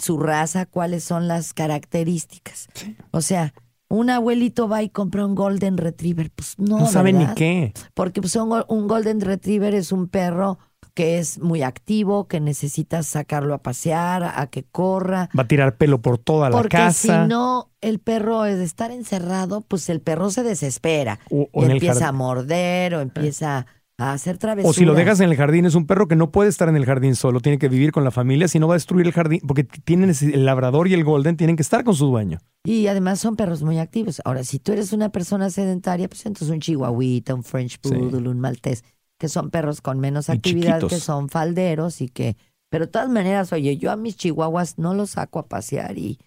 su 0.00 0.18
raza, 0.18 0.66
cuáles 0.66 1.04
son 1.04 1.28
las 1.28 1.52
características. 1.54 2.68
O 3.10 3.20
sea, 3.20 3.52
un 3.88 4.10
abuelito 4.10 4.68
va 4.68 4.82
y 4.82 4.88
compra 4.88 5.26
un 5.26 5.34
Golden 5.34 5.76
Retriever, 5.76 6.30
pues 6.30 6.54
no. 6.58 6.78
no 6.78 6.86
saben 6.86 7.18
ni 7.18 7.26
qué. 7.34 7.72
Porque 7.94 8.20
pues, 8.20 8.36
un, 8.36 8.64
un 8.68 8.86
Golden 8.88 9.20
Retriever 9.20 9.74
es 9.74 9.90
un 9.92 10.08
perro 10.08 10.58
que 10.94 11.18
es 11.18 11.38
muy 11.38 11.62
activo, 11.62 12.26
que 12.26 12.40
necesitas 12.40 13.06
sacarlo 13.06 13.54
a 13.54 13.58
pasear, 13.62 14.24
a 14.24 14.46
que 14.48 14.64
corra. 14.64 15.28
Va 15.38 15.44
a 15.44 15.48
tirar 15.48 15.76
pelo 15.76 16.02
por 16.02 16.18
toda 16.18 16.50
la 16.50 16.56
Porque 16.56 16.76
casa. 16.76 17.22
si 17.22 17.28
no, 17.28 17.70
el 17.80 18.00
perro 18.00 18.42
de 18.42 18.62
estar 18.64 18.90
encerrado, 18.90 19.60
pues 19.62 19.88
el 19.88 20.00
perro 20.00 20.30
se 20.30 20.42
desespera. 20.42 21.20
O- 21.30 21.48
o 21.52 21.62
y 21.66 21.70
empieza 21.70 22.08
a 22.08 22.12
morder 22.12 22.94
o 22.94 23.00
empieza 23.00 23.66
a 24.00 24.12
hacer 24.12 24.38
travesuras. 24.38 24.70
O 24.70 24.78
si 24.78 24.84
lo 24.84 24.94
dejas 24.94 25.20
en 25.20 25.28
el 25.28 25.36
jardín, 25.36 25.66
es 25.66 25.74
un 25.74 25.86
perro 25.86 26.08
que 26.08 26.16
no 26.16 26.30
puede 26.30 26.48
estar 26.48 26.68
en 26.68 26.76
el 26.76 26.86
jardín 26.86 27.14
solo, 27.14 27.40
tiene 27.40 27.58
que 27.58 27.68
vivir 27.68 27.92
con 27.92 28.02
la 28.02 28.10
familia, 28.10 28.48
si 28.48 28.58
no 28.58 28.66
va 28.66 28.74
a 28.74 28.76
destruir 28.76 29.06
el 29.06 29.12
jardín, 29.12 29.40
porque 29.46 29.64
tienen 29.64 30.10
el 30.20 30.44
labrador 30.46 30.88
y 30.88 30.94
el 30.94 31.04
golden 31.04 31.36
tienen 31.36 31.56
que 31.56 31.62
estar 31.62 31.84
con 31.84 31.94
su 31.94 32.06
dueño. 32.06 32.38
Y 32.64 32.86
además 32.86 33.20
son 33.20 33.36
perros 33.36 33.62
muy 33.62 33.78
activos. 33.78 34.20
Ahora, 34.24 34.42
si 34.44 34.58
tú 34.58 34.72
eres 34.72 34.92
una 34.92 35.10
persona 35.10 35.50
sedentaria, 35.50 36.08
pues 36.08 36.24
entonces 36.26 36.48
un 36.50 36.60
chihuahuita, 36.60 37.34
un 37.34 37.44
French 37.44 37.78
Sí. 37.82 37.90
Poodle, 37.90 38.28
un 38.28 38.40
maltés, 38.40 38.84
que 39.18 39.28
son 39.28 39.50
perros 39.50 39.80
con 39.82 40.00
menos 40.00 40.28
Y 40.28 40.32
actividad, 40.32 40.78
chiquitos. 40.78 40.92
que 40.92 40.98
son 41.00 41.28
falderos 41.28 42.00
y 42.00 42.08
que... 42.08 42.36
Pero 42.70 42.86
de 42.86 42.92
todas 42.92 43.08
maneras, 43.10 43.52
oye, 43.52 43.76
yo 43.76 43.90
a 43.90 43.96
mis 43.96 44.16
chihuahuas 44.16 44.78
no 44.78 44.94
los 44.94 45.10
saco 45.10 45.40
a 45.40 45.48
pasear 45.48 45.98
y, 45.98 46.18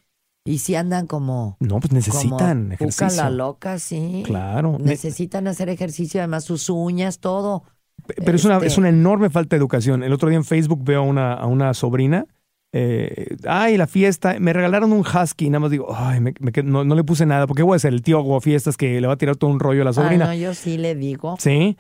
y 0.46 0.58
si 0.60 0.76
andan 0.76 1.08
como... 1.08 1.58
No, 1.60 1.80
pues 1.80 1.92
necesitan 1.94 2.62
como 2.64 2.74
ejercicio. 2.74 3.24
la 3.24 3.30
loca, 3.30 3.80
sí. 3.80 4.24
Claro. 4.26 4.78
Ne- 4.80 4.86
Necesitan 4.92 5.48
hacer 5.48 5.70
ejercicio, 5.70 6.20
además 6.22 6.44
sus 6.44 6.70
uñas, 6.70 7.20
todo. 7.20 7.64
Pero 8.18 8.36
es 8.36 8.44
una, 8.46 8.56
Este- 8.56 8.68
es 8.68 8.78
una 8.78 8.90
enorme 8.90 9.30
falta 9.30 9.56
de 9.56 9.60
educación. 9.60 10.04
El 10.04 10.12
otro 10.14 10.30
día 10.30 10.38
en 10.38 10.44
Facebook 10.44 10.84
veo 10.84 11.00
a 11.00 11.04
una, 11.04 11.34
a 11.34 11.46
una 11.46 11.74
sobrina. 11.74 12.26
eh, 12.76 13.38
ay, 13.48 13.78
la 13.78 13.86
fiesta. 13.88 14.36
Me 14.40 14.52
regalaron 14.52 14.92
un 14.94 15.02
husky. 15.06 15.50
Nada 15.50 15.60
más 15.60 15.72
digo, 15.72 15.96
ay, 15.96 16.20
me- 16.20 16.34
me 16.40 16.52
no, 16.64 16.84
no 16.84 16.96
le 16.96 17.04
puse 17.04 17.26
nada. 17.26 17.46
Porque 17.48 17.62
voy 17.64 17.76
a 17.76 17.80
ser 17.80 17.94
el 17.94 18.02
tío 18.02 18.18
aguafiestas 18.18 18.78
que 18.78 19.00
le 19.00 19.08
va 19.08 19.14
a 19.14 19.18
tirar 19.18 19.36
todo 19.36 19.52
un 19.52 19.60
rollo 19.60 19.82
a 19.84 19.86
la 19.86 19.92
Ah, 19.92 19.94
sobrina. 19.94 20.26
no, 20.26 20.34
yo 20.34 20.54
sí 20.56 20.78
le 20.78 20.96
digo. 20.96 21.36
Sí. 21.40 21.78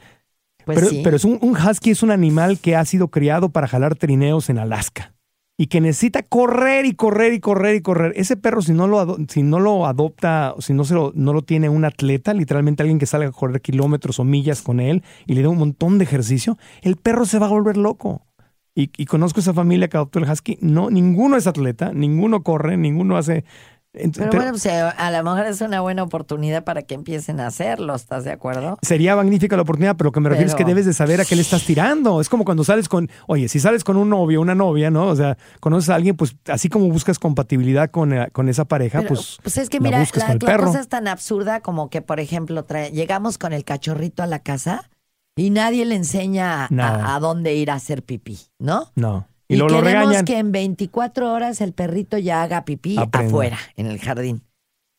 Pues 0.65 0.77
pero, 0.77 0.89
sí. 0.89 1.01
pero 1.03 1.15
es 1.17 1.25
un, 1.25 1.39
un 1.41 1.57
husky 1.57 1.91
es 1.91 2.03
un 2.03 2.11
animal 2.11 2.59
que 2.59 2.75
ha 2.77 2.85
sido 2.85 3.07
criado 3.09 3.49
para 3.49 3.67
jalar 3.67 3.95
trineos 3.95 4.49
en 4.49 4.59
Alaska. 4.59 5.12
Y 5.57 5.67
que 5.67 5.81
necesita 5.81 6.23
correr 6.23 6.85
y 6.85 6.95
correr 6.95 7.33
y 7.33 7.39
correr 7.39 7.75
y 7.75 7.81
correr. 7.81 8.13
Ese 8.15 8.35
perro, 8.37 8.61
si 8.61 8.73
no 8.73 8.87
lo, 8.87 9.17
si 9.27 9.43
no 9.43 9.59
lo 9.59 9.85
adopta, 9.85 10.55
si 10.59 10.73
no, 10.73 10.83
se 10.83 10.95
lo, 10.95 11.11
no 11.15 11.31
lo 11.31 11.43
tiene 11.43 11.69
un 11.69 11.85
atleta, 11.85 12.33
literalmente 12.33 12.81
alguien 12.81 12.97
que 12.97 13.05
salga 13.05 13.27
a 13.27 13.31
correr 13.31 13.61
kilómetros 13.61 14.19
o 14.19 14.23
millas 14.23 14.63
con 14.63 14.79
él 14.79 15.03
y 15.27 15.35
le 15.35 15.41
dé 15.41 15.47
un 15.47 15.59
montón 15.59 15.99
de 15.99 16.05
ejercicio, 16.05 16.57
el 16.81 16.95
perro 16.95 17.25
se 17.25 17.37
va 17.37 17.45
a 17.45 17.49
volver 17.49 17.77
loco. 17.77 18.25
Y, 18.75 18.89
y 18.97 19.05
conozco 19.05 19.39
esa 19.39 19.53
familia 19.53 19.87
que 19.87 19.97
adoptó 19.97 20.17
el 20.17 20.29
husky. 20.29 20.57
No, 20.59 20.89
ninguno 20.89 21.37
es 21.37 21.45
atleta, 21.45 21.93
ninguno 21.93 22.41
corre, 22.41 22.75
ninguno 22.75 23.17
hace. 23.17 23.45
Pero, 23.93 24.31
bueno, 24.31 24.49
pues, 24.51 24.65
eh, 24.65 24.71
a 24.81 25.11
lo 25.11 25.23
mejor 25.23 25.45
es 25.45 25.61
una 25.61 25.79
buena 25.81 26.01
oportunidad 26.01 26.63
para 26.63 26.81
que 26.81 26.95
empiecen 26.95 27.39
a 27.39 27.45
hacerlo, 27.45 27.93
¿estás 27.93 28.23
de 28.23 28.31
acuerdo? 28.31 28.79
Sería 28.81 29.15
magnífica 29.15 29.55
la 29.55 29.61
oportunidad, 29.61 29.95
pero 29.95 30.07
lo 30.07 30.11
que 30.11 30.19
me 30.19 30.29
refiero 30.29 30.49
es 30.49 30.55
que 30.55 30.65
debes 30.65 30.87
de 30.87 30.93
saber 30.93 31.21
a 31.21 31.25
qué 31.25 31.35
le 31.35 31.43
estás 31.43 31.63
tirando. 31.63 32.19
Es 32.19 32.27
como 32.27 32.43
cuando 32.43 32.63
sales 32.63 32.89
con, 32.89 33.07
oye, 33.27 33.47
si 33.47 33.59
sales 33.59 33.83
con 33.83 33.95
un 33.97 34.09
novio, 34.09 34.41
una 34.41 34.55
novia, 34.55 34.89
¿no? 34.89 35.05
O 35.09 35.15
sea, 35.15 35.37
conoces 35.59 35.91
a 35.91 35.95
alguien, 35.95 36.15
pues 36.17 36.35
así 36.47 36.69
como 36.69 36.87
buscas 36.89 37.19
compatibilidad 37.19 37.91
con, 37.91 38.13
eh, 38.13 38.29
con 38.31 38.49
esa 38.49 38.65
pareja, 38.65 39.01
Pero, 39.03 39.15
pues, 39.43 39.57
es 39.57 39.69
que 39.69 39.77
la 39.79 39.83
mira, 39.83 39.99
buscas 39.99 40.17
la, 40.23 40.25
con 40.25 40.31
el 40.33 40.39
la 40.39 40.45
perro. 40.47 40.65
cosa 40.67 40.79
es 40.79 40.87
tan 40.89 41.07
absurda 41.07 41.59
como 41.61 41.91
que, 41.91 42.01
por 42.01 42.19
ejemplo, 42.19 42.65
trae- 42.65 42.91
llegamos 42.91 43.37
con 43.37 43.53
el 43.53 43.63
cachorrito 43.63 44.23
a 44.23 44.27
la 44.27 44.39
casa 44.39 44.89
y 45.35 45.51
nadie 45.51 45.85
le 45.85 45.95
enseña 45.95 46.65
a, 46.65 47.15
a 47.15 47.19
dónde 47.19 47.53
ir 47.53 47.69
a 47.69 47.75
hacer 47.75 48.01
pipí, 48.03 48.39
¿no? 48.59 48.91
No. 48.95 49.27
Y, 49.47 49.55
Y, 49.55 49.57
luego 49.57 49.75
lo 49.75 49.81
regañan. 49.81 50.25
que 50.25 50.37
en 50.37 50.51
24 50.51 51.31
horas 51.33 51.61
el 51.61 51.73
perrito 51.73 52.17
ya 52.17 52.43
haga 52.43 52.65
pipí 52.65 52.97
afuera, 53.11 53.57
en 53.75 53.87
el 53.87 53.99
jardín. 53.99 54.43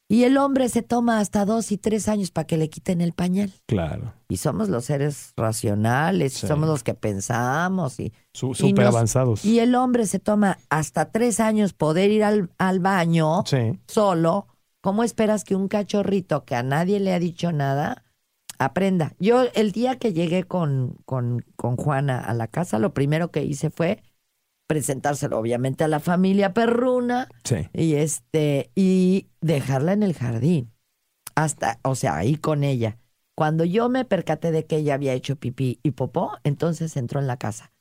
Y 0.06 0.24
el 0.24 0.36
hombre 0.36 0.68
se 0.68 0.82
toma 0.82 1.18
hasta 1.18 1.46
dos 1.46 1.72
y 1.72 1.78
tres 1.78 2.08
años 2.08 2.30
para 2.30 2.46
que 2.46 2.58
le 2.58 2.68
quiten 2.68 3.00
el 3.00 3.14
pañal. 3.14 3.52
Claro. 3.66 4.12
Y 4.28 4.36
somos 4.36 4.68
los 4.68 4.84
seres 4.84 5.32
racionales, 5.34 6.34
Sí. 6.34 6.46
somos 6.46 6.68
los 6.68 6.82
que 6.84 6.92
pensamos 6.94 7.98
y 7.98 8.12
Súper 8.34 8.86
avanzados. 8.86 9.44
Y 9.46 9.60
el 9.60 9.74
hombre 9.74 10.04
se 10.06 10.18
toma 10.18 10.58
hasta 10.68 11.10
tres 11.10 11.40
años 11.40 11.72
poder 11.72 12.10
ir 12.10 12.22
al, 12.22 12.50
al 12.58 12.80
baño 12.80 13.44
Sí. 13.46 13.78
solo. 13.86 14.46
¿Cómo 14.82 15.02
esperas 15.04 15.42
que 15.44 15.56
un 15.56 15.68
cachorrito 15.68 16.44
que 16.44 16.54
a 16.54 16.62
nadie 16.62 17.00
le 17.00 17.14
ha 17.14 17.18
dicho 17.18 17.50
nada 17.50 18.04
aprenda? 18.58 19.14
Yo 19.18 19.44
el 19.54 19.72
día 19.72 19.98
que 19.98 20.12
llegué 20.12 20.44
con, 20.44 20.98
con, 21.06 21.44
con 21.56 21.76
Juana 21.76 22.20
a 22.20 22.34
la 22.34 22.46
casa, 22.48 22.78
lo 22.78 22.92
primero 22.92 23.30
que 23.30 23.42
hice 23.42 23.70
fue 23.70 24.02
presentárselo 24.66 25.38
obviamente 25.38 25.84
a 25.84 25.88
la 25.88 26.00
familia 26.00 26.52
perruna 26.54 27.28
Sí. 27.44 27.68
y 27.72 27.94
este 27.94 28.70
y 28.74 29.28
dejarla 29.40 29.92
en 29.92 30.02
el 30.02 30.14
jardín. 30.14 30.70
Hasta, 31.34 31.78
o 31.82 31.94
sea, 31.94 32.16
ahí 32.16 32.36
con 32.36 32.62
ella. 32.64 32.98
Cuando 33.36 33.64
yo 33.64 33.88
me 33.88 34.04
percaté 34.04 34.52
de 34.52 34.64
que 34.66 34.76
ella 34.76 34.94
había 34.94 35.12
hecho 35.12 35.36
pipí 35.36 35.80
y 35.82 35.90
popó, 35.90 36.38
entonces 36.44 36.96
entró 36.96 37.18
en 37.20 37.26
la 37.26 37.36
casa. 37.36 37.72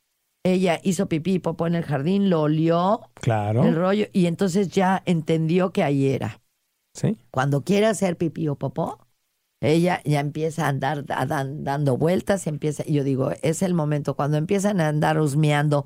Ella 0.43 0.79
hizo 0.83 1.07
pipí 1.07 1.33
y 1.35 1.39
popó 1.39 1.67
en 1.67 1.75
el 1.75 1.83
jardín, 1.83 2.29
lo 2.29 2.41
olió 2.41 3.01
Claro. 3.13 3.63
el 3.63 3.75
rollo 3.75 4.07
y 4.11 4.25
entonces 4.25 4.69
ya 4.69 5.01
entendió 5.05 5.71
que 5.71 5.83
ahí 5.83 6.07
era. 6.09 6.41
Sí. 6.95 7.17
Cuando 7.31 7.63
quiere 7.63 7.85
hacer 7.85 8.17
pipí 8.17 8.47
o 8.47 8.55
popó, 8.55 9.07
ella 9.61 10.01
ya 10.03 10.19
empieza 10.19 10.65
a 10.65 10.69
andar 10.69 11.05
a 11.09 11.25
dan- 11.25 11.63
dando 11.63 11.95
vueltas, 11.95 12.45
empieza, 12.47 12.83
yo 12.83 13.03
digo, 13.05 13.31
es 13.41 13.61
el 13.61 13.73
momento 13.73 14.15
cuando 14.15 14.35
empiezan 14.37 14.81
a 14.81 14.89
andar 14.89 15.17
husmeando, 15.19 15.85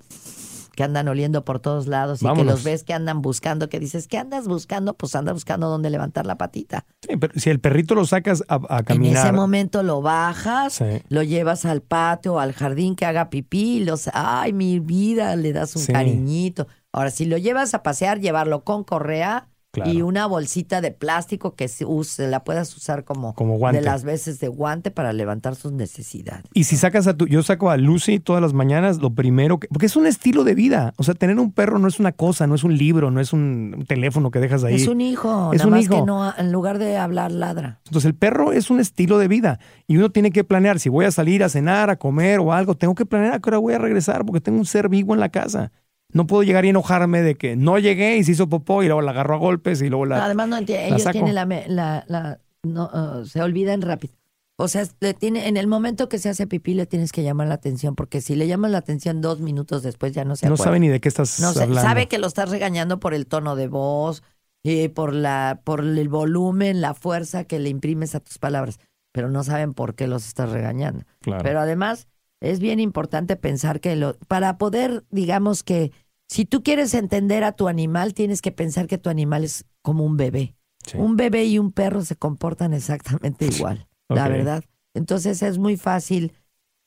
que 0.78 0.84
andan 0.84 1.08
oliendo 1.08 1.44
por 1.44 1.60
todos 1.60 1.88
lados 1.88 2.22
y 2.22 2.32
que 2.34 2.44
los 2.44 2.64
ves 2.64 2.84
que 2.84 2.94
andan 2.94 3.24
buscando, 3.24 3.68
que 3.68 3.80
dices, 3.80 4.08
¿qué 4.08 4.20
andas 4.20 4.48
buscando? 4.48 4.94
Pues 4.94 5.16
anda 5.16 5.34
buscando 5.34 5.70
dónde 5.70 5.90
levantar 5.90 6.28
la 6.28 6.38
patita. 6.38 6.86
Sí, 7.02 7.18
pero 7.18 7.34
si 7.36 7.50
el 7.50 7.60
perrito 7.60 7.96
lo 7.96 8.06
sacas 8.06 8.44
a, 8.48 8.60
a 8.70 8.78
En 8.80 8.86
caminar. 8.86 9.26
ese 9.26 9.34
momento 9.36 9.82
lo 9.82 10.04
bajas, 10.04 10.74
Sí. 10.76 11.02
lo 11.10 11.24
llevas 11.24 11.66
al 11.66 11.82
patio 11.82 12.36
o 12.36 12.40
al 12.40 12.54
jardín 12.54 12.96
que 12.96 13.06
haga 13.08 13.32
pipí 13.32 13.78
y 13.78 13.86
los, 13.86 14.08
ay, 14.14 14.54
mi 14.54 14.80
vida, 14.80 15.36
le 15.36 15.52
das 15.52 15.76
un 15.76 15.82
Sí. 15.82 15.92
cariñito. 15.94 16.68
Ahora, 16.94 17.10
si 17.10 17.26
lo 17.26 17.38
llevas 17.40 17.74
a 17.74 17.82
pasear, 17.82 18.20
llevarlo 18.20 18.64
con 18.64 18.84
correa 18.84 19.48
Claro. 19.74 19.92
y 19.92 20.02
una 20.02 20.26
bolsita 20.26 20.82
de 20.82 20.92
plástico 20.92 21.54
que 21.54 21.68
se 21.68 21.86
use, 21.86 22.28
la 22.28 22.44
puedas 22.44 22.76
usar 22.76 23.04
como, 23.04 23.36
Como 23.36 23.58
guante. 23.58 23.80
de 23.80 23.86
las 23.86 24.04
veces 24.06 24.40
de 24.40 24.48
guante 24.48 24.90
para 24.90 25.14
levantar 25.14 25.56
sus 25.56 25.72
necesidades. 25.72 26.46
Y 26.54 26.64
si 26.64 26.78
sacas 26.78 27.06
a 27.06 27.16
tu, 27.16 27.28
yo 27.28 27.44
saco 27.44 27.70
a 27.70 27.78
Lucy 27.78 28.20
todas 28.20 28.42
las 28.42 28.54
mañanas, 28.54 28.98
lo 29.00 29.14
primero 29.14 29.60
que, 29.60 29.68
porque 29.68 29.86
es 29.86 29.96
un 29.96 30.08
estilo 30.08 30.44
de 30.44 30.56
vida. 30.56 30.94
O 30.98 31.04
sea, 31.04 31.14
tener 31.14 31.38
un 31.38 31.52
perro 31.52 31.78
no 31.80 31.88
es 31.88 32.00
una 32.00 32.12
cosa, 32.14 32.48
no 32.48 32.56
es 32.56 32.64
un 32.64 32.76
libro, 32.78 33.12
no 33.12 33.20
es 33.20 33.34
un, 33.34 33.76
un 33.78 33.86
teléfono 33.86 34.32
que 34.32 34.40
dejas 34.40 34.64
ahí. 34.64 34.76
Es 34.76 34.88
un 34.88 35.02
hijo, 35.02 35.52
Es 35.54 35.60
nada 35.60 35.68
un 35.68 35.72
más 35.76 35.84
hijo. 35.84 35.96
que 35.96 36.02
no, 36.06 36.34
en 36.36 36.52
lugar 36.52 36.80
de 36.80 36.98
hablar, 36.98 37.32
ladra. 37.32 37.80
Entonces 37.86 38.06
el 38.08 38.16
perro 38.16 38.54
es 38.54 38.72
un 38.72 38.80
estilo 38.80 39.20
de 39.20 39.28
vida 39.28 39.60
y 39.86 39.98
uno 39.98 40.10
tiene 40.10 40.32
que 40.32 40.44
planear 40.44 40.80
si 40.80 40.90
voy 40.90 41.06
a 41.06 41.12
salir 41.12 41.44
a 41.44 41.50
cenar, 41.50 41.90
a 41.92 41.98
comer 41.98 42.40
o 42.40 42.52
algo, 42.54 42.76
tengo 42.76 42.96
que 42.96 43.06
planear 43.06 43.34
a 43.36 43.40
qué 43.40 43.50
hora 43.50 43.58
voy 43.60 43.74
a 43.76 43.80
regresar 43.80 44.26
porque 44.26 44.42
tengo 44.42 44.58
un 44.58 44.66
ser 44.66 44.90
vivo 44.90 45.14
en 45.14 45.20
la 45.20 45.30
casa. 45.30 45.72
No 46.14 46.26
puedo 46.28 46.44
llegar 46.44 46.66
y 46.66 46.70
enojarme 46.70 47.22
de 47.22 47.36
que 47.36 47.56
no 47.56 47.78
llegué 47.80 48.18
y 48.18 48.24
se 48.24 48.32
hizo 48.32 48.48
popó 48.48 48.82
y 48.84 48.86
luego 48.88 49.02
la 49.02 49.12
agarro 49.12 49.36
a 49.36 49.38
golpes 49.38 49.82
y 49.82 49.90
luego 49.90 50.06
la... 50.06 50.24
Además, 50.26 50.48
no 50.48 50.58
entiende, 50.58 50.84
la 50.90 50.96
ellos 50.96 51.04
saco. 51.04 51.14
tienen 51.14 51.36
la, 51.36 51.46
la, 51.68 52.06
la- 52.08 52.40
no, 52.64 52.90
uh, 53.22 53.26
se 53.26 53.42
olvidan 53.42 53.82
rápido. 53.82 54.14
O 54.60 54.68
sea, 54.68 54.84
le 55.02 55.14
tiene, 55.14 55.48
en 55.48 55.56
el 55.58 55.68
momento 55.68 56.10
que 56.10 56.18
se 56.18 56.30
hace 56.30 56.48
pipí 56.48 56.74
le 56.74 56.86
tienes 56.88 57.12
que 57.12 57.22
llamar 57.24 57.48
la 57.48 57.54
atención, 57.56 57.96
porque 57.96 58.22
si 58.22 58.36
le 58.36 58.48
llamas 58.48 58.72
la 58.72 58.80
atención 58.80 59.22
dos 59.22 59.40
minutos 59.40 59.84
después 59.84 60.14
ya 60.14 60.26
no 60.26 60.36
se 60.36 60.48
no 60.48 60.54
acuerda. 60.56 60.64
sabe 60.72 60.80
ni 60.80 60.88
de 60.88 61.00
qué 61.00 61.10
estás 61.10 61.40
No 61.40 61.50
hablando. 61.50 61.76
sabe 61.82 62.08
que 62.08 62.18
lo 62.18 62.26
estás 62.26 62.50
regañando 62.50 63.00
por 63.00 63.14
el 63.14 63.28
tono 63.28 63.56
de 63.56 63.68
voz, 63.68 64.24
eh, 64.64 64.90
por 64.90 65.14
la, 65.14 65.62
por 65.64 65.82
el 65.82 66.10
volumen, 66.10 66.82
la 66.82 66.96
fuerza 66.96 67.44
que 67.44 67.60
le 67.60 67.70
imprimes 67.70 68.16
a 68.16 68.20
tus 68.20 68.40
palabras, 68.40 68.80
pero 69.12 69.30
no 69.30 69.44
saben 69.44 69.74
por 69.76 69.94
qué 69.94 70.08
los 70.08 70.26
estás 70.26 70.50
regañando. 70.50 71.04
Claro. 71.22 71.44
Pero 71.44 71.60
además 71.60 72.08
es 72.42 72.60
bien 72.60 72.80
importante 72.80 73.36
pensar 73.36 73.80
que 73.80 73.96
lo, 73.96 74.18
para 74.28 74.58
poder, 74.58 75.06
digamos 75.10 75.64
que, 75.64 75.92
si 76.28 76.46
tú 76.46 76.62
quieres 76.62 76.94
entender 76.94 77.44
a 77.44 77.54
tu 77.54 77.68
animal, 77.68 78.14
tienes 78.14 78.42
que 78.42 78.52
pensar 78.52 78.88
que 78.88 78.98
tu 78.98 79.10
animal 79.10 79.44
es 79.44 79.66
como 79.82 80.04
un 80.04 80.18
bebé. 80.18 80.56
Sí. 80.86 80.98
Un 80.98 81.16
bebé 81.16 81.46
y 81.46 81.58
un 81.58 81.72
perro 81.72 82.04
se 82.04 82.16
comportan 82.16 82.74
exactamente 82.74 83.46
igual, 83.46 83.88
la 84.10 84.28
verdad. 84.28 84.64
Entonces 84.94 85.42
es 85.42 85.58
muy 85.58 85.78
fácil, 85.78 86.34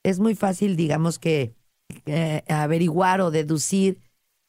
es 0.02 0.20
muy 0.20 0.34
fácil, 0.34 0.76
digamos 0.76 1.18
que, 1.18 1.54
eh, 2.06 2.42
averiguar 2.48 3.20
o 3.20 3.30
deducir 3.30 4.00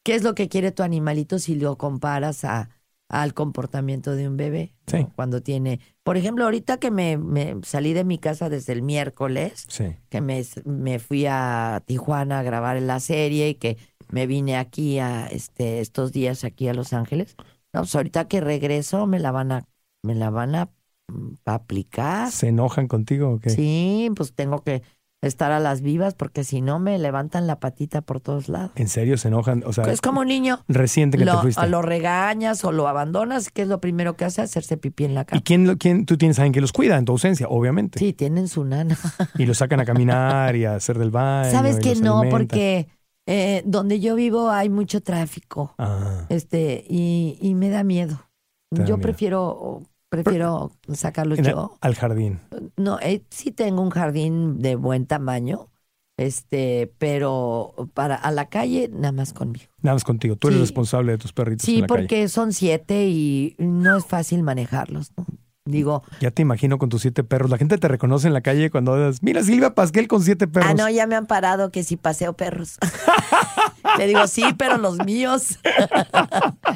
qué 0.03 0.15
es 0.15 0.23
lo 0.23 0.35
que 0.35 0.49
quiere 0.49 0.71
tu 0.71 0.83
animalito 0.83 1.39
si 1.39 1.55
lo 1.55 1.77
comparas 1.77 2.43
a, 2.43 2.69
al 3.09 3.33
comportamiento 3.33 4.15
de 4.15 4.27
un 4.27 4.37
bebé. 4.37 4.73
Cuando 5.15 5.41
tiene, 5.41 5.79
por 6.03 6.17
ejemplo, 6.17 6.45
ahorita 6.45 6.77
que 6.79 6.91
me, 6.91 7.17
me 7.17 7.55
salí 7.63 7.93
de 7.93 8.03
mi 8.03 8.17
casa 8.17 8.49
desde 8.49 8.73
el 8.73 8.81
miércoles, 8.81 9.65
Sí. 9.69 9.95
que 10.09 10.21
me, 10.21 10.43
me 10.65 10.99
fui 10.99 11.25
a 11.27 11.81
Tijuana 11.85 12.39
a 12.39 12.43
grabar 12.43 12.81
la 12.81 12.99
serie 12.99 13.49
y 13.49 13.55
que 13.55 13.77
me 14.09 14.27
vine 14.27 14.57
aquí 14.57 14.99
a 14.99 15.27
este 15.27 15.79
estos 15.79 16.11
días 16.11 16.43
aquí 16.43 16.67
a 16.67 16.73
Los 16.73 16.93
Ángeles. 16.93 17.35
No, 17.73 17.81
pues 17.81 17.95
ahorita 17.95 18.27
que 18.27 18.41
regreso 18.41 19.05
me 19.07 19.19
la 19.19 19.31
van 19.31 19.51
a 19.51 19.67
me 20.03 20.15
la 20.15 20.29
van 20.29 20.55
a, 20.55 20.71
mm, 21.07 21.33
a 21.45 21.53
aplicar. 21.53 22.31
¿Se 22.31 22.47
enojan 22.47 22.87
contigo 22.87 23.29
o 23.31 23.39
qué? 23.39 23.51
Sí, 23.51 24.09
pues 24.15 24.33
tengo 24.33 24.63
que 24.63 24.81
estar 25.21 25.51
a 25.51 25.59
las 25.59 25.81
vivas 25.81 26.15
porque 26.15 26.43
si 26.43 26.61
no 26.61 26.79
me 26.79 26.97
levantan 26.97 27.45
la 27.45 27.59
patita 27.59 28.01
por 28.01 28.19
todos 28.21 28.49
lados. 28.49 28.71
¿En 28.75 28.87
serio 28.87 29.17
se 29.17 29.27
enojan? 29.27 29.63
O 29.67 29.73
sea, 29.73 29.83
Es 29.85 30.01
como 30.01 30.21
un 30.21 30.27
niño. 30.27 30.59
reciente 30.67 31.17
que 31.17 31.25
te 31.25 31.31
Lo, 31.31 31.41
fuiste. 31.41 31.61
a 31.61 31.67
lo 31.67 31.81
regañas 31.83 32.63
o 32.65 32.71
lo 32.71 32.87
abandonas, 32.87 33.51
que 33.51 33.61
es 33.61 33.67
lo 33.67 33.79
primero 33.79 34.15
que 34.15 34.25
hace? 34.25 34.41
Hacerse 34.41 34.77
pipí 34.77 35.05
en 35.05 35.13
la 35.13 35.21
¿Y 35.21 35.25
cama. 35.25 35.41
quién, 35.45 35.67
lo- 35.67 35.77
quién, 35.77 36.05
tú 36.07 36.17
tienes 36.17 36.39
a 36.39 36.41
alguien 36.41 36.53
que 36.53 36.61
los 36.61 36.71
cuida 36.73 36.97
en 36.97 37.05
tu 37.05 37.11
ausencia? 37.11 37.47
Obviamente. 37.49 37.99
Sí, 37.99 38.13
tienen 38.13 38.47
su 38.47 38.63
nana. 38.65 38.97
Y 39.37 39.45
los 39.45 39.59
sacan 39.59 39.79
a 39.79 39.85
caminar 39.85 40.55
y 40.55 40.65
a 40.65 40.75
hacer 40.75 40.97
del 40.97 41.11
baño. 41.11 41.51
Sabes 41.51 41.77
y 41.77 41.81
que 41.81 41.95
no, 41.95 42.19
alimentan. 42.21 42.39
porque 42.39 42.87
eh, 43.27 43.61
donde 43.65 43.99
yo 43.99 44.15
vivo 44.15 44.49
hay 44.49 44.69
mucho 44.69 45.01
tráfico. 45.01 45.75
Ah, 45.77 46.25
Este, 46.29 46.83
y, 46.89 47.37
y 47.39 47.53
me 47.53 47.69
da 47.69 47.83
miedo. 47.83 48.23
Te 48.71 48.79
Yo 48.79 48.97
miedo. 48.97 48.97
prefiero, 49.01 49.83
prefiero 50.11 50.71
sacarlos 50.93 51.39
en 51.39 51.45
yo. 51.45 51.77
al 51.81 51.95
jardín. 51.95 52.41
No, 52.75 52.99
eh, 52.99 53.23
sí 53.29 53.51
tengo 53.51 53.81
un 53.81 53.89
jardín 53.89 54.59
de 54.59 54.75
buen 54.75 55.05
tamaño, 55.07 55.69
este, 56.17 56.91
pero 56.97 57.73
para 57.93 58.15
a 58.15 58.29
la 58.31 58.49
calle 58.49 58.89
nada 58.93 59.13
más 59.13 59.31
conmigo. 59.33 59.65
Nada 59.81 59.95
más 59.95 60.03
contigo. 60.03 60.35
Tú 60.35 60.49
eres 60.49 60.57
Sí. 60.59 60.63
responsable 60.65 61.13
de 61.13 61.17
tus 61.17 61.31
perritos 61.33 61.63
en 61.67 61.73
Sí, 61.73 61.75
calle. 61.81 61.87
porque 61.87 62.27
son 62.27 62.51
siete 62.53 63.07
y 63.07 63.55
no 63.57 63.97
es 63.97 64.05
fácil 64.05 64.43
manejarlos. 64.43 65.11
¿no? 65.17 65.25
Digo, 65.63 66.03
Ya 66.19 66.31
te 66.31 66.41
imagino 66.41 66.77
con 66.77 66.89
tus 66.89 67.03
siete 67.03 67.23
perros. 67.23 67.49
La 67.49 67.57
gente 67.57 67.77
te 67.77 67.87
reconoce 67.87 68.27
en 68.27 68.33
la 68.33 68.41
calle 68.41 68.69
cuando 68.69 68.97
das, 68.97 69.23
mira 69.23 69.41
Silvia 69.43 69.73
Pasquel 69.73 70.07
con 70.09 70.21
siete 70.21 70.47
perros. 70.47 70.69
ah, 70.71 70.73
no, 70.73 70.89
ya 70.89 71.07
me 71.07 71.15
han 71.15 71.25
parado 71.27 71.71
que 71.71 71.83
si 71.83 71.95
paseo 71.97 72.33
perros. 72.33 72.77
Le 73.97 74.07
digo, 74.07 74.27
sí, 74.27 74.43
pero 74.57 74.77
los 74.77 74.97
míos. 75.05 75.57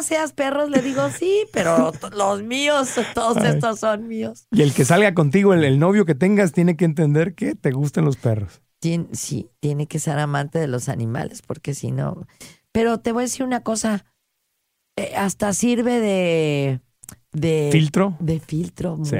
Oye, 0.00 0.06
¿tú 0.08 0.14
paseas 0.16 0.32
perros? 0.32 0.70
Le 0.70 0.82
digo, 0.82 1.08
sí, 1.10 1.44
pero 1.52 1.92
los 2.16 2.42
míos, 2.42 2.88
todos 3.14 3.36
Ay. 3.38 3.54
estos 3.54 3.80
son 3.80 4.08
míos. 4.08 4.46
Y 4.50 4.62
el 4.62 4.72
que 4.72 4.84
salga 4.84 5.14
contigo, 5.14 5.52
el, 5.54 5.64
el 5.64 5.78
novio 5.78 6.04
que 6.06 6.14
tengas, 6.14 6.52
tiene 6.52 6.76
que 6.76 6.84
entender 6.84 7.34
que 7.34 7.54
te 7.54 7.70
gustan 7.70 8.04
los 8.04 8.16
perros. 8.16 8.62
Tien- 8.82 9.08
sí, 9.12 9.50
tiene 9.60 9.86
que 9.86 9.98
ser 9.98 10.18
amante 10.18 10.58
de 10.58 10.66
los 10.68 10.88
animales, 10.88 11.42
porque 11.42 11.74
si 11.74 11.90
no. 11.92 12.26
Pero 12.72 12.98
te 12.98 13.12
voy 13.12 13.22
a 13.22 13.26
decir 13.26 13.44
una 13.44 13.60
cosa. 13.62 14.04
eh, 14.96 15.14
hasta 15.16 15.52
sirve 15.52 16.00
de. 16.00 16.80
de 17.32 17.68
¿Filtro? 17.72 18.16
De 18.20 18.40
filtro. 18.40 18.98
Sí. 19.04 19.16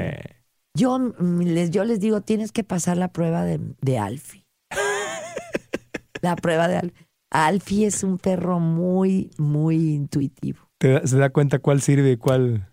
Yo, 0.75 0.97
mm, 0.97 1.41
les, 1.41 1.69
yo 1.71 1.83
les 1.83 1.99
digo, 1.99 2.21
tienes 2.21 2.51
que 2.51 2.63
pasar 2.63 2.97
la 2.97 3.09
prueba 3.11 3.43
de, 3.45 3.59
de 3.81 3.97
Alfie. 3.99 4.45
la 6.21 6.35
prueba 6.35 6.67
de 6.67 6.77
Alfie. 6.77 7.07
Alfie 7.33 7.85
es 7.87 8.03
un 8.03 8.17
perro 8.17 8.59
muy, 8.59 9.31
muy 9.37 9.93
intuitivo. 9.93 10.59
Te 10.81 11.07
se 11.07 11.17
da 11.17 11.29
cuenta 11.29 11.59
cuál 11.59 11.81
sirve 11.81 12.11
y 12.11 12.17
cuál. 12.17 12.67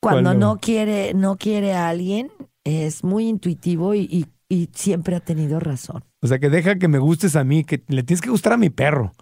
Cuando 0.00 0.22
¿Cuál 0.22 0.40
no? 0.40 0.54
no 0.54 0.58
quiere, 0.58 1.12
no 1.14 1.36
quiere 1.36 1.74
a 1.74 1.88
alguien, 1.88 2.30
es 2.64 3.02
muy 3.04 3.26
intuitivo 3.28 3.94
y, 3.94 4.00
y- 4.10 4.26
y 4.48 4.70
siempre 4.72 5.16
ha 5.16 5.20
tenido 5.20 5.60
razón. 5.60 6.04
O 6.20 6.26
sea, 6.26 6.38
que 6.38 6.50
deja 6.50 6.78
que 6.78 6.88
me 6.88 6.98
gustes 6.98 7.36
a 7.36 7.44
mí, 7.44 7.64
que 7.64 7.84
le 7.88 8.02
tienes 8.02 8.20
que 8.20 8.30
gustar 8.30 8.52
a 8.54 8.56
mi 8.56 8.70
perro. 8.70 9.12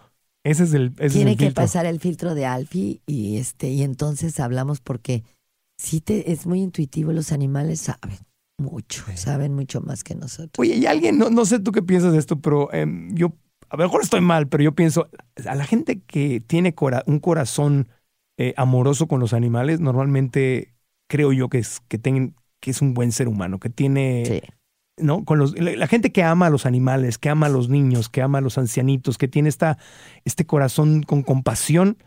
Ese 0.44 0.64
es 0.64 0.74
el. 0.74 0.94
Ese 0.98 1.18
tiene 1.18 1.30
es 1.30 1.32
el 1.32 1.36
que 1.36 1.46
filtro. 1.46 1.64
pasar 1.64 1.86
el 1.86 2.00
filtro 2.00 2.34
de 2.34 2.46
Alfie 2.46 3.00
y 3.06 3.38
este 3.38 3.68
y 3.70 3.82
entonces 3.82 4.40
hablamos 4.40 4.80
porque 4.80 5.24
sí 5.78 6.00
te 6.00 6.32
es 6.32 6.46
muy 6.46 6.60
intuitivo 6.62 7.12
los 7.12 7.32
animales 7.32 7.80
saben 7.80 8.18
mucho 8.58 9.04
saben 9.14 9.54
mucho 9.54 9.80
más 9.80 10.02
que 10.04 10.14
nosotros 10.14 10.52
Oye, 10.58 10.76
y 10.76 10.86
alguien, 10.86 11.18
no, 11.18 11.28
no 11.30 11.44
sé 11.44 11.58
tú 11.60 11.70
qué 11.72 11.82
piensas 11.82 12.12
de 12.12 12.18
esto, 12.18 12.40
pero 12.40 12.72
em, 12.72 13.14
yo, 13.14 13.34
a 13.68 13.76
lo 13.76 13.84
mejor 13.84 14.02
estoy 14.02 14.20
mal, 14.20 14.48
pero 14.48 14.62
yo 14.64 14.74
pienso, 14.74 15.08
a 15.46 15.54
la 15.54 15.64
gente 15.64 16.00
que 16.00 16.40
tiene 16.40 16.74
cora- 16.74 17.02
un 17.06 17.18
corazón 17.20 17.88
eh, 18.38 18.54
amoroso 18.56 19.06
con 19.08 19.20
los 19.20 19.32
animales, 19.32 19.80
normalmente 19.80 20.74
creo 21.08 21.32
yo 21.32 21.48
que 21.48 21.58
es, 21.58 21.80
que, 21.88 21.98
ten- 21.98 22.34
que 22.60 22.70
es 22.70 22.82
un 22.82 22.94
buen 22.94 23.12
ser 23.12 23.28
humano, 23.28 23.58
que 23.58 23.70
tiene, 23.70 24.24
sí 24.26 24.40
¿no? 24.98 25.24
Con 25.26 25.38
los, 25.38 25.58
la, 25.58 25.72
la 25.76 25.86
gente 25.88 26.10
que 26.10 26.22
ama 26.22 26.46
a 26.46 26.50
los 26.50 26.64
animales, 26.64 27.18
que 27.18 27.28
ama 27.28 27.46
a 27.46 27.50
los 27.50 27.68
niños, 27.68 28.08
que 28.08 28.22
ama 28.22 28.38
a 28.38 28.40
los 28.40 28.56
ancianitos, 28.58 29.18
que 29.18 29.28
tiene 29.28 29.48
esta, 29.50 29.76
este 30.24 30.46
corazón 30.46 31.02
con 31.02 31.22
compasión, 31.22 31.98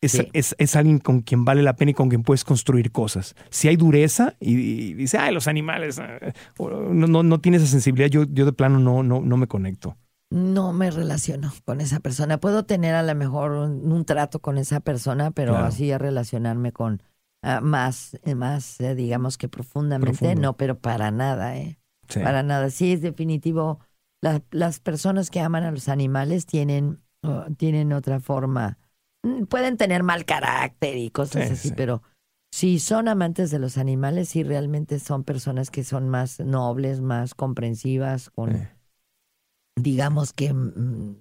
es, 0.00 0.12
Sí. 0.12 0.28
es, 0.32 0.54
es 0.58 0.76
alguien 0.76 0.98
con 1.00 1.22
quien 1.22 1.44
vale 1.44 1.62
la 1.62 1.76
pena 1.76 1.90
y 1.90 1.94
con 1.94 2.08
quien 2.08 2.22
puedes 2.22 2.44
construir 2.44 2.92
cosas. 2.92 3.34
Si 3.50 3.68
hay 3.68 3.76
dureza 3.76 4.36
y, 4.40 4.54
y 4.58 4.94
dice, 4.94 5.18
ay, 5.18 5.34
los 5.34 5.48
animales, 5.48 5.98
ah", 5.98 6.18
o 6.58 6.70
no, 6.70 7.06
no, 7.06 7.22
no 7.22 7.40
tiene 7.40 7.58
esa 7.58 7.66
sensibilidad, 7.66 8.08
yo, 8.08 8.24
yo 8.24 8.44
de 8.46 8.52
plano 8.52 8.78
no, 8.78 9.02
no, 9.02 9.20
no 9.20 9.36
me 9.36 9.46
conecto. 9.48 9.96
No 10.30 10.72
me 10.72 10.90
relaciono 10.90 11.52
con 11.64 11.80
esa 11.80 12.00
persona 12.00 12.38
puedo 12.38 12.64
tener 12.64 12.94
a 12.94 13.02
lo 13.02 13.14
mejor 13.14 13.52
un, 13.52 13.90
un 13.90 14.04
trato 14.04 14.40
con 14.40 14.58
esa 14.58 14.80
persona 14.80 15.30
pero 15.30 15.52
Claro. 15.52 15.66
así 15.66 15.90
a 15.92 15.98
relacionarme 15.98 16.72
con 16.72 17.02
ah, 17.42 17.60
más 17.60 18.18
eh, 18.24 18.34
más 18.34 18.80
eh, 18.80 18.94
digamos 18.94 19.38
que 19.38 19.48
profundamente 19.48 20.18
Profundo. 20.18 20.42
no 20.42 20.56
pero 20.56 20.78
para 20.78 21.10
nada 21.10 21.56
eh 21.56 21.78
Sí. 22.10 22.20
Para 22.20 22.42
nada. 22.42 22.70
Sí, 22.70 22.94
es 22.94 23.02
definitivo. 23.02 23.80
La- 24.22 24.42
las 24.50 24.80
personas 24.80 25.28
que 25.28 25.40
aman 25.40 25.64
a 25.64 25.70
los 25.70 25.90
animales 25.90 26.46
tienen, 26.46 27.02
uh, 27.22 27.52
tienen 27.58 27.92
otra 27.92 28.18
forma. 28.18 28.78
Mm, 29.22 29.42
Pueden 29.44 29.76
tener 29.76 30.02
mal 30.04 30.24
carácter 30.24 30.96
y 30.96 31.10
cosas 31.10 31.48
Sí, 31.48 31.52
así, 31.52 31.68
sí. 31.68 31.74
pero 31.76 32.02
si 32.50 32.78
son 32.78 33.08
amantes 33.08 33.50
de 33.50 33.58
los 33.58 33.76
animales, 33.76 34.30
sí 34.30 34.42
realmente 34.42 35.00
son 35.00 35.22
personas 35.22 35.70
que 35.70 35.84
son 35.84 36.08
más 36.08 36.40
nobles, 36.40 37.02
más 37.02 37.34
comprensivas, 37.34 38.30
con. 38.30 38.70
Digamos 39.82 40.32
que 40.32 40.52
mm, 40.52 41.16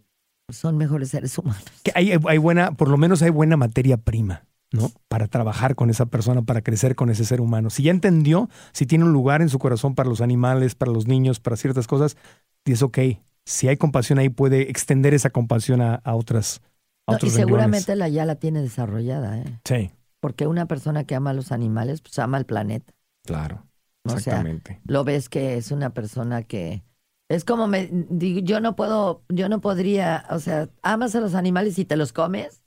son 0.50 0.78
mejores 0.78 1.10
seres 1.10 1.38
humanos. 1.38 1.64
Que 1.84 1.92
hay, 1.96 2.14
hay 2.28 2.38
buena, 2.38 2.72
por 2.72 2.90
lo 2.90 2.98
menos 2.98 3.22
hay 3.22 3.30
buena 3.30 3.58
materia 3.58 3.98
prima, 3.98 4.46
¿no? 4.72 4.92
Para 5.08 5.28
trabajar 5.28 5.76
con 5.76 5.90
esa 5.90 6.06
persona, 6.06 6.42
para 6.42 6.62
crecer 6.62 6.96
con 6.96 7.10
ese 7.10 7.26
ser 7.26 7.42
humano. 7.42 7.70
Si 7.70 7.84
ya 7.84 7.92
entendió, 7.92 8.50
si 8.74 8.86
tiene 8.86 9.06
un 9.06 9.14
lugar 9.14 9.42
en 9.42 9.50
su 9.50 9.60
corazón 9.60 9.96
para 9.96 10.10
los 10.10 10.22
animales, 10.22 10.76
para 10.76 10.92
los 10.92 11.08
niños, 11.08 11.40
para 11.40 11.58
ciertas 11.58 11.88
cosas, 11.88 12.18
es 12.66 12.82
ok. 12.82 12.98
Si 13.46 13.68
hay 13.68 13.78
compasión 13.78 14.20
ahí, 14.20 14.30
puede 14.30 14.70
extender 14.70 15.14
esa 15.14 15.30
compasión 15.30 15.82
a, 15.82 15.96
a 15.96 16.16
otras. 16.16 16.62
A 17.08 17.14
No, 17.14 17.18
y 17.18 17.22
renglones. 17.22 17.34
seguramente 17.36 17.96
la 17.96 18.10
ya 18.10 18.26
la 18.26 18.36
tiene 18.36 18.62
desarrollada, 18.62 19.40
¿eh? 19.40 19.60
Sí, 19.64 19.92
porque 20.20 20.48
una 20.48 20.66
persona 20.66 21.06
que 21.06 21.16
ama 21.16 21.30
a 21.30 21.34
los 21.34 21.52
animales, 21.52 22.02
pues 22.02 22.20
ama 22.20 22.38
al 22.38 22.46
planeta. 22.46 22.94
claro. 23.26 23.64
O 24.04 24.10
sea, 24.12 24.18
Exactamente. 24.20 24.80
lo 24.86 25.04
ves 25.04 25.28
que 25.28 25.58
es 25.58 25.72
una 25.72 25.90
persona 25.94 26.44
que 26.44 26.82
es 27.30 27.44
como 27.44 27.68
me 27.68 27.90
digo, 27.92 28.40
yo 28.40 28.60
no 28.60 28.76
puedo, 28.76 29.24
yo 29.30 29.50
no 29.50 29.60
podría, 29.60 30.26
o 30.30 30.40
sea, 30.40 30.70
amas 30.82 31.16
a 31.16 31.22
los 31.22 31.36
animales 31.36 31.78
y 31.78 31.86
te 31.86 31.98
los 31.98 32.14
comes, 32.14 32.64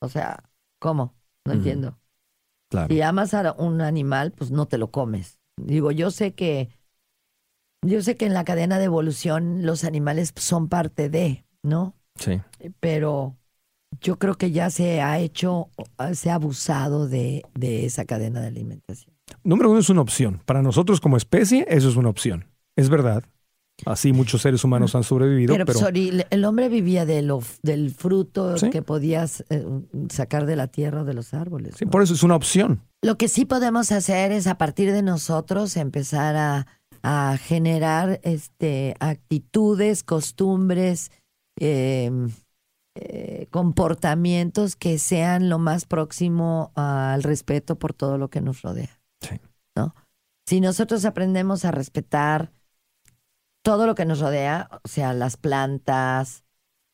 o 0.00 0.08
sea, 0.08 0.44
¿cómo? 0.78 1.14
No 1.46 1.54
entiendo. 1.54 1.98
claro. 2.70 2.92
Si 2.92 3.00
amas 3.02 3.34
a 3.34 3.52
un 3.52 3.80
animal, 3.80 4.32
pues 4.32 4.50
no 4.50 4.66
te 4.66 4.78
lo 4.78 4.90
comes. 4.90 5.38
Digo, 5.56 5.90
yo 5.90 6.10
sé 6.10 6.34
que, 6.34 6.70
yo 7.82 8.02
sé 8.02 8.16
que 8.16 8.26
en 8.26 8.34
la 8.34 8.44
cadena 8.44 8.78
de 8.78 8.84
evolución 8.84 9.64
los 9.64 9.84
animales 9.84 10.32
son 10.36 10.68
parte 10.68 11.08
de, 11.08 11.44
¿no? 11.62 11.94
Sí. 12.16 12.40
Pero 12.80 13.36
yo 14.00 14.18
creo 14.18 14.36
que 14.36 14.50
ya 14.50 14.70
se 14.70 15.00
ha 15.00 15.18
hecho, 15.18 15.70
se 16.12 16.30
ha 16.30 16.34
abusado 16.34 17.08
de, 17.08 17.42
de 17.54 17.86
esa 17.86 18.04
cadena 18.04 18.40
de 18.40 18.48
alimentación. 18.48 19.14
Número 19.44 19.70
uno 19.70 19.80
es 19.80 19.90
una 19.90 20.00
opción. 20.00 20.42
Para 20.44 20.62
nosotros 20.62 21.00
como 21.00 21.16
especie, 21.16 21.66
eso 21.68 21.88
es 21.88 21.96
una 21.96 22.08
opción. 22.08 22.46
Es 22.76 22.88
verdad. 22.88 23.24
Así 23.86 24.12
muchos 24.12 24.42
seres 24.42 24.64
humanos 24.64 24.94
han 24.94 25.04
sobrevivido, 25.04 25.52
Pero, 25.54 25.64
pero, 25.66 25.88
el 26.30 26.44
hombre 26.44 26.68
vivía 26.68 27.06
de 27.06 27.22
lo, 27.22 27.40
del 27.62 27.90
fruto 27.92 28.56
Sí. 28.58 28.70
que 28.70 28.82
podías 28.82 29.44
eh, 29.50 29.64
sacar 30.10 30.46
de 30.46 30.56
la 30.56 30.66
tierra 30.66 31.02
o 31.02 31.04
de 31.04 31.14
los 31.14 31.32
árboles. 31.32 31.74
sí, 31.78 31.84
¿no? 31.84 31.90
por 31.90 32.02
eso 32.02 32.14
es 32.14 32.22
una 32.22 32.34
opción. 32.36 32.82
Lo 33.02 33.16
que 33.16 33.28
sí 33.28 33.44
podemos 33.44 33.92
hacer 33.92 34.32
es 34.32 34.46
a 34.48 34.58
partir 34.58 34.92
de 34.92 35.02
nosotros 35.02 35.76
empezar 35.76 36.34
a, 36.36 36.66
a 37.02 37.36
generar 37.38 38.20
este, 38.24 38.96
actitudes, 38.98 40.02
costumbres, 40.02 41.12
eh, 41.60 42.10
eh, 42.96 43.46
comportamientos 43.50 44.74
que 44.74 44.98
sean 44.98 45.48
lo 45.48 45.60
más 45.60 45.84
próximo 45.84 46.72
al 46.74 47.22
respeto 47.22 47.78
por 47.78 47.94
todo 47.94 48.18
lo 48.18 48.28
que 48.28 48.40
nos 48.40 48.62
rodea. 48.62 49.00
Sí. 49.20 49.40
¿no? 49.76 49.94
Si 50.48 50.60
nosotros 50.60 51.04
aprendemos 51.04 51.64
a 51.64 51.70
respetar 51.70 52.50
todo 53.62 53.86
lo 53.86 53.94
que 53.94 54.04
nos 54.04 54.20
rodea, 54.20 54.68
o 54.84 54.88
sea, 54.88 55.12
las 55.14 55.36
plantas, 55.36 56.44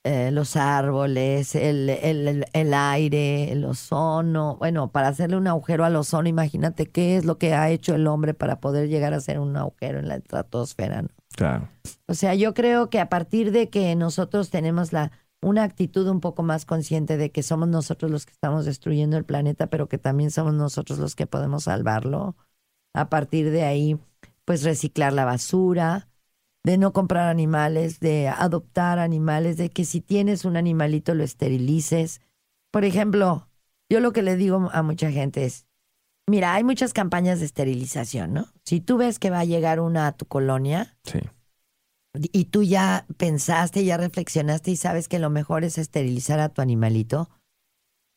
eh, 0.05 0.31
los 0.31 0.57
árboles, 0.57 1.55
el, 1.55 1.89
el, 1.91 2.47
el- 2.53 2.75
aire, 2.75 3.53
el 3.53 3.65
ozono. 3.65 4.57
Bueno, 4.57 4.91
para 4.93 5.09
hacerle 5.09 5.37
un 5.37 5.47
agujero 5.47 5.85
al 5.85 5.97
ozono, 5.97 6.29
imagínate 6.29 6.87
qué 6.91 7.17
es 7.17 7.25
lo 7.25 7.39
que 7.39 7.55
ha 7.55 7.71
hecho 7.71 7.95
el 7.95 8.07
hombre 8.07 8.35
para 8.35 8.61
poder 8.61 8.89
llegar 8.89 9.15
a 9.15 9.19
hacer 9.19 9.39
un 9.39 9.57
agujero 9.57 9.99
en 9.99 10.09
la 10.09 10.17
estratosfera. 10.17 11.03
¿no? 11.03 11.09
Claro. 11.37 11.69
O 12.07 12.15
sea, 12.15 12.35
yo 12.35 12.55
creo 12.55 12.91
que 12.91 13.01
a 13.01 13.09
partir 13.09 13.53
de 13.53 13.71
que 13.71 13.95
nosotros 13.97 14.51
tenemos 14.51 14.93
la 14.93 15.13
una 15.43 15.63
actitud 15.65 16.09
un 16.09 16.21
poco 16.21 16.43
más 16.43 16.65
consciente 16.65 17.19
de 17.19 17.31
que 17.31 17.43
somos 17.43 17.69
nosotros 17.69 18.11
los 18.11 18.25
que 18.25 18.33
estamos 18.33 18.65
destruyendo 18.65 19.19
el 19.19 19.25
planeta, 19.27 19.67
pero 19.67 19.89
que 19.89 19.99
también 19.99 20.31
somos 20.31 20.55
nosotros 20.55 20.99
los 20.99 21.15
que 21.15 21.27
podemos 21.27 21.65
salvarlo. 21.65 22.35
A 22.95 23.11
partir 23.11 23.51
de 23.51 23.63
ahí, 23.65 23.99
pues 24.47 24.63
reciclar 24.63 25.13
la 25.13 25.25
basura, 25.27 26.09
de 26.65 26.79
no 26.79 26.93
comprar 26.93 27.29
animales, 27.29 28.01
de 28.01 28.29
adoptar 28.29 28.99
animales, 28.99 29.57
de 29.57 29.71
que 29.71 29.85
si 29.85 30.01
tienes 30.01 30.45
un 30.45 30.57
animalito 30.57 31.15
lo 31.15 31.23
esterilices. 31.23 32.23
Por 32.73 32.85
ejemplo, 32.85 33.49
yo 33.91 34.01
lo 34.01 34.13
que 34.13 34.23
le 34.23 34.37
digo 34.37 34.71
a 34.73 34.83
mucha 34.83 35.13
gente 35.13 35.45
es, 35.45 35.67
mira, 36.27 36.55
hay 36.55 36.65
muchas 36.65 36.95
campañas 36.95 37.39
de 37.41 37.47
esterilización, 37.47 38.33
¿no? 38.33 38.47
Si 38.65 38.81
tú 38.81 38.97
ves 38.97 39.19
que 39.19 39.31
va 39.31 39.41
a 39.41 39.45
llegar 39.45 39.79
una 39.79 40.07
a 40.07 40.13
tu 40.13 40.25
colonia, 40.27 40.97
Sí. 41.05 41.21
y 42.15 42.47
tú 42.47 42.63
ya 42.63 43.07
pensaste, 43.19 43.85
ya 43.85 43.97
reflexionaste 43.99 44.71
y 44.71 44.77
sabes 44.77 45.09
que 45.09 45.19
lo 45.19 45.31
mejor 45.31 45.65
es 45.65 45.79
esterilizar 45.79 46.41
a 46.41 46.49
tu 46.49 46.63
animalito, 46.63 47.29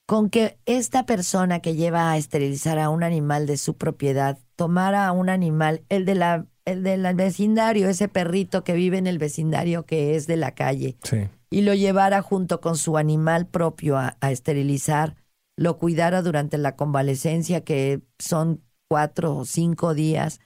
con 0.08 0.30
que 0.30 0.58
esta 0.66 1.06
persona 1.06 1.60
que 1.60 1.76
lleva 1.76 2.12
a 2.12 2.18
esterilizar 2.18 2.80
a 2.80 2.90
un 2.90 3.04
animal 3.04 3.46
de 3.46 3.58
su 3.58 3.76
propiedad 3.76 4.40
tomara 4.56 5.06
a 5.06 5.12
un 5.12 5.30
animal, 5.30 5.84
el 5.90 6.06
de 6.06 6.16
la 6.16 6.46
el 6.68 6.84
del 6.84 7.16
vecindario, 7.16 7.88
ese 7.90 8.08
perrito 8.10 8.64
que 8.64 8.74
vive 8.74 8.98
en 8.98 9.08
el 9.08 9.18
vecindario 9.18 9.86
que 9.86 10.16
es 10.16 10.28
de 10.28 10.36
la 10.36 10.52
calle, 10.52 10.98
Sí. 11.04 11.28
y 11.50 11.62
lo 11.62 11.74
llevara 11.74 12.22
junto 12.22 12.60
con 12.60 12.76
su 12.78 12.98
animal 12.98 13.48
propio 13.48 13.98
a, 13.98 14.18
a 14.20 14.32
esterilizar, 14.32 15.16
lo 15.58 15.78
cuidara 15.78 16.22
durante 16.22 16.58
la 16.58 16.76
convalecencia, 16.76 17.62
que 17.64 18.02
son 18.20 18.62
cuatro 18.90 19.36
o 19.38 19.46
cinco 19.46 19.94
días, 19.94 20.40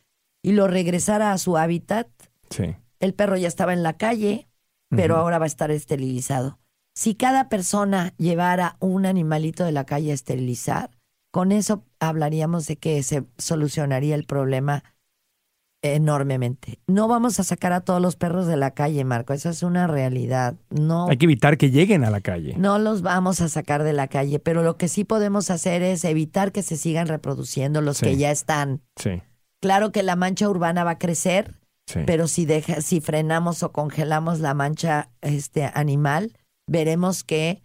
y 0.43 0.51
lo 0.53 0.67
regresara 0.67 1.31
a 1.31 1.37
su 1.37 1.57
hábitat, 1.57 2.07
Sí. 2.49 2.75
el 2.99 3.13
perro 3.13 3.35
ya 3.35 3.47
estaba 3.47 3.73
en 3.73 3.83
la 3.83 3.97
calle, 3.97 4.47
pero 4.89 5.15
ahora 5.17 5.39
va 5.39 5.45
a 5.45 5.47
estar 5.47 5.71
esterilizado. 5.71 6.59
Si 6.93 7.15
cada 7.15 7.49
persona 7.49 8.13
llevara 8.17 8.75
un 8.79 9.05
animalito 9.05 9.63
de 9.63 9.71
la 9.71 9.85
calle 9.85 10.11
a 10.11 10.13
esterilizar, 10.13 10.91
con 11.31 11.51
eso 11.53 11.85
hablaríamos 11.99 12.67
de 12.67 12.75
que 12.75 13.01
se 13.03 13.23
solucionaría 13.37 14.15
el 14.15 14.25
problema 14.25 14.83
enormemente. 15.81 16.79
No 16.87 17.07
vamos 17.07 17.39
a 17.39 17.43
sacar 17.43 17.73
a 17.73 17.81
todos 17.81 18.01
los 18.01 18.15
perros 18.15 18.47
de 18.47 18.57
la 18.57 18.71
calle, 18.71 19.03
Marco, 19.03 19.33
esa 19.33 19.49
es 19.49 19.63
una 19.63 19.87
realidad. 19.87 20.55
No 20.69 21.07
Hay 21.09 21.17
que 21.17 21.25
evitar 21.25 21.57
que 21.57 21.71
lleguen 21.71 22.03
a 22.03 22.09
la 22.09 22.21
calle. 22.21 22.53
no 22.57 22.79
los 22.79 23.01
vamos 23.01 23.41
a 23.41 23.49
sacar 23.49 23.83
de 23.83 23.93
la 23.93 24.07
calle, 24.07 24.39
pero 24.39 24.63
lo 24.63 24.77
que 24.77 24.87
sí 24.87 25.03
podemos 25.03 25.49
hacer 25.49 25.81
es 25.81 26.03
evitar 26.05 26.51
que 26.51 26.63
se 26.63 26.77
sigan 26.77 27.07
reproduciendo 27.07 27.81
los 27.81 27.97
Sí. 27.97 28.05
que 28.05 28.17
ya 28.17 28.31
están. 28.31 28.81
Sí. 28.95 29.21
Claro 29.59 29.91
que 29.91 30.03
la 30.03 30.15
mancha 30.15 30.49
urbana 30.49 30.83
va 30.83 30.91
a 30.91 30.97
crecer, 30.99 31.55
Sí. 31.87 31.99
pero 32.05 32.27
si 32.27 32.45
deja, 32.45 32.81
si 32.81 33.01
frenamos 33.01 33.63
o 33.63 33.71
congelamos 33.71 34.39
la 34.39 34.53
mancha 34.53 35.09
este 35.21 35.69
animal, 35.73 36.33
veremos 36.67 37.23
que 37.23 37.63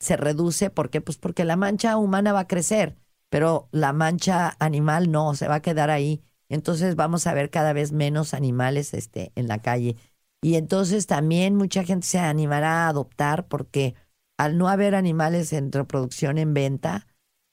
se 0.00 0.16
reduce. 0.16 0.70
¿Por 0.70 0.90
qué? 0.90 1.00
Pues 1.00 1.18
porque 1.18 1.44
la 1.44 1.56
mancha 1.56 1.96
humana 1.96 2.32
va 2.32 2.40
a 2.40 2.46
crecer, 2.46 2.96
pero 3.28 3.68
la 3.72 3.92
mancha 3.92 4.56
animal 4.60 5.10
no, 5.10 5.34
se 5.34 5.48
va 5.48 5.56
a 5.56 5.62
quedar 5.62 5.90
ahí. 5.90 6.22
Entonces 6.48 6.96
vamos 6.96 7.26
a 7.26 7.34
ver 7.34 7.50
cada 7.50 7.72
vez 7.72 7.92
menos 7.92 8.34
animales 8.34 8.94
este, 8.94 9.32
en 9.34 9.48
la 9.48 9.58
calle. 9.58 9.96
Y 10.42 10.56
entonces 10.56 11.06
también 11.06 11.56
mucha 11.56 11.84
gente 11.84 12.06
se 12.06 12.18
animará 12.18 12.84
a 12.84 12.88
adoptar 12.88 13.48
porque 13.48 13.94
al 14.38 14.58
no 14.58 14.68
haber 14.68 14.94
animales 14.94 15.52
en 15.52 15.72
reproducción 15.72 16.38
en 16.38 16.54
venta, 16.54 17.06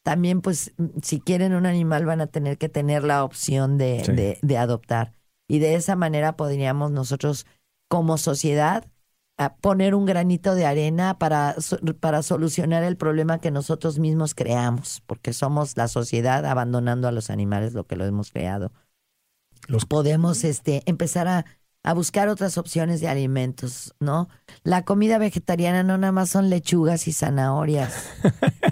también 0.03 0.41
pues 0.41 0.73
mm, 0.77 0.85
si 1.01 1.19
quieren 1.19 1.53
un 1.53 1.65
animal 1.65 2.05
van 2.05 2.21
a 2.21 2.27
tener 2.27 2.57
que 2.57 2.69
tener 2.69 3.03
la 3.03 3.23
opción 3.23 3.77
de, 3.77 4.03
Sí. 4.05 4.11
de, 4.11 4.39
de 4.41 4.57
adoptar. 4.57 5.13
Y 5.47 5.59
de 5.59 5.75
esa 5.75 5.95
manera 5.95 6.35
podríamos 6.35 6.91
nosotros 6.91 7.45
como 7.89 8.17
sociedad 8.17 8.85
a 9.37 9.55
poner 9.55 9.95
un 9.95 10.05
granito 10.05 10.53
de 10.55 10.65
arena 10.65 11.17
para, 11.17 11.55
para 11.99 12.21
solucionar 12.21 12.83
el 12.83 12.97
problema 12.97 13.39
que 13.39 13.49
nosotros 13.49 13.97
mismos 13.97 14.35
creamos, 14.35 15.01
porque 15.07 15.33
somos 15.33 15.75
la 15.75 15.87
sociedad 15.87 16.45
abandonando 16.45 17.07
a 17.07 17.11
los 17.11 17.29
animales 17.29 17.73
lo 17.73 17.85
que 17.85 17.95
lo 17.95 18.05
hemos 18.05 18.31
creado. 18.31 18.71
Los- 19.67 19.85
Podemos 19.85 20.43
este, 20.43 20.81
empezar 20.85 21.27
a, 21.27 21.45
a 21.83 21.93
buscar 21.93 22.29
otras 22.29 22.57
opciones 22.57 23.01
de 23.01 23.07
alimentos, 23.09 23.93
¿no? 23.99 24.29
La 24.63 24.83
comida 24.85 25.17
vegetariana 25.17 25.83
no 25.83 25.97
nada 25.97 26.11
más 26.13 26.29
son 26.29 26.49
lechugas 26.49 27.07
y 27.07 27.13
zanahorias. 27.13 27.93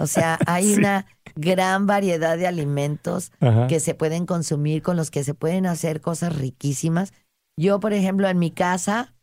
O 0.00 0.06
sea, 0.06 0.38
hay 0.46 0.72
Sí. 0.74 0.78
una 0.78 1.06
gran 1.34 1.86
variedad 1.86 2.36
de 2.38 2.46
alimentos 2.46 3.32
Ajá. 3.40 3.66
que 3.66 3.80
se 3.80 3.94
pueden 3.94 4.26
consumir, 4.26 4.82
con 4.82 4.96
los 4.96 5.10
que 5.10 5.24
se 5.24 5.34
pueden 5.34 5.66
hacer 5.66 6.00
cosas 6.00 6.36
riquísimas. 6.36 7.12
Yo, 7.56 7.80
por 7.80 7.92
ejemplo, 7.92 8.28
en 8.28 8.38
mi 8.38 8.50
casa, 8.50 9.14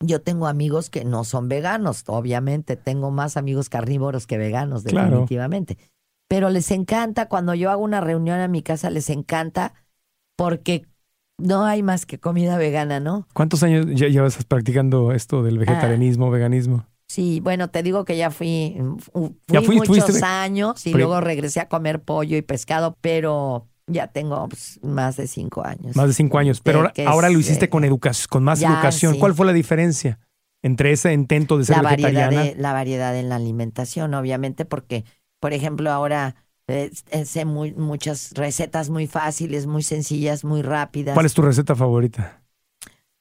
yo 0.00 0.20
tengo 0.20 0.46
amigos 0.46 0.90
que 0.90 1.04
no 1.04 1.24
son 1.24 1.48
veganos, 1.48 2.04
obviamente. 2.06 2.76
Tengo 2.76 3.10
más 3.10 3.36
amigos 3.38 3.68
carnívoros 3.70 4.26
que 4.26 4.36
veganos, 4.38 4.84
Claro. 4.84 5.08
definitivamente. 5.10 5.78
Pero 6.28 6.50
les 6.50 6.70
encanta, 6.70 7.28
cuando 7.28 7.54
yo 7.54 7.70
hago 7.70 7.82
una 7.82 8.00
reunión 8.00 8.40
a 8.40 8.48
mi 8.48 8.62
casa, 8.62 8.90
les 8.90 9.08
encanta 9.10 9.74
porque 10.36 10.86
no 11.38 11.64
hay 11.64 11.82
más 11.82 12.06
que 12.06 12.18
comida 12.18 12.56
vegana, 12.58 13.00
¿no? 13.00 13.26
¿Cuántos 13.34 13.62
años 13.62 13.86
ya 13.94 14.08
llevas 14.08 14.42
practicando 14.44 15.12
esto 15.12 15.42
del 15.42 15.56
Ah. 15.56 15.60
vegetarianismo, 15.60 16.30
veganismo? 16.30 16.86
Sí, 17.08 17.40
bueno, 17.40 17.68
te 17.68 17.82
digo 17.82 18.04
que 18.04 18.16
ya 18.16 18.30
fui, 18.30 18.76
fu- 18.98 19.36
Ya 19.48 19.60
fui 19.62 19.76
muchos 19.76 20.22
años 20.22 20.86
y 20.86 20.92
Pero- 20.92 21.06
luego 21.06 21.20
regresé 21.20 21.60
a 21.60 21.68
comer 21.68 22.02
pollo 22.02 22.36
y 22.36 22.42
pescado, 22.42 22.96
pero 23.00 23.66
ya 23.86 24.06
tengo 24.08 24.48
pues, 24.48 24.80
más 24.82 25.16
de 25.16 25.26
cinco 25.26 25.64
años. 25.64 25.94
Más 25.96 26.08
de 26.08 26.14
cinco 26.14 26.38
años. 26.38 26.60
Pero 26.62 26.78
ahora, 26.80 26.92
ahora 27.06 27.28
lo 27.30 27.38
hiciste 27.38 27.68
con 27.68 27.84
educación, 27.84 28.26
con 28.30 28.42
más 28.42 28.58
ya, 28.60 28.68
educación. 28.72 29.14
sí. 29.14 29.20
¿Cuál 29.20 29.34
fue 29.34 29.44
la 29.46 29.52
diferencia 29.52 30.18
entre 30.62 30.92
ese 30.92 31.12
intento 31.12 31.58
de 31.58 31.66
ser 31.66 31.76
la 31.76 31.82
variedad 31.82 32.08
vegetariana? 32.10 32.44
de, 32.44 32.54
la 32.56 32.72
variedad 32.72 33.16
en 33.16 33.28
la 33.28 33.36
alimentación, 33.36 34.14
obviamente, 34.14 34.64
porque, 34.64 35.04
por 35.40 35.52
ejemplo, 35.52 35.92
ahora 35.92 36.36
sé 36.66 37.44
muy- 37.44 37.74
muchas 37.74 38.32
recetas 38.34 38.90
muy 38.90 39.06
fáciles, 39.06 39.66
muy 39.66 39.82
sencillas, 39.82 40.44
muy 40.44 40.62
rápidas. 40.62 41.14
¿Cuál 41.14 41.26
es 41.26 41.34
tu 41.34 41.42
receta 41.42 41.74
favorita? 41.74 42.42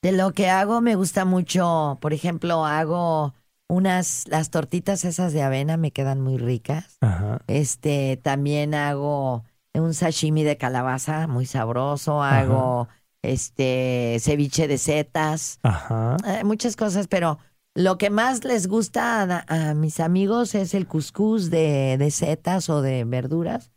De 0.02 0.12
lo 0.12 0.34
que 0.34 0.50
hago 0.50 0.82
me 0.82 0.96
gusta 0.96 1.26
mucho, 1.26 1.98
por 2.02 2.14
ejemplo, 2.14 2.66
hago 2.66 3.34
unas, 3.70 4.28
las 4.28 4.50
tortitas 4.50 5.06
esas 5.06 5.34
de 5.34 5.42
avena 5.44 5.78
me 5.78 5.92
quedan 5.92 6.22
muy 6.22 6.38
ricas. 6.38 6.98
Ajá. 7.02 7.42
Este, 7.48 8.18
también 8.22 8.74
hago 8.76 9.46
un 9.74 9.94
sashimi 9.94 10.44
de 10.44 10.58
calabaza 10.58 11.28
muy 11.28 11.46
sabroso, 11.46 12.22
Ajá. 12.22 12.42
hago 12.42 12.88
este 13.22 14.18
ceviche 14.20 14.68
de 14.68 14.78
setas, 14.78 15.60
Ajá. 15.64 16.18
eh, 16.28 16.44
muchas 16.44 16.76
cosas, 16.76 17.08
pero 17.08 17.40
lo 17.76 17.98
que 17.98 18.10
más 18.10 18.44
les 18.44 18.68
gusta 18.68 19.24
a, 19.24 19.70
a 19.70 19.74
mis 19.74 20.00
amigos 20.00 20.56
es 20.56 20.74
el 20.74 20.88
cuscús 20.88 21.50
de, 21.50 21.98
de 21.98 22.12
setas 22.12 22.70
o 22.70 22.82
de 22.82 23.04
verduras 23.04 23.72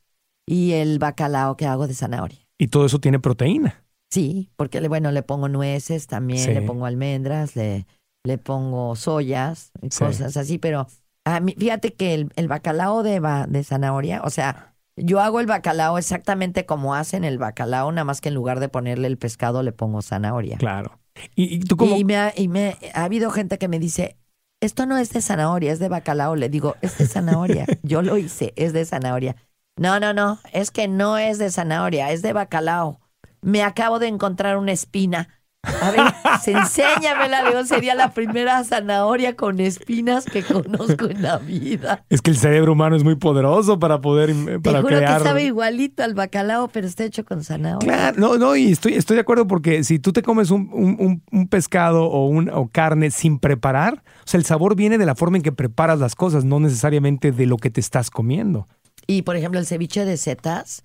y 0.46 0.72
el 0.72 0.98
bacalao 0.98 1.56
que 1.56 1.66
hago 1.66 1.86
de 1.86 1.94
zanahoria. 1.94 2.38
Y 2.58 2.68
todo 2.68 2.86
eso 2.86 2.98
tiene 3.00 3.18
proteína. 3.18 3.84
Sí, 4.10 4.50
porque 4.56 4.80
le- 4.80 4.88
bueno, 4.88 5.10
le 5.12 5.22
pongo 5.22 5.48
nueces 5.48 6.06
también, 6.06 6.44
Sí. 6.44 6.52
le 6.54 6.62
pongo 6.62 6.86
almendras, 6.86 7.56
le, 7.56 7.86
le 8.24 8.38
pongo 8.38 8.94
soyas 8.96 9.72
y 9.82 9.90
Sí. 9.90 10.04
cosas 10.04 10.36
así, 10.36 10.58
pero 10.58 10.86
a 11.24 11.40
mí, 11.40 11.54
fíjate 11.58 11.92
que 11.94 12.14
el, 12.14 12.30
el 12.36 12.48
bacalao 12.48 13.02
de, 13.02 13.20
de 13.48 13.64
zanahoria, 13.64 14.22
o 14.22 14.30
sea, 14.30 14.74
yo 14.96 15.20
hago 15.20 15.40
el 15.40 15.46
bacalao 15.46 15.98
exactamente 15.98 16.64
como 16.66 16.94
hacen 16.94 17.24
el 17.24 17.38
bacalao, 17.38 17.90
nada 17.92 18.04
más 18.04 18.20
que 18.20 18.28
en 18.28 18.34
lugar 18.36 18.60
de 18.60 18.68
ponerle 18.68 19.08
el 19.08 19.18
pescado 19.18 19.62
le 19.62 19.72
pongo 19.72 20.00
zanahoria. 20.02 20.56
Claro. 20.58 21.00
¿Y, 21.34 21.56
y 21.56 21.60
tú? 21.60 21.76
Y, 21.84 22.04
me 22.04 22.16
ha, 22.16 22.32
y 22.36 22.48
me 22.48 22.76
ha 22.94 23.04
habido 23.04 23.30
gente 23.30 23.58
que 23.58 23.68
me 23.68 23.78
dice, 23.78 24.16
esto 24.60 24.86
no 24.86 24.98
es 24.98 25.10
de 25.12 25.20
zanahoria, 25.20 25.72
es 25.72 25.78
de 25.78 25.88
bacalao. 25.88 26.36
Le 26.36 26.48
digo, 26.48 26.76
es 26.80 26.98
de 26.98 27.06
zanahoria. 27.06 27.66
Yo 27.82 28.02
lo 28.02 28.16
hice, 28.16 28.52
es 28.56 28.72
de 28.72 28.84
zanahoria. 28.84 29.36
No, 29.78 30.00
no, 30.00 30.14
no, 30.14 30.38
es 30.52 30.70
que 30.70 30.88
no 30.88 31.18
es 31.18 31.38
de 31.38 31.50
zanahoria, 31.50 32.10
es 32.10 32.22
de 32.22 32.32
bacalao. 32.32 33.00
Me 33.42 33.62
acabo 33.62 33.98
de 33.98 34.08
encontrar 34.08 34.56
una 34.56 34.72
espina 34.72 35.28
A 35.82 35.90
ver, 35.90 36.00
enséñamela, 36.56 37.42
le 37.42 37.50
digo, 37.50 37.64
sería 37.64 37.94
la 37.94 38.10
primera 38.12 38.62
zanahoria 38.64 39.36
con 39.36 39.60
espinas 39.60 40.24
que 40.24 40.42
conozco 40.42 41.06
en 41.06 41.22
la 41.22 41.38
vida. 41.38 42.04
Es 42.08 42.22
que 42.22 42.30
el 42.30 42.36
cerebro 42.36 42.72
humano 42.72 42.96
es 42.96 43.04
muy 43.04 43.16
poderoso 43.16 43.78
para 43.78 44.00
poder 44.00 44.30
eh, 44.30 44.34
Te 44.44 44.60
para 44.60 44.80
juro 44.82 44.96
crear. 44.98 45.18
que 45.18 45.24
sabe 45.24 45.44
igualito 45.44 46.02
al 46.02 46.14
bacalao, 46.14 46.68
pero 46.68 46.86
está 46.86 47.04
hecho 47.04 47.24
con 47.24 47.42
zanahoria. 47.44 47.86
Claro, 47.86 48.16
no, 48.18 48.36
no, 48.38 48.56
y 48.56 48.72
estoy, 48.72 48.94
estoy 48.94 49.16
de 49.16 49.20
acuerdo 49.22 49.46
porque 49.46 49.84
si 49.84 49.98
tú 49.98 50.12
te 50.12 50.22
comes 50.22 50.50
un, 50.50 50.68
un- 50.72 50.96
un- 50.98 51.22
un 51.32 51.48
pescado 51.48 52.04
o, 52.04 52.26
un, 52.28 52.48
o 52.50 52.68
carne 52.68 53.10
sin 53.10 53.38
preparar, 53.38 54.02
o 54.20 54.22
sea, 54.28 54.38
el 54.38 54.44
sabor 54.44 54.76
viene 54.76 54.98
de 54.98 55.06
la 55.06 55.14
forma 55.14 55.36
en 55.36 55.42
que 55.42 55.52
preparas 55.52 55.98
las 55.98 56.14
cosas, 56.14 56.44
no 56.44 56.60
necesariamente 56.60 57.32
de 57.32 57.46
lo 57.46 57.56
que 57.56 57.70
te 57.70 57.80
estás 57.80 58.10
comiendo. 58.10 58.68
Y 59.06 59.22
por 59.22 59.36
ejemplo, 59.36 59.60
el 59.60 59.66
ceviche 59.66 60.04
de 60.04 60.16
setas 60.16 60.82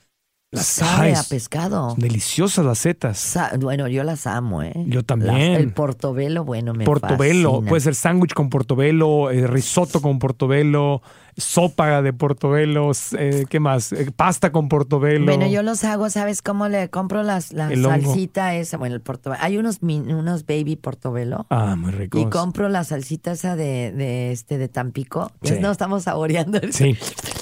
Las 0.53 0.65
sabe 0.65 1.15
a 1.15 1.23
pescado. 1.23 1.95
Deliciosas 1.98 2.65
las 2.65 2.80
setas. 2.80 3.18
Sa- 3.18 3.53
bueno, 3.57 3.88
yo 3.88 4.03
las 4.03 4.28
amo, 4.28 4.61
¿eh? 4.64 4.73
Yo 4.86 5.02
también. 5.03 5.53
Las- 5.53 5.61
el 5.61 5.72
portobelo, 5.73 6.44
bueno, 6.44 6.73
me 6.73 6.84
Portobelo, 6.84 7.52
fascina. 7.52 7.69
puede 7.69 7.80
ser 7.82 7.95
sándwich 7.95 8.34
con 8.34 8.49
portobelo, 8.49 9.32
eh, 9.32 9.48
risotto 9.48 10.02
con 10.02 10.19
portobelo, 10.19 11.02
sopa 11.38 12.02
de 12.02 12.11
portobelo, 12.11 12.91
eh, 13.18 13.45
¿qué 13.49 13.61
más? 13.61 13.94
Eh, 13.94 14.11
pasta 14.14 14.52
con 14.52 14.68
portobelo. 14.68 15.23
Bueno, 15.26 15.48
yo 15.48 15.64
los 15.64 15.86
hago, 15.86 16.10
¿sabes 16.10 16.41
cómo 16.41 16.68
le 16.68 16.90
compro 16.90 17.23
las, 17.23 17.53
la 17.53 17.72
El 17.72 17.86
hongo. 17.86 18.02
salsita 18.07 18.53
esa? 18.56 18.76
Bueno, 18.76 18.95
el 18.95 19.02
portobelo. 19.02 19.41
Hay 19.41 19.57
unos, 19.57 19.78
unos 19.82 20.45
baby 20.45 20.76
portobelo. 20.76 21.45
Ah, 21.49 21.78
muy 21.78 21.91
rico. 21.91 22.19
Y 22.19 22.26
compro 22.26 22.68
la 22.68 22.84
salsita 22.84 23.32
esa 23.32 23.56
de, 23.56 23.94
de, 23.94 24.34
este, 24.34 24.57
de 24.57 24.68
Tampico. 24.68 25.32
Sí. 25.44 25.53
no 25.61 25.72
estamos 25.72 26.03
saboreando. 26.03 26.57
el- 26.60 26.73
Sí, 26.73 26.98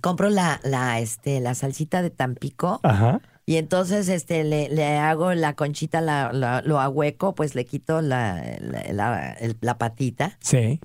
Compro 0.00 0.28
la, 0.30 0.60
la, 0.64 1.00
este, 1.00 1.40
la 1.40 1.54
salsita 1.54 2.02
de 2.02 2.10
Tampico. 2.10 2.80
ajá. 2.82 3.20
Y 3.46 3.56
entonces 3.56 4.08
este 4.10 4.44
le, 4.44 4.68
le 4.68 4.98
hago 4.98 5.32
la 5.32 5.54
conchita, 5.54 6.02
la, 6.02 6.32
la- 6.34 6.60
lo 6.60 6.80
ahueco, 6.80 7.34
pues 7.34 7.54
le 7.54 7.64
quito 7.64 8.02
la, 8.02 8.58
la, 8.60 8.92
la- 8.92 9.32
el- 9.32 9.56
la 9.62 9.78
patita. 9.78 10.36
Sí, 10.40 10.80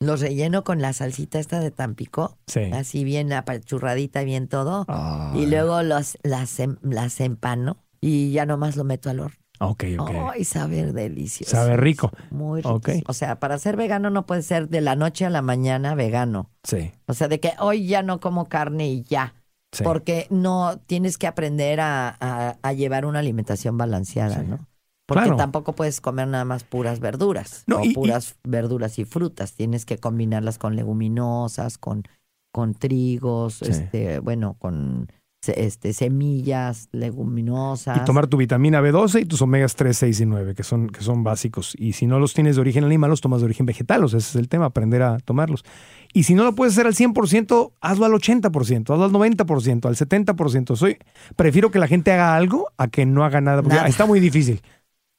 Lo 0.00 0.14
relleno 0.16 0.62
con 0.64 0.80
la 0.80 0.92
salsita 0.92 1.38
esta 1.40 1.58
de 1.60 1.70
Tampico. 1.72 2.36
sí. 2.46 2.70
Así 2.72 3.02
bien 3.04 3.32
apachurradita, 3.32 4.22
bien 4.22 4.46
todo. 4.48 4.86
Y 5.34 5.46
luego 5.46 5.82
los, 5.82 6.18
las, 6.22 6.58
em- 6.60 6.78
las 6.82 7.20
empano 7.20 7.78
y 8.00 8.30
ya 8.32 8.46
nomás 8.46 8.76
lo 8.76 8.84
meto 8.84 9.10
al 9.10 9.20
horno. 9.20 9.36
Ok, 9.70 9.84
ok. 9.98 10.10
¡Ay, 10.32 10.44
saber 10.44 10.92
delicioso! 10.92 11.50
Sabe 11.50 11.76
rico. 11.76 12.10
Muy 12.30 12.60
rico. 12.60 12.74
Ok. 12.74 12.88
O 13.06 13.12
sea, 13.12 13.38
para 13.40 13.58
ser 13.58 13.76
vegano 13.76 14.10
no 14.10 14.26
puede 14.26 14.42
ser 14.42 14.68
de 14.68 14.80
la 14.80 14.96
noche 14.96 15.24
a 15.24 15.30
la 15.30 15.42
mañana 15.42 15.94
vegano. 15.94 16.50
Sí, 16.64 16.92
O 17.06 17.14
sea, 17.14 17.28
de 17.28 17.40
que 17.40 17.52
hoy 17.58 17.86
ya 17.86 18.02
no 18.02 18.20
como 18.20 18.48
carne 18.48 18.88
y 18.88 19.02
ya. 19.02 19.34
sí. 19.72 19.84
Porque 19.84 20.26
no 20.30 20.78
tienes 20.86 21.16
que 21.18 21.26
aprender 21.26 21.80
a, 21.80 22.16
a- 22.20 22.58
a 22.62 22.72
llevar 22.74 23.06
una 23.06 23.20
alimentación 23.20 23.78
balanceada, 23.78 24.40
Sí. 24.40 24.46
¿no? 24.46 24.58
Porque 25.06 25.24
Claro. 25.24 25.36
tampoco 25.36 25.72
puedes 25.74 26.00
comer 26.00 26.28
nada 26.28 26.44
más 26.44 26.62
puras 26.64 27.00
verduras 27.00 27.64
No, 27.66 27.78
o 27.78 27.84
y- 27.84 27.88
y- 27.90 27.94
puras 27.94 28.36
verduras 28.44 28.98
y 28.98 29.04
frutas. 29.04 29.54
Tienes 29.54 29.84
que 29.84 29.98
combinarlas 29.98 30.58
con 30.58 30.76
leguminosas, 30.76 31.76
con, 31.78 32.04
con 32.52 32.74
trigos, 32.74 33.54
Sí. 33.54 33.70
este, 33.70 34.18
bueno, 34.20 34.56
con 34.58 35.10
este, 35.48 35.92
semillas, 35.92 36.88
leguminosas. 36.92 37.96
Y 37.96 38.04
tomar 38.04 38.26
tu 38.26 38.36
vitamina 38.36 38.80
B12 38.80 39.22
y 39.22 39.24
tus 39.24 39.42
omegas 39.42 39.74
3, 39.76 39.96
6 39.96 40.20
y 40.20 40.26
9, 40.26 40.54
que 40.54 40.62
son, 40.62 40.88
que 40.88 41.02
son 41.02 41.24
básicos. 41.24 41.74
Y 41.78 41.92
si 41.94 42.06
no 42.06 42.18
los 42.18 42.34
tienes 42.34 42.56
de 42.56 42.60
origen 42.60 42.84
animal, 42.84 43.10
los 43.10 43.20
tomas 43.20 43.40
de 43.40 43.46
origen 43.46 43.66
vegetal. 43.66 44.04
O 44.04 44.08
sea, 44.08 44.18
ese 44.18 44.30
es 44.30 44.36
el 44.36 44.48
tema, 44.48 44.66
aprender 44.66 45.02
a 45.02 45.18
tomarlos. 45.18 45.64
Y 46.12 46.24
si 46.24 46.34
no 46.34 46.44
lo 46.44 46.54
puedes 46.54 46.74
hacer 46.74 46.86
al 46.86 46.94
100%, 46.94 47.72
hazlo 47.80 48.04
al 48.06 48.12
80%, 48.12 48.90
hazlo 48.92 49.04
al 49.04 49.10
90%, 49.12 49.86
al 49.86 49.96
70%. 49.96 50.76
Soy, 50.76 50.98
prefiero 51.36 51.70
que 51.70 51.78
la 51.78 51.88
gente 51.88 52.12
haga 52.12 52.36
algo 52.36 52.68
a 52.76 52.88
que 52.88 53.06
no 53.06 53.24
haga 53.24 53.40
nada, 53.40 53.62
porque 53.62 53.76
Nada. 53.76 53.88
está 53.88 54.06
muy 54.06 54.20
difícil. 54.20 54.60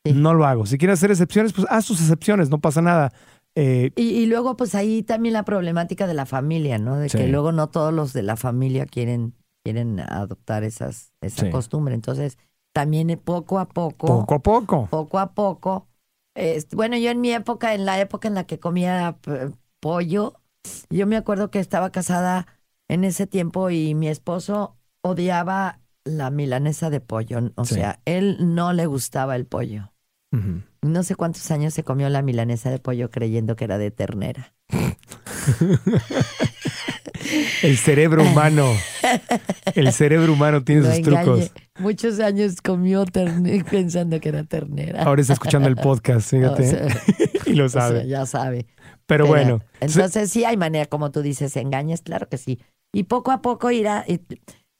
Sí. 0.05 0.13
No 0.13 0.33
lo 0.33 0.45
hago. 0.45 0.65
Si 0.65 0.77
quieres 0.77 0.99
hacer 0.99 1.11
excepciones, 1.11 1.53
pues 1.53 1.65
haz 1.69 1.85
tus 1.85 1.99
excepciones, 2.01 2.49
no 2.49 2.59
pasa 2.59 2.81
nada. 2.81 3.13
Eh, 3.55 3.91
Y, 3.95 4.09
y 4.09 4.25
luego, 4.25 4.57
pues 4.57 4.75
ahí 4.75 5.03
también 5.03 5.33
la 5.33 5.43
problemática 5.45 6.07
de 6.07 6.13
la 6.13 6.25
familia, 6.25 6.77
¿no? 6.79 6.97
De 6.97 7.07
Sí. 7.09 7.17
que 7.17 7.27
luego 7.27 7.51
no 7.51 7.67
todos 7.67 7.93
los 7.93 8.11
de 8.11 8.23
la 8.23 8.35
familia 8.35 8.85
quieren, 8.85 9.33
quieren 9.63 9.99
adoptar 9.99 10.63
esas, 10.63 11.13
esa 11.21 11.45
Sí. 11.45 11.51
costumbre. 11.51 11.95
Entonces, 11.95 12.37
también 12.73 13.09
eh, 13.09 13.17
poco 13.17 13.59
a 13.59 13.67
poco, 13.69 14.07
poco 14.07 14.35
a 14.35 14.39
poco. 14.39 14.87
poco 14.89 15.19
a 15.19 15.33
poco. 15.33 15.87
bueno, 16.73 16.97
yo 16.97 17.11
en 17.11 17.21
mi 17.21 17.31
época, 17.31 17.73
en 17.73 17.85
la 17.85 17.99
época 17.99 18.27
en 18.27 18.33
la 18.33 18.45
que 18.45 18.59
comía 18.59 19.17
pollo, 19.79 20.33
yo 20.89 21.07
me 21.07 21.15
acuerdo 21.15 21.51
que 21.51 21.59
estaba 21.59 21.91
casada 21.91 22.47
en 22.87 23.03
ese 23.03 23.27
tiempo 23.27 23.69
y 23.69 23.93
mi 23.95 24.07
esposo 24.07 24.75
odiaba 25.01 25.79
la 26.03 26.29
milanesa 26.31 26.89
de 26.89 26.99
pollo. 26.99 27.39
O 27.55 27.65
Sí. 27.65 27.75
sea, 27.75 28.01
él 28.05 28.37
no 28.55 28.73
le 28.73 28.85
gustaba 28.87 29.35
el 29.35 29.45
pollo. 29.45 29.91
No 30.81 31.03
sé 31.03 31.15
cuántos 31.15 31.49
años 31.51 31.73
se 31.73 31.83
comió 31.83 32.09
la 32.09 32.21
milanesa 32.23 32.69
de 32.71 32.79
pollo 32.79 33.09
creyendo 33.11 33.55
que 33.55 33.63
era 33.65 33.77
de 33.77 33.91
ternera. 33.91 34.53
El 37.61 37.77
cerebro 37.77 38.23
humano. 38.23 38.71
El 39.75 39.91
cerebro 39.93 40.33
humano 40.33 40.63
tiene 40.63 40.81
No 40.81 40.89
sus 40.89 40.97
engañe. 40.99 41.23
trucos. 41.23 41.51
Muchos 41.79 42.19
años 42.19 42.61
comió 42.61 43.05
ternera 43.05 43.63
pensando 43.65 44.19
que 44.19 44.29
era 44.29 44.43
ternera. 44.43 45.03
Ahora 45.03 45.21
está 45.21 45.33
escuchando 45.33 45.67
el 45.67 45.75
podcast, 45.75 46.29
fíjate. 46.31 46.63
O 46.63 46.69
sea, 46.69 46.87
y 47.45 47.53
lo 47.53 47.65
o 47.65 47.69
sea, 47.69 47.81
sabe. 47.81 48.07
ya 48.07 48.25
sabe. 48.25 48.65
Pero, 49.05 49.27
bueno. 49.27 49.61
Entonces 49.79 50.31
sí 50.31 50.45
hay 50.45 50.57
manera, 50.57 50.85
como 50.85 51.11
tú 51.11 51.21
dices, 51.21 51.55
engañas, 51.57 52.01
claro 52.01 52.29
que 52.29 52.37
sí. 52.37 52.59
Y 52.93 53.03
poco 53.03 53.31
a 53.31 53.41
poco 53.41 53.71
irá. 53.71 54.05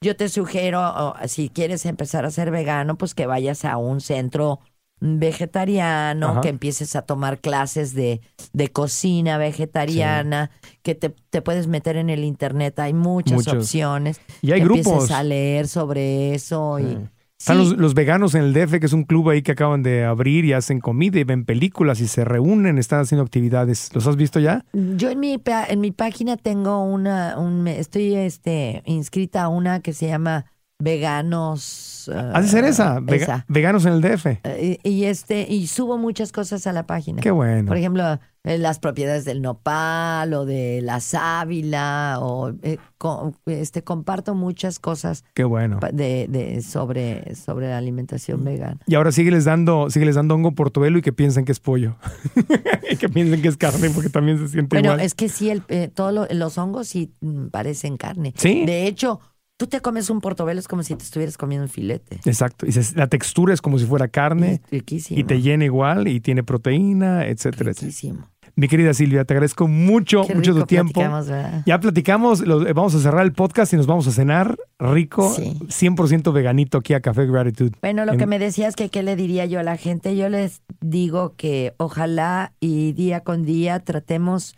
Yo 0.03 0.15
te 0.15 0.29
sugiero, 0.29 0.81
o, 0.81 1.15
si 1.27 1.49
quieres 1.49 1.85
empezar 1.85 2.25
a 2.25 2.31
ser 2.31 2.51
vegano, 2.51 2.97
pues 2.97 3.15
que 3.15 3.25
vayas 3.25 3.65
a 3.65 3.77
un 3.77 4.01
centro 4.01 4.59
vegetariano, 5.03 6.29
Ajá. 6.29 6.41
que 6.41 6.49
empieces 6.49 6.95
a 6.95 7.01
tomar 7.03 7.39
clases 7.39 7.93
de, 7.93 8.21
de 8.53 8.69
cocina 8.69 9.37
vegetariana, 9.37 10.49
que 10.81 10.95
te, 10.95 11.13
te 11.29 11.41
puedes 11.41 11.67
meter 11.67 11.97
en 11.97 12.09
el 12.09 12.23
internet, 12.23 12.79
hay 12.79 12.93
muchas 12.93 13.33
Muchos. 13.33 13.53
opciones. 13.53 14.21
Y 14.41 14.51
hay 14.51 14.59
que 14.59 14.65
grupos. 14.65 14.87
empieces 14.87 15.11
a 15.11 15.23
leer 15.23 15.67
sobre 15.67 16.33
eso 16.33 16.79
y. 16.79 16.97
Están 17.39 17.57
Sí. 17.57 17.63
los, 17.71 17.77
los 17.77 17.93
veganos 17.93 18.35
en 18.35 18.43
el 18.43 18.53
DF, 18.53 18.79
que 18.79 18.85
es 18.85 18.93
un 18.93 19.03
club 19.03 19.29
ahí 19.29 19.41
que 19.41 19.51
acaban 19.51 19.83
de 19.83 20.05
abrir 20.05 20.45
y 20.45 20.53
hacen 20.53 20.79
comida 20.79 21.19
y 21.19 21.25
ven 21.25 21.43
películas 21.43 21.99
y 21.99 22.07
se 22.07 22.23
reúnen, 22.23 22.77
están 22.77 23.01
haciendo 23.01 23.21
actividades. 23.23 23.89
¿Los 23.93 24.07
has 24.07 24.15
visto 24.15 24.39
ya? 24.39 24.63
Yo 24.71 25.09
en 25.09 25.19
mi 25.19 25.37
en 25.67 25.81
mi 25.81 25.91
página 25.91 26.37
tengo 26.37 26.81
una 26.85 27.37
un 27.37 27.67
estoy 27.67 28.15
este 28.15 28.81
inscrita 28.85 29.43
a 29.43 29.47
una 29.49 29.81
que 29.81 29.91
se 29.91 30.07
llama 30.07 30.45
Veganos 30.83 32.09
ah, 32.13 32.31
Has 32.35 32.45
de 32.45 32.49
ser 32.51 32.65
esa, 32.65 32.99
vega- 32.99 33.23
esa. 33.23 33.45
veganos 33.47 33.85
en 33.85 33.93
el 33.93 34.01
DF. 34.01 34.25
Eh, 34.43 34.79
y, 34.83 34.89
y, 34.89 35.03
este 35.05 35.45
y 35.49 35.67
subo 35.67 35.97
muchas 35.97 36.31
cosas 36.31 36.67
a 36.67 36.73
la 36.73 36.85
página. 36.85 37.21
Qué 37.21 37.31
bueno. 37.31 37.67
Por 37.67 37.77
ejemplo, 37.77 38.19
eh, 38.43 38.57
las 38.57 38.79
propiedades 38.79 39.23
del 39.25 39.41
nopal 39.41 40.33
o 40.33 40.45
de 40.45 40.81
la 40.81 40.99
sábila 40.99 42.17
o 42.19 42.51
eh, 42.61 42.77
co- 42.97 43.33
este 43.45 43.83
comparto 43.83 44.35
muchas 44.35 44.79
cosas 44.79 45.23
Qué 45.33 45.43
bueno. 45.45 45.79
de, 45.93 46.27
de 46.29 46.61
sobre 46.61 47.35
sobre 47.35 47.69
la 47.69 47.77
alimentación 47.77 48.43
vegana. 48.43 48.79
Y 48.85 48.95
ahora 48.95 49.11
sígueles 49.11 49.45
dando, 49.45 49.89
sígueles 49.89 50.15
dando 50.15 50.35
hongo 50.35 50.51
portobelo 50.51 50.97
y 50.97 51.01
que 51.01 51.13
piensen 51.13 51.45
que 51.45 51.51
es 51.53 51.59
pollo. 51.59 51.95
y 52.91 52.97
que 52.97 53.07
piensen 53.09 53.41
que 53.41 53.47
es 53.47 53.57
carne 53.57 53.89
porque 53.91 54.09
también 54.09 54.37
se 54.39 54.47
siente 54.49 54.75
Bueno, 54.75 54.89
igual. 54.93 55.05
es 55.05 55.13
que 55.15 55.29
sí, 55.29 55.49
el, 55.49 55.63
eh, 55.69 55.89
todos 55.93 56.13
lo- 56.13 56.27
los 56.31 56.57
hongos 56.57 56.87
sí 56.87 57.13
mm, 57.21 57.47
parecen 57.47 57.97
carne. 57.97 58.33
Sí. 58.35 58.65
De 58.65 58.87
hecho, 58.87 59.19
tú 59.63 59.67
te 59.67 59.79
comes 59.81 60.09
un 60.09 60.19
portobelo, 60.19 60.59
es 60.59 60.67
como 60.67 60.83
si 60.83 60.93
te 60.95 61.03
estuvieras 61.03 61.37
comiendo 61.37 61.63
un 61.63 61.69
filete. 61.69 62.19
Exacto. 62.25 62.65
Y 62.65 62.71
se- 62.73 62.95
la 62.97 63.07
textura 63.07 63.53
es 63.53 63.61
como 63.61 63.79
si 63.79 63.85
fuera 63.85 64.07
carne 64.09 64.61
Es 64.65 64.69
riquísimo. 64.71 65.19
y 65.19 65.23
te 65.23 65.41
llena 65.41 65.63
igual 65.65 66.07
y 66.07 66.19
tiene 66.19 66.43
proteína, 66.43 67.25
etcétera, 67.27 67.71
etcétera. 67.71 67.87
riquísimo. 67.87 68.27
Mi 68.55 68.67
querida 68.67 68.93
Silvia, 68.93 69.23
te 69.25 69.33
agradezco 69.33 69.67
mucho, 69.67 70.25
Qué 70.27 70.35
mucho 70.35 70.53
tu 70.53 70.65
tiempo. 70.65 70.93
platicamos, 70.93 71.27
¿verdad? 71.27 71.63
Ya 71.65 71.79
platicamos, 71.79 72.41
lo- 72.41 72.67
eh, 72.67 72.73
vamos 72.73 72.93
a 72.93 72.99
cerrar 72.99 73.23
el 73.25 73.31
podcast 73.33 73.73
y 73.73 73.77
nos 73.77 73.87
vamos 73.87 74.05
a 74.07 74.11
cenar 74.11 74.57
rico, 74.77 75.33
Sí. 75.33 75.57
100% 75.69 76.33
veganito 76.33 76.77
aquí 76.77 76.93
a 76.93 76.99
Café 76.99 77.25
Gratitude. 77.25 77.71
Bueno, 77.81 78.05
lo 78.05 78.11
En- 78.13 78.19
que 78.19 78.27
me 78.27 78.37
decías 78.37 78.75
que 78.75 78.89
qué 78.89 79.01
le 79.01 79.15
diría 79.15 79.45
yo 79.45 79.59
a 79.59 79.63
la 79.63 79.77
gente, 79.77 80.15
yo 80.15 80.29
les 80.29 80.61
digo 80.81 81.33
que 81.35 81.73
ojalá 81.77 82.53
y 82.59 82.91
día 82.91 83.21
con 83.21 83.43
día 83.43 83.79
tratemos 83.79 84.55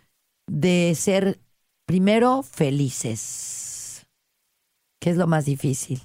de 0.52 0.94
ser 0.96 1.40
primero 1.88 2.42
felices, 2.44 3.55
que 5.06 5.12
es 5.12 5.18
lo 5.18 5.28
más 5.28 5.46
difícil. 5.46 6.02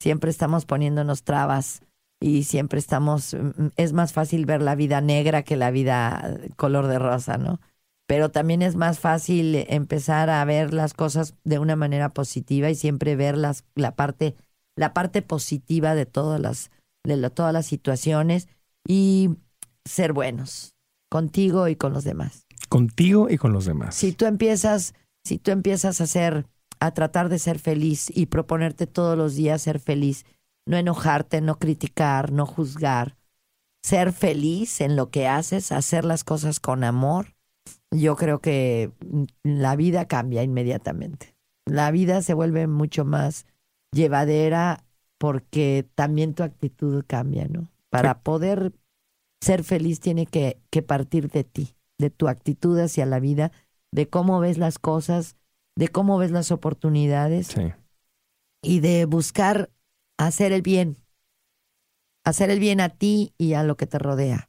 Siempre 0.00 0.30
estamos 0.30 0.64
poniéndonos 0.64 1.24
trabas 1.24 1.82
y 2.20 2.44
siempre 2.44 2.78
estamos, 2.78 3.34
mm, 3.34 3.70
es 3.74 3.92
más 3.92 4.12
fácil 4.12 4.46
ver 4.46 4.62
la 4.62 4.76
vida 4.76 5.00
negra 5.00 5.42
que 5.42 5.56
la 5.56 5.72
vida 5.72 6.38
color 6.54 6.86
de 6.86 7.00
rosa, 7.00 7.36
¿no? 7.36 7.60
Pero 8.06 8.28
también 8.28 8.62
es 8.62 8.76
más 8.76 9.00
fácil 9.00 9.56
empezar 9.68 10.30
a 10.30 10.44
ver 10.44 10.72
las 10.72 10.94
cosas 10.94 11.34
de 11.42 11.58
una 11.58 11.74
manera 11.74 12.10
positiva 12.10 12.70
y 12.70 12.76
siempre 12.76 13.16
ver 13.16 13.36
las, 13.36 13.64
la 13.74 13.96
parte 13.96 14.36
la 14.76 14.94
parte 14.94 15.20
positiva 15.20 15.96
de 15.96 16.06
todas 16.06 16.40
las 16.40 16.70
de 17.02 17.30
todas 17.30 17.52
las 17.52 17.66
situaciones 17.66 18.46
y 18.86 19.30
ser 19.84 20.12
buenos 20.12 20.76
contigo 21.10 21.66
y 21.66 21.74
con 21.74 21.92
los 21.92 22.04
demás. 22.04 22.46
Contigo 22.68 23.28
y 23.30 23.36
con 23.36 23.52
los 23.52 23.64
demás. 23.64 23.96
Si 23.96 24.12
tú 24.12 24.26
empiezas, 24.26 24.94
si 25.24 25.38
tú 25.38 25.50
empiezas 25.50 26.00
a 26.00 26.06
ser 26.06 26.46
a 26.86 26.92
tratar 26.92 27.28
de 27.28 27.38
ser 27.38 27.58
feliz 27.58 28.10
y 28.14 28.26
proponerte 28.26 28.86
todos 28.86 29.16
los 29.16 29.34
días 29.34 29.62
ser 29.62 29.80
feliz, 29.80 30.24
no 30.66 30.76
enojarte, 30.76 31.40
no 31.40 31.58
criticar, 31.58 32.32
no 32.32 32.46
juzgar, 32.46 33.16
ser 33.82 34.12
feliz 34.12 34.80
en 34.80 34.96
lo 34.96 35.10
que 35.10 35.26
haces, 35.26 35.72
hacer 35.72 36.04
las 36.04 36.24
cosas 36.24 36.60
con 36.60 36.84
amor, 36.84 37.34
yo 37.90 38.16
creo 38.16 38.40
que 38.40 38.92
la 39.42 39.76
vida 39.76 40.06
cambia 40.06 40.42
inmediatamente. 40.42 41.34
La 41.66 41.90
vida 41.90 42.22
se 42.22 42.34
vuelve 42.34 42.66
mucho 42.66 43.04
más 43.04 43.46
llevadera 43.92 44.84
porque 45.18 45.88
también 45.94 46.34
tu 46.34 46.42
actitud 46.42 47.04
cambia, 47.06 47.46
¿no? 47.48 47.70
Para 47.90 48.22
poder 48.22 48.72
ser 49.40 49.64
feliz 49.64 50.00
tiene 50.00 50.26
que, 50.26 50.60
que 50.70 50.82
partir 50.82 51.30
de 51.30 51.44
ti, 51.44 51.76
de 51.98 52.10
tu 52.10 52.28
actitud 52.28 52.78
hacia 52.78 53.06
la 53.06 53.20
vida, 53.20 53.52
de 53.92 54.08
cómo 54.08 54.40
ves 54.40 54.58
las 54.58 54.78
cosas, 54.78 55.36
de 55.76 55.88
cómo 55.88 56.18
ves 56.18 56.30
las 56.30 56.50
oportunidades 56.50 57.48
Sí. 57.48 57.72
y 58.62 58.80
de 58.80 59.04
buscar 59.06 59.70
hacer 60.18 60.52
el 60.52 60.62
bien, 60.62 60.96
hacer 62.24 62.50
el 62.50 62.60
bien 62.60 62.80
a 62.80 62.88
ti 62.90 63.34
y 63.38 63.54
a 63.54 63.62
lo 63.64 63.76
que 63.76 63.86
te 63.86 63.98
rodea, 63.98 64.48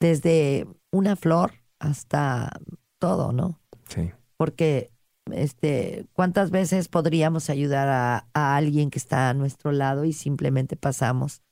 desde 0.00 0.66
una 0.92 1.16
flor 1.16 1.52
hasta 1.78 2.50
todo, 2.98 3.32
¿no? 3.32 3.58
Sí. 3.88 4.10
Porque 4.36 4.90
este, 5.32 6.06
¿cuántas 6.12 6.50
veces 6.50 6.88
podríamos 6.88 7.50
ayudar 7.50 7.88
a, 7.88 8.26
a 8.34 8.56
alguien 8.56 8.90
que 8.90 8.98
está 8.98 9.30
a 9.30 9.34
nuestro 9.34 9.72
lado 9.72 10.04
y 10.04 10.12
simplemente 10.12 10.76
pasamos 10.76 11.42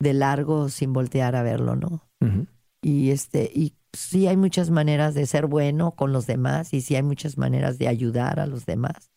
de 0.00 0.14
largo 0.14 0.68
sin 0.68 0.92
voltear 0.92 1.36
a 1.36 1.42
verlo, 1.42 1.76
¿no? 1.76 2.02
Y 2.82 3.10
este, 3.10 3.50
y 3.54 3.74
sí 3.92 4.26
hay 4.28 4.36
muchas 4.36 4.70
maneras 4.70 5.14
de 5.14 5.26
ser 5.26 5.46
bueno 5.46 5.92
con 5.92 6.12
los 6.12 6.26
demás 6.26 6.72
y 6.72 6.80
sí 6.80 6.94
hay 6.96 7.02
muchas 7.02 7.38
maneras 7.38 7.78
de 7.78 7.88
ayudar 7.88 8.40
a 8.40 8.46
los 8.46 8.66
demás. 8.66 9.10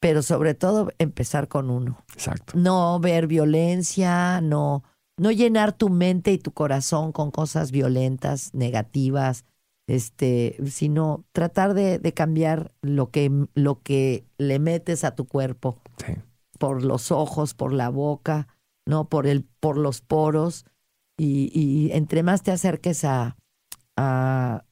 Pero 0.00 0.22
sobre 0.22 0.54
todo 0.54 0.90
empezar 0.98 1.48
con 1.48 1.70
uno. 1.70 2.04
Exacto. 2.12 2.52
No 2.56 3.00
ver 3.00 3.26
violencia, 3.26 4.40
no, 4.40 4.84
no 5.16 5.30
llenar 5.30 5.72
tu 5.72 5.88
mente 5.88 6.32
y 6.32 6.38
tu 6.38 6.52
corazón 6.52 7.12
con 7.12 7.30
cosas 7.30 7.70
violentas, 7.70 8.52
negativas, 8.54 9.44
este, 9.88 10.56
sino 10.66 11.24
tratar 11.32 11.74
de, 11.74 11.98
de 11.98 12.12
cambiar 12.12 12.72
lo 12.82 13.10
que, 13.10 13.30
lo 13.54 13.82
que 13.82 14.26
le 14.38 14.58
metes 14.58 15.04
a 15.04 15.14
tu 15.14 15.26
cuerpo 15.26 15.80
Sí. 16.04 16.14
por 16.58 16.84
los 16.84 17.10
ojos, 17.10 17.54
por 17.54 17.72
la 17.72 17.88
boca, 17.88 18.48
no 18.84 19.08
por 19.08 19.26
el, 19.26 19.44
por 19.44 19.78
los 19.78 20.00
poros. 20.02 20.66
Y, 21.18 21.50
y 21.58 21.92
entre 21.92 22.22
más 22.22 22.42
te 22.42 22.50
acerques 22.52 23.04
a, 23.04 23.36
a, 23.96 24.64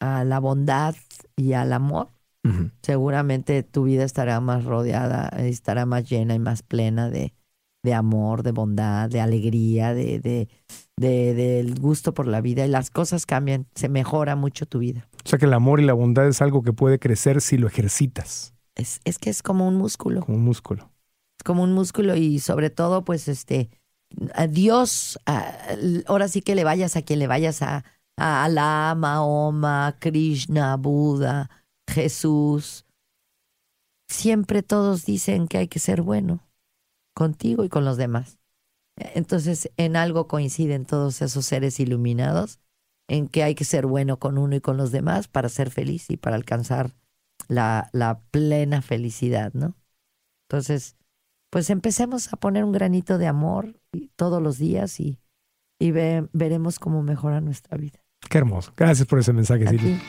a 0.00 0.24
la 0.24 0.38
bondad 0.40 0.94
y 1.36 1.54
al 1.54 1.72
amor, 1.72 2.08
seguramente 2.82 3.62
tu 3.62 3.84
vida 3.84 4.04
estará 4.04 4.40
más 4.40 4.64
rodeada, 4.64 5.28
estará 5.28 5.86
más 5.86 6.08
llena 6.08 6.34
y 6.34 6.38
más 6.38 6.62
plena 6.62 7.10
de, 7.10 7.34
de 7.82 7.94
amor, 7.94 8.42
de 8.42 8.52
bondad, 8.52 9.08
de 9.10 9.20
alegría, 9.20 9.94
de, 9.94 10.18
de, 10.20 10.48
de- 10.96 11.34
del 11.34 11.78
gusto 11.80 12.14
por 12.14 12.26
la 12.26 12.40
vida. 12.40 12.64
Y 12.66 12.68
las 12.68 12.90
cosas 12.90 13.26
cambian, 13.26 13.66
se 13.74 13.88
mejora 13.88 14.36
mucho 14.36 14.66
tu 14.66 14.78
vida. 14.80 15.08
O 15.24 15.28
sea 15.28 15.38
que 15.38 15.46
el 15.46 15.52
amor 15.54 15.80
y 15.80 15.84
la 15.84 15.92
bondad 15.94 16.26
es 16.28 16.42
algo 16.42 16.62
que 16.62 16.72
puede 16.72 16.98
crecer 16.98 17.40
si 17.40 17.56
lo 17.58 17.66
ejercitas, 17.68 18.54
Es, 18.74 19.00
es 19.04 19.18
que 19.18 19.30
es 19.30 19.42
como 19.42 19.68
un 19.68 19.76
músculo. 19.76 20.20
como 20.20 20.38
un 20.38 20.44
músculo. 20.44 20.90
como 21.44 21.62
un 21.62 21.72
músculo 21.72 22.16
y 22.16 22.38
sobre 22.38 22.70
todo, 22.70 23.04
pues, 23.04 23.28
este, 23.28 23.68
a 24.34 24.46
Dios, 24.46 25.18
ahora 26.06 26.28
sí 26.28 26.42
que 26.42 26.54
le 26.54 26.64
vayas 26.64 26.96
a 26.96 27.02
quien 27.02 27.18
le 27.18 27.26
vayas 27.26 27.62
a, 27.62 27.84
a 28.16 28.44
Alá, 28.44 28.94
Mahoma, 28.96 29.96
Krishna, 29.98 30.76
Buda, 30.76 31.50
Jesús. 31.88 32.86
Siempre 34.08 34.62
todos 34.62 35.04
dicen 35.04 35.48
que 35.48 35.58
hay 35.58 35.68
que 35.68 35.78
ser 35.78 36.02
bueno 36.02 36.46
contigo 37.14 37.64
y 37.64 37.68
con 37.68 37.84
los 37.84 37.96
demás. 37.96 38.38
Entonces, 38.96 39.70
en 39.76 39.96
algo 39.96 40.28
coinciden 40.28 40.84
todos 40.84 41.22
esos 41.22 41.46
seres 41.46 41.80
iluminados, 41.80 42.60
en 43.08 43.28
que 43.28 43.42
hay 43.42 43.54
que 43.54 43.64
ser 43.64 43.86
bueno 43.86 44.18
con 44.18 44.38
uno 44.38 44.56
y 44.56 44.60
con 44.60 44.76
los 44.76 44.92
demás 44.92 45.28
para 45.28 45.48
ser 45.48 45.70
feliz 45.70 46.10
y 46.10 46.16
para 46.16 46.36
alcanzar 46.36 46.94
la, 47.48 47.90
la 47.92 48.20
plena 48.30 48.82
felicidad, 48.82 49.52
¿no? 49.54 49.74
Entonces, 50.48 50.96
pues 51.50 51.70
empecemos 51.70 52.32
a 52.32 52.36
poner 52.36 52.64
un 52.64 52.72
granito 52.72 53.18
de 53.18 53.26
amor 53.26 53.81
todos 54.16 54.42
los 54.42 54.58
días 54.58 54.98
y, 55.00 55.18
y 55.80 55.90
ve- 55.90 56.26
veremos 56.32 56.78
cómo 56.78 57.02
mejora 57.02 57.40
nuestra 57.40 57.76
vida. 57.76 57.98
Qué 58.28 58.38
hermoso. 58.38 58.72
Gracias 58.76 59.06
por 59.08 59.18
ese 59.18 59.32
mensaje, 59.32 59.66
Silvia. 59.66 60.00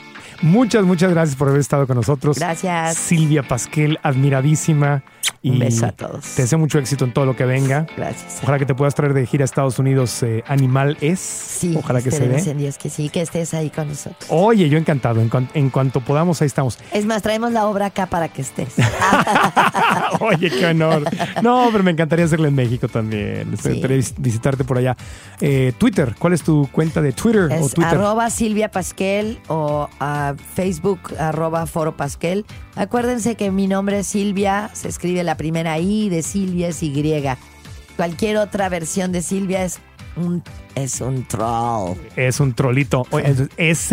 Muchas, 0.44 0.86
muchas 0.86 1.10
gracias 1.12 1.36
por 1.36 1.48
haber 1.50 1.60
estado 1.62 1.88
con 1.88 1.96
nosotros. 1.96 2.38
Gracias. 2.38 2.96
Silvia 2.96 3.42
Pasquel, 3.48 3.98
admiradísima. 4.04 5.04
Y 5.46 5.50
Un 5.52 5.60
beso 5.60 5.86
a 5.86 5.92
todos. 5.92 6.24
Te 6.36 6.44
deseo 6.44 6.58
mucho 6.58 6.80
éxito 6.80 7.04
en 7.04 7.12
todo 7.14 7.26
lo 7.26 7.36
que 7.36 7.44
venga. 7.44 7.86
Gracias. 7.98 8.40
Ojalá 8.42 8.58
que 8.60 8.66
te 8.66 8.74
puedas 8.76 8.96
traer 8.96 9.14
de 9.14 9.26
gira 9.28 9.44
a 9.44 9.46
Estados 9.46 9.78
Unidos 9.78 10.24
eh, 10.24 10.42
Animal 10.48 10.98
Es. 11.02 11.20
Sí, 11.20 11.76
Ojalá 11.78 12.02
que 12.02 12.12
se 12.12 12.28
dé. 12.30 12.50
en 12.50 12.58
Dios 12.58 12.78
que 12.78 12.90
sí, 12.90 13.10
que 13.10 13.22
estés 13.22 13.54
ahí 13.54 13.70
con 13.70 13.90
nosotros. 13.90 14.26
Oye, 14.30 14.70
yo 14.70 14.78
encantado. 14.78 15.20
En, 15.20 15.30
cuan- 15.30 15.50
en 15.54 15.70
cuanto 15.70 16.00
podamos, 16.00 16.42
ahí 16.42 16.46
estamos. 16.48 16.80
Es 16.94 17.06
más, 17.06 17.22
traemos 17.22 17.52
la 17.52 17.68
obra 17.68 17.88
acá 17.88 18.06
para 18.06 18.30
que 18.30 18.42
estés. 18.42 18.74
Oye, 20.22 20.50
qué 20.50 20.68
honor. 20.68 21.04
No, 21.42 21.68
pero 21.72 21.84
me 21.84 21.92
encantaría 21.92 22.26
hacerlo 22.26 22.48
en 22.48 22.56
México 22.56 22.88
también. 22.88 23.58
Sí. 23.62 23.82
visitarte 24.18 24.64
por 24.64 24.78
allá. 24.78 24.96
Eh, 25.42 25.74
Twitter, 25.78 26.16
¿cuál 26.18 26.34
es 26.34 26.42
tu 26.44 26.70
cuenta 26.72 27.02
de 27.02 27.12
Twitter 27.12 27.44
o 27.44 27.50
Es 27.66 27.74
Twitter? 27.74 27.96
arroba 27.96 28.30
Silvia 28.30 28.72
Pasquel 28.72 29.40
o 29.48 29.90
a 30.00 30.36
Facebook 30.56 31.00
arroba 31.20 31.66
Foro 31.66 31.98
Pasquel. 31.98 32.46
Acuérdense 32.76 33.36
que 33.36 33.52
mi 33.52 33.68
nombre 33.68 34.00
es 34.00 34.08
Silvia, 34.08 34.70
se 34.74 34.88
escribe 34.90 35.24
la 35.24 35.38
primera 35.38 35.78
I 35.80 36.10
de 36.10 36.24
Silvia 36.24 36.70
es 36.70 36.82
Y. 36.82 36.94
Cualquier 37.96 38.38
otra 38.38 38.70
versión 38.70 39.12
de 39.12 39.22
Silvia 39.22 39.64
es 39.64 39.80
un, 40.16 40.42
es 40.76 41.00
un 41.02 41.24
troll. 41.28 41.98
Es 42.16 42.40
un 42.40 42.54
trolito. 42.54 43.06
Oye, 43.12 43.36
es 43.58 43.92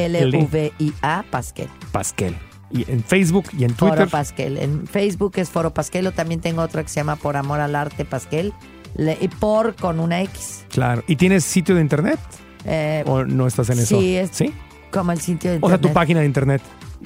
Y-L-V-I-A 0.00 1.24
Pasquel. 1.30 1.68
Pasquel. 1.92 2.34
Y 2.70 2.90
en 2.90 3.04
Facebook 3.04 3.44
y 3.58 3.64
en 3.64 3.74
Foro 3.74 3.92
Twitter. 3.92 4.08
Pasquel. 4.08 4.56
En 4.56 4.86
Facebook 4.86 5.32
es 5.36 5.50
Foro 5.50 5.74
Pasquel 5.74 6.06
o 6.06 6.12
también 6.12 6.40
tengo 6.40 6.62
otro 6.62 6.82
que 6.82 6.88
se 6.88 6.96
llama 6.96 7.16
Por 7.16 7.36
Amor 7.36 7.60
al 7.60 7.76
Arte 7.76 8.04
Pasquel. 8.06 8.54
Le- 8.96 9.18
y 9.20 9.28
por 9.28 9.74
con 9.74 10.00
una 10.00 10.22
X. 10.22 10.64
Claro. 10.70 11.02
¿Y 11.06 11.16
tienes 11.16 11.44
sitio 11.44 11.74
de 11.74 11.82
internet? 11.82 12.18
Eh, 12.64 13.04
¿O 13.06 13.24
no 13.24 13.46
estás 13.46 13.68
en 13.70 13.78
eso? 13.80 13.98
sí, 13.98 14.16
es 14.16 14.30
¿Sí? 14.32 14.52
como 14.90 15.12
el 15.12 15.20
sitio 15.20 15.50
de 15.50 15.58
O 15.60 15.68
sea, 15.68 15.76
tu 15.78 15.88
internet. 15.88 15.94
página 15.94 16.20
de 16.20 16.26
internet. 16.26 16.62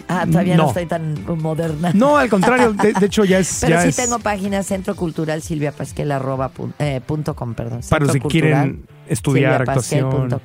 Ah, 0.08 0.26
todavía 0.26 0.56
no. 0.56 0.64
No. 0.64 0.68
estoy 0.68 0.86
tan 0.86 1.14
moderna. 1.40 1.92
No, 1.94 2.16
al 2.16 2.28
contrario. 2.28 2.72
De, 2.72 2.92
de 2.92 3.06
hecho, 3.06 3.24
ya 3.24 3.38
es. 3.38 3.58
Pero 3.60 3.76
ya 3.76 3.82
sí 3.82 3.88
es 3.88 3.96
tengo 3.96 4.18
página 4.18 4.62
Centro 4.62 4.94
Cultural 4.94 5.42
Silvia 5.42 5.72
Pasquel 5.72 6.12
arroba 6.12 6.50
eh, 6.78 7.00
punto 7.04 7.34
com, 7.34 7.54
perdón. 7.54 7.80
para 7.88 8.08
si 8.12 8.20
quieren 8.20 8.86
estudiar 9.08 9.62
actuación. 9.62 10.38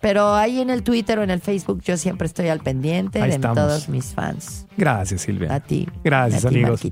Pero 0.00 0.34
ahí 0.34 0.60
en 0.60 0.68
el 0.68 0.82
Twitter 0.82 1.18
o 1.18 1.22
en 1.22 1.30
el 1.30 1.40
Facebook 1.40 1.80
yo 1.82 1.96
siempre 1.96 2.26
estoy 2.26 2.48
al 2.48 2.60
pendiente 2.60 3.22
Ahí 3.22 3.30
de 3.30 3.36
estamos. 3.36 3.56
todos 3.56 3.88
mis 3.88 4.12
fans. 4.12 4.66
Gracias, 4.76 5.22
Silvia. 5.22 5.54
A 5.54 5.60
ti. 5.60 5.88
Gracias, 6.04 6.44
a 6.44 6.50
ti, 6.50 6.56
amigos. 6.56 6.82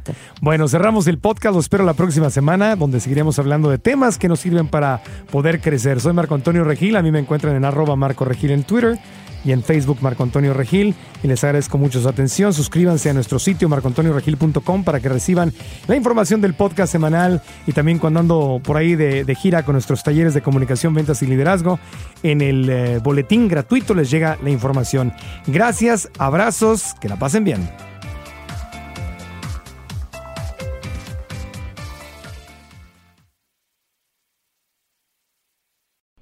Bueno, 0.41 0.67
cerramos 0.67 1.07
el 1.09 1.19
podcast. 1.19 1.55
Los 1.55 1.67
espero 1.67 1.85
la 1.85 1.93
próxima 1.93 2.31
semana, 2.31 2.75
donde 2.75 3.01
seguiremos 3.01 3.39
hablando 3.39 3.69
de 3.69 3.77
temas 3.77 4.17
que 4.17 4.29
nos 4.29 4.41
sirven 4.41 4.67
para 4.67 5.03
poder 5.31 5.61
crecer. 5.61 6.01
Soy 6.01 6.15
Marco 6.15 6.35
Antonio 6.35 6.65
Regil. 6.65 6.97
A 6.97 7.03
mí 7.03 7.11
me 7.13 7.19
encuentran 7.19 7.55
en 7.55 7.67
arroba 7.67 7.97
Marco 7.97 8.25
Regil 8.25 8.51
en 8.51 8.65
Twitter 8.65 8.99
y 9.45 9.53
en 9.53 9.63
Facebook 9.63 9.99
Marco 10.01 10.23
Antonio 10.23 10.55
Regil. 10.55 10.95
Y 11.23 11.29
les 11.29 11.43
agradezco 11.45 11.79
mucho 11.79 12.01
su 12.01 12.09
atención. 12.09 12.53
Suscríbanse 12.53 13.11
a 13.11 13.15
nuestro 13.15 13.39
sitio 13.39 13.69
marcoantonioregil.com 13.69 14.85
para 14.85 15.01
que 15.01 15.09
reciban 15.09 15.53
la 15.87 15.97
información 15.97 16.41
del 16.41 16.55
podcast 16.55 16.93
semanal 16.93 17.43
y 17.67 17.73
también 17.73 17.99
cuando 17.99 18.21
ando 18.21 18.61
por 18.63 18.77
ahí 18.77 18.95
de, 18.97 19.33
gira 19.35 19.65
con 19.65 19.75
nuestros 19.75 20.03
talleres 20.03 20.35
de 20.35 20.43
comunicación, 20.43 20.95
ventas 20.95 21.23
y 21.23 21.27
liderazgo. 21.27 21.79
En 22.23 22.41
el 22.41 22.69
eh, 22.69 22.99
boletín 23.03 23.49
gratuito 23.49 23.95
les 23.95 24.11
llega 24.11 24.39
la 24.43 24.51
información. 24.51 25.13
Gracias, 25.47 26.09
abrazos, 26.19 26.95
que 27.01 27.09
la 27.09 27.17
pasen 27.17 27.45
bien. 27.45 27.92